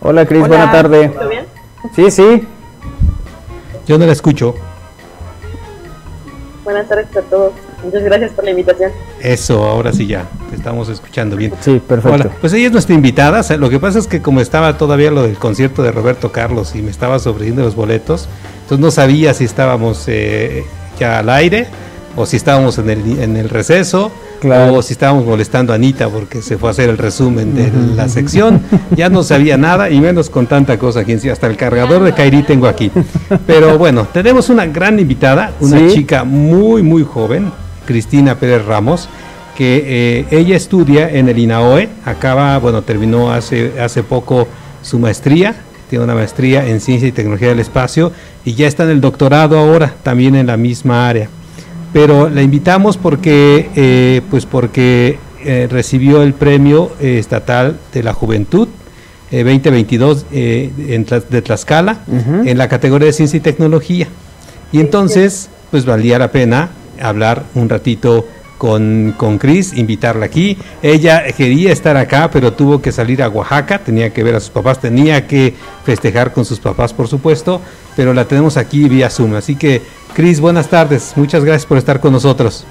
Hola, 0.02 0.26
Cris, 0.26 0.46
buena 0.46 0.70
tarde. 0.70 1.08
¿Todo 1.08 1.28
bien? 1.28 1.46
Sí, 1.96 2.10
sí. 2.10 2.46
Yo 3.88 3.98
no 3.98 4.06
la 4.06 4.12
escucho. 4.12 4.54
Buenas 6.64 6.88
tardes 6.88 7.16
a 7.16 7.22
todos. 7.22 7.52
Muchas 7.82 8.02
gracias 8.04 8.32
por 8.32 8.44
la 8.44 8.50
invitación. 8.50 8.92
Eso, 9.20 9.64
ahora 9.64 9.92
sí 9.92 10.06
ya, 10.06 10.28
te 10.48 10.56
estamos 10.56 10.88
escuchando 10.88 11.36
bien. 11.36 11.52
Sí, 11.60 11.80
perfecto. 11.86 12.14
Hola, 12.14 12.30
pues 12.40 12.52
ella 12.52 12.66
es 12.66 12.72
nuestra 12.72 12.94
invitada. 12.94 13.42
Lo 13.56 13.68
que 13.68 13.80
pasa 13.80 13.98
es 13.98 14.06
que 14.06 14.22
como 14.22 14.40
estaba 14.40 14.78
todavía 14.78 15.10
lo 15.10 15.22
del 15.22 15.36
concierto 15.36 15.82
de 15.82 15.90
Roberto 15.90 16.30
Carlos 16.30 16.74
y 16.76 16.82
me 16.82 16.90
estaba 16.90 17.16
ofreciendo 17.16 17.62
los 17.62 17.74
boletos, 17.74 18.28
entonces 18.62 18.78
no 18.78 18.90
sabía 18.90 19.34
si 19.34 19.44
estábamos 19.44 20.04
eh, 20.06 20.64
ya 20.98 21.18
al 21.18 21.30
aire 21.30 21.66
o 22.16 22.26
si 22.26 22.36
estábamos 22.36 22.78
en 22.78 22.90
el, 22.90 23.18
en 23.20 23.36
el 23.36 23.48
receso 23.48 24.10
o 24.44 24.82
si 24.82 24.92
estábamos 24.92 25.24
molestando 25.24 25.72
a 25.72 25.76
Anita 25.76 26.08
porque 26.08 26.42
se 26.42 26.58
fue 26.58 26.68
a 26.68 26.72
hacer 26.72 26.90
el 26.90 26.98
resumen 26.98 27.54
de 27.54 27.70
la 27.94 28.08
sección. 28.08 28.60
Ya 28.96 29.08
no 29.08 29.22
sabía 29.22 29.56
nada 29.56 29.90
y 29.90 30.00
menos 30.00 30.30
con 30.30 30.46
tanta 30.46 30.78
cosa 30.78 31.00
aquí 31.00 31.12
Hasta 31.12 31.46
el 31.46 31.56
cargador 31.56 32.02
de 32.02 32.12
Kairi 32.12 32.42
tengo 32.42 32.66
aquí. 32.66 32.90
Pero 33.46 33.78
bueno, 33.78 34.06
tenemos 34.12 34.50
una 34.50 34.66
gran 34.66 34.98
invitada, 34.98 35.52
una 35.60 35.88
chica 35.88 36.24
muy, 36.24 36.82
muy 36.82 37.04
joven, 37.04 37.52
Cristina 37.86 38.38
Pérez 38.38 38.64
Ramos 38.64 39.08
que 39.56 39.82
eh, 39.84 40.26
ella 40.30 40.56
estudia 40.56 41.10
en 41.10 41.28
el 41.28 41.38
INAOE, 41.38 41.90
acaba, 42.06 42.56
bueno, 42.58 42.80
terminó 42.80 43.30
hace, 43.30 43.78
hace 43.78 44.02
poco 44.02 44.48
su 44.80 44.98
maestría, 44.98 45.54
tiene 45.90 46.06
una 46.06 46.14
maestría 46.14 46.66
en 46.66 46.80
Ciencia 46.80 47.06
y 47.06 47.12
Tecnología 47.12 47.48
del 47.48 47.60
Espacio 47.60 48.12
y 48.46 48.54
ya 48.54 48.66
está 48.66 48.84
en 48.84 48.90
el 48.90 49.02
doctorado 49.02 49.58
ahora, 49.58 49.94
también 50.02 50.36
en 50.36 50.46
la 50.46 50.56
misma 50.56 51.06
área 51.06 51.28
pero 51.92 52.28
la 52.28 52.42
invitamos 52.42 52.96
porque, 52.96 53.70
eh, 53.76 54.22
pues 54.30 54.46
porque 54.46 55.18
eh, 55.44 55.68
recibió 55.70 56.22
el 56.22 56.34
premio 56.34 56.92
eh, 57.00 57.18
estatal 57.18 57.78
de 57.92 58.02
la 58.02 58.14
juventud 58.14 58.68
2022 59.30 60.26
en, 60.30 61.06
de 61.06 61.40
Tlaxcala 61.40 62.00
en 62.44 62.58
la 62.58 62.68
categoría 62.68 63.06
de 63.06 63.14
ciencia 63.14 63.38
y 63.38 63.40
tecnología. 63.40 64.06
Y 64.72 64.78
entonces, 64.78 65.48
pues 65.70 65.86
valía 65.86 66.18
la 66.18 66.30
pena 66.30 66.68
hablar 67.00 67.44
un 67.54 67.70
ratito 67.70 68.26
con, 68.62 69.12
con 69.16 69.38
Cris, 69.38 69.76
invitarla 69.76 70.26
aquí. 70.26 70.56
Ella 70.84 71.24
quería 71.36 71.72
estar 71.72 71.96
acá, 71.96 72.30
pero 72.32 72.52
tuvo 72.52 72.80
que 72.80 72.92
salir 72.92 73.20
a 73.20 73.28
Oaxaca, 73.28 73.80
tenía 73.80 74.12
que 74.12 74.22
ver 74.22 74.36
a 74.36 74.40
sus 74.40 74.50
papás, 74.50 74.80
tenía 74.80 75.26
que 75.26 75.52
festejar 75.84 76.32
con 76.32 76.44
sus 76.44 76.60
papás, 76.60 76.94
por 76.94 77.08
supuesto, 77.08 77.60
pero 77.96 78.14
la 78.14 78.24
tenemos 78.24 78.56
aquí 78.56 78.88
vía 78.88 79.10
Zoom. 79.10 79.34
Así 79.34 79.56
que 79.56 79.82
Cris, 80.14 80.38
buenas 80.38 80.68
tardes. 80.68 81.12
Muchas 81.16 81.44
gracias 81.44 81.66
por 81.66 81.76
estar 81.76 81.98
con 81.98 82.12
nosotros. 82.12 82.64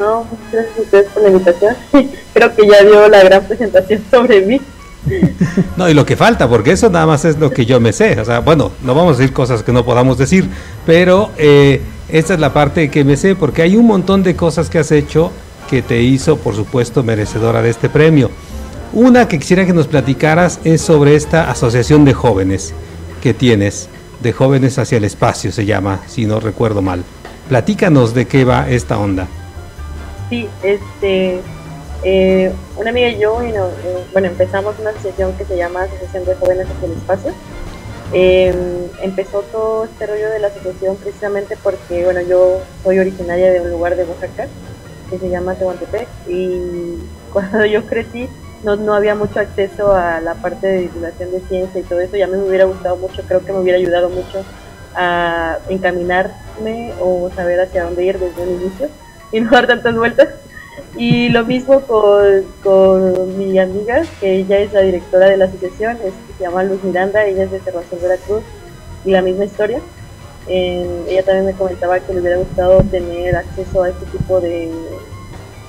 No, 0.00 0.26
gracias 0.50 0.78
a 0.78 0.80
ustedes 0.80 1.08
por 1.10 1.22
la 1.24 1.28
invitación. 1.28 1.76
Creo 2.32 2.56
que 2.56 2.66
ya 2.66 2.82
dio 2.82 3.06
la 3.10 3.22
gran 3.22 3.44
presentación 3.44 4.02
sobre 4.10 4.40
mí. 4.46 4.62
No, 5.76 5.90
y 5.90 5.94
lo 5.94 6.06
que 6.06 6.16
falta, 6.16 6.48
porque 6.48 6.70
eso 6.70 6.88
nada 6.88 7.04
más 7.04 7.24
es 7.26 7.36
lo 7.36 7.50
que 7.50 7.66
yo 7.66 7.80
me 7.80 7.92
sé. 7.92 8.18
O 8.18 8.24
sea, 8.24 8.38
bueno, 8.38 8.72
no 8.82 8.94
vamos 8.94 9.16
a 9.16 9.18
decir 9.18 9.34
cosas 9.34 9.62
que 9.62 9.72
no 9.72 9.84
podamos 9.84 10.16
decir, 10.16 10.48
pero 10.86 11.32
eh, 11.36 11.82
esta 12.12 12.34
es 12.34 12.40
la 12.40 12.52
parte 12.52 12.90
que 12.90 13.04
me 13.04 13.16
sé, 13.16 13.34
porque 13.34 13.62
hay 13.62 13.74
un 13.74 13.86
montón 13.86 14.22
de 14.22 14.36
cosas 14.36 14.70
que 14.70 14.78
has 14.78 14.92
hecho 14.92 15.32
que 15.68 15.82
te 15.82 16.02
hizo, 16.02 16.36
por 16.36 16.54
supuesto, 16.54 17.02
merecedora 17.02 17.62
de 17.62 17.70
este 17.70 17.88
premio. 17.88 18.30
Una 18.92 19.26
que 19.26 19.38
quisiera 19.38 19.64
que 19.64 19.72
nos 19.72 19.88
platicaras 19.88 20.60
es 20.64 20.82
sobre 20.82 21.16
esta 21.16 21.50
asociación 21.50 22.04
de 22.04 22.12
jóvenes 22.12 22.74
que 23.22 23.32
tienes 23.32 23.88
de 24.22 24.32
Jóvenes 24.32 24.78
hacia 24.78 24.98
el 24.98 25.04
Espacio, 25.04 25.50
se 25.50 25.66
llama, 25.66 26.00
si 26.06 26.26
no 26.26 26.38
recuerdo 26.38 26.80
mal. 26.80 27.02
Platícanos 27.48 28.14
de 28.14 28.26
qué 28.26 28.44
va 28.44 28.68
esta 28.68 28.98
onda. 28.98 29.26
Sí, 30.30 30.48
este, 30.62 31.40
eh, 32.04 32.52
una 32.76 32.90
amiga 32.90 33.08
y 33.08 33.18
yo, 33.18 33.42
eh, 33.42 33.54
bueno, 34.12 34.28
empezamos 34.28 34.78
una 34.78 34.90
asociación 34.90 35.32
que 35.34 35.44
se 35.44 35.56
llama 35.56 35.82
Asociación 35.82 36.24
de 36.24 36.34
Jóvenes 36.36 36.66
hacia 36.68 36.86
el 36.86 36.92
Espacio. 36.92 37.32
Em, 38.14 38.88
empezó 39.00 39.40
todo 39.40 39.84
este 39.84 40.06
rollo 40.06 40.28
de 40.28 40.38
la 40.38 40.48
asociación 40.48 40.96
precisamente 40.96 41.56
porque, 41.62 42.04
bueno, 42.04 42.20
yo 42.20 42.60
soy 42.82 42.98
originaria 42.98 43.50
de 43.52 43.60
un 43.60 43.70
lugar 43.70 43.96
de 43.96 44.04
Oaxaca 44.04 44.48
que 45.08 45.18
se 45.18 45.30
llama 45.30 45.54
Tehuantepec 45.54 46.08
y 46.28 46.98
cuando 47.32 47.64
yo 47.64 47.86
crecí 47.86 48.28
no, 48.64 48.76
no 48.76 48.94
había 48.94 49.14
mucho 49.14 49.40
acceso 49.40 49.92
a 49.92 50.20
la 50.20 50.34
parte 50.34 50.66
de 50.66 50.80
divulgación 50.80 51.32
de 51.32 51.40
ciencia 51.40 51.80
y 51.80 51.84
todo 51.84 52.00
eso. 52.00 52.16
Ya 52.16 52.26
me 52.26 52.38
hubiera 52.38 52.64
gustado 52.64 52.96
mucho, 52.96 53.22
creo 53.26 53.44
que 53.44 53.52
me 53.52 53.60
hubiera 53.60 53.78
ayudado 53.78 54.08
mucho 54.08 54.44
a 54.94 55.58
encaminarme 55.68 56.92
o 57.00 57.30
saber 57.34 57.60
hacia 57.60 57.84
dónde 57.84 58.04
ir 58.04 58.18
desde 58.18 58.42
un 58.42 58.60
inicio 58.60 58.88
y 59.32 59.40
no 59.40 59.50
dar 59.50 59.66
tantas 59.66 59.96
vueltas. 59.96 60.28
Y 60.96 61.28
lo 61.30 61.44
mismo 61.44 61.80
con, 61.80 62.44
con 62.62 63.38
mi 63.38 63.58
amiga, 63.58 64.02
que 64.20 64.36
ella 64.36 64.58
es 64.58 64.72
la 64.72 64.80
directora 64.80 65.28
de 65.28 65.36
la 65.36 65.46
asociación, 65.46 65.98
se 65.98 66.42
llama 66.42 66.64
Luz 66.64 66.82
Miranda, 66.82 67.24
ella 67.24 67.44
es 67.44 67.50
de 67.50 67.60
Cerrazón 67.60 67.98
Veracruz, 68.00 68.42
y 69.04 69.10
la 69.10 69.22
misma 69.22 69.44
historia. 69.44 69.80
ella 70.46 71.22
también 71.24 71.46
me 71.46 71.52
comentaba 71.54 72.00
que 72.00 72.12
le 72.12 72.20
hubiera 72.20 72.36
gustado 72.38 72.82
tener 72.90 73.36
acceso 73.36 73.82
a 73.82 73.88
este 73.88 74.06
tipo 74.06 74.40
de, 74.40 74.70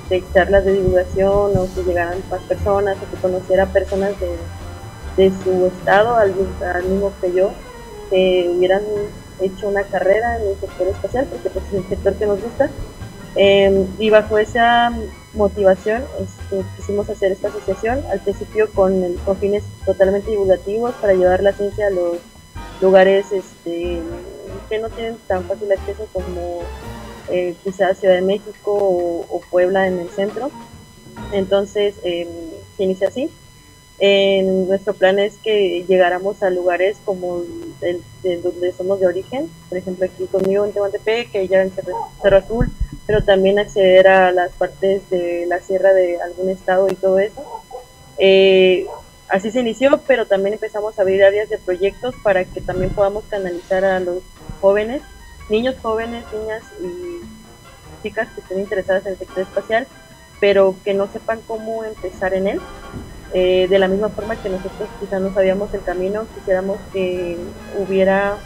de 0.09 0.23
charlas 0.34 0.65
de 0.65 0.73
divulgación 0.73 1.57
o 1.57 1.67
que 1.73 1.84
llegaran 1.84 2.17
más 2.30 2.41
personas 2.41 2.97
o 2.97 3.11
que 3.11 3.21
conociera 3.21 3.65
personas 3.67 4.13
de, 5.17 5.31
su 5.43 5.67
estado 5.67 6.15
al, 6.15 6.34
mismo 6.34 7.13
que 7.21 7.34
yo 7.34 7.51
que 8.09 8.51
hubieran 8.55 8.81
hecho 9.39 9.67
una 9.67 9.84
carrera 9.84 10.38
en 10.38 10.47
el 10.49 10.59
sector 10.59 10.88
espacial 10.88 11.27
porque 11.30 11.49
pues, 11.49 11.65
es 11.67 11.73
el 11.73 11.88
sector 11.88 12.13
que 12.15 12.25
nos 12.25 12.41
gusta 12.41 12.69
em, 13.35 13.88
y 13.99 14.10
bajo 14.10 14.38
esa 14.38 14.91
motivación 15.34 16.03
este, 16.19 16.64
quisimos 16.76 17.10
hacer 17.10 17.31
esta 17.31 17.47
asociación 17.47 18.03
al 18.11 18.19
principio 18.19 18.69
con, 18.72 19.15
con 19.26 19.38
fines 19.38 19.64
totalmente 19.85 20.31
divulgativos 20.31 20.93
para 20.95 21.14
llevar 21.14 21.41
la 21.41 21.53
ciencia 21.53 21.88
a 21.88 21.89
los 21.89 22.18
lugares 22.81 23.31
este, 23.31 23.99
que 24.69 24.80
no 24.80 24.89
tienen 24.89 25.18
tan 25.27 25.43
fácil 25.45 25.72
acceso 25.72 26.07
como 26.11 26.61
eh, 27.30 27.55
quizás 27.64 27.97
Ciudad 27.97 28.15
de 28.15 28.22
México 28.22 28.72
o, 28.72 29.41
Puebla 29.49 29.88
en 29.88 29.99
el 29.99 30.10
centro. 30.10 30.51
Entonces 31.31 31.95
em, 32.03 32.27
se 32.77 32.84
inicia 32.84 33.07
así. 33.07 33.30
nuestro 34.68 34.93
plan 34.93 35.19
es 35.19 35.38
que 35.38 35.85
llegáramos 35.88 36.43
a 36.43 36.49
lugares 36.49 36.97
como 37.05 37.43
el, 37.81 38.01
de 38.23 38.38
donde 38.38 38.72
somos 38.73 38.99
de 38.99 39.07
origen, 39.07 39.49
por 39.69 39.77
ejemplo 39.77 40.05
aquí 40.05 40.26
conmigo 40.26 40.65
en 40.65 40.72
Tehuantepec, 40.72 41.31
que 41.31 41.47
ya 41.47 41.61
en 41.61 41.72
Cerro, 41.72 42.38
Azul, 42.38 42.69
pero 43.05 43.23
también 43.23 43.59
acceder 43.59 44.07
a 44.07 44.31
las 44.31 44.51
partes 44.53 45.09
de 45.09 45.45
la 45.47 45.59
sierra 45.59 45.93
de 45.93 46.21
algún 46.21 46.49
estado 46.49 46.88
y 46.89 46.95
todo 46.95 47.19
eso. 47.19 47.43
Eh, 48.17 48.85
así 49.30 49.51
se 49.51 49.59
inició, 49.59 50.01
pero 50.07 50.25
también 50.25 50.53
empezamos 50.53 50.97
a 50.97 51.01
abrir 51.01 51.23
áreas 51.23 51.49
de 51.49 51.57
proyectos 51.57 52.15
para 52.23 52.45
que 52.45 52.61
también 52.61 52.91
podamos 52.91 53.23
canalizar 53.30 53.84
a 53.84 53.99
los 53.99 54.19
jóvenes 54.61 55.01
niños 55.49 55.75
jóvenes, 55.81 56.23
niñas 56.34 56.63
y 56.81 57.21
chicas 58.03 58.27
que 58.34 58.41
estén 58.41 58.59
interesadas 58.59 59.05
en 59.05 59.13
el 59.13 59.19
sector 59.19 59.43
espacial, 59.43 59.88
pero 60.39 60.75
que 60.84 60.93
no 60.93 61.07
sepan 61.07 61.39
cómo 61.47 61.84
empezar 61.84 62.34
en 62.34 62.47
él. 62.47 62.61
Eh, 63.34 63.67
de 63.67 63.80
la 63.80 63.88
misma 63.88 64.09
forma 64.09 64.35
que 64.35 64.49
nosotros 64.49 64.88
quizás 64.99 65.19
no 65.19 65.34
sabíamos 65.34 65.73
el 65.73 65.81
camino, 65.81 66.27
quisiéramos 66.35 66.77
que 66.91 67.38
hubiera, 67.80 68.38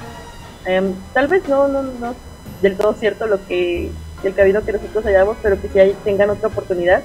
em, 0.65 0.93
tal 1.13 1.27
vez 1.27 1.47
no, 1.49 1.67
no, 1.67 1.83
no 1.83 2.15
del 2.61 2.77
todo 2.77 2.93
cierto 2.93 3.27
lo 3.27 3.45
que 3.47 3.91
el 4.23 4.33
camino 4.33 4.63
que 4.63 4.73
nosotros 4.73 5.03
hallamos, 5.05 5.37
pero 5.41 5.61
que 5.61 5.67
si 5.69 5.93
tengan 6.03 6.29
otra 6.29 6.47
oportunidad. 6.47 7.01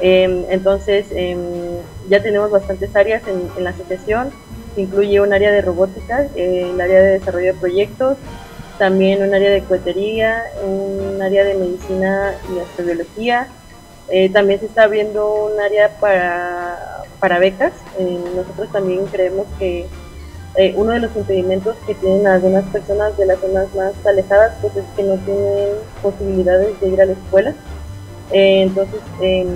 Em, 0.00 0.44
entonces, 0.50 1.06
em, 1.10 1.38
ya 2.08 2.22
tenemos 2.22 2.50
bastantes 2.50 2.94
áreas 2.94 3.22
en, 3.26 3.64
la 3.64 3.70
asociación, 3.70 4.30
incluye 4.76 5.20
un 5.20 5.32
área 5.32 5.50
de 5.50 5.62
robótica, 5.62 6.26
el 6.34 6.80
área 6.80 7.00
de 7.00 7.18
desarrollo 7.18 7.54
de 7.54 7.58
proyectos, 7.58 8.18
también 8.78 9.22
un 9.22 9.34
área 9.34 9.50
de 9.50 9.62
cohetería, 9.62 10.42
un 10.64 11.20
área 11.22 11.44
de 11.44 11.54
medicina 11.54 12.34
y 12.54 12.58
astrobiología. 12.60 13.48
Eh, 14.08 14.28
también 14.28 14.60
se 14.60 14.66
está 14.66 14.84
abriendo 14.84 15.46
un 15.46 15.58
área 15.58 15.98
para, 15.98 17.04
para 17.18 17.38
becas. 17.38 17.72
Eh, 17.98 18.18
nosotros 18.36 18.70
también 18.70 19.06
creemos 19.06 19.46
que 19.58 19.86
eh, 20.56 20.72
uno 20.74 20.92
de 20.92 21.00
los 21.00 21.14
impedimentos 21.14 21.76
que 21.86 21.94
tienen 21.94 22.26
algunas 22.26 22.64
personas 22.66 23.14
de 23.18 23.26
las 23.26 23.38
zonas 23.40 23.74
más 23.74 23.92
alejadas 24.06 24.54
pues 24.62 24.74
es 24.74 24.84
que 24.96 25.02
no 25.02 25.16
tienen 25.18 25.74
posibilidades 26.02 26.80
de 26.80 26.88
ir 26.88 27.02
a 27.02 27.04
la 27.04 27.12
escuela. 27.12 27.54
Eh, 28.32 28.62
entonces, 28.62 29.00
em, 29.20 29.48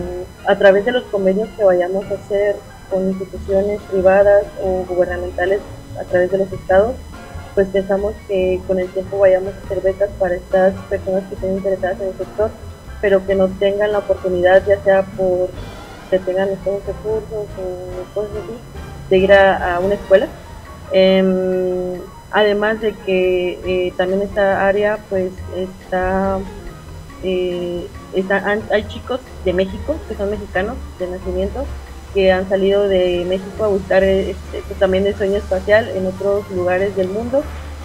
a 0.46 0.58
través 0.58 0.84
de 0.84 0.92
los 0.92 1.04
convenios 1.04 1.48
que 1.56 1.64
vayamos 1.64 2.04
a 2.04 2.14
hacer 2.14 2.56
con 2.90 3.08
instituciones 3.08 3.80
privadas 3.90 4.44
o 4.62 4.84
gubernamentales 4.86 5.60
a 5.98 6.04
través 6.04 6.30
de 6.32 6.38
los 6.38 6.52
estados, 6.52 6.94
pues 7.54 7.68
pensamos 7.68 8.12
que 8.28 8.60
con 8.66 8.78
el 8.78 8.88
tiempo 8.88 9.18
vayamos 9.18 9.54
a 9.54 9.64
hacer 9.64 9.80
becas 9.80 10.10
para 10.18 10.34
estas 10.34 10.74
personas 10.90 11.24
que 11.28 11.34
estén 11.34 11.56
interesadas 11.56 11.98
en 12.00 12.08
el 12.08 12.18
sector, 12.18 12.50
pero 13.00 13.26
que 13.26 13.34
no 13.34 13.48
tengan 13.48 13.92
la 13.92 13.98
oportunidad, 14.00 14.66
ya 14.66 14.78
sea 14.84 15.02
por 15.02 15.48
que 16.10 16.18
tengan 16.18 16.50
estos 16.50 16.84
recursos 16.84 17.46
o 17.56 18.14
cosas 18.14 18.32
así, 18.32 18.58
de 19.08 19.18
ir 19.18 19.32
a 19.32 19.80
una 19.82 19.94
escuela. 19.94 20.28
Em, 20.92 22.00
además 22.30 22.80
de 22.80 22.94
que 22.94 23.60
eh, 23.64 23.92
también 23.96 24.22
esta 24.22 24.66
área 24.66 24.98
pues 25.08 25.32
está, 25.56 26.38
eh, 27.22 27.86
hay 28.70 28.88
chicos 28.88 29.20
de 29.44 29.52
México 29.52 29.96
que 30.08 30.14
son 30.16 30.30
mexicanos 30.30 30.76
de 30.98 31.06
nacimiento 31.08 31.64
que 32.12 32.32
han 32.32 32.48
salido 32.48 32.88
de 32.88 33.24
México 33.28 33.64
a 33.64 33.68
buscar 33.68 34.02
este, 34.02 34.62
pues, 34.66 34.78
también 34.78 35.06
el 35.06 35.14
sueño 35.14 35.36
espacial 35.36 35.88
en 35.88 36.06
otros 36.06 36.50
lugares 36.50 36.96
del 36.96 37.08
mundo 37.08 37.44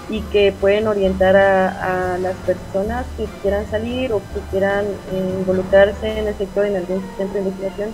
y 0.10 0.22
que 0.22 0.52
pueden 0.52 0.88
orientar 0.88 1.36
a, 1.36 2.18
las 2.20 2.36
personas 2.38 3.06
que 3.18 3.26
quieran 3.42 3.70
salir 3.70 4.14
o 4.14 4.20
que 4.20 4.40
quieran 4.52 4.86
involucrarse 5.12 6.20
en 6.20 6.28
el 6.28 6.36
sector 6.36 6.66
en 6.66 6.78
algún 6.78 7.02
centro 7.18 7.34
de 7.34 7.40
investigación 7.40 7.90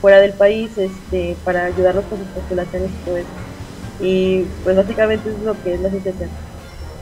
fuera 0.00 0.20
del 0.20 0.32
país 0.32 0.70
este, 0.78 1.36
para 1.44 1.66
ayudarlos 1.66 2.04
con 2.06 2.18
sus 2.18 2.28
postulaciones 2.28 2.90
y 2.90 3.04
todo 3.04 3.16
eso. 3.16 3.47
Y 4.00 4.44
pues 4.64 4.76
básicamente 4.76 5.30
es 5.30 5.42
lo 5.44 5.60
que 5.62 5.74
es 5.74 5.80
la 5.80 5.88
asociación 5.88 6.30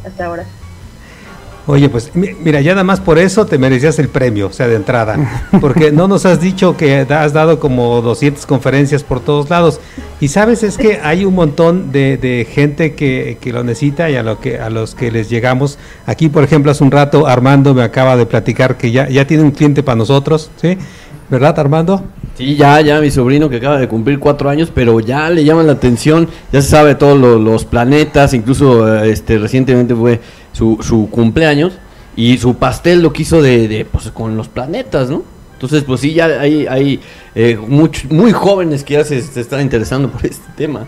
hasta 0.05 0.27
ahora. 0.27 0.47
Oye, 1.69 1.89
pues 1.89 2.13
mira, 2.15 2.61
ya 2.61 2.73
nada 2.73 2.85
más 2.85 3.01
por 3.01 3.19
eso 3.19 3.45
te 3.45 3.59
merecías 3.59 3.99
el 3.99 4.09
premio, 4.09 4.47
o 4.47 4.53
sea, 4.53 4.69
de 4.69 4.77
entrada, 4.77 5.43
porque 5.61 5.91
no 5.91 6.07
nos 6.07 6.25
has 6.25 6.41
dicho 6.41 6.77
que 6.77 7.01
has 7.01 7.33
dado 7.33 7.59
como 7.59 8.03
200 8.03 8.47
conferencias 8.47 9.03
por 9.03 9.19
todos 9.19 9.51
lados. 9.51 9.81
Y 10.21 10.29
sabes, 10.29 10.63
es 10.63 10.79
que 10.79 11.01
hay 11.03 11.25
un 11.25 11.35
montón 11.35 11.91
de, 11.91 12.19
de 12.19 12.47
gente 12.49 12.95
que, 12.95 13.39
que, 13.41 13.53
lo 13.53 13.65
necesita 13.65 14.09
y 14.09 14.15
a, 14.15 14.23
lo 14.23 14.39
que, 14.39 14.61
a 14.61 14.71
los 14.71 14.95
que 14.95 15.11
les 15.11 15.29
llegamos. 15.29 15.77
Aquí, 16.07 16.29
por 16.29 16.45
ejemplo, 16.45 16.71
hace 16.71 16.85
un 16.85 16.93
rato 16.93 17.27
Armando 17.27 17.75
me 17.75 17.83
acaba 17.83 18.17
de 18.17 18.27
platicar 18.27 18.77
que 18.77 18.93
ya, 18.93 19.09
ya 19.09 19.27
tiene 19.27 19.43
un 19.43 19.51
cliente 19.51 19.83
para 19.83 19.97
nosotros, 19.97 20.53
¿sí? 20.63 20.79
¿Verdad, 21.29 21.59
Armando? 21.59 22.05
Sí, 22.37 22.55
ya, 22.55 22.81
ya, 22.83 23.01
mi 23.01 23.11
sobrino 23.11 23.49
que 23.49 23.57
acaba 23.57 23.79
de 23.79 23.89
cumplir 23.89 24.19
cuatro 24.19 24.51
años, 24.51 24.71
pero 24.75 25.01
ya 25.01 25.31
le 25.31 25.43
llama 25.43 25.63
la 25.63 25.73
atención, 25.73 26.29
ya 26.53 26.61
se 26.61 26.69
sabe 26.69 26.95
todos 26.95 27.19
los 27.41 27.65
planetas, 27.65 28.35
incluso 28.35 29.03
este 29.05 29.39
recientemente 29.39 29.95
fue 29.95 30.21
su, 30.53 30.79
su 30.83 31.09
cumpleaños 31.11 31.73
y 32.15 32.37
su 32.37 32.57
pastel 32.57 33.01
lo 33.01 33.13
quiso 33.13 33.41
de, 33.41 33.69
de 33.69 33.87
pues, 33.87 34.11
con 34.11 34.37
los 34.37 34.49
planetas, 34.49 35.09
¿no? 35.09 35.23
Entonces, 35.55 35.85
pues 35.85 36.03
sí, 36.03 36.13
ya 36.13 36.27
hay, 36.27 36.67
hay 36.67 37.01
eh, 37.35 37.57
muy 37.57 38.33
jóvenes 38.33 38.85
que 38.85 38.95
ya 38.95 39.05
se, 39.05 39.23
se 39.23 39.41
están 39.41 39.63
interesando 39.63 40.11
por 40.11 40.27
este 40.27 40.53
tema. 40.55 40.87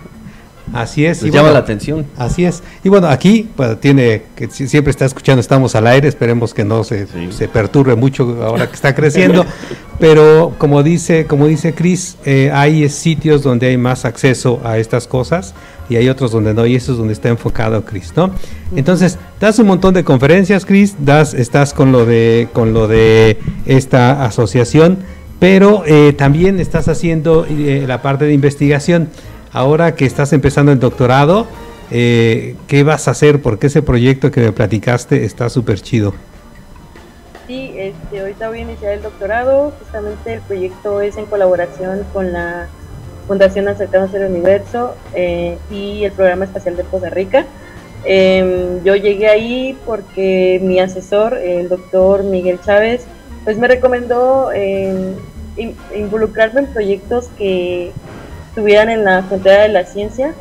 Así 0.72 1.06
es. 1.06 1.22
y 1.22 1.30
llama 1.30 1.50
la 1.50 1.60
atención. 1.60 2.06
Así 2.16 2.44
es. 2.44 2.62
Y 2.84 2.88
bueno, 2.88 3.08
aquí 3.08 3.48
pues, 3.56 3.80
tiene 3.80 4.22
que 4.36 4.48
siempre 4.48 4.90
está 4.90 5.04
escuchando, 5.04 5.40
estamos 5.40 5.74
al 5.74 5.86
aire, 5.86 6.08
esperemos 6.08 6.54
que 6.54 6.64
no 6.64 6.84
se, 6.84 7.06
se 7.30 7.48
perturbe 7.48 7.94
mucho 7.96 8.38
ahora 8.44 8.66
que 8.66 8.74
está 8.74 8.94
creciendo. 8.94 9.44
pero 9.98 10.54
como 10.58 10.82
dice, 10.82 11.26
como 11.26 11.46
dice 11.46 11.74
Cris, 11.74 12.16
eh, 12.24 12.50
hay 12.52 12.88
sitios 12.88 13.42
donde 13.42 13.68
hay 13.68 13.76
más 13.76 14.04
acceso 14.04 14.60
a 14.64 14.78
estas 14.78 15.06
cosas 15.06 15.54
y 15.88 15.96
hay 15.96 16.08
otros 16.08 16.32
donde 16.32 16.54
no, 16.54 16.66
y 16.66 16.76
eso 16.76 16.92
es 16.92 16.98
donde 16.98 17.14
está 17.14 17.28
enfocado 17.28 17.84
Cris, 17.84 18.12
¿no? 18.14 18.30
Entonces, 18.76 19.18
das 19.40 19.58
un 19.58 19.66
montón 19.66 19.94
de 19.94 20.04
conferencias, 20.04 20.64
Cris, 20.66 20.96
das, 20.98 21.34
estás 21.34 21.72
con 21.72 21.92
lo 21.92 22.04
de, 22.04 22.48
con 22.52 22.74
lo 22.74 22.88
de 22.88 23.38
esta 23.66 24.24
asociación, 24.24 24.98
pero 25.38 25.84
eh, 25.86 26.12
también 26.12 26.60
estás 26.60 26.88
haciendo 26.88 27.46
eh, 27.48 27.84
la 27.86 28.02
parte 28.02 28.26
de 28.26 28.34
investigación 28.34 29.08
ahora 29.52 29.94
que 29.94 30.04
estás 30.06 30.32
empezando 30.32 30.72
el 30.72 30.80
doctorado, 30.80 31.46
eh, 31.90 32.56
¿qué 32.66 32.82
vas 32.82 33.08
a 33.08 33.12
hacer? 33.12 33.40
Porque 33.40 33.68
ese 33.68 33.82
proyecto 33.82 34.30
que 34.30 34.40
me 34.40 34.52
platicaste 34.52 35.24
está 35.24 35.48
súper 35.48 35.80
chido. 35.80 36.14
Sí, 37.46 37.72
este, 37.76 38.20
ahorita 38.20 38.48
voy 38.48 38.58
a 38.58 38.62
iniciar 38.62 38.92
el 38.92 39.02
doctorado. 39.02 39.72
Justamente 39.78 40.34
el 40.34 40.40
proyecto 40.42 41.00
es 41.00 41.16
en 41.16 41.24
colaboración 41.26 42.04
con 42.12 42.32
la 42.32 42.68
Fundación 43.26 43.68
Acercanos 43.68 44.14
al 44.14 44.30
Universo 44.30 44.94
eh, 45.14 45.56
y 45.70 46.04
el 46.04 46.12
Programa 46.12 46.44
Espacial 46.44 46.76
de 46.76 46.82
Costa 46.84 47.08
Rica. 47.08 47.46
Em, 48.04 48.82
yo 48.84 48.96
llegué 48.96 49.28
ahí 49.28 49.78
porque 49.84 50.60
mi 50.62 50.78
asesor, 50.78 51.34
el 51.38 51.68
doctor 51.68 52.22
Miguel 52.22 52.60
Chávez, 52.60 53.04
pues 53.44 53.58
me 53.58 53.66
recomendó 53.66 54.52
em, 54.52 55.14
involucrarme 55.94 56.60
en 56.60 56.66
proyectos 56.66 57.28
que 57.36 57.92
estuvieran 58.58 58.90
en 58.90 59.04
la 59.04 59.22
frontera 59.22 59.62
de 59.62 59.68
la 59.68 59.84
ciencia. 59.84 60.34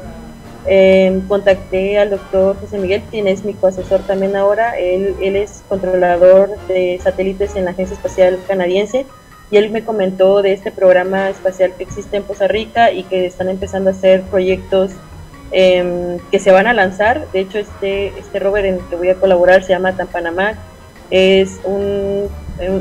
Em, 0.65 1.21
contacté 1.27 1.99
al 1.99 2.09
doctor 2.09 2.59
José 2.59 2.79
Miguel, 2.79 3.03
quien 3.11 3.27
es 3.27 3.45
mi 3.45 3.53
coasesor 3.53 4.01
también 4.01 4.35
ahora. 4.35 4.75
Él, 4.79 5.15
él 5.21 5.35
es 5.35 5.63
controlador 5.69 6.49
de 6.67 6.99
satélites 7.01 7.55
en 7.55 7.65
la 7.65 7.71
Agencia 7.71 7.93
Espacial 7.93 8.39
Canadiense 8.47 9.05
y 9.51 9.57
él 9.57 9.69
me 9.69 9.83
comentó 9.83 10.41
de 10.41 10.53
este 10.53 10.71
programa 10.71 11.29
espacial 11.29 11.73
que 11.77 11.83
existe 11.83 12.17
en 12.17 12.23
Costa 12.23 12.47
Rica 12.47 12.91
y 12.91 13.03
que 13.03 13.27
están 13.27 13.49
empezando 13.49 13.91
a 13.91 13.93
hacer 13.93 14.23
proyectos 14.23 14.93
em, 15.51 16.17
que 16.31 16.39
se 16.39 16.51
van 16.51 16.65
a 16.65 16.73
lanzar. 16.73 17.27
De 17.31 17.41
hecho, 17.41 17.59
este, 17.59 18.07
este 18.17 18.39
rover 18.39 18.65
en 18.65 18.75
el 18.75 18.81
que 18.89 18.95
voy 18.95 19.09
a 19.09 19.15
colaborar 19.15 19.61
se 19.63 19.73
llama 19.73 19.95
Tampanamá. 19.95 20.53
Es 21.11 21.59
un, 21.65 22.29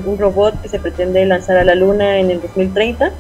un 0.07 0.19
robot 0.19 0.63
que 0.63 0.69
se 0.71 0.79
pretende 0.79 1.27
lanzar 1.27 1.59
a 1.59 1.65
la 1.65 1.75
Luna 1.75 2.21
en 2.21 2.31
el 2.31 2.41
2030 2.41 3.13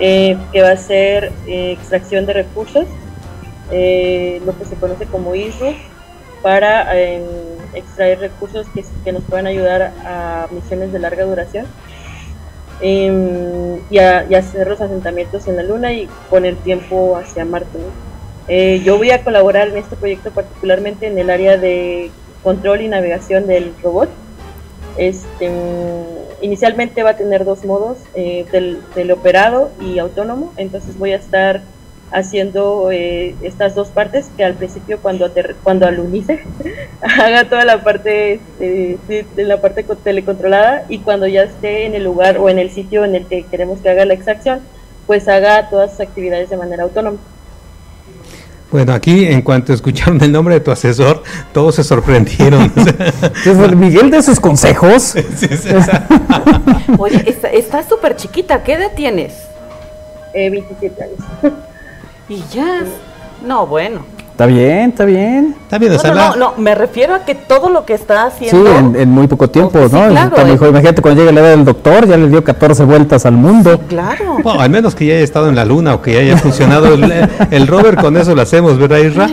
eh, 0.00 0.38
que 0.52 0.62
va 0.62 0.70
a 0.70 0.76
ser 0.76 1.32
eh, 1.46 1.72
extracción 1.72 2.24
de 2.26 2.32
recursos, 2.32 2.86
eh, 3.70 4.40
lo 4.44 4.56
que 4.58 4.64
se 4.64 4.76
conoce 4.76 5.06
como 5.06 5.34
ISRO, 5.34 5.74
para 6.42 6.98
em, 6.98 7.22
extraer 7.74 8.18
recursos 8.18 8.66
que, 8.74 8.84
que, 9.04 9.12
nos 9.12 9.22
puedan 9.24 9.46
ayudar 9.46 9.92
a 10.04 10.48
misiones 10.50 10.92
de 10.92 10.98
larga 10.98 11.24
duración 11.24 11.66
em, 12.80 13.78
y, 13.90 13.98
a, 13.98 14.26
hacer 14.36 14.66
los 14.66 14.80
asentamientos 14.80 15.46
en 15.46 15.56
la 15.56 15.62
Luna 15.62 15.92
y 15.92 16.08
poner 16.30 16.56
tiempo 16.56 17.16
hacia 17.16 17.44
Marte. 17.44 17.78
yo 18.84 18.96
voy 18.96 19.10
a 19.10 19.22
colaborar 19.22 19.68
en 19.68 19.76
este 19.76 19.94
proyecto 19.94 20.30
particularmente 20.32 21.06
en 21.06 21.16
el 21.16 21.30
área 21.30 21.56
de 21.56 22.10
control 22.42 22.80
y 22.80 22.88
navegación 22.88 23.46
del 23.46 23.72
robot. 23.82 24.08
Este, 24.96 25.50
inicialmente 26.42 27.02
va 27.02 27.10
a 27.10 27.16
tener 27.16 27.44
dos 27.44 27.64
modos, 27.64 27.98
eh, 28.14 28.44
del, 28.52 29.10
operado 29.10 29.70
y 29.80 29.98
autónomo, 29.98 30.52
entonces 30.56 30.98
voy 30.98 31.12
a 31.12 31.16
estar 31.16 31.62
haciendo 32.10 32.90
eh, 32.92 33.34
estas 33.42 33.74
dos 33.74 33.88
partes 33.88 34.28
que 34.36 34.44
al 34.44 34.52
principio 34.52 34.98
cuando 35.00 35.32
cuando 35.62 35.86
alunice 35.86 36.44
haga 37.00 37.48
toda 37.48 37.64
la 37.64 37.82
parte 37.82 38.38
eh, 38.60 38.98
de 39.08 39.44
la 39.44 39.62
parte 39.62 39.82
telecontrolada 40.04 40.84
y 40.90 40.98
cuando 40.98 41.26
ya 41.26 41.44
esté 41.44 41.86
en 41.86 41.94
el 41.94 42.04
lugar 42.04 42.36
o 42.36 42.50
en 42.50 42.58
el 42.58 42.70
sitio 42.70 43.06
en 43.06 43.14
el 43.14 43.24
que 43.24 43.44
queremos 43.44 43.80
que 43.80 43.88
haga 43.88 44.04
la 44.04 44.12
extracción 44.12 44.60
pues 45.06 45.26
haga 45.26 45.70
todas 45.70 45.92
sus 45.92 46.00
actividades 46.00 46.50
de 46.50 46.56
manera 46.56 46.82
autónoma. 46.82 47.18
Bueno, 48.72 48.94
aquí 48.94 49.26
en 49.26 49.42
cuanto 49.42 49.74
escucharon 49.74 50.18
el 50.22 50.32
nombre 50.32 50.54
de 50.54 50.60
tu 50.60 50.70
asesor, 50.70 51.22
todos 51.52 51.74
se 51.74 51.84
sorprendieron. 51.84 52.72
Miguel 53.76 54.10
de 54.10 54.22
sus 54.22 54.40
consejos. 54.40 55.14
Oye, 56.98 57.38
estás 57.52 57.86
súper 57.86 58.16
chiquita, 58.16 58.62
¿qué 58.62 58.72
edad 58.72 58.92
tienes? 58.96 59.34
Eh, 60.32 60.48
27 60.48 61.02
años. 61.02 61.54
y 62.30 62.42
ya. 62.50 62.84
No, 63.44 63.66
bueno. 63.66 64.06
Está 64.42 64.54
bien, 64.54 64.90
está 64.90 65.04
bien. 65.04 65.54
Está 65.62 65.78
bien, 65.78 65.92
no, 65.92 66.14
no, 66.14 66.36
no, 66.36 66.54
me 66.58 66.74
refiero 66.74 67.14
a 67.14 67.24
que 67.24 67.36
todo 67.36 67.70
lo 67.70 67.84
que 67.84 67.94
está 67.94 68.24
haciendo. 68.24 68.66
Sí, 68.66 68.98
en, 68.98 69.08
muy 69.08 69.28
poco 69.28 69.48
tiempo, 69.48 69.78
¿no? 69.78 69.88
Claro, 69.88 70.36
eh. 70.36 70.68
imagínate 70.68 71.00
cuando 71.00 71.20
llegue 71.20 71.32
la 71.32 71.42
edad 71.42 71.50
del 71.50 71.64
doctor, 71.64 72.08
ya 72.08 72.16
le 72.16 72.28
dio 72.28 72.42
14 72.42 72.82
vueltas 72.82 73.24
al 73.24 73.34
mundo. 73.34 73.80
claro. 73.88 74.38
Bueno, 74.42 74.60
al 74.60 74.70
menos 74.70 74.96
que 74.96 75.06
ya 75.06 75.14
haya 75.14 75.22
estado 75.22 75.48
en 75.48 75.54
la 75.54 75.64
luna 75.64 75.94
o 75.94 76.02
que 76.02 76.14
ya 76.14 76.20
haya 76.20 76.36
funcionado 76.38 76.92
el, 76.92 77.28
el 77.52 77.66
rover, 77.68 77.96
con 77.96 78.16
eso 78.16 78.34
lo 78.34 78.42
hacemos, 78.42 78.78
¿verdad, 78.78 78.98
Isra? 78.98 79.28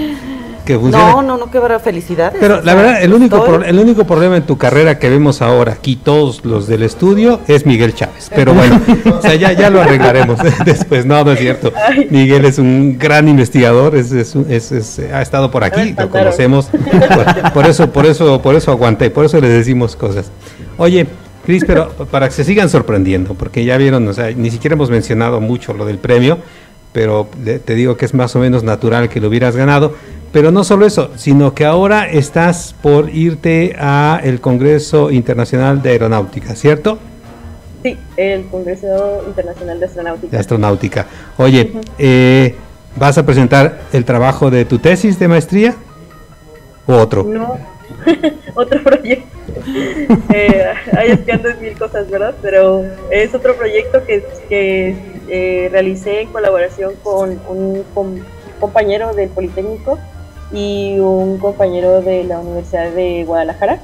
No, 0.78 1.22
no, 1.22 1.38
no, 1.38 1.52
qué 1.52 1.60
felicidades. 1.80 2.38
Pero 2.40 2.62
la 2.62 2.76
verdad, 2.76 3.02
el 3.02 3.14
único, 3.14 3.62
el 3.64 3.80
único 3.80 4.06
problema 4.06 4.38
en 4.38 4.44
tu 4.44 4.58
carrera 4.58 5.00
que 5.00 5.10
vemos 5.10 5.42
ahora 5.42 5.74
aquí, 5.74 5.96
todos 5.96 6.46
los 6.46 6.68
del 6.68 6.84
estudio, 6.84 7.40
es 7.48 7.66
Miguel 7.66 7.94
Chávez. 7.94 8.30
Pero 8.34 8.54
bueno, 8.54 8.80
o 9.18 9.22
sea, 9.22 9.36
ya, 9.36 9.54
ya 9.54 9.70
lo 9.70 9.82
arreglaremos 9.82 10.40
después. 10.66 11.06
No, 11.06 11.24
no 11.24 11.32
es 11.32 11.40
cierto. 11.40 11.74
Miguel 12.10 12.46
es 12.46 12.60
un 12.60 12.98
gran 12.98 13.28
investigador, 13.28 13.96
es, 13.96 14.12
es, 14.12 15.00
ha 15.14 15.22
estado 15.22 15.50
por 15.52 15.64
aquí, 15.64 15.94
lo 15.98 16.10
conocemos. 16.10 16.70
Por, 17.54 17.66
eso, 17.66 17.92
por 17.92 18.06
eso, 18.06 18.42
por 18.42 18.56
eso 18.56 18.72
aguanté, 18.72 19.10
por 19.10 19.26
eso 19.26 19.40
le 19.40 19.50
decimos 19.50 19.96
cosas. 19.96 20.32
Oye, 20.78 21.08
Cris, 21.46 21.64
pero 21.66 21.90
para 22.12 22.28
que 22.28 22.34
se 22.34 22.44
sigan 22.44 22.70
sorprendiendo, 22.70 23.34
porque 23.34 23.66
ya 23.66 23.78
vieron, 23.78 24.08
o 24.08 24.14
sea, 24.14 24.32
ni 24.32 24.52
siquiera 24.52 24.76
hemos 24.76 24.90
mencionado 24.90 25.42
mucho 25.42 25.74
lo 25.74 25.86
del 25.86 25.98
premio, 25.98 26.38
pero 26.92 27.30
te 27.44 27.76
digo 27.76 27.98
que 27.98 28.06
es 28.06 28.14
más 28.14 28.36
o 28.36 28.40
menos 28.40 28.64
natural 28.64 29.10
que 29.10 29.20
lo 29.20 29.28
hubieras 29.28 29.56
ganado. 29.56 29.94
Pero 30.32 30.52
no 30.52 30.64
solo 30.64 30.86
eso, 30.86 31.12
sino 31.16 31.56
que 31.56 31.66
ahora 31.66 32.08
estás 32.08 32.76
por 32.82 33.10
irte 33.10 33.76
a 33.80 34.22
el 34.24 34.40
Congreso 34.40 35.10
Internacional 35.10 35.82
de 35.82 35.90
Aeronáutica, 35.90 36.56
¿cierto? 36.56 37.00
Sí, 37.82 37.98
el 38.16 38.46
Congreso 38.48 39.24
Internacional 39.26 39.80
de 39.80 39.86
Astronáutica. 39.86 40.32
De 40.32 40.38
Astronáutica. 40.38 41.08
Oye, 41.38 41.74
eh, 41.98 42.56
¿vas 42.96 43.18
a 43.18 43.26
presentar 43.26 43.80
el 43.92 44.06
trabajo 44.06 44.52
de 44.52 44.66
tu 44.66 44.78
tesis 44.78 45.18
de 45.18 45.28
maestría 45.28 45.76
o 46.86 46.94
otro? 46.94 47.24
No, 47.24 47.58
otro 48.56 48.84
proyecto. 48.84 49.28
eh, 50.34 50.66
hay 50.96 51.12
es 51.12 51.20
que 51.22 51.56
mil 51.60 51.78
cosas, 51.78 52.08
¿verdad? 52.10 52.36
Pero 52.42 52.84
es 53.10 53.34
otro 53.34 53.56
proyecto 53.56 54.06
que, 54.06 54.24
que 54.48 54.96
eh, 55.28 55.70
realicé 55.72 56.22
en 56.22 56.32
colaboración 56.32 56.94
con 57.02 57.40
un 57.48 57.84
compañero 58.60 59.14
del 59.14 59.30
Politécnico 59.30 59.98
y 60.52 61.00
un 61.00 61.38
compañero 61.38 62.02
de 62.02 62.24
la 62.24 62.40
Universidad 62.40 62.92
de 62.92 63.24
Guadalajara. 63.26 63.80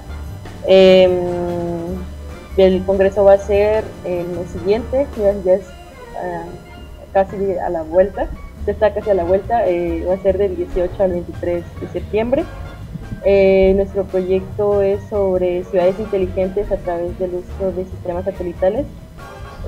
Em, 0.68 1.12
el 2.58 2.84
congreso 2.86 3.24
va 3.24 3.34
a 3.34 3.38
ser 3.38 3.84
el 4.06 4.28
mes 4.28 4.50
siguiente, 4.50 5.08
ya, 5.18 5.54
es 5.54 5.62
ah, 6.18 6.46
casi 7.14 7.36
a 7.58 7.70
la 7.70 7.84
vuelta, 7.84 8.28
ya 8.66 8.72
está 8.72 8.94
casi 8.94 9.10
a 9.10 9.14
la 9.14 9.24
vuelta, 9.24 9.68
eh, 9.68 10.06
va 10.08 10.16
a 10.16 10.20
ser 10.20 10.38
del 10.38 10.56
18 10.56 11.04
al 11.04 11.12
23 11.12 11.64
de 11.82 11.88
septiembre. 11.90 12.46
Eh, 13.26 13.74
nuestro 13.76 14.04
proyecto 14.04 14.82
es 14.82 15.00
sobre 15.10 15.64
ciudades 15.66 16.00
inteligentes 16.00 16.72
a 16.72 16.78
través 16.78 17.18
del 17.18 17.32
uso 17.36 17.72
de 17.72 17.86
sistemas 17.86 18.24
satelitales 18.26 18.86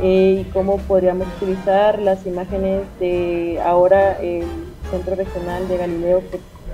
eh, 0.02 0.44
y 0.46 0.52
cómo 0.52 0.78
podríamos 0.78 1.28
utilizar 1.42 2.00
las 2.00 2.26
imágenes 2.28 2.84
de 3.00 3.60
ahora 3.66 4.14
el 4.20 4.46
Centro 4.92 5.16
Regional 5.16 5.68
de 5.68 5.78
Galileo 5.78 6.22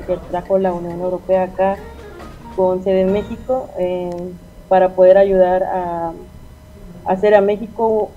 que 0.05 0.17
trajo 0.29 0.57
la 0.57 0.73
Unión 0.73 0.99
Europea 0.99 1.43
acá 1.43 1.77
con 2.55 2.83
sede 2.83 3.01
en 3.01 3.13
México 3.13 3.69
eh, 3.79 4.09
para 4.69 4.89
poder 4.89 5.17
ayudar 5.17 5.63
a, 5.63 6.11
hacer 7.05 7.35
a 7.35 7.41
México 7.41 8.11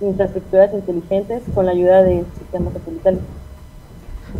infraestructuras 0.00 0.72
inteligentes 0.72 1.42
con 1.54 1.66
la 1.66 1.72
ayuda 1.72 2.02
de 2.02 2.24
sistemas 2.38 2.72
satelitales. 2.72 3.20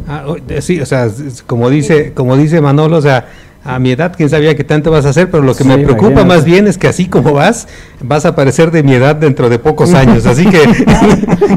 Ah, 0.09 0.25
sí, 0.61 0.81
o 0.81 0.87
sea, 0.87 1.09
como 1.47 1.71
dice, 1.71 2.13
como 2.13 2.37
dice 2.37 2.61
Manolo, 2.61 2.97
o 2.97 3.03
sea, 3.03 3.27
a 3.65 3.79
mi 3.79 3.93
edad, 3.93 4.13
quién 4.15 4.29
sabía 4.29 4.55
que 4.55 4.65
tanto 4.65 4.91
vas 4.91 5.07
a 5.07 5.11
hacer, 5.11 5.31
pero 5.31 5.43
lo 5.43 5.55
que 5.55 5.65
me 5.65 5.79
preocupa 5.79 6.25
más 6.25 6.45
bien 6.45 6.67
es 6.67 6.77
que 6.77 6.89
así 6.89 7.09
como 7.09 7.33
vas, 7.33 7.67
vas 8.01 8.27
a 8.27 8.35
parecer 8.35 8.71
de 8.71 8.83
mi 8.83 8.93
edad 8.93 9.17
dentro 9.17 9.49
de 9.49 9.59
pocos 9.59 9.95
años, 9.95 10.27
así 10.27 10.47
que 10.47 10.61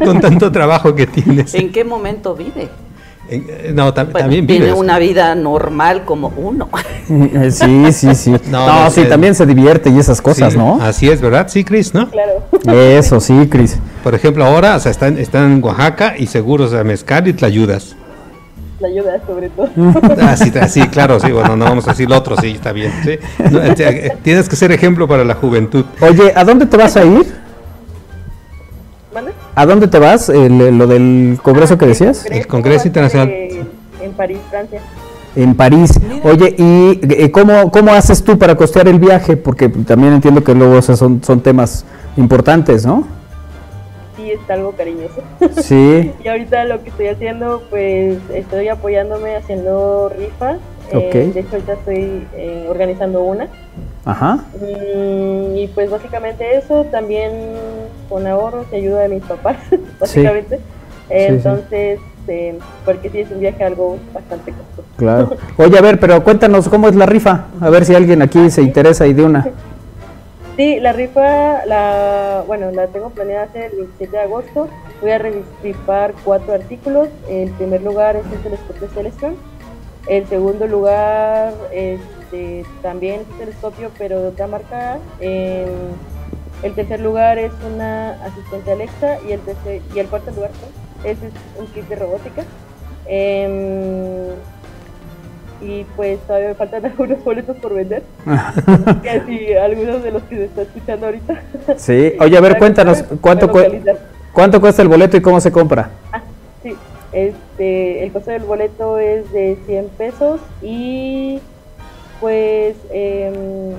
con 0.04 0.20
tanto 0.20 0.50
trabajo 0.50 0.94
que 0.94 1.06
tienes. 1.06 1.54
¿En 1.54 1.70
qué 1.70 1.84
momento 1.84 2.34
vive? 2.34 2.68
Eh, 3.30 3.72
no, 3.74 3.92
también 3.92 4.46
Tiene 4.46 4.72
una 4.72 4.98
vida 4.98 5.34
normal 5.34 6.04
como 6.04 6.32
uno. 6.36 6.68
Eh, 7.10 7.50
sí, 7.50 7.92
sí, 7.92 8.14
sí. 8.14 8.34
No, 8.50 8.90
sí, 8.90 9.04
también 9.04 9.34
se 9.34 9.44
divierte 9.44 9.90
y 9.90 9.98
esas 9.98 10.20
cosas, 10.22 10.56
¿no? 10.56 10.80
Así 10.80 11.08
es, 11.08 11.20
¿verdad? 11.20 11.48
Sí, 11.48 11.64
Cris, 11.64 11.92
¿no? 11.92 12.08
Claro. 12.10 12.42
Eso, 12.72 13.20
sí, 13.20 13.46
Cris. 13.50 13.78
Por 14.02 14.14
ejemplo, 14.14 14.44
ahora, 14.44 14.76
o 14.76 14.80
sea, 14.80 14.90
están, 14.90 15.18
están 15.18 15.52
en 15.52 15.64
Oaxaca 15.64 16.14
y 16.18 16.26
seguro, 16.26 16.64
o 16.64 16.68
sea, 16.68 16.84
mezcal 16.84 17.28
y 17.28 17.32
te 17.34 17.44
ayudas. 17.44 17.96
La 18.80 18.88
ayuda 18.88 19.20
sobre 19.26 19.50
todo. 19.50 19.68
Ah, 20.20 20.36
sí, 20.36 20.86
claro, 20.88 21.18
sí, 21.20 21.32
bueno, 21.32 21.56
no 21.56 21.64
vamos 21.64 21.86
a 21.86 21.90
decir 21.90 22.08
lo 22.08 22.16
otro, 22.16 22.36
sí, 22.36 22.50
está 22.52 22.72
bien. 22.72 22.92
¿sí? 23.04 23.18
Eh, 23.38 24.16
tienes 24.22 24.48
que 24.48 24.56
ser 24.56 24.72
ejemplo 24.72 25.08
para 25.08 25.24
la 25.24 25.34
juventud. 25.34 25.84
Oye, 26.00 26.32
¿a 26.34 26.44
dónde 26.44 26.66
te 26.66 26.76
vas 26.76 26.96
a 26.96 27.04
ir? 27.04 27.26
¿A 29.58 29.66
dónde 29.66 29.88
te 29.88 29.98
vas? 29.98 30.28
¿Lo 30.28 30.86
del 30.86 31.36
congreso 31.42 31.76
que 31.76 31.86
decías? 31.86 32.24
El 32.26 32.46
Congreso 32.46 32.86
Internacional. 32.86 33.28
En 33.28 34.12
París, 34.16 34.38
Francia. 34.50 34.80
En 35.34 35.56
París. 35.56 35.98
Oye, 36.22 36.54
¿y 36.56 37.00
eh, 37.02 37.32
cómo, 37.32 37.72
cómo 37.72 37.90
haces 37.90 38.22
tú 38.22 38.38
para 38.38 38.54
costear 38.54 38.86
el 38.86 39.00
viaje? 39.00 39.36
Porque 39.36 39.68
también 39.68 40.12
entiendo 40.12 40.44
que 40.44 40.54
luego 40.54 40.80
son, 40.80 41.24
son 41.24 41.40
temas 41.40 41.84
importantes, 42.16 42.86
¿no? 42.86 43.04
Sí, 44.16 44.30
es 44.30 44.48
algo 44.48 44.70
cariñoso. 44.76 45.24
Sí. 45.60 46.12
y 46.24 46.28
ahorita 46.28 46.64
lo 46.66 46.80
que 46.84 46.90
estoy 46.90 47.08
haciendo, 47.08 47.64
pues 47.68 48.16
estoy 48.32 48.68
apoyándome 48.68 49.34
haciendo 49.34 50.08
rifas. 50.16 50.58
Eh, 50.92 51.32
de 51.34 51.40
hecho, 51.40 51.54
ahorita 51.54 51.72
estoy 51.72 52.28
eh, 52.36 52.68
organizando 52.70 53.22
una. 53.22 53.48
Ajá. 54.08 54.38
Mm, 54.58 55.54
y 55.54 55.70
pues 55.74 55.90
básicamente 55.90 56.56
eso, 56.56 56.84
también 56.84 57.30
con 58.08 58.26
ahorros 58.26 58.66
y 58.72 58.76
ayuda 58.76 59.00
de 59.00 59.10
mis 59.10 59.22
papás, 59.22 59.58
básicamente. 60.00 60.58
Entonces, 61.10 62.00
eh, 62.26 62.58
porque 62.86 63.10
sí 63.10 63.20
es 63.20 63.30
un 63.30 63.40
viaje 63.40 63.62
algo 63.64 63.98
bastante 64.14 64.52
costoso. 64.52 64.88
Claro. 64.96 65.36
Oye, 65.58 65.76
a 65.76 65.82
ver, 65.82 66.00
pero 66.00 66.24
cuéntanos 66.24 66.70
cómo 66.70 66.88
es 66.88 66.94
la 66.94 67.04
rifa, 67.04 67.48
a 67.60 67.68
ver 67.68 67.84
si 67.84 67.94
alguien 67.94 68.22
aquí 68.22 68.50
se 68.50 68.62
interesa 68.62 69.06
y 69.06 69.12
de 69.12 69.24
una. 69.24 69.46
Sí, 70.56 70.80
la 70.80 70.92
rifa, 70.92 71.64
la, 71.66 72.42
bueno, 72.44 72.72
la 72.72 72.88
tengo 72.88 73.10
planeada 73.10 73.44
hacer 73.44 73.70
el 73.70 73.76
27 73.76 74.16
de 74.16 74.22
agosto. 74.24 74.68
Voy 75.00 75.12
a 75.12 75.18
rifar 75.18 76.14
cuatro 76.24 76.52
artículos. 76.52 77.06
El 77.28 77.50
primer 77.52 77.80
lugar 77.82 78.16
es 78.16 78.24
el 78.32 78.40
telescopio 78.40 78.88
Celestron. 78.88 79.36
El 80.08 80.26
segundo 80.26 80.66
lugar 80.66 81.54
es 81.72 82.00
este, 82.30 82.64
también 82.82 83.20
es 83.22 83.38
telescopio, 83.38 83.90
pero 83.96 84.20
de 84.20 84.28
otra 84.28 84.46
marca. 84.46 84.98
el 85.20 86.74
tercer 86.74 87.00
lugar 87.00 87.38
es 87.38 87.52
una 87.64 88.12
asistente 88.24 88.72
Alexa 88.72 89.18
y 89.26 89.32
el, 89.32 89.40
tercer, 89.40 89.80
y 89.94 89.98
el 89.98 90.06
cuarto 90.08 90.30
lugar 90.32 90.50
es 91.04 91.16
un 91.58 91.66
kit 91.68 91.88
de 91.88 91.96
robótica. 91.96 92.44
Em, 93.06 94.28
y 95.60 95.84
pues 95.96 96.20
todavía 96.20 96.48
me 96.48 96.54
faltan 96.54 96.84
algunos 96.84 97.24
boletos 97.24 97.56
por 97.56 97.74
vender. 97.74 98.02
Casi 99.02 99.54
algunos 99.54 100.02
de 100.02 100.10
los 100.10 100.22
que 100.24 100.36
se 100.36 100.44
está 100.44 100.62
escuchando 100.62 101.06
ahorita. 101.06 101.42
Sí, 101.76 102.12
oye, 102.20 102.36
a 102.36 102.40
ver, 102.40 102.58
cuéntanos, 102.58 103.04
¿cuánto, 103.20 103.50
¿cuánto 104.32 104.60
cuesta 104.60 104.82
el 104.82 104.88
boleto 104.88 105.16
y 105.16 105.22
cómo 105.22 105.40
se 105.40 105.50
compra? 105.50 105.90
Ah, 106.12 106.20
sí, 106.62 106.76
este, 107.12 108.04
el 108.04 108.12
costo 108.12 108.30
del 108.30 108.42
boleto 108.42 108.98
es 108.98 109.32
de 109.32 109.56
100 109.66 109.88
pesos 109.96 110.40
y 110.62 111.40
pues 112.20 112.76
em, 112.90 113.72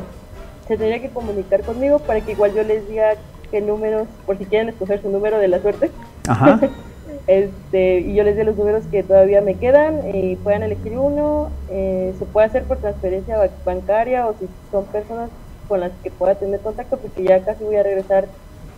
se 0.68 0.78
tendría 0.78 1.02
que 1.02 1.10
comunicar 1.10 1.62
conmigo 1.62 2.00
para 2.00 2.22
que 2.22 2.32
igual 2.32 2.54
yo 2.54 2.64
les 2.64 2.88
diga 2.88 3.16
qué 3.52 3.62
números, 3.62 4.08
por 4.26 4.38
si 4.38 4.46
quieren 4.46 4.70
escoger 4.70 5.02
su 5.02 5.10
número 5.10 5.40
de 5.40 5.48
la 5.48 5.60
suerte. 5.62 5.92
Ajá. 6.28 6.60
este, 7.28 8.00
y 8.00 8.16
yo 8.16 8.24
les 8.24 8.36
dé 8.36 8.44
los 8.44 8.56
números 8.56 8.84
que 8.92 9.04
todavía 9.04 9.42
me 9.42 9.56
quedan 9.56 10.16
y 10.16 10.36
puedan 10.38 10.64
elegir 10.64 10.98
uno. 10.98 11.50
Eh, 11.70 12.14
se 12.20 12.26
puede 12.26 12.48
hacer 12.48 12.64
por 12.64 12.78
transferencia 12.78 13.50
bancaria 13.66 14.28
o 14.28 14.36
si 14.40 14.48
son 14.72 14.86
personas 14.86 15.30
con 15.68 15.80
las 15.80 15.92
que 16.04 16.12
pueda 16.12 16.36
tener 16.36 16.60
contacto, 16.60 16.98
porque 16.98 17.24
ya 17.24 17.40
casi 17.42 17.64
voy 17.64 17.76
a 17.76 17.84
regresar 17.84 18.26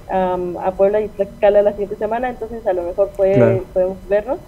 a 0.09 0.73
Puebla 0.75 0.99
y 0.99 1.07
Tlaxcala 1.07 1.61
la 1.61 1.71
siguiente 1.71 1.95
semana, 1.95 2.29
entonces 2.29 2.67
a 2.67 2.73
lo 2.73 2.83
mejor 2.83 3.09
puede, 3.09 3.61
podemos 3.73 3.97
vernos. 4.09 4.39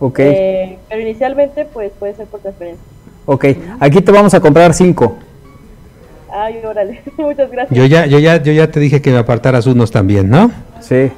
Ok. 0.00 0.20
Eh, 0.20 0.78
pero 0.88 1.02
inicialmente 1.02 1.66
pues 1.66 1.92
puede 1.98 2.14
ser 2.14 2.26
por 2.26 2.40
transferencia. 2.40 2.91
Ok, 3.26 3.46
aquí 3.80 4.00
te 4.00 4.12
vamos 4.12 4.34
a 4.34 4.40
comprar 4.40 4.74
cinco. 4.74 5.16
Ay, 6.32 6.60
órale, 6.64 7.02
muchas 7.18 7.50
gracias. 7.50 7.76
Yo 7.76 7.84
ya, 7.86 8.06
yo 8.06 8.18
ya, 8.18 8.42
yo 8.42 8.52
ya 8.52 8.70
te 8.70 8.80
dije 8.80 9.02
que 9.02 9.10
me 9.10 9.18
apartaras 9.18 9.66
unos 9.66 9.90
también, 9.90 10.30
¿no? 10.30 10.50
Sí. 10.80 11.10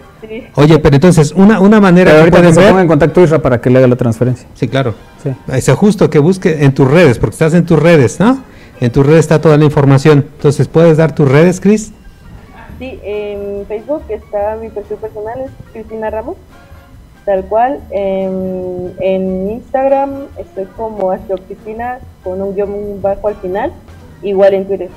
Oye, 0.55 0.79
pero 0.79 0.97
entonces, 0.97 1.33
una, 1.33 1.61
una 1.61 1.81
manera 1.81 2.11
pero 2.11 2.21
ahorita 2.21 2.43
que 2.43 2.53
se 2.55 2.69
ponga 2.69 2.81
en 2.81 2.89
contacto 2.89 3.21
Isra 3.21 3.41
para 3.41 3.61
que 3.61 3.71
le 3.71 3.79
haga 3.79 3.87
la 3.89 3.97
transferencia. 3.97 4.47
Sí, 4.55 4.69
claro. 4.69 4.95
Sí. 5.23 5.31
Es 5.53 5.69
justo 5.71 6.09
que 6.11 6.19
busque 6.19 6.65
en 6.65 6.73
tus 6.73 6.91
redes, 6.91 7.19
porque 7.19 7.35
estás 7.35 7.55
en 7.55 7.67
tus 7.67 7.79
redes, 7.79 8.21
¿no? 8.21 8.39
En 8.81 8.91
tus 8.91 9.05
redes 9.05 9.21
está 9.21 9.41
toda 9.41 9.57
la 9.57 9.65
información. 9.65 10.27
Entonces, 10.37 10.67
¿puedes 10.69 10.97
dar 10.97 11.15
tus 11.15 11.31
redes, 11.31 11.61
Cris? 11.61 11.93
Sí, 12.79 12.99
en 13.05 13.67
Facebook 13.67 14.03
está 14.09 14.57
mi 14.61 14.69
perfil 14.69 14.97
personal, 14.97 15.41
es 15.41 15.51
Cristina 15.73 16.11
Ramos. 16.11 16.37
Tal 17.25 17.45
cual. 17.45 17.81
En, 17.91 18.95
en 19.01 19.51
Instagram 19.51 20.27
estoy 20.39 20.67
como 20.77 21.11
Astrocristina 21.11 21.99
con 22.23 22.41
un 22.41 22.55
guion 22.55 23.01
bajo 23.03 23.29
al 23.29 23.37
final, 23.37 23.73
igual 24.23 24.55
en 24.55 24.67
Twitter. 24.67 24.91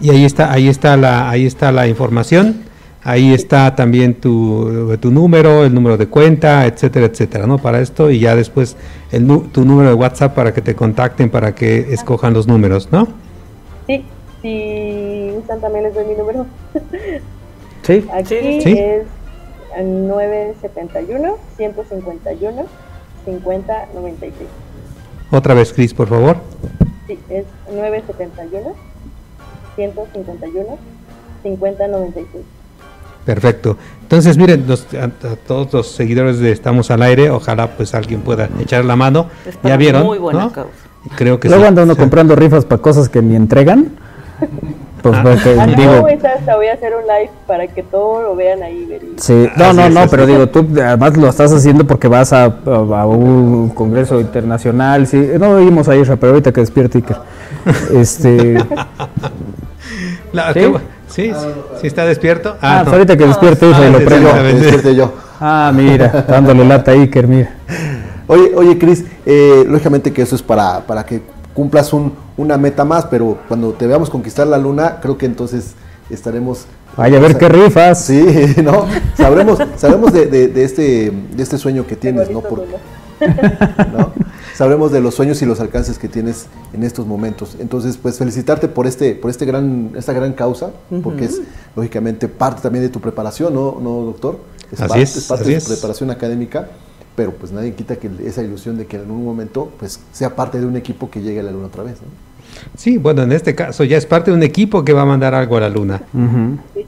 Y 0.00 0.10
ahí 0.10 0.24
está, 0.24 0.52
ahí 0.52 0.68
está 0.68 0.96
la, 0.96 1.30
ahí 1.30 1.46
está 1.46 1.72
la 1.72 1.86
información. 1.86 2.64
Ahí 3.02 3.32
está 3.32 3.74
también 3.74 4.14
tu, 4.14 4.94
tu, 5.00 5.10
número, 5.10 5.64
el 5.64 5.72
número 5.72 5.96
de 5.96 6.06
cuenta, 6.06 6.66
etcétera, 6.66 7.06
etcétera, 7.06 7.46
¿no? 7.46 7.56
Para 7.56 7.80
esto 7.80 8.10
y 8.10 8.20
ya 8.20 8.36
después 8.36 8.76
el, 9.10 9.26
tu 9.52 9.64
número 9.64 9.88
de 9.88 9.94
WhatsApp 9.94 10.34
para 10.34 10.52
que 10.52 10.60
te 10.60 10.74
contacten, 10.74 11.30
para 11.30 11.54
que 11.54 11.94
escojan 11.94 12.34
los 12.34 12.46
números, 12.46 12.88
¿no? 12.92 13.08
Sí, 13.86 14.04
si 14.42 15.32
usan 15.34 15.62
también 15.62 15.84
les 15.84 15.94
doy 15.94 16.04
mi 16.04 16.14
número. 16.14 16.46
Sí, 17.82 18.06
Aquí 18.12 18.60
sí. 18.62 18.72
es 18.72 19.04
971 19.78 21.36
151 21.56 22.66
50 23.24 23.86
96. 23.94 24.48
Otra 25.30 25.54
vez, 25.54 25.72
Cris, 25.72 25.94
por 25.94 26.08
favor. 26.08 26.36
Sí, 27.06 27.18
es 27.28 27.44
971 27.72 28.74
151 29.76 30.78
50 31.42 31.88
96. 31.88 32.44
Perfecto. 33.24 33.76
Entonces, 34.02 34.36
miren, 34.36 34.66
los, 34.66 34.86
a, 34.94 35.04
a, 35.04 35.36
todos 35.36 35.72
los 35.72 35.88
seguidores 35.92 36.38
de 36.40 36.52
Estamos 36.52 36.90
al 36.90 37.02
Aire, 37.02 37.30
ojalá 37.30 37.76
pues 37.76 37.94
alguien 37.94 38.22
pueda 38.22 38.48
echar 38.58 38.84
la 38.84 38.96
mano. 38.96 39.26
ya 39.62 39.76
vieron. 39.76 40.04
Muy 40.04 40.18
buena 40.18 40.44
¿no? 40.44 40.52
causa. 40.52 40.72
Creo 41.16 41.38
que 41.40 41.48
Luego 41.48 41.62
sí. 41.64 41.68
anda 41.68 41.82
uno 41.82 41.96
comprando 41.96 42.34
rifas 42.36 42.64
para 42.64 42.82
cosas 42.82 43.08
que 43.08 43.22
ni 43.22 43.36
entregan. 43.36 43.92
Pues 45.02 45.14
Ah. 45.16 45.22
porque, 45.22 45.56
Ah, 45.58 45.66
no, 45.66 45.74
digo, 45.76 46.08
esa 46.08 46.28
hasta 46.32 46.56
voy 46.56 46.66
a 46.66 46.74
hacer 46.74 46.92
un 46.94 47.02
live 47.02 47.30
para 47.46 47.66
que 47.66 47.82
todo 47.82 48.22
lo 48.22 48.36
vean 48.36 48.62
ahí. 48.62 48.86
y- 49.00 49.20
sí, 49.20 49.48
no, 49.56 49.64
Así 49.64 49.76
no, 49.76 49.82
es, 49.84 49.94
no, 49.94 50.00
así 50.00 50.08
pero 50.10 50.26
digo, 50.26 50.46
tú 50.48 50.66
además 50.76 51.16
lo 51.16 51.28
estás 51.28 51.52
haciendo 51.52 51.86
porque 51.86 52.06
vas 52.08 52.32
a, 52.32 52.44
a- 52.44 52.48
a 53.00 53.06
un 53.06 53.70
congreso 53.70 54.20
internacional. 54.20 55.06
Sí, 55.06 55.30
no 55.38 55.50
oímos 55.50 55.88
a 55.88 55.96
Isra, 55.96 56.16
pero 56.16 56.32
ahorita 56.32 56.52
que 56.52 56.60
despierte 56.60 56.98
Iker. 56.98 57.16
Este, 57.94 58.54
la- 60.32 60.52
¿Sí? 60.52 60.60
qué 60.60 60.72
sí, 61.08 61.32
sí, 61.34 61.46
sí 61.80 61.86
está 61.86 62.04
despierto. 62.04 62.56
ah, 62.60 62.78
no. 62.78 62.84
pues 62.84 62.92
ahorita 62.94 63.16
que 63.16 63.26
despierte 63.26 63.68
Isra 63.70 63.84
y 63.84 63.86
Ah, 63.86 63.90
lo 63.90 63.98
sí, 63.98 64.04
prendo. 64.04 64.28
despierte 64.32 64.94
yo. 64.94 65.12
Ah, 65.40 65.72
mira, 65.74 66.24
dándole 66.28 66.64
lata 66.64 66.90
a 66.92 66.94
Iker, 66.94 67.26
mira. 67.26 67.54
Oye, 68.26 68.52
oye, 68.54 68.78
Cris, 68.78 69.04
eh, 69.26 69.64
lógicamente 69.66 70.12
que 70.12 70.22
eso 70.22 70.36
es 70.36 70.42
para, 70.42 70.80
para 70.80 71.04
que 71.04 71.20
cumplas 71.60 71.92
un, 71.92 72.14
una 72.38 72.56
meta 72.56 72.86
más, 72.86 73.04
pero 73.04 73.36
cuando 73.46 73.74
te 73.74 73.86
veamos 73.86 74.08
conquistar 74.08 74.46
la 74.46 74.56
luna, 74.56 74.96
creo 75.02 75.18
que 75.18 75.26
entonces 75.26 75.74
estaremos... 76.08 76.64
Vaya 76.96 77.18
a 77.18 77.20
ver 77.20 77.36
qué 77.36 77.50
rifas. 77.50 78.02
Sí, 78.02 78.24
¿no? 78.64 78.86
Sabremos, 79.14 79.58
sabremos 79.76 80.10
de, 80.10 80.24
de- 80.24 80.48
de 80.48 80.64
este, 80.64 81.12
de 81.36 81.42
este 81.42 81.58
sueño 81.58 81.86
que 81.86 81.96
tienes, 81.96 82.30
¿no? 82.30 82.42
Sabremos 84.54 84.90
de 84.90 85.02
los 85.02 85.14
sueños 85.14 85.42
y 85.42 85.44
los 85.44 85.60
alcances 85.60 85.98
que 85.98 86.08
tienes 86.08 86.46
en 86.72 86.82
estos 86.82 87.06
momentos. 87.06 87.56
Entonces, 87.60 87.98
pues 87.98 88.16
felicitarte 88.16 88.66
por 88.66 88.86
este, 88.86 89.14
por 89.14 89.30
este 89.30 89.44
gran, 89.44 89.90
esta 89.98 90.14
gran 90.14 90.32
causa, 90.32 90.70
porque 91.02 91.26
es 91.26 91.42
lógicamente 91.76 92.26
parte 92.28 92.62
también 92.62 92.84
de 92.84 92.88
tu 92.88 93.00
preparación, 93.00 93.52
¿no, 93.52 93.76
¿No 93.82 94.00
doctor? 94.00 94.38
Así 94.72 94.76
parte, 94.88 95.02
es, 95.02 95.24
parte 95.24 95.42
así 95.42 95.52
de 95.52 95.58
es. 95.58 95.64
tu 95.64 95.72
preparación 95.74 96.10
académica, 96.10 96.68
pero 97.20 97.32
pues 97.32 97.52
nadie 97.52 97.74
quita 97.74 97.96
que 97.96 98.08
esa 98.24 98.40
ilusión 98.42 98.78
de 98.78 98.86
que 98.86 98.96
en 98.96 99.02
algún 99.02 99.22
momento 99.26 99.70
pues 99.78 100.00
sea 100.10 100.34
parte 100.34 100.58
de 100.58 100.64
un 100.64 100.74
equipo 100.74 101.10
que 101.10 101.20
llegue 101.20 101.40
a 101.40 101.42
la 101.42 101.50
luna 101.50 101.66
otra 101.66 101.82
vez, 101.82 101.96
¿no? 102.00 102.08
Sí, 102.78 102.96
bueno, 102.96 103.20
en 103.24 103.32
este 103.32 103.54
caso 103.54 103.84
ya 103.84 103.98
es 103.98 104.06
parte 104.06 104.30
de 104.30 104.38
un 104.38 104.42
equipo 104.42 104.86
que 104.86 104.94
va 104.94 105.02
a 105.02 105.04
mandar 105.04 105.34
algo 105.34 105.58
a 105.58 105.60
la 105.60 105.68
luna. 105.68 106.00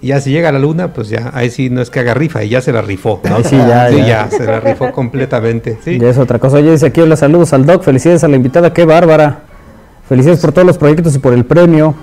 Y 0.00 0.06
ya 0.06 0.22
si 0.22 0.30
llega 0.30 0.48
a 0.48 0.52
la 0.52 0.58
luna, 0.58 0.94
pues 0.94 1.10
ya, 1.10 1.30
ahí 1.34 1.50
sí 1.50 1.68
no 1.68 1.82
es 1.82 1.90
que 1.90 2.00
haga 2.00 2.14
rifa, 2.14 2.42
y 2.44 2.48
ya 2.48 2.62
se 2.62 2.72
la 2.72 2.80
rifó. 2.80 3.20
¿no? 3.24 3.36
Ahí 3.36 3.44
sí, 3.44 3.58
ya, 3.58 3.90
Sí, 3.90 3.96
ya. 3.98 4.06
ya, 4.06 4.30
se 4.30 4.44
la 4.46 4.58
rifó 4.60 4.90
completamente. 4.90 5.76
Sí. 5.84 5.98
Ya 5.98 6.08
es 6.08 6.16
otra 6.16 6.38
cosa. 6.38 6.56
Oye, 6.56 6.70
dice 6.70 6.86
aquí, 6.86 7.02
hola, 7.02 7.16
saludos 7.16 7.52
al 7.52 7.66
Doc, 7.66 7.82
felicidades 7.82 8.24
a 8.24 8.28
la 8.28 8.36
invitada, 8.36 8.72
qué 8.72 8.86
bárbara. 8.86 9.42
Felicidades 10.08 10.40
por 10.40 10.52
todos 10.52 10.66
los 10.66 10.78
proyectos 10.78 11.14
y 11.14 11.18
por 11.18 11.34
el 11.34 11.44
premio. 11.44 11.94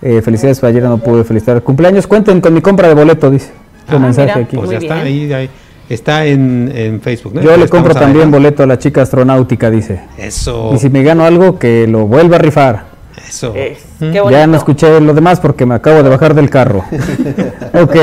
Eh, 0.00 0.22
felicidades, 0.22 0.64
ayer 0.64 0.82
no 0.82 0.96
pude 0.96 1.24
felicitar. 1.24 1.62
Cumpleaños, 1.62 2.06
cuenten 2.06 2.40
con 2.40 2.54
mi 2.54 2.62
compra 2.62 2.88
de 2.88 2.94
boleto, 2.94 3.30
dice. 3.30 3.50
Un 3.90 3.96
Ah, 3.96 3.98
mensaje 3.98 4.28
mira. 4.32 4.46
aquí. 4.46 4.56
Pues 4.56 4.66
Muy 4.70 4.74
ya 4.74 4.78
está 4.78 4.96
ahí, 5.02 5.32
ahí. 5.34 5.50
Está 5.88 6.24
en, 6.26 6.70
en 6.74 7.00
Facebook, 7.00 7.34
¿no? 7.34 7.42
Yo 7.42 7.56
le 7.56 7.64
Estamos 7.64 7.70
compro 7.70 7.94
también 7.94 8.30
boleto 8.30 8.62
a 8.64 8.66
la 8.66 8.78
chica 8.78 9.02
astronáutica, 9.02 9.70
dice. 9.70 10.02
Eso, 10.18 10.72
Y 10.74 10.78
si 10.78 10.90
me 10.90 11.02
gano 11.04 11.24
algo, 11.24 11.58
que 11.58 11.86
lo 11.86 12.06
vuelva 12.06 12.36
a 12.36 12.38
rifar. 12.40 12.86
eso. 13.28 13.54
Es, 13.54 13.78
¿Mm? 14.00 14.10
qué 14.12 14.20
bonito. 14.20 14.30
Ya 14.30 14.46
no 14.48 14.56
escuché 14.56 15.00
lo 15.00 15.14
demás 15.14 15.38
porque 15.38 15.64
me 15.64 15.74
acabo 15.76 16.02
de 16.02 16.08
bajar 16.08 16.34
del 16.34 16.50
carro. 16.50 16.84
ok. 17.74 17.96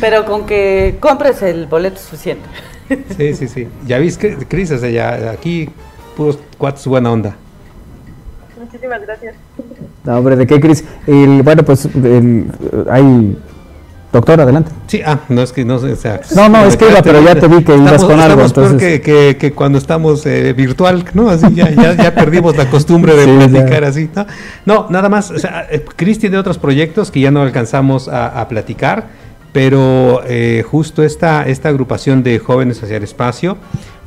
Pero 0.00 0.24
con 0.24 0.44
que 0.44 0.96
compres 1.00 1.40
el 1.42 1.66
boleto 1.66 1.98
suficiente. 2.00 2.44
Sí, 3.16 3.34
sí, 3.34 3.48
sí. 3.48 3.68
Ya 3.86 3.98
viste, 3.98 4.36
Cris, 4.48 4.70
o 4.72 4.78
sea, 4.78 4.90
ya 4.90 5.30
aquí 5.30 5.68
puros 6.16 6.38
cuates 6.58 6.86
buena 6.86 7.12
onda. 7.12 7.36
Muchísimas 8.58 9.00
gracias. 9.02 9.34
No, 10.04 10.18
hombre, 10.18 10.36
¿de 10.36 10.46
qué, 10.46 10.60
Cris? 10.60 10.84
Bueno, 11.06 11.62
pues 11.64 11.86
el- 11.86 12.46
hay... 12.90 13.36
Doctor, 14.12 14.40
adelante. 14.40 14.70
Sí, 14.86 15.02
ah, 15.04 15.18
no 15.28 15.42
es 15.42 15.52
que 15.52 15.64
no 15.64 15.78
sé, 15.78 15.92
o 15.92 15.96
sea. 15.96 16.20
No, 16.34 16.48
no, 16.48 16.64
es 16.64 16.76
que 16.76 16.88
iba, 16.88 17.02
pero 17.02 17.20
ya 17.22 17.34
te 17.34 17.48
vi 17.48 17.62
que 17.64 17.74
ibas 17.74 17.92
estamos, 17.94 18.04
con 18.14 18.20
algo, 18.20 18.42
entonces- 18.44 18.78
que, 18.80 19.00
que, 19.02 19.36
que 19.36 19.52
cuando 19.52 19.78
estamos 19.78 20.24
eh, 20.26 20.52
virtual, 20.54 21.04
¿no? 21.12 21.28
Así 21.28 21.46
ya, 21.54 21.70
ya, 21.70 21.94
ya 21.94 22.14
perdimos 22.14 22.56
la 22.56 22.70
costumbre 22.70 23.14
de 23.14 23.24
Sí, 23.26 23.30
ya. 23.40 23.48
platicar 23.48 23.84
así, 23.84 24.08
¿no? 24.14 24.26
No, 24.64 24.86
nada 24.90 25.08
más, 25.08 25.30
o 25.32 25.38
sea, 25.38 25.66
eh, 25.70 25.84
Cris 25.96 26.18
tiene 26.18 26.38
otros 26.38 26.56
proyectos 26.56 27.10
que 27.10 27.20
ya 27.20 27.30
no 27.30 27.42
alcanzamos 27.42 28.08
a, 28.08 28.40
a 28.40 28.48
platicar, 28.48 29.08
pero 29.52 30.22
eh, 30.26 30.64
justo 30.66 31.02
esta, 31.02 31.46
esta 31.46 31.68
agrupación 31.68 32.22
de 32.22 32.38
jóvenes 32.38 32.82
hacia 32.82 32.96
el 32.96 33.04
espacio 33.04 33.58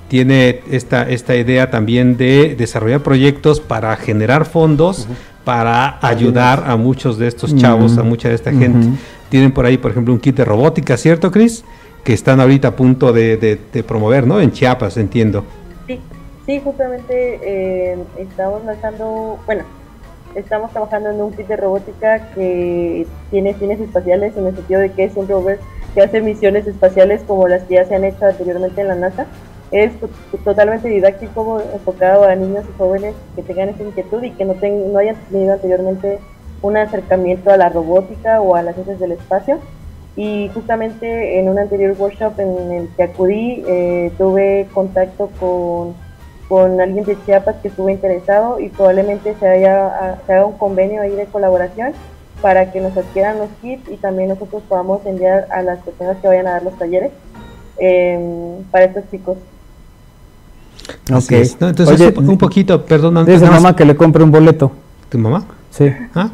tiene 0.07 0.61
esta, 0.71 1.03
esta 1.03 1.35
idea 1.35 1.69
también 1.69 2.17
de 2.17 2.55
desarrollar 2.57 3.01
proyectos 3.01 3.59
para 3.59 3.95
generar 3.95 4.45
fondos 4.45 5.07
para 5.43 5.97
ayudar 6.01 6.63
a 6.67 6.75
muchos 6.75 7.17
de 7.17 7.27
estos 7.27 7.55
chavos, 7.55 7.97
a 7.97 8.03
mucha 8.03 8.29
de 8.29 8.35
esta 8.35 8.51
gente. 8.51 8.87
Tienen 9.29 9.53
por 9.53 9.65
ahí, 9.65 9.77
por 9.77 9.91
ejemplo, 9.91 10.13
un 10.13 10.19
kit 10.19 10.35
de 10.37 10.45
robótica, 10.45 10.97
¿cierto, 10.97 11.31
Cris? 11.31 11.63
Que 12.03 12.13
están 12.13 12.39
ahorita 12.39 12.69
a 12.69 12.75
punto 12.75 13.13
de, 13.13 13.59
promover, 13.87 14.25
¿no? 14.25 14.39
En 14.41 14.51
Chiapas, 14.51 14.97
entiendo. 14.97 15.43
Sí, 15.87 15.99
sí, 16.45 16.61
justamente 16.63 17.39
eh, 17.43 17.97
estamos 18.17 18.63
lanzando, 18.65 19.37
bueno, 19.45 19.63
estamos 20.35 20.71
trabajando 20.71 21.09
en 21.11 21.21
un 21.21 21.31
kit 21.33 21.47
de 21.47 21.57
robótica 21.57 22.31
que 22.33 23.05
tiene 23.31 23.53
fines 23.53 23.79
espaciales 23.79 24.35
en 24.37 24.47
el 24.47 24.55
sentido 24.55 24.79
de 24.81 24.91
que 24.91 25.03
es 25.05 25.15
un 25.15 25.27
rover 25.27 25.59
que 25.93 26.01
hace 26.01 26.21
misiones 26.21 26.67
espaciales 26.67 27.21
como 27.27 27.47
las 27.47 27.63
que 27.63 27.75
ya 27.75 27.85
se 27.85 27.95
han 27.95 28.03
hecho 28.03 28.25
anteriormente 28.25 28.81
en 28.81 28.87
la 28.87 28.95
NASA. 28.95 29.25
Es 29.71 29.91
to- 29.99 30.09
totalmente 30.43 30.87
didáctico, 30.87 31.61
enfocado 31.73 32.23
a 32.23 32.35
niños 32.35 32.63
y 32.67 32.77
jóvenes 32.77 33.13
que 33.35 33.43
tengan 33.43 33.69
esa 33.69 33.83
inquietud 33.83 34.23
y 34.23 34.31
que 34.31 34.45
no, 34.45 34.53
ten- 34.55 34.91
no 34.91 34.97
hayan 34.99 35.15
tenido 35.31 35.53
anteriormente 35.53 36.19
un 36.61 36.77
acercamiento 36.77 37.51
a 37.51 37.57
la 37.57 37.69
robótica 37.69 38.41
o 38.41 38.55
a 38.55 38.61
las 38.61 38.75
ciencias 38.75 38.99
del 38.99 39.13
espacio. 39.13 39.59
Y 40.15 40.49
justamente 40.53 41.39
en 41.39 41.47
un 41.49 41.59
anterior 41.59 41.95
workshop 41.97 42.39
en 42.39 42.71
el 42.71 42.89
que 42.95 43.03
acudí, 43.03 43.63
eh, 43.67 44.11
tuve 44.17 44.67
contacto 44.73 45.29
con, 45.39 45.93
con 46.49 46.81
alguien 46.81 47.05
de 47.05 47.17
Chiapas 47.25 47.57
que 47.61 47.69
estuvo 47.69 47.89
interesado 47.89 48.59
y 48.59 48.69
probablemente 48.69 49.35
se, 49.39 49.47
haya, 49.47 50.19
se 50.25 50.33
haga 50.33 50.45
un 50.45 50.57
convenio 50.57 51.01
ahí 51.01 51.11
de 51.11 51.25
colaboración 51.25 51.93
para 52.41 52.71
que 52.71 52.81
nos 52.81 52.95
adquieran 52.97 53.37
los 53.37 53.49
kits 53.61 53.89
y 53.89 53.97
también 53.97 54.29
nosotros 54.29 54.63
podamos 54.67 55.05
enviar 55.05 55.47
a 55.51 55.61
las 55.61 55.79
personas 55.79 56.17
que 56.17 56.27
vayan 56.27 56.47
a 56.47 56.51
dar 56.51 56.63
los 56.63 56.77
talleres 56.77 57.11
eh, 57.77 58.59
para 58.71 58.85
estos 58.85 59.03
chicos. 59.11 59.37
Ok. 61.13 61.31
es, 61.31 61.59
¿no? 61.61 61.69
Entonces, 61.69 62.01
Oye, 62.01 62.13
un, 62.17 62.37
poquito, 62.37 62.83
perdón, 62.85 63.17
antes 63.17 63.39
Dice 63.39 63.51
mamá 63.51 63.75
que 63.75 63.85
le 63.85 63.95
compre 63.95 64.23
un 64.23 64.31
boleto. 64.31 64.71
¿Tu 65.09 65.17
mamá? 65.17 65.45
Sí, 65.71 65.91
Ah, 66.13 66.29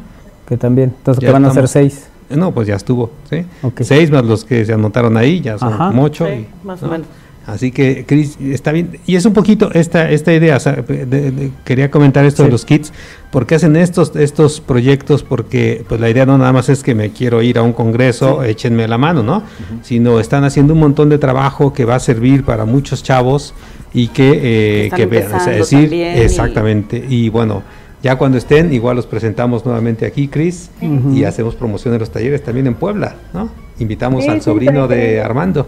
que 0.48 0.56
también. 0.56 0.92
Entonces, 0.98 1.20
Ya 1.22 1.28
que 1.28 1.32
van 1.32 1.44
a 1.44 1.50
ser 1.52 1.68
seis. 1.68 2.06
no, 2.30 2.52
pues 2.52 2.66
ya 2.68 2.74
estuvo, 2.76 3.10
¿sí? 3.30 3.44
Seis 3.80 4.10
más 4.10 4.24
los 4.24 4.44
que 4.44 4.64
se 4.64 4.72
anotaron 4.72 5.16
ahí, 5.16 5.40
ya 5.40 5.58
son 5.58 5.72
Ajá. 5.72 5.88
como 5.88 6.02
ocho. 6.04 6.26
Sí, 6.26 6.32
y- 6.32 6.66
más 6.66 6.82
o 6.82 6.86
¿no? 6.86 6.92
menos. 6.92 7.06
Así 7.46 7.70
que, 7.70 8.04
Cris, 8.04 8.36
está 8.40 8.72
bien. 8.72 8.98
Y 9.06 9.14
es 9.14 9.24
un 9.24 9.32
poquito 9.32 9.70
esta, 9.72 10.10
esta 10.10 10.32
idea. 10.32 10.56
o 10.56 10.58
sea, 10.60 10.72
de- 10.72 11.06
de- 11.06 11.50
quería 11.64 11.92
comentar 11.92 12.24
esto 12.24 12.42
Sí. 12.42 12.46
de 12.46 12.50
los 12.50 12.64
kits. 12.64 12.92
¿Por 13.30 13.46
qué 13.46 13.54
hacen 13.54 13.76
estos, 13.76 14.16
estos 14.16 14.60
proyectos? 14.60 15.22
Porque 15.22 15.84
pues 15.88 16.00
la 16.00 16.10
idea 16.10 16.26
no 16.26 16.36
nada 16.38 16.52
más 16.52 16.68
es 16.68 16.82
que 16.82 16.96
me 16.96 17.10
quiero 17.10 17.42
ir 17.42 17.56
a 17.58 17.62
un 17.62 17.72
congreso, 17.72 18.42
échenme 18.42 18.88
la 18.88 18.98
mano, 18.98 19.22
¿no? 19.22 19.44
Sino 19.82 20.18
están 20.18 20.42
haciendo 20.42 20.72
un 20.72 20.80
montón 20.80 21.08
de 21.08 21.18
trabajo 21.18 21.72
que 21.72 21.84
va 21.84 21.94
a 21.94 22.00
servir 22.00 22.42
para 22.42 22.64
muchos 22.64 23.04
chavos 23.04 23.54
y 23.94 24.08
que, 24.08 24.86
eh, 24.86 24.90
que 24.96 25.06
vean. 25.06 25.32
O 25.32 25.38
sea, 25.38 25.52
decir, 25.52 25.92
y- 25.92 26.02
exactamente. 26.02 27.04
Y, 27.08 27.28
bueno, 27.28 27.62
ya 28.02 28.16
cuando 28.16 28.38
estén, 28.38 28.72
igual 28.72 28.96
los 28.96 29.06
presentamos 29.06 29.64
nuevamente 29.64 30.06
aquí, 30.06 30.28
Cris, 30.28 30.70
y 31.12 31.24
hacemos 31.24 31.54
promoción 31.54 31.92
de 31.94 31.98
los 32.00 32.10
talleres 32.10 32.42
también 32.42 32.66
en 32.66 32.74
Puebla, 32.74 33.14
¿no? 33.32 33.48
Invitamos 33.78 34.24
Sí, 34.24 34.30
al 34.30 34.36
sí, 34.38 34.44
sobrino 34.44 34.86
de. 34.88 35.20
Armando. 35.22 35.66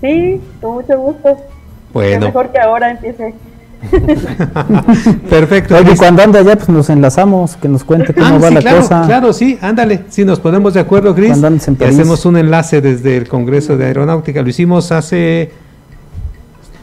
Sí, 0.00 0.40
con 0.60 0.74
mucho 0.74 0.98
gusto. 0.98 1.36
Bueno. 1.92 2.26
mejor 2.26 2.50
que 2.50 2.58
ahora 2.58 2.90
empiece 2.90 3.34
Perfecto. 5.30 5.76
Oye, 5.76 5.96
cuando 5.96 6.22
ande 6.22 6.38
allá, 6.38 6.56
pues 6.56 6.68
nos 6.68 6.88
enlazamos, 6.90 7.56
que 7.56 7.68
nos 7.68 7.84
cuente 7.84 8.14
cómo 8.14 8.26
Ah, 8.26 8.38
va 8.38 8.48
sí, 8.48 8.54
la 8.54 8.60
claro, 8.60 8.78
cosa. 8.78 9.02
Claro, 9.06 9.32
sí, 9.32 9.58
ándale. 9.60 10.04
Si 10.08 10.24
nos 10.24 10.40
ponemos 10.40 10.74
de 10.74 10.80
acuerdo, 10.80 11.14
Cris. 11.14 11.36
Y 11.38 11.84
hacemos 11.84 12.24
un 12.26 12.36
enlace 12.36 12.80
desde 12.80 13.16
el 13.16 13.28
Congreso 13.28 13.76
de 13.76 13.86
Aeronáutica. 13.86 14.42
Lo 14.42 14.48
hicimos 14.48 14.92
hace 14.92 15.50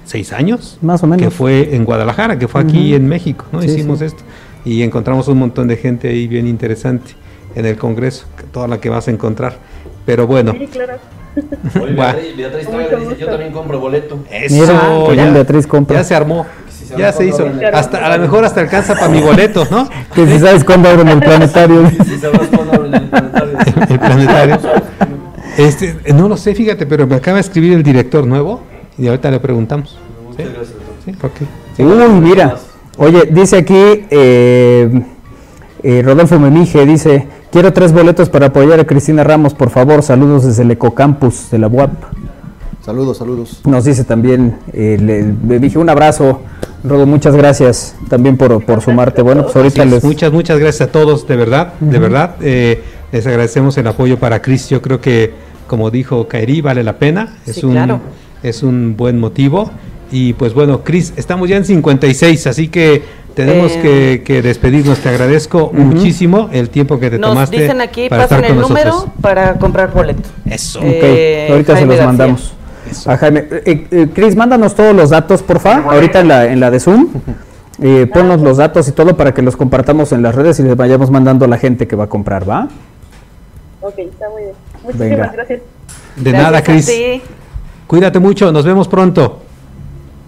seis 0.10 0.34
años. 0.34 0.78
Más 0.82 1.04
o 1.04 1.08
menos. 1.08 1.24
Que 1.24 1.30
fue 1.32 1.76
en 1.76 1.86
Guadalajara, 1.86 2.40
que 2.40 2.48
fue 2.48 2.62
aquí 2.62 2.96
en 2.96 3.08
México, 3.08 3.46
¿no? 3.52 3.62
Sí, 3.62 3.68
Hicimos 3.68 4.00
sí. 4.00 4.06
esto. 4.06 4.24
Y 4.66 4.82
encontramos 4.82 5.28
un 5.28 5.38
montón 5.38 5.68
de 5.68 5.78
gente 5.78 6.10
ahí 6.10 6.28
bien 6.28 6.48
interesante 6.48 7.12
en 7.56 7.66
el 7.66 7.78
Congreso, 7.78 8.26
toda 8.52 8.68
la 8.68 8.80
que 8.80 8.90
vas 8.90 9.08
a 9.08 9.12
encontrar. 9.12 9.58
Pero 10.06 10.26
bueno. 10.26 10.54
Sí, 10.58 10.68
claro. 10.68 10.94
Oye, 11.82 11.94
Va. 11.94 12.14
Beatriz, 12.14 12.36
Beatriz 12.38 12.66
todavía 12.68 12.98
dice, 12.98 13.18
yo 13.20 13.28
también 13.28 13.52
compro 13.52 13.80
boleto. 13.80 14.20
Eso, 14.32 14.56
Mira, 14.56 15.06
ya, 15.08 15.12
bien 15.12 15.34
Beatriz 15.34 15.68
compra. 15.68 15.98
ya 15.98 16.04
se 16.04 16.16
armó. 16.16 16.46
se 16.70 16.98
Ya 16.98 17.10
armó 17.10 17.18
se 17.20 17.26
hizo. 17.28 17.48
Hasta, 17.72 18.06
a 18.06 18.18
lo 18.18 18.22
mejor 18.24 18.44
hasta 18.44 18.62
alcanza 18.62 18.96
para 18.96 19.10
mi 19.10 19.22
boleto, 19.22 19.66
¿no? 19.70 19.88
Que 20.16 20.26
si 20.26 20.40
sabes 20.40 20.64
cuándo 20.64 20.90
abren 20.90 21.08
el 21.08 21.20
planetario. 21.20 21.84
Cuándo 22.56 22.74
abren 22.74 22.94
el 22.96 23.10
planetario. 23.10 23.58
el 23.90 24.00
planetario. 24.00 24.60
Este, 25.58 25.96
no 26.16 26.28
lo 26.28 26.36
sé, 26.36 26.56
fíjate, 26.56 26.86
pero 26.88 27.06
me 27.06 27.16
acaba 27.16 27.36
de 27.36 27.42
escribir 27.42 27.74
el 27.74 27.84
director 27.84 28.26
nuevo 28.26 28.64
y 29.00 29.08
ahorita 29.08 29.32
le 29.32 29.40
preguntamos. 29.40 29.90
¿Sí? 30.36 30.44
Muchas 30.44 30.54
gracias, 30.54 30.76
doctor. 30.78 31.40
Sí, 31.40 31.86
ok. 31.86 31.90
Uy, 32.14 32.20
mira. 32.22 32.56
Oye, 32.98 33.30
dice 33.32 33.58
aquí 33.58 34.06
eh, 34.10 35.02
eh, 35.84 36.02
Rodolfo 36.04 36.38
Memije, 36.38 36.86
dice, 36.86 37.28
quiero 37.52 37.72
tres 37.72 37.94
boletos 37.94 38.30
para 38.30 38.48
apoyar 38.48 38.80
a 38.80 38.86
Cristina 38.86 39.24
Ramos, 39.24 39.54
por 39.54 39.70
favor, 39.70 40.04
saludos 40.04 40.44
desde 40.46 40.64
el 40.64 40.72
Ecocampus 40.72 41.50
de 41.50 41.60
la 41.60 41.68
UAP. 41.68 41.92
Saludos, 42.86 43.18
saludos. 43.18 43.62
Nos 43.66 43.86
dice 43.86 44.04
también, 44.04 44.58
eh, 44.74 44.98
le- 45.00 45.24
Memije, 45.24 45.78
un 45.78 45.90
abrazo, 45.90 46.42
Rodo, 46.84 47.06
muchas 47.06 47.36
gracias 47.36 47.96
también 48.10 48.36
por, 48.36 48.64
por 48.66 48.82
sumarte. 48.82 49.22
Bueno, 49.22 49.44
pues 49.44 49.56
ahorita 49.56 49.86
les... 49.86 50.04
Muchas, 50.04 50.32
muchas 50.34 50.60
gracias 50.60 50.90
a 50.90 50.92
todos, 50.92 51.28
de 51.28 51.36
verdad, 51.36 51.74
de 51.80 52.00
verdad. 52.00 52.36
eh, 52.42 52.82
les 53.12 53.26
agradecemos 53.28 53.78
el 53.78 53.88
apoyo 53.88 54.18
para 54.18 54.42
Cris. 54.42 54.70
Yo 54.70 54.82
creo 54.82 55.00
que, 55.02 55.34
como 55.68 55.92
dijo 55.92 56.28
Kairi, 56.28 56.62
vale 56.62 56.84
la 56.84 56.98
pena. 56.98 57.38
Es, 57.46 57.56
Sí, 57.58 57.66
un, 57.66 57.74
claro. 57.74 58.00
Es 58.44 58.64
un 58.64 58.96
buen 58.98 59.20
motivo. 59.20 59.72
Y 60.12 60.34
pues 60.34 60.54
bueno, 60.54 60.84
Cris, 60.84 61.14
estamos 61.18 61.48
ya 61.50 61.58
en 61.58 61.66
56, 61.66 62.48
así 62.48 62.68
que 62.68 63.04
tenemos 63.36 63.72
Eh. 63.74 63.80
que, 63.82 64.24
que 64.26 64.42
despedirnos. 64.42 64.98
Te 65.00 65.10
agradezco 65.10 65.72
muchísimo 65.74 66.50
el 66.52 66.70
tiempo 66.70 67.00
que 67.00 67.10
te 67.12 67.20
Nos 67.20 67.30
tomaste. 67.30 67.62
dicen 67.62 67.80
aquí, 67.82 68.10
para 68.10 68.24
pasen 68.24 68.38
estar 68.38 68.52
el 68.52 68.58
con 68.62 68.70
número 68.70 68.90
nosotros. 68.90 69.14
para 69.22 69.54
comprar 69.60 69.94
boleto. 69.94 70.28
Eso. 70.50 70.80
Ok, 70.80 70.86
Eh, 70.88 71.48
ahorita 71.52 71.74
se 71.76 71.82
los 71.82 71.90
García. 71.90 72.06
mandamos. 72.08 72.54
A 73.06 73.18
Jaime. 73.18 73.46
Eh, 73.52 73.88
eh, 73.92 74.08
Cris, 74.14 74.36
mándanos 74.36 74.74
todos 74.74 74.96
los 74.96 75.12
datos, 75.12 75.44
porfa, 75.44 75.84
ahorita 75.84 76.22
en 76.22 76.28
la, 76.28 76.52
en 76.52 76.60
la 76.60 76.72
de 76.72 76.80
Zoom. 76.80 77.08
Eh, 77.82 78.08
ponnos 78.12 78.42
los 78.42 78.58
datos 78.58 78.88
y 78.88 78.92
todo 78.94 79.16
para 79.16 79.34
que 79.34 79.42
los 79.44 79.56
compartamos 79.56 80.12
en 80.12 80.24
las 80.24 80.34
redes 80.34 80.60
y 80.60 80.64
les 80.64 80.76
vayamos 80.76 81.12
mandando 81.12 81.46
a 81.46 81.48
la 81.48 81.58
gente 81.60 81.88
que 81.88 81.96
va 81.96 82.06
a 82.06 82.10
comprar, 82.10 82.50
¿va? 82.50 82.68
Ok, 83.82 83.94
está 84.00 84.28
muy 84.32 84.42
bien. 84.42 84.54
Muchísimas 84.84 85.10
Venga. 85.10 85.32
gracias. 85.34 85.62
De 86.16 86.32
Gracias 86.32 86.44
nada, 86.52 86.64
Cris. 86.64 87.30
Cuídate 87.90 88.20
mucho, 88.20 88.52
nos 88.52 88.66
vemos 88.66 88.88
pronto. 88.88 89.40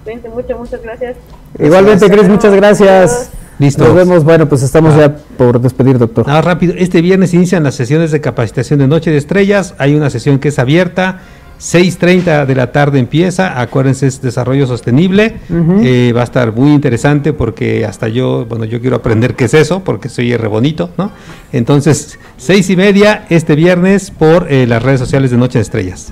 Cuídense 0.04 0.30
mucho, 0.30 0.58
muchas 0.58 0.82
gracias. 0.82 1.16
Igualmente, 1.60 2.10
Cris, 2.10 2.28
muchas 2.28 2.56
gracias. 2.56 3.30
Listo. 3.60 3.84
Nos 3.86 3.94
vemos. 3.94 4.24
Bueno, 4.24 4.50
pues 4.50 4.64
estamos 4.64 4.96
Ah. 4.96 4.98
ya 4.98 5.16
por 5.38 5.62
despedir, 5.62 6.00
doctor. 6.00 6.26
Nada 6.26 6.42
rápido, 6.42 6.74
este 6.76 7.04
viernes 7.04 7.36
inician 7.36 7.62
las 7.64 7.76
sesiones 7.76 8.10
de 8.10 8.20
capacitación 8.20 8.80
de 8.80 8.88
Noche 8.88 9.12
de 9.12 9.18
Estrellas. 9.18 9.76
Hay 9.78 9.94
una 9.94 10.10
sesión 10.10 10.40
que 10.40 10.48
es 10.48 10.58
abierta. 10.58 11.20
6.30 11.60 12.48
de 12.48 12.56
la 12.56 12.72
tarde 12.72 12.98
empieza, 12.98 13.62
acuérdense, 13.62 14.08
es 14.08 14.20
desarrollo 14.24 14.66
sostenible. 14.66 15.36
Eh, 15.84 16.12
va 16.18 16.22
a 16.22 16.24
estar 16.24 16.52
muy 16.56 16.72
interesante 16.72 17.32
porque 17.34 17.86
hasta 17.86 18.08
yo, 18.08 18.48
bueno, 18.48 18.66
yo 18.66 18.82
quiero 18.82 18.96
aprender 18.96 19.36
qué 19.36 19.46
es 19.46 19.54
eso, 19.54 19.84
porque 19.84 20.10
soy 20.10 20.36
re 20.36 20.48
bonito, 20.48 20.90
¿no? 20.98 21.12
Entonces, 21.54 22.18
seis 22.38 22.68
y 22.72 22.76
media 22.76 23.28
este 23.30 23.54
viernes 23.54 24.10
por 24.10 24.52
eh, 24.52 24.66
las 24.66 24.82
redes 24.82 25.00
sociales 25.00 25.30
de 25.30 25.38
Noche 25.38 25.60
de 25.60 25.62
Estrellas. 25.62 26.12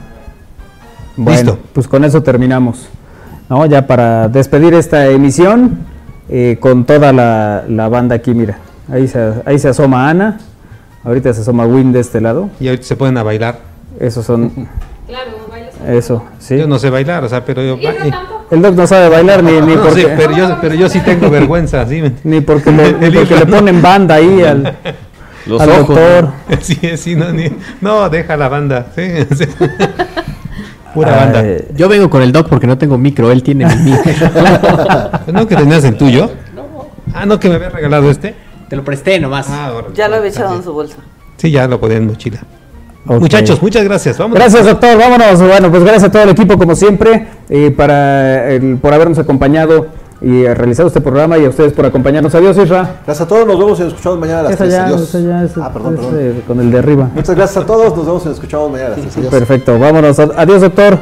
Bueno, 1.21 1.51
Listo. 1.53 1.59
pues 1.73 1.87
con 1.87 2.03
eso 2.05 2.23
terminamos. 2.23 2.87
¿no? 3.49 3.65
Ya 3.65 3.85
para 3.87 4.27
despedir 4.29 4.73
esta 4.73 5.07
emisión 5.07 5.79
eh, 6.29 6.57
con 6.59 6.85
toda 6.85 7.11
la, 7.11 7.65
la 7.67 7.89
banda 7.89 8.15
aquí, 8.15 8.33
mira. 8.33 8.59
Ahí 8.91 9.07
se, 9.07 9.33
ahí 9.45 9.59
se 9.59 9.69
asoma 9.69 10.09
Ana. 10.09 10.39
Ahorita 11.03 11.33
se 11.33 11.41
asoma 11.41 11.65
Win 11.65 11.91
de 11.91 11.99
este 11.99 12.21
lado. 12.21 12.49
Y 12.59 12.67
ahorita 12.67 12.85
se 12.85 12.95
pueden 12.95 13.17
a 13.17 13.23
bailar. 13.23 13.59
Esos 13.99 14.25
son. 14.25 14.49
Claro, 15.07 15.31
bailas. 15.49 15.73
Eso, 15.87 16.23
sí. 16.39 16.57
Yo 16.57 16.67
no 16.67 16.77
sé 16.79 16.89
bailar, 16.89 17.23
o 17.23 17.29
sea, 17.29 17.43
pero 17.43 17.61
yo... 17.63 17.77
Y 17.77 17.85
no 17.85 17.93
tampoco. 18.09 18.45
El 18.51 18.61
doc 18.61 18.75
no 18.75 18.87
sabe 18.87 19.09
bailar 19.09 19.43
ni, 19.43 19.51
ni 19.61 19.75
no 19.75 19.81
porque, 19.83 20.07
pero, 20.15 20.35
yo, 20.35 20.57
pero 20.61 20.75
yo 20.75 20.87
sí 20.89 20.99
tengo 21.01 21.29
vergüenza, 21.29 21.85
¿sí? 21.87 22.01
ni 22.23 22.41
porque, 22.41 22.71
le, 22.71 22.93
ni 23.09 23.11
porque 23.17 23.35
le 23.35 23.45
ponen 23.45 23.81
banda 23.81 24.15
ahí 24.15 24.41
al, 24.43 24.75
Los 25.47 25.61
al 25.61 25.69
ojos. 25.71 25.87
doctor. 25.95 26.29
Sí, 26.61 26.79
sí, 26.97 27.15
no, 27.15 27.31
ni- 27.31 27.51
no, 27.81 28.09
deja 28.09 28.37
la 28.37 28.47
banda. 28.49 28.87
Sí, 28.95 29.03
sí. 29.35 29.45
Pura 30.93 31.15
banda. 31.15 31.39
Ay, 31.39 31.65
Yo 31.75 31.87
vengo 31.89 32.09
con 32.09 32.21
el 32.21 32.31
doc 32.31 32.47
porque 32.49 32.67
no 32.67 32.77
tengo 32.77 32.97
micro, 32.97 33.31
él 33.31 33.43
tiene 33.43 33.65
mi 33.67 33.91
micro. 33.91 34.11
¿No 35.33 35.47
que 35.47 35.55
tenías 35.55 35.83
el 35.83 35.95
tuyo? 35.97 36.29
Ah, 37.13 37.25
no, 37.25 37.39
que 37.39 37.49
me 37.49 37.55
había 37.55 37.69
regalado 37.69 38.09
este. 38.09 38.35
Te 38.69 38.75
lo 38.75 38.83
presté 38.83 39.19
nomás. 39.19 39.47
Ah, 39.49 39.71
órale. 39.75 39.95
Ya 39.95 40.07
lo 40.07 40.17
había 40.17 40.29
echado 40.29 40.55
en 40.55 40.63
su 40.63 40.73
bolsa. 40.73 40.97
Sí, 41.37 41.51
ya 41.51 41.67
lo 41.67 41.79
ponía 41.79 41.97
en 41.97 42.07
mochila. 42.07 42.39
Muchachos, 43.05 43.61
muchas 43.61 43.83
gracias. 43.83 44.17
Vamos. 44.17 44.37
Gracias, 44.37 44.65
doctor. 44.65 44.97
Vámonos. 44.97 45.41
Bueno, 45.41 45.71
pues 45.71 45.81
gracias 45.83 46.03
a 46.05 46.11
todo 46.11 46.23
el 46.23 46.29
equipo, 46.29 46.57
como 46.57 46.75
siempre, 46.75 47.27
eh, 47.49 47.71
para 47.71 48.49
el- 48.51 48.77
por 48.77 48.93
habernos 48.93 49.17
acompañado 49.17 49.87
y 50.21 50.43
eh, 50.43 50.53
realizado 50.53 50.87
este 50.87 51.01
programa 51.01 51.37
y 51.37 51.45
a 51.45 51.49
ustedes 51.49 51.73
por 51.73 51.85
acompañarnos. 51.85 52.33
Adiós, 52.35 52.57
Isra. 52.57 52.97
Gracias 53.05 53.21
a 53.21 53.27
todos, 53.27 53.47
nos 53.47 53.57
vemos 53.57 53.79
y 53.79 53.83
nos 53.83 53.93
escuchamos 53.93 54.19
mañana 54.19 54.39
a 54.39 54.43
las 54.43 54.51
Esa 54.53 54.63
3. 54.65 54.73
ya, 54.73 54.85
Adiós. 54.85 55.11
ya 55.13 55.43
es- 55.43 55.57
ah, 55.57 55.71
perdón, 55.73 55.93
es, 55.95 55.99
perdón. 56.01 56.15
eh, 56.19 56.41
con 56.47 56.59
el 56.59 56.71
de 56.71 56.79
arriba. 56.79 57.09
Muchas 57.15 57.35
gracias 57.35 57.63
a 57.63 57.65
todos, 57.65 57.95
nos 57.95 58.05
vemos 58.05 58.23
y 58.23 58.27
nos 58.27 58.35
escuchamos 58.37 58.71
mañana 58.71 58.87
a 58.93 58.97
las 58.97 59.01
3. 59.01 59.17
Adiós. 59.17 59.31
Perfecto, 59.33 59.79
vámonos. 59.79 60.19
Adiós, 60.19 60.61
doctor. 60.61 60.97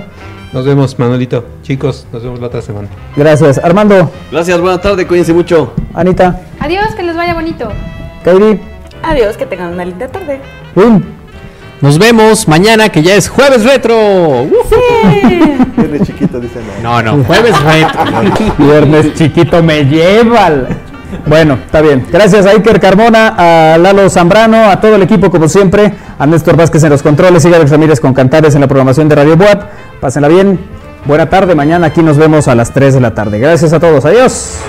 Nos 0.53 0.65
vemos, 0.65 0.97
Manolito. 0.97 1.43
Chicos, 1.61 2.07
nos 2.13 2.23
vemos 2.23 2.39
la 2.39 2.47
otra 2.47 2.61
semana. 2.61 2.87
Gracias. 3.15 3.57
Armando, 3.61 4.09
Gracias, 4.31 4.59
buena 4.61 4.79
tarde, 4.79 5.05
cuídense 5.05 5.33
mucho. 5.33 5.73
Anita, 5.93 6.39
Adiós, 6.59 6.95
que 6.95 7.03
les 7.03 7.15
vaya 7.17 7.33
bonito. 7.33 7.67
Kairi, 8.23 8.59
Adiós, 9.03 9.35
que 9.35 9.45
tengan 9.45 9.73
una 9.73 9.83
linda 9.83 10.07
tarde. 10.07 10.39
Win. 10.75 11.03
Nos 11.79 11.99
vemos 11.99 12.47
mañana 12.47 12.89
que 12.89 13.03
ya 13.03 13.15
es 13.15 13.29
jueves 13.29 13.63
retro. 13.63 13.95
Viene 15.77 15.99
chiquito, 16.03 16.39
dice 16.39 16.59
no. 16.81 17.01
No, 17.03 17.23
jueves 17.23 17.55
retro. 17.61 18.55
Viernes 18.57 19.13
chiquito 19.13 19.61
me 19.61 19.83
lleva. 19.85 20.49
Bueno, 21.27 21.53
está 21.65 21.81
bien. 21.81 22.05
Gracias 22.11 22.45
a 22.45 22.49
Iker 22.51 22.79
Carmona, 22.79 23.35
a 23.37 23.77
Lalo 23.77 24.09
Zambrano, 24.09 24.69
a 24.69 24.81
todo 24.81 24.95
el 24.95 25.03
equipo 25.03 25.29
como 25.29 25.47
siempre, 25.47 25.93
a 26.17 26.25
Néstor 26.25 26.57
Vázquez 26.57 26.83
en 26.83 26.89
los 26.89 27.03
controles 27.03 27.45
y 27.45 27.53
Alex 27.53 27.69
Ramírez 27.69 27.99
con 27.99 28.13
Cantares 28.13 28.55
en 28.55 28.61
la 28.61 28.67
programación 28.67 29.07
de 29.07 29.15
Radio 29.15 29.37
Boat. 29.37 29.65
Pásenla 30.01 30.27
bien. 30.27 30.59
Buena 31.05 31.29
tarde. 31.29 31.53
Mañana 31.53 31.87
aquí 31.87 32.01
nos 32.01 32.17
vemos 32.17 32.47
a 32.47 32.55
las 32.55 32.73
3 32.73 32.95
de 32.95 33.01
la 33.01 33.13
tarde. 33.13 33.39
Gracias 33.39 33.71
a 33.71 33.79
todos. 33.79 34.03
Adiós. 34.03 34.59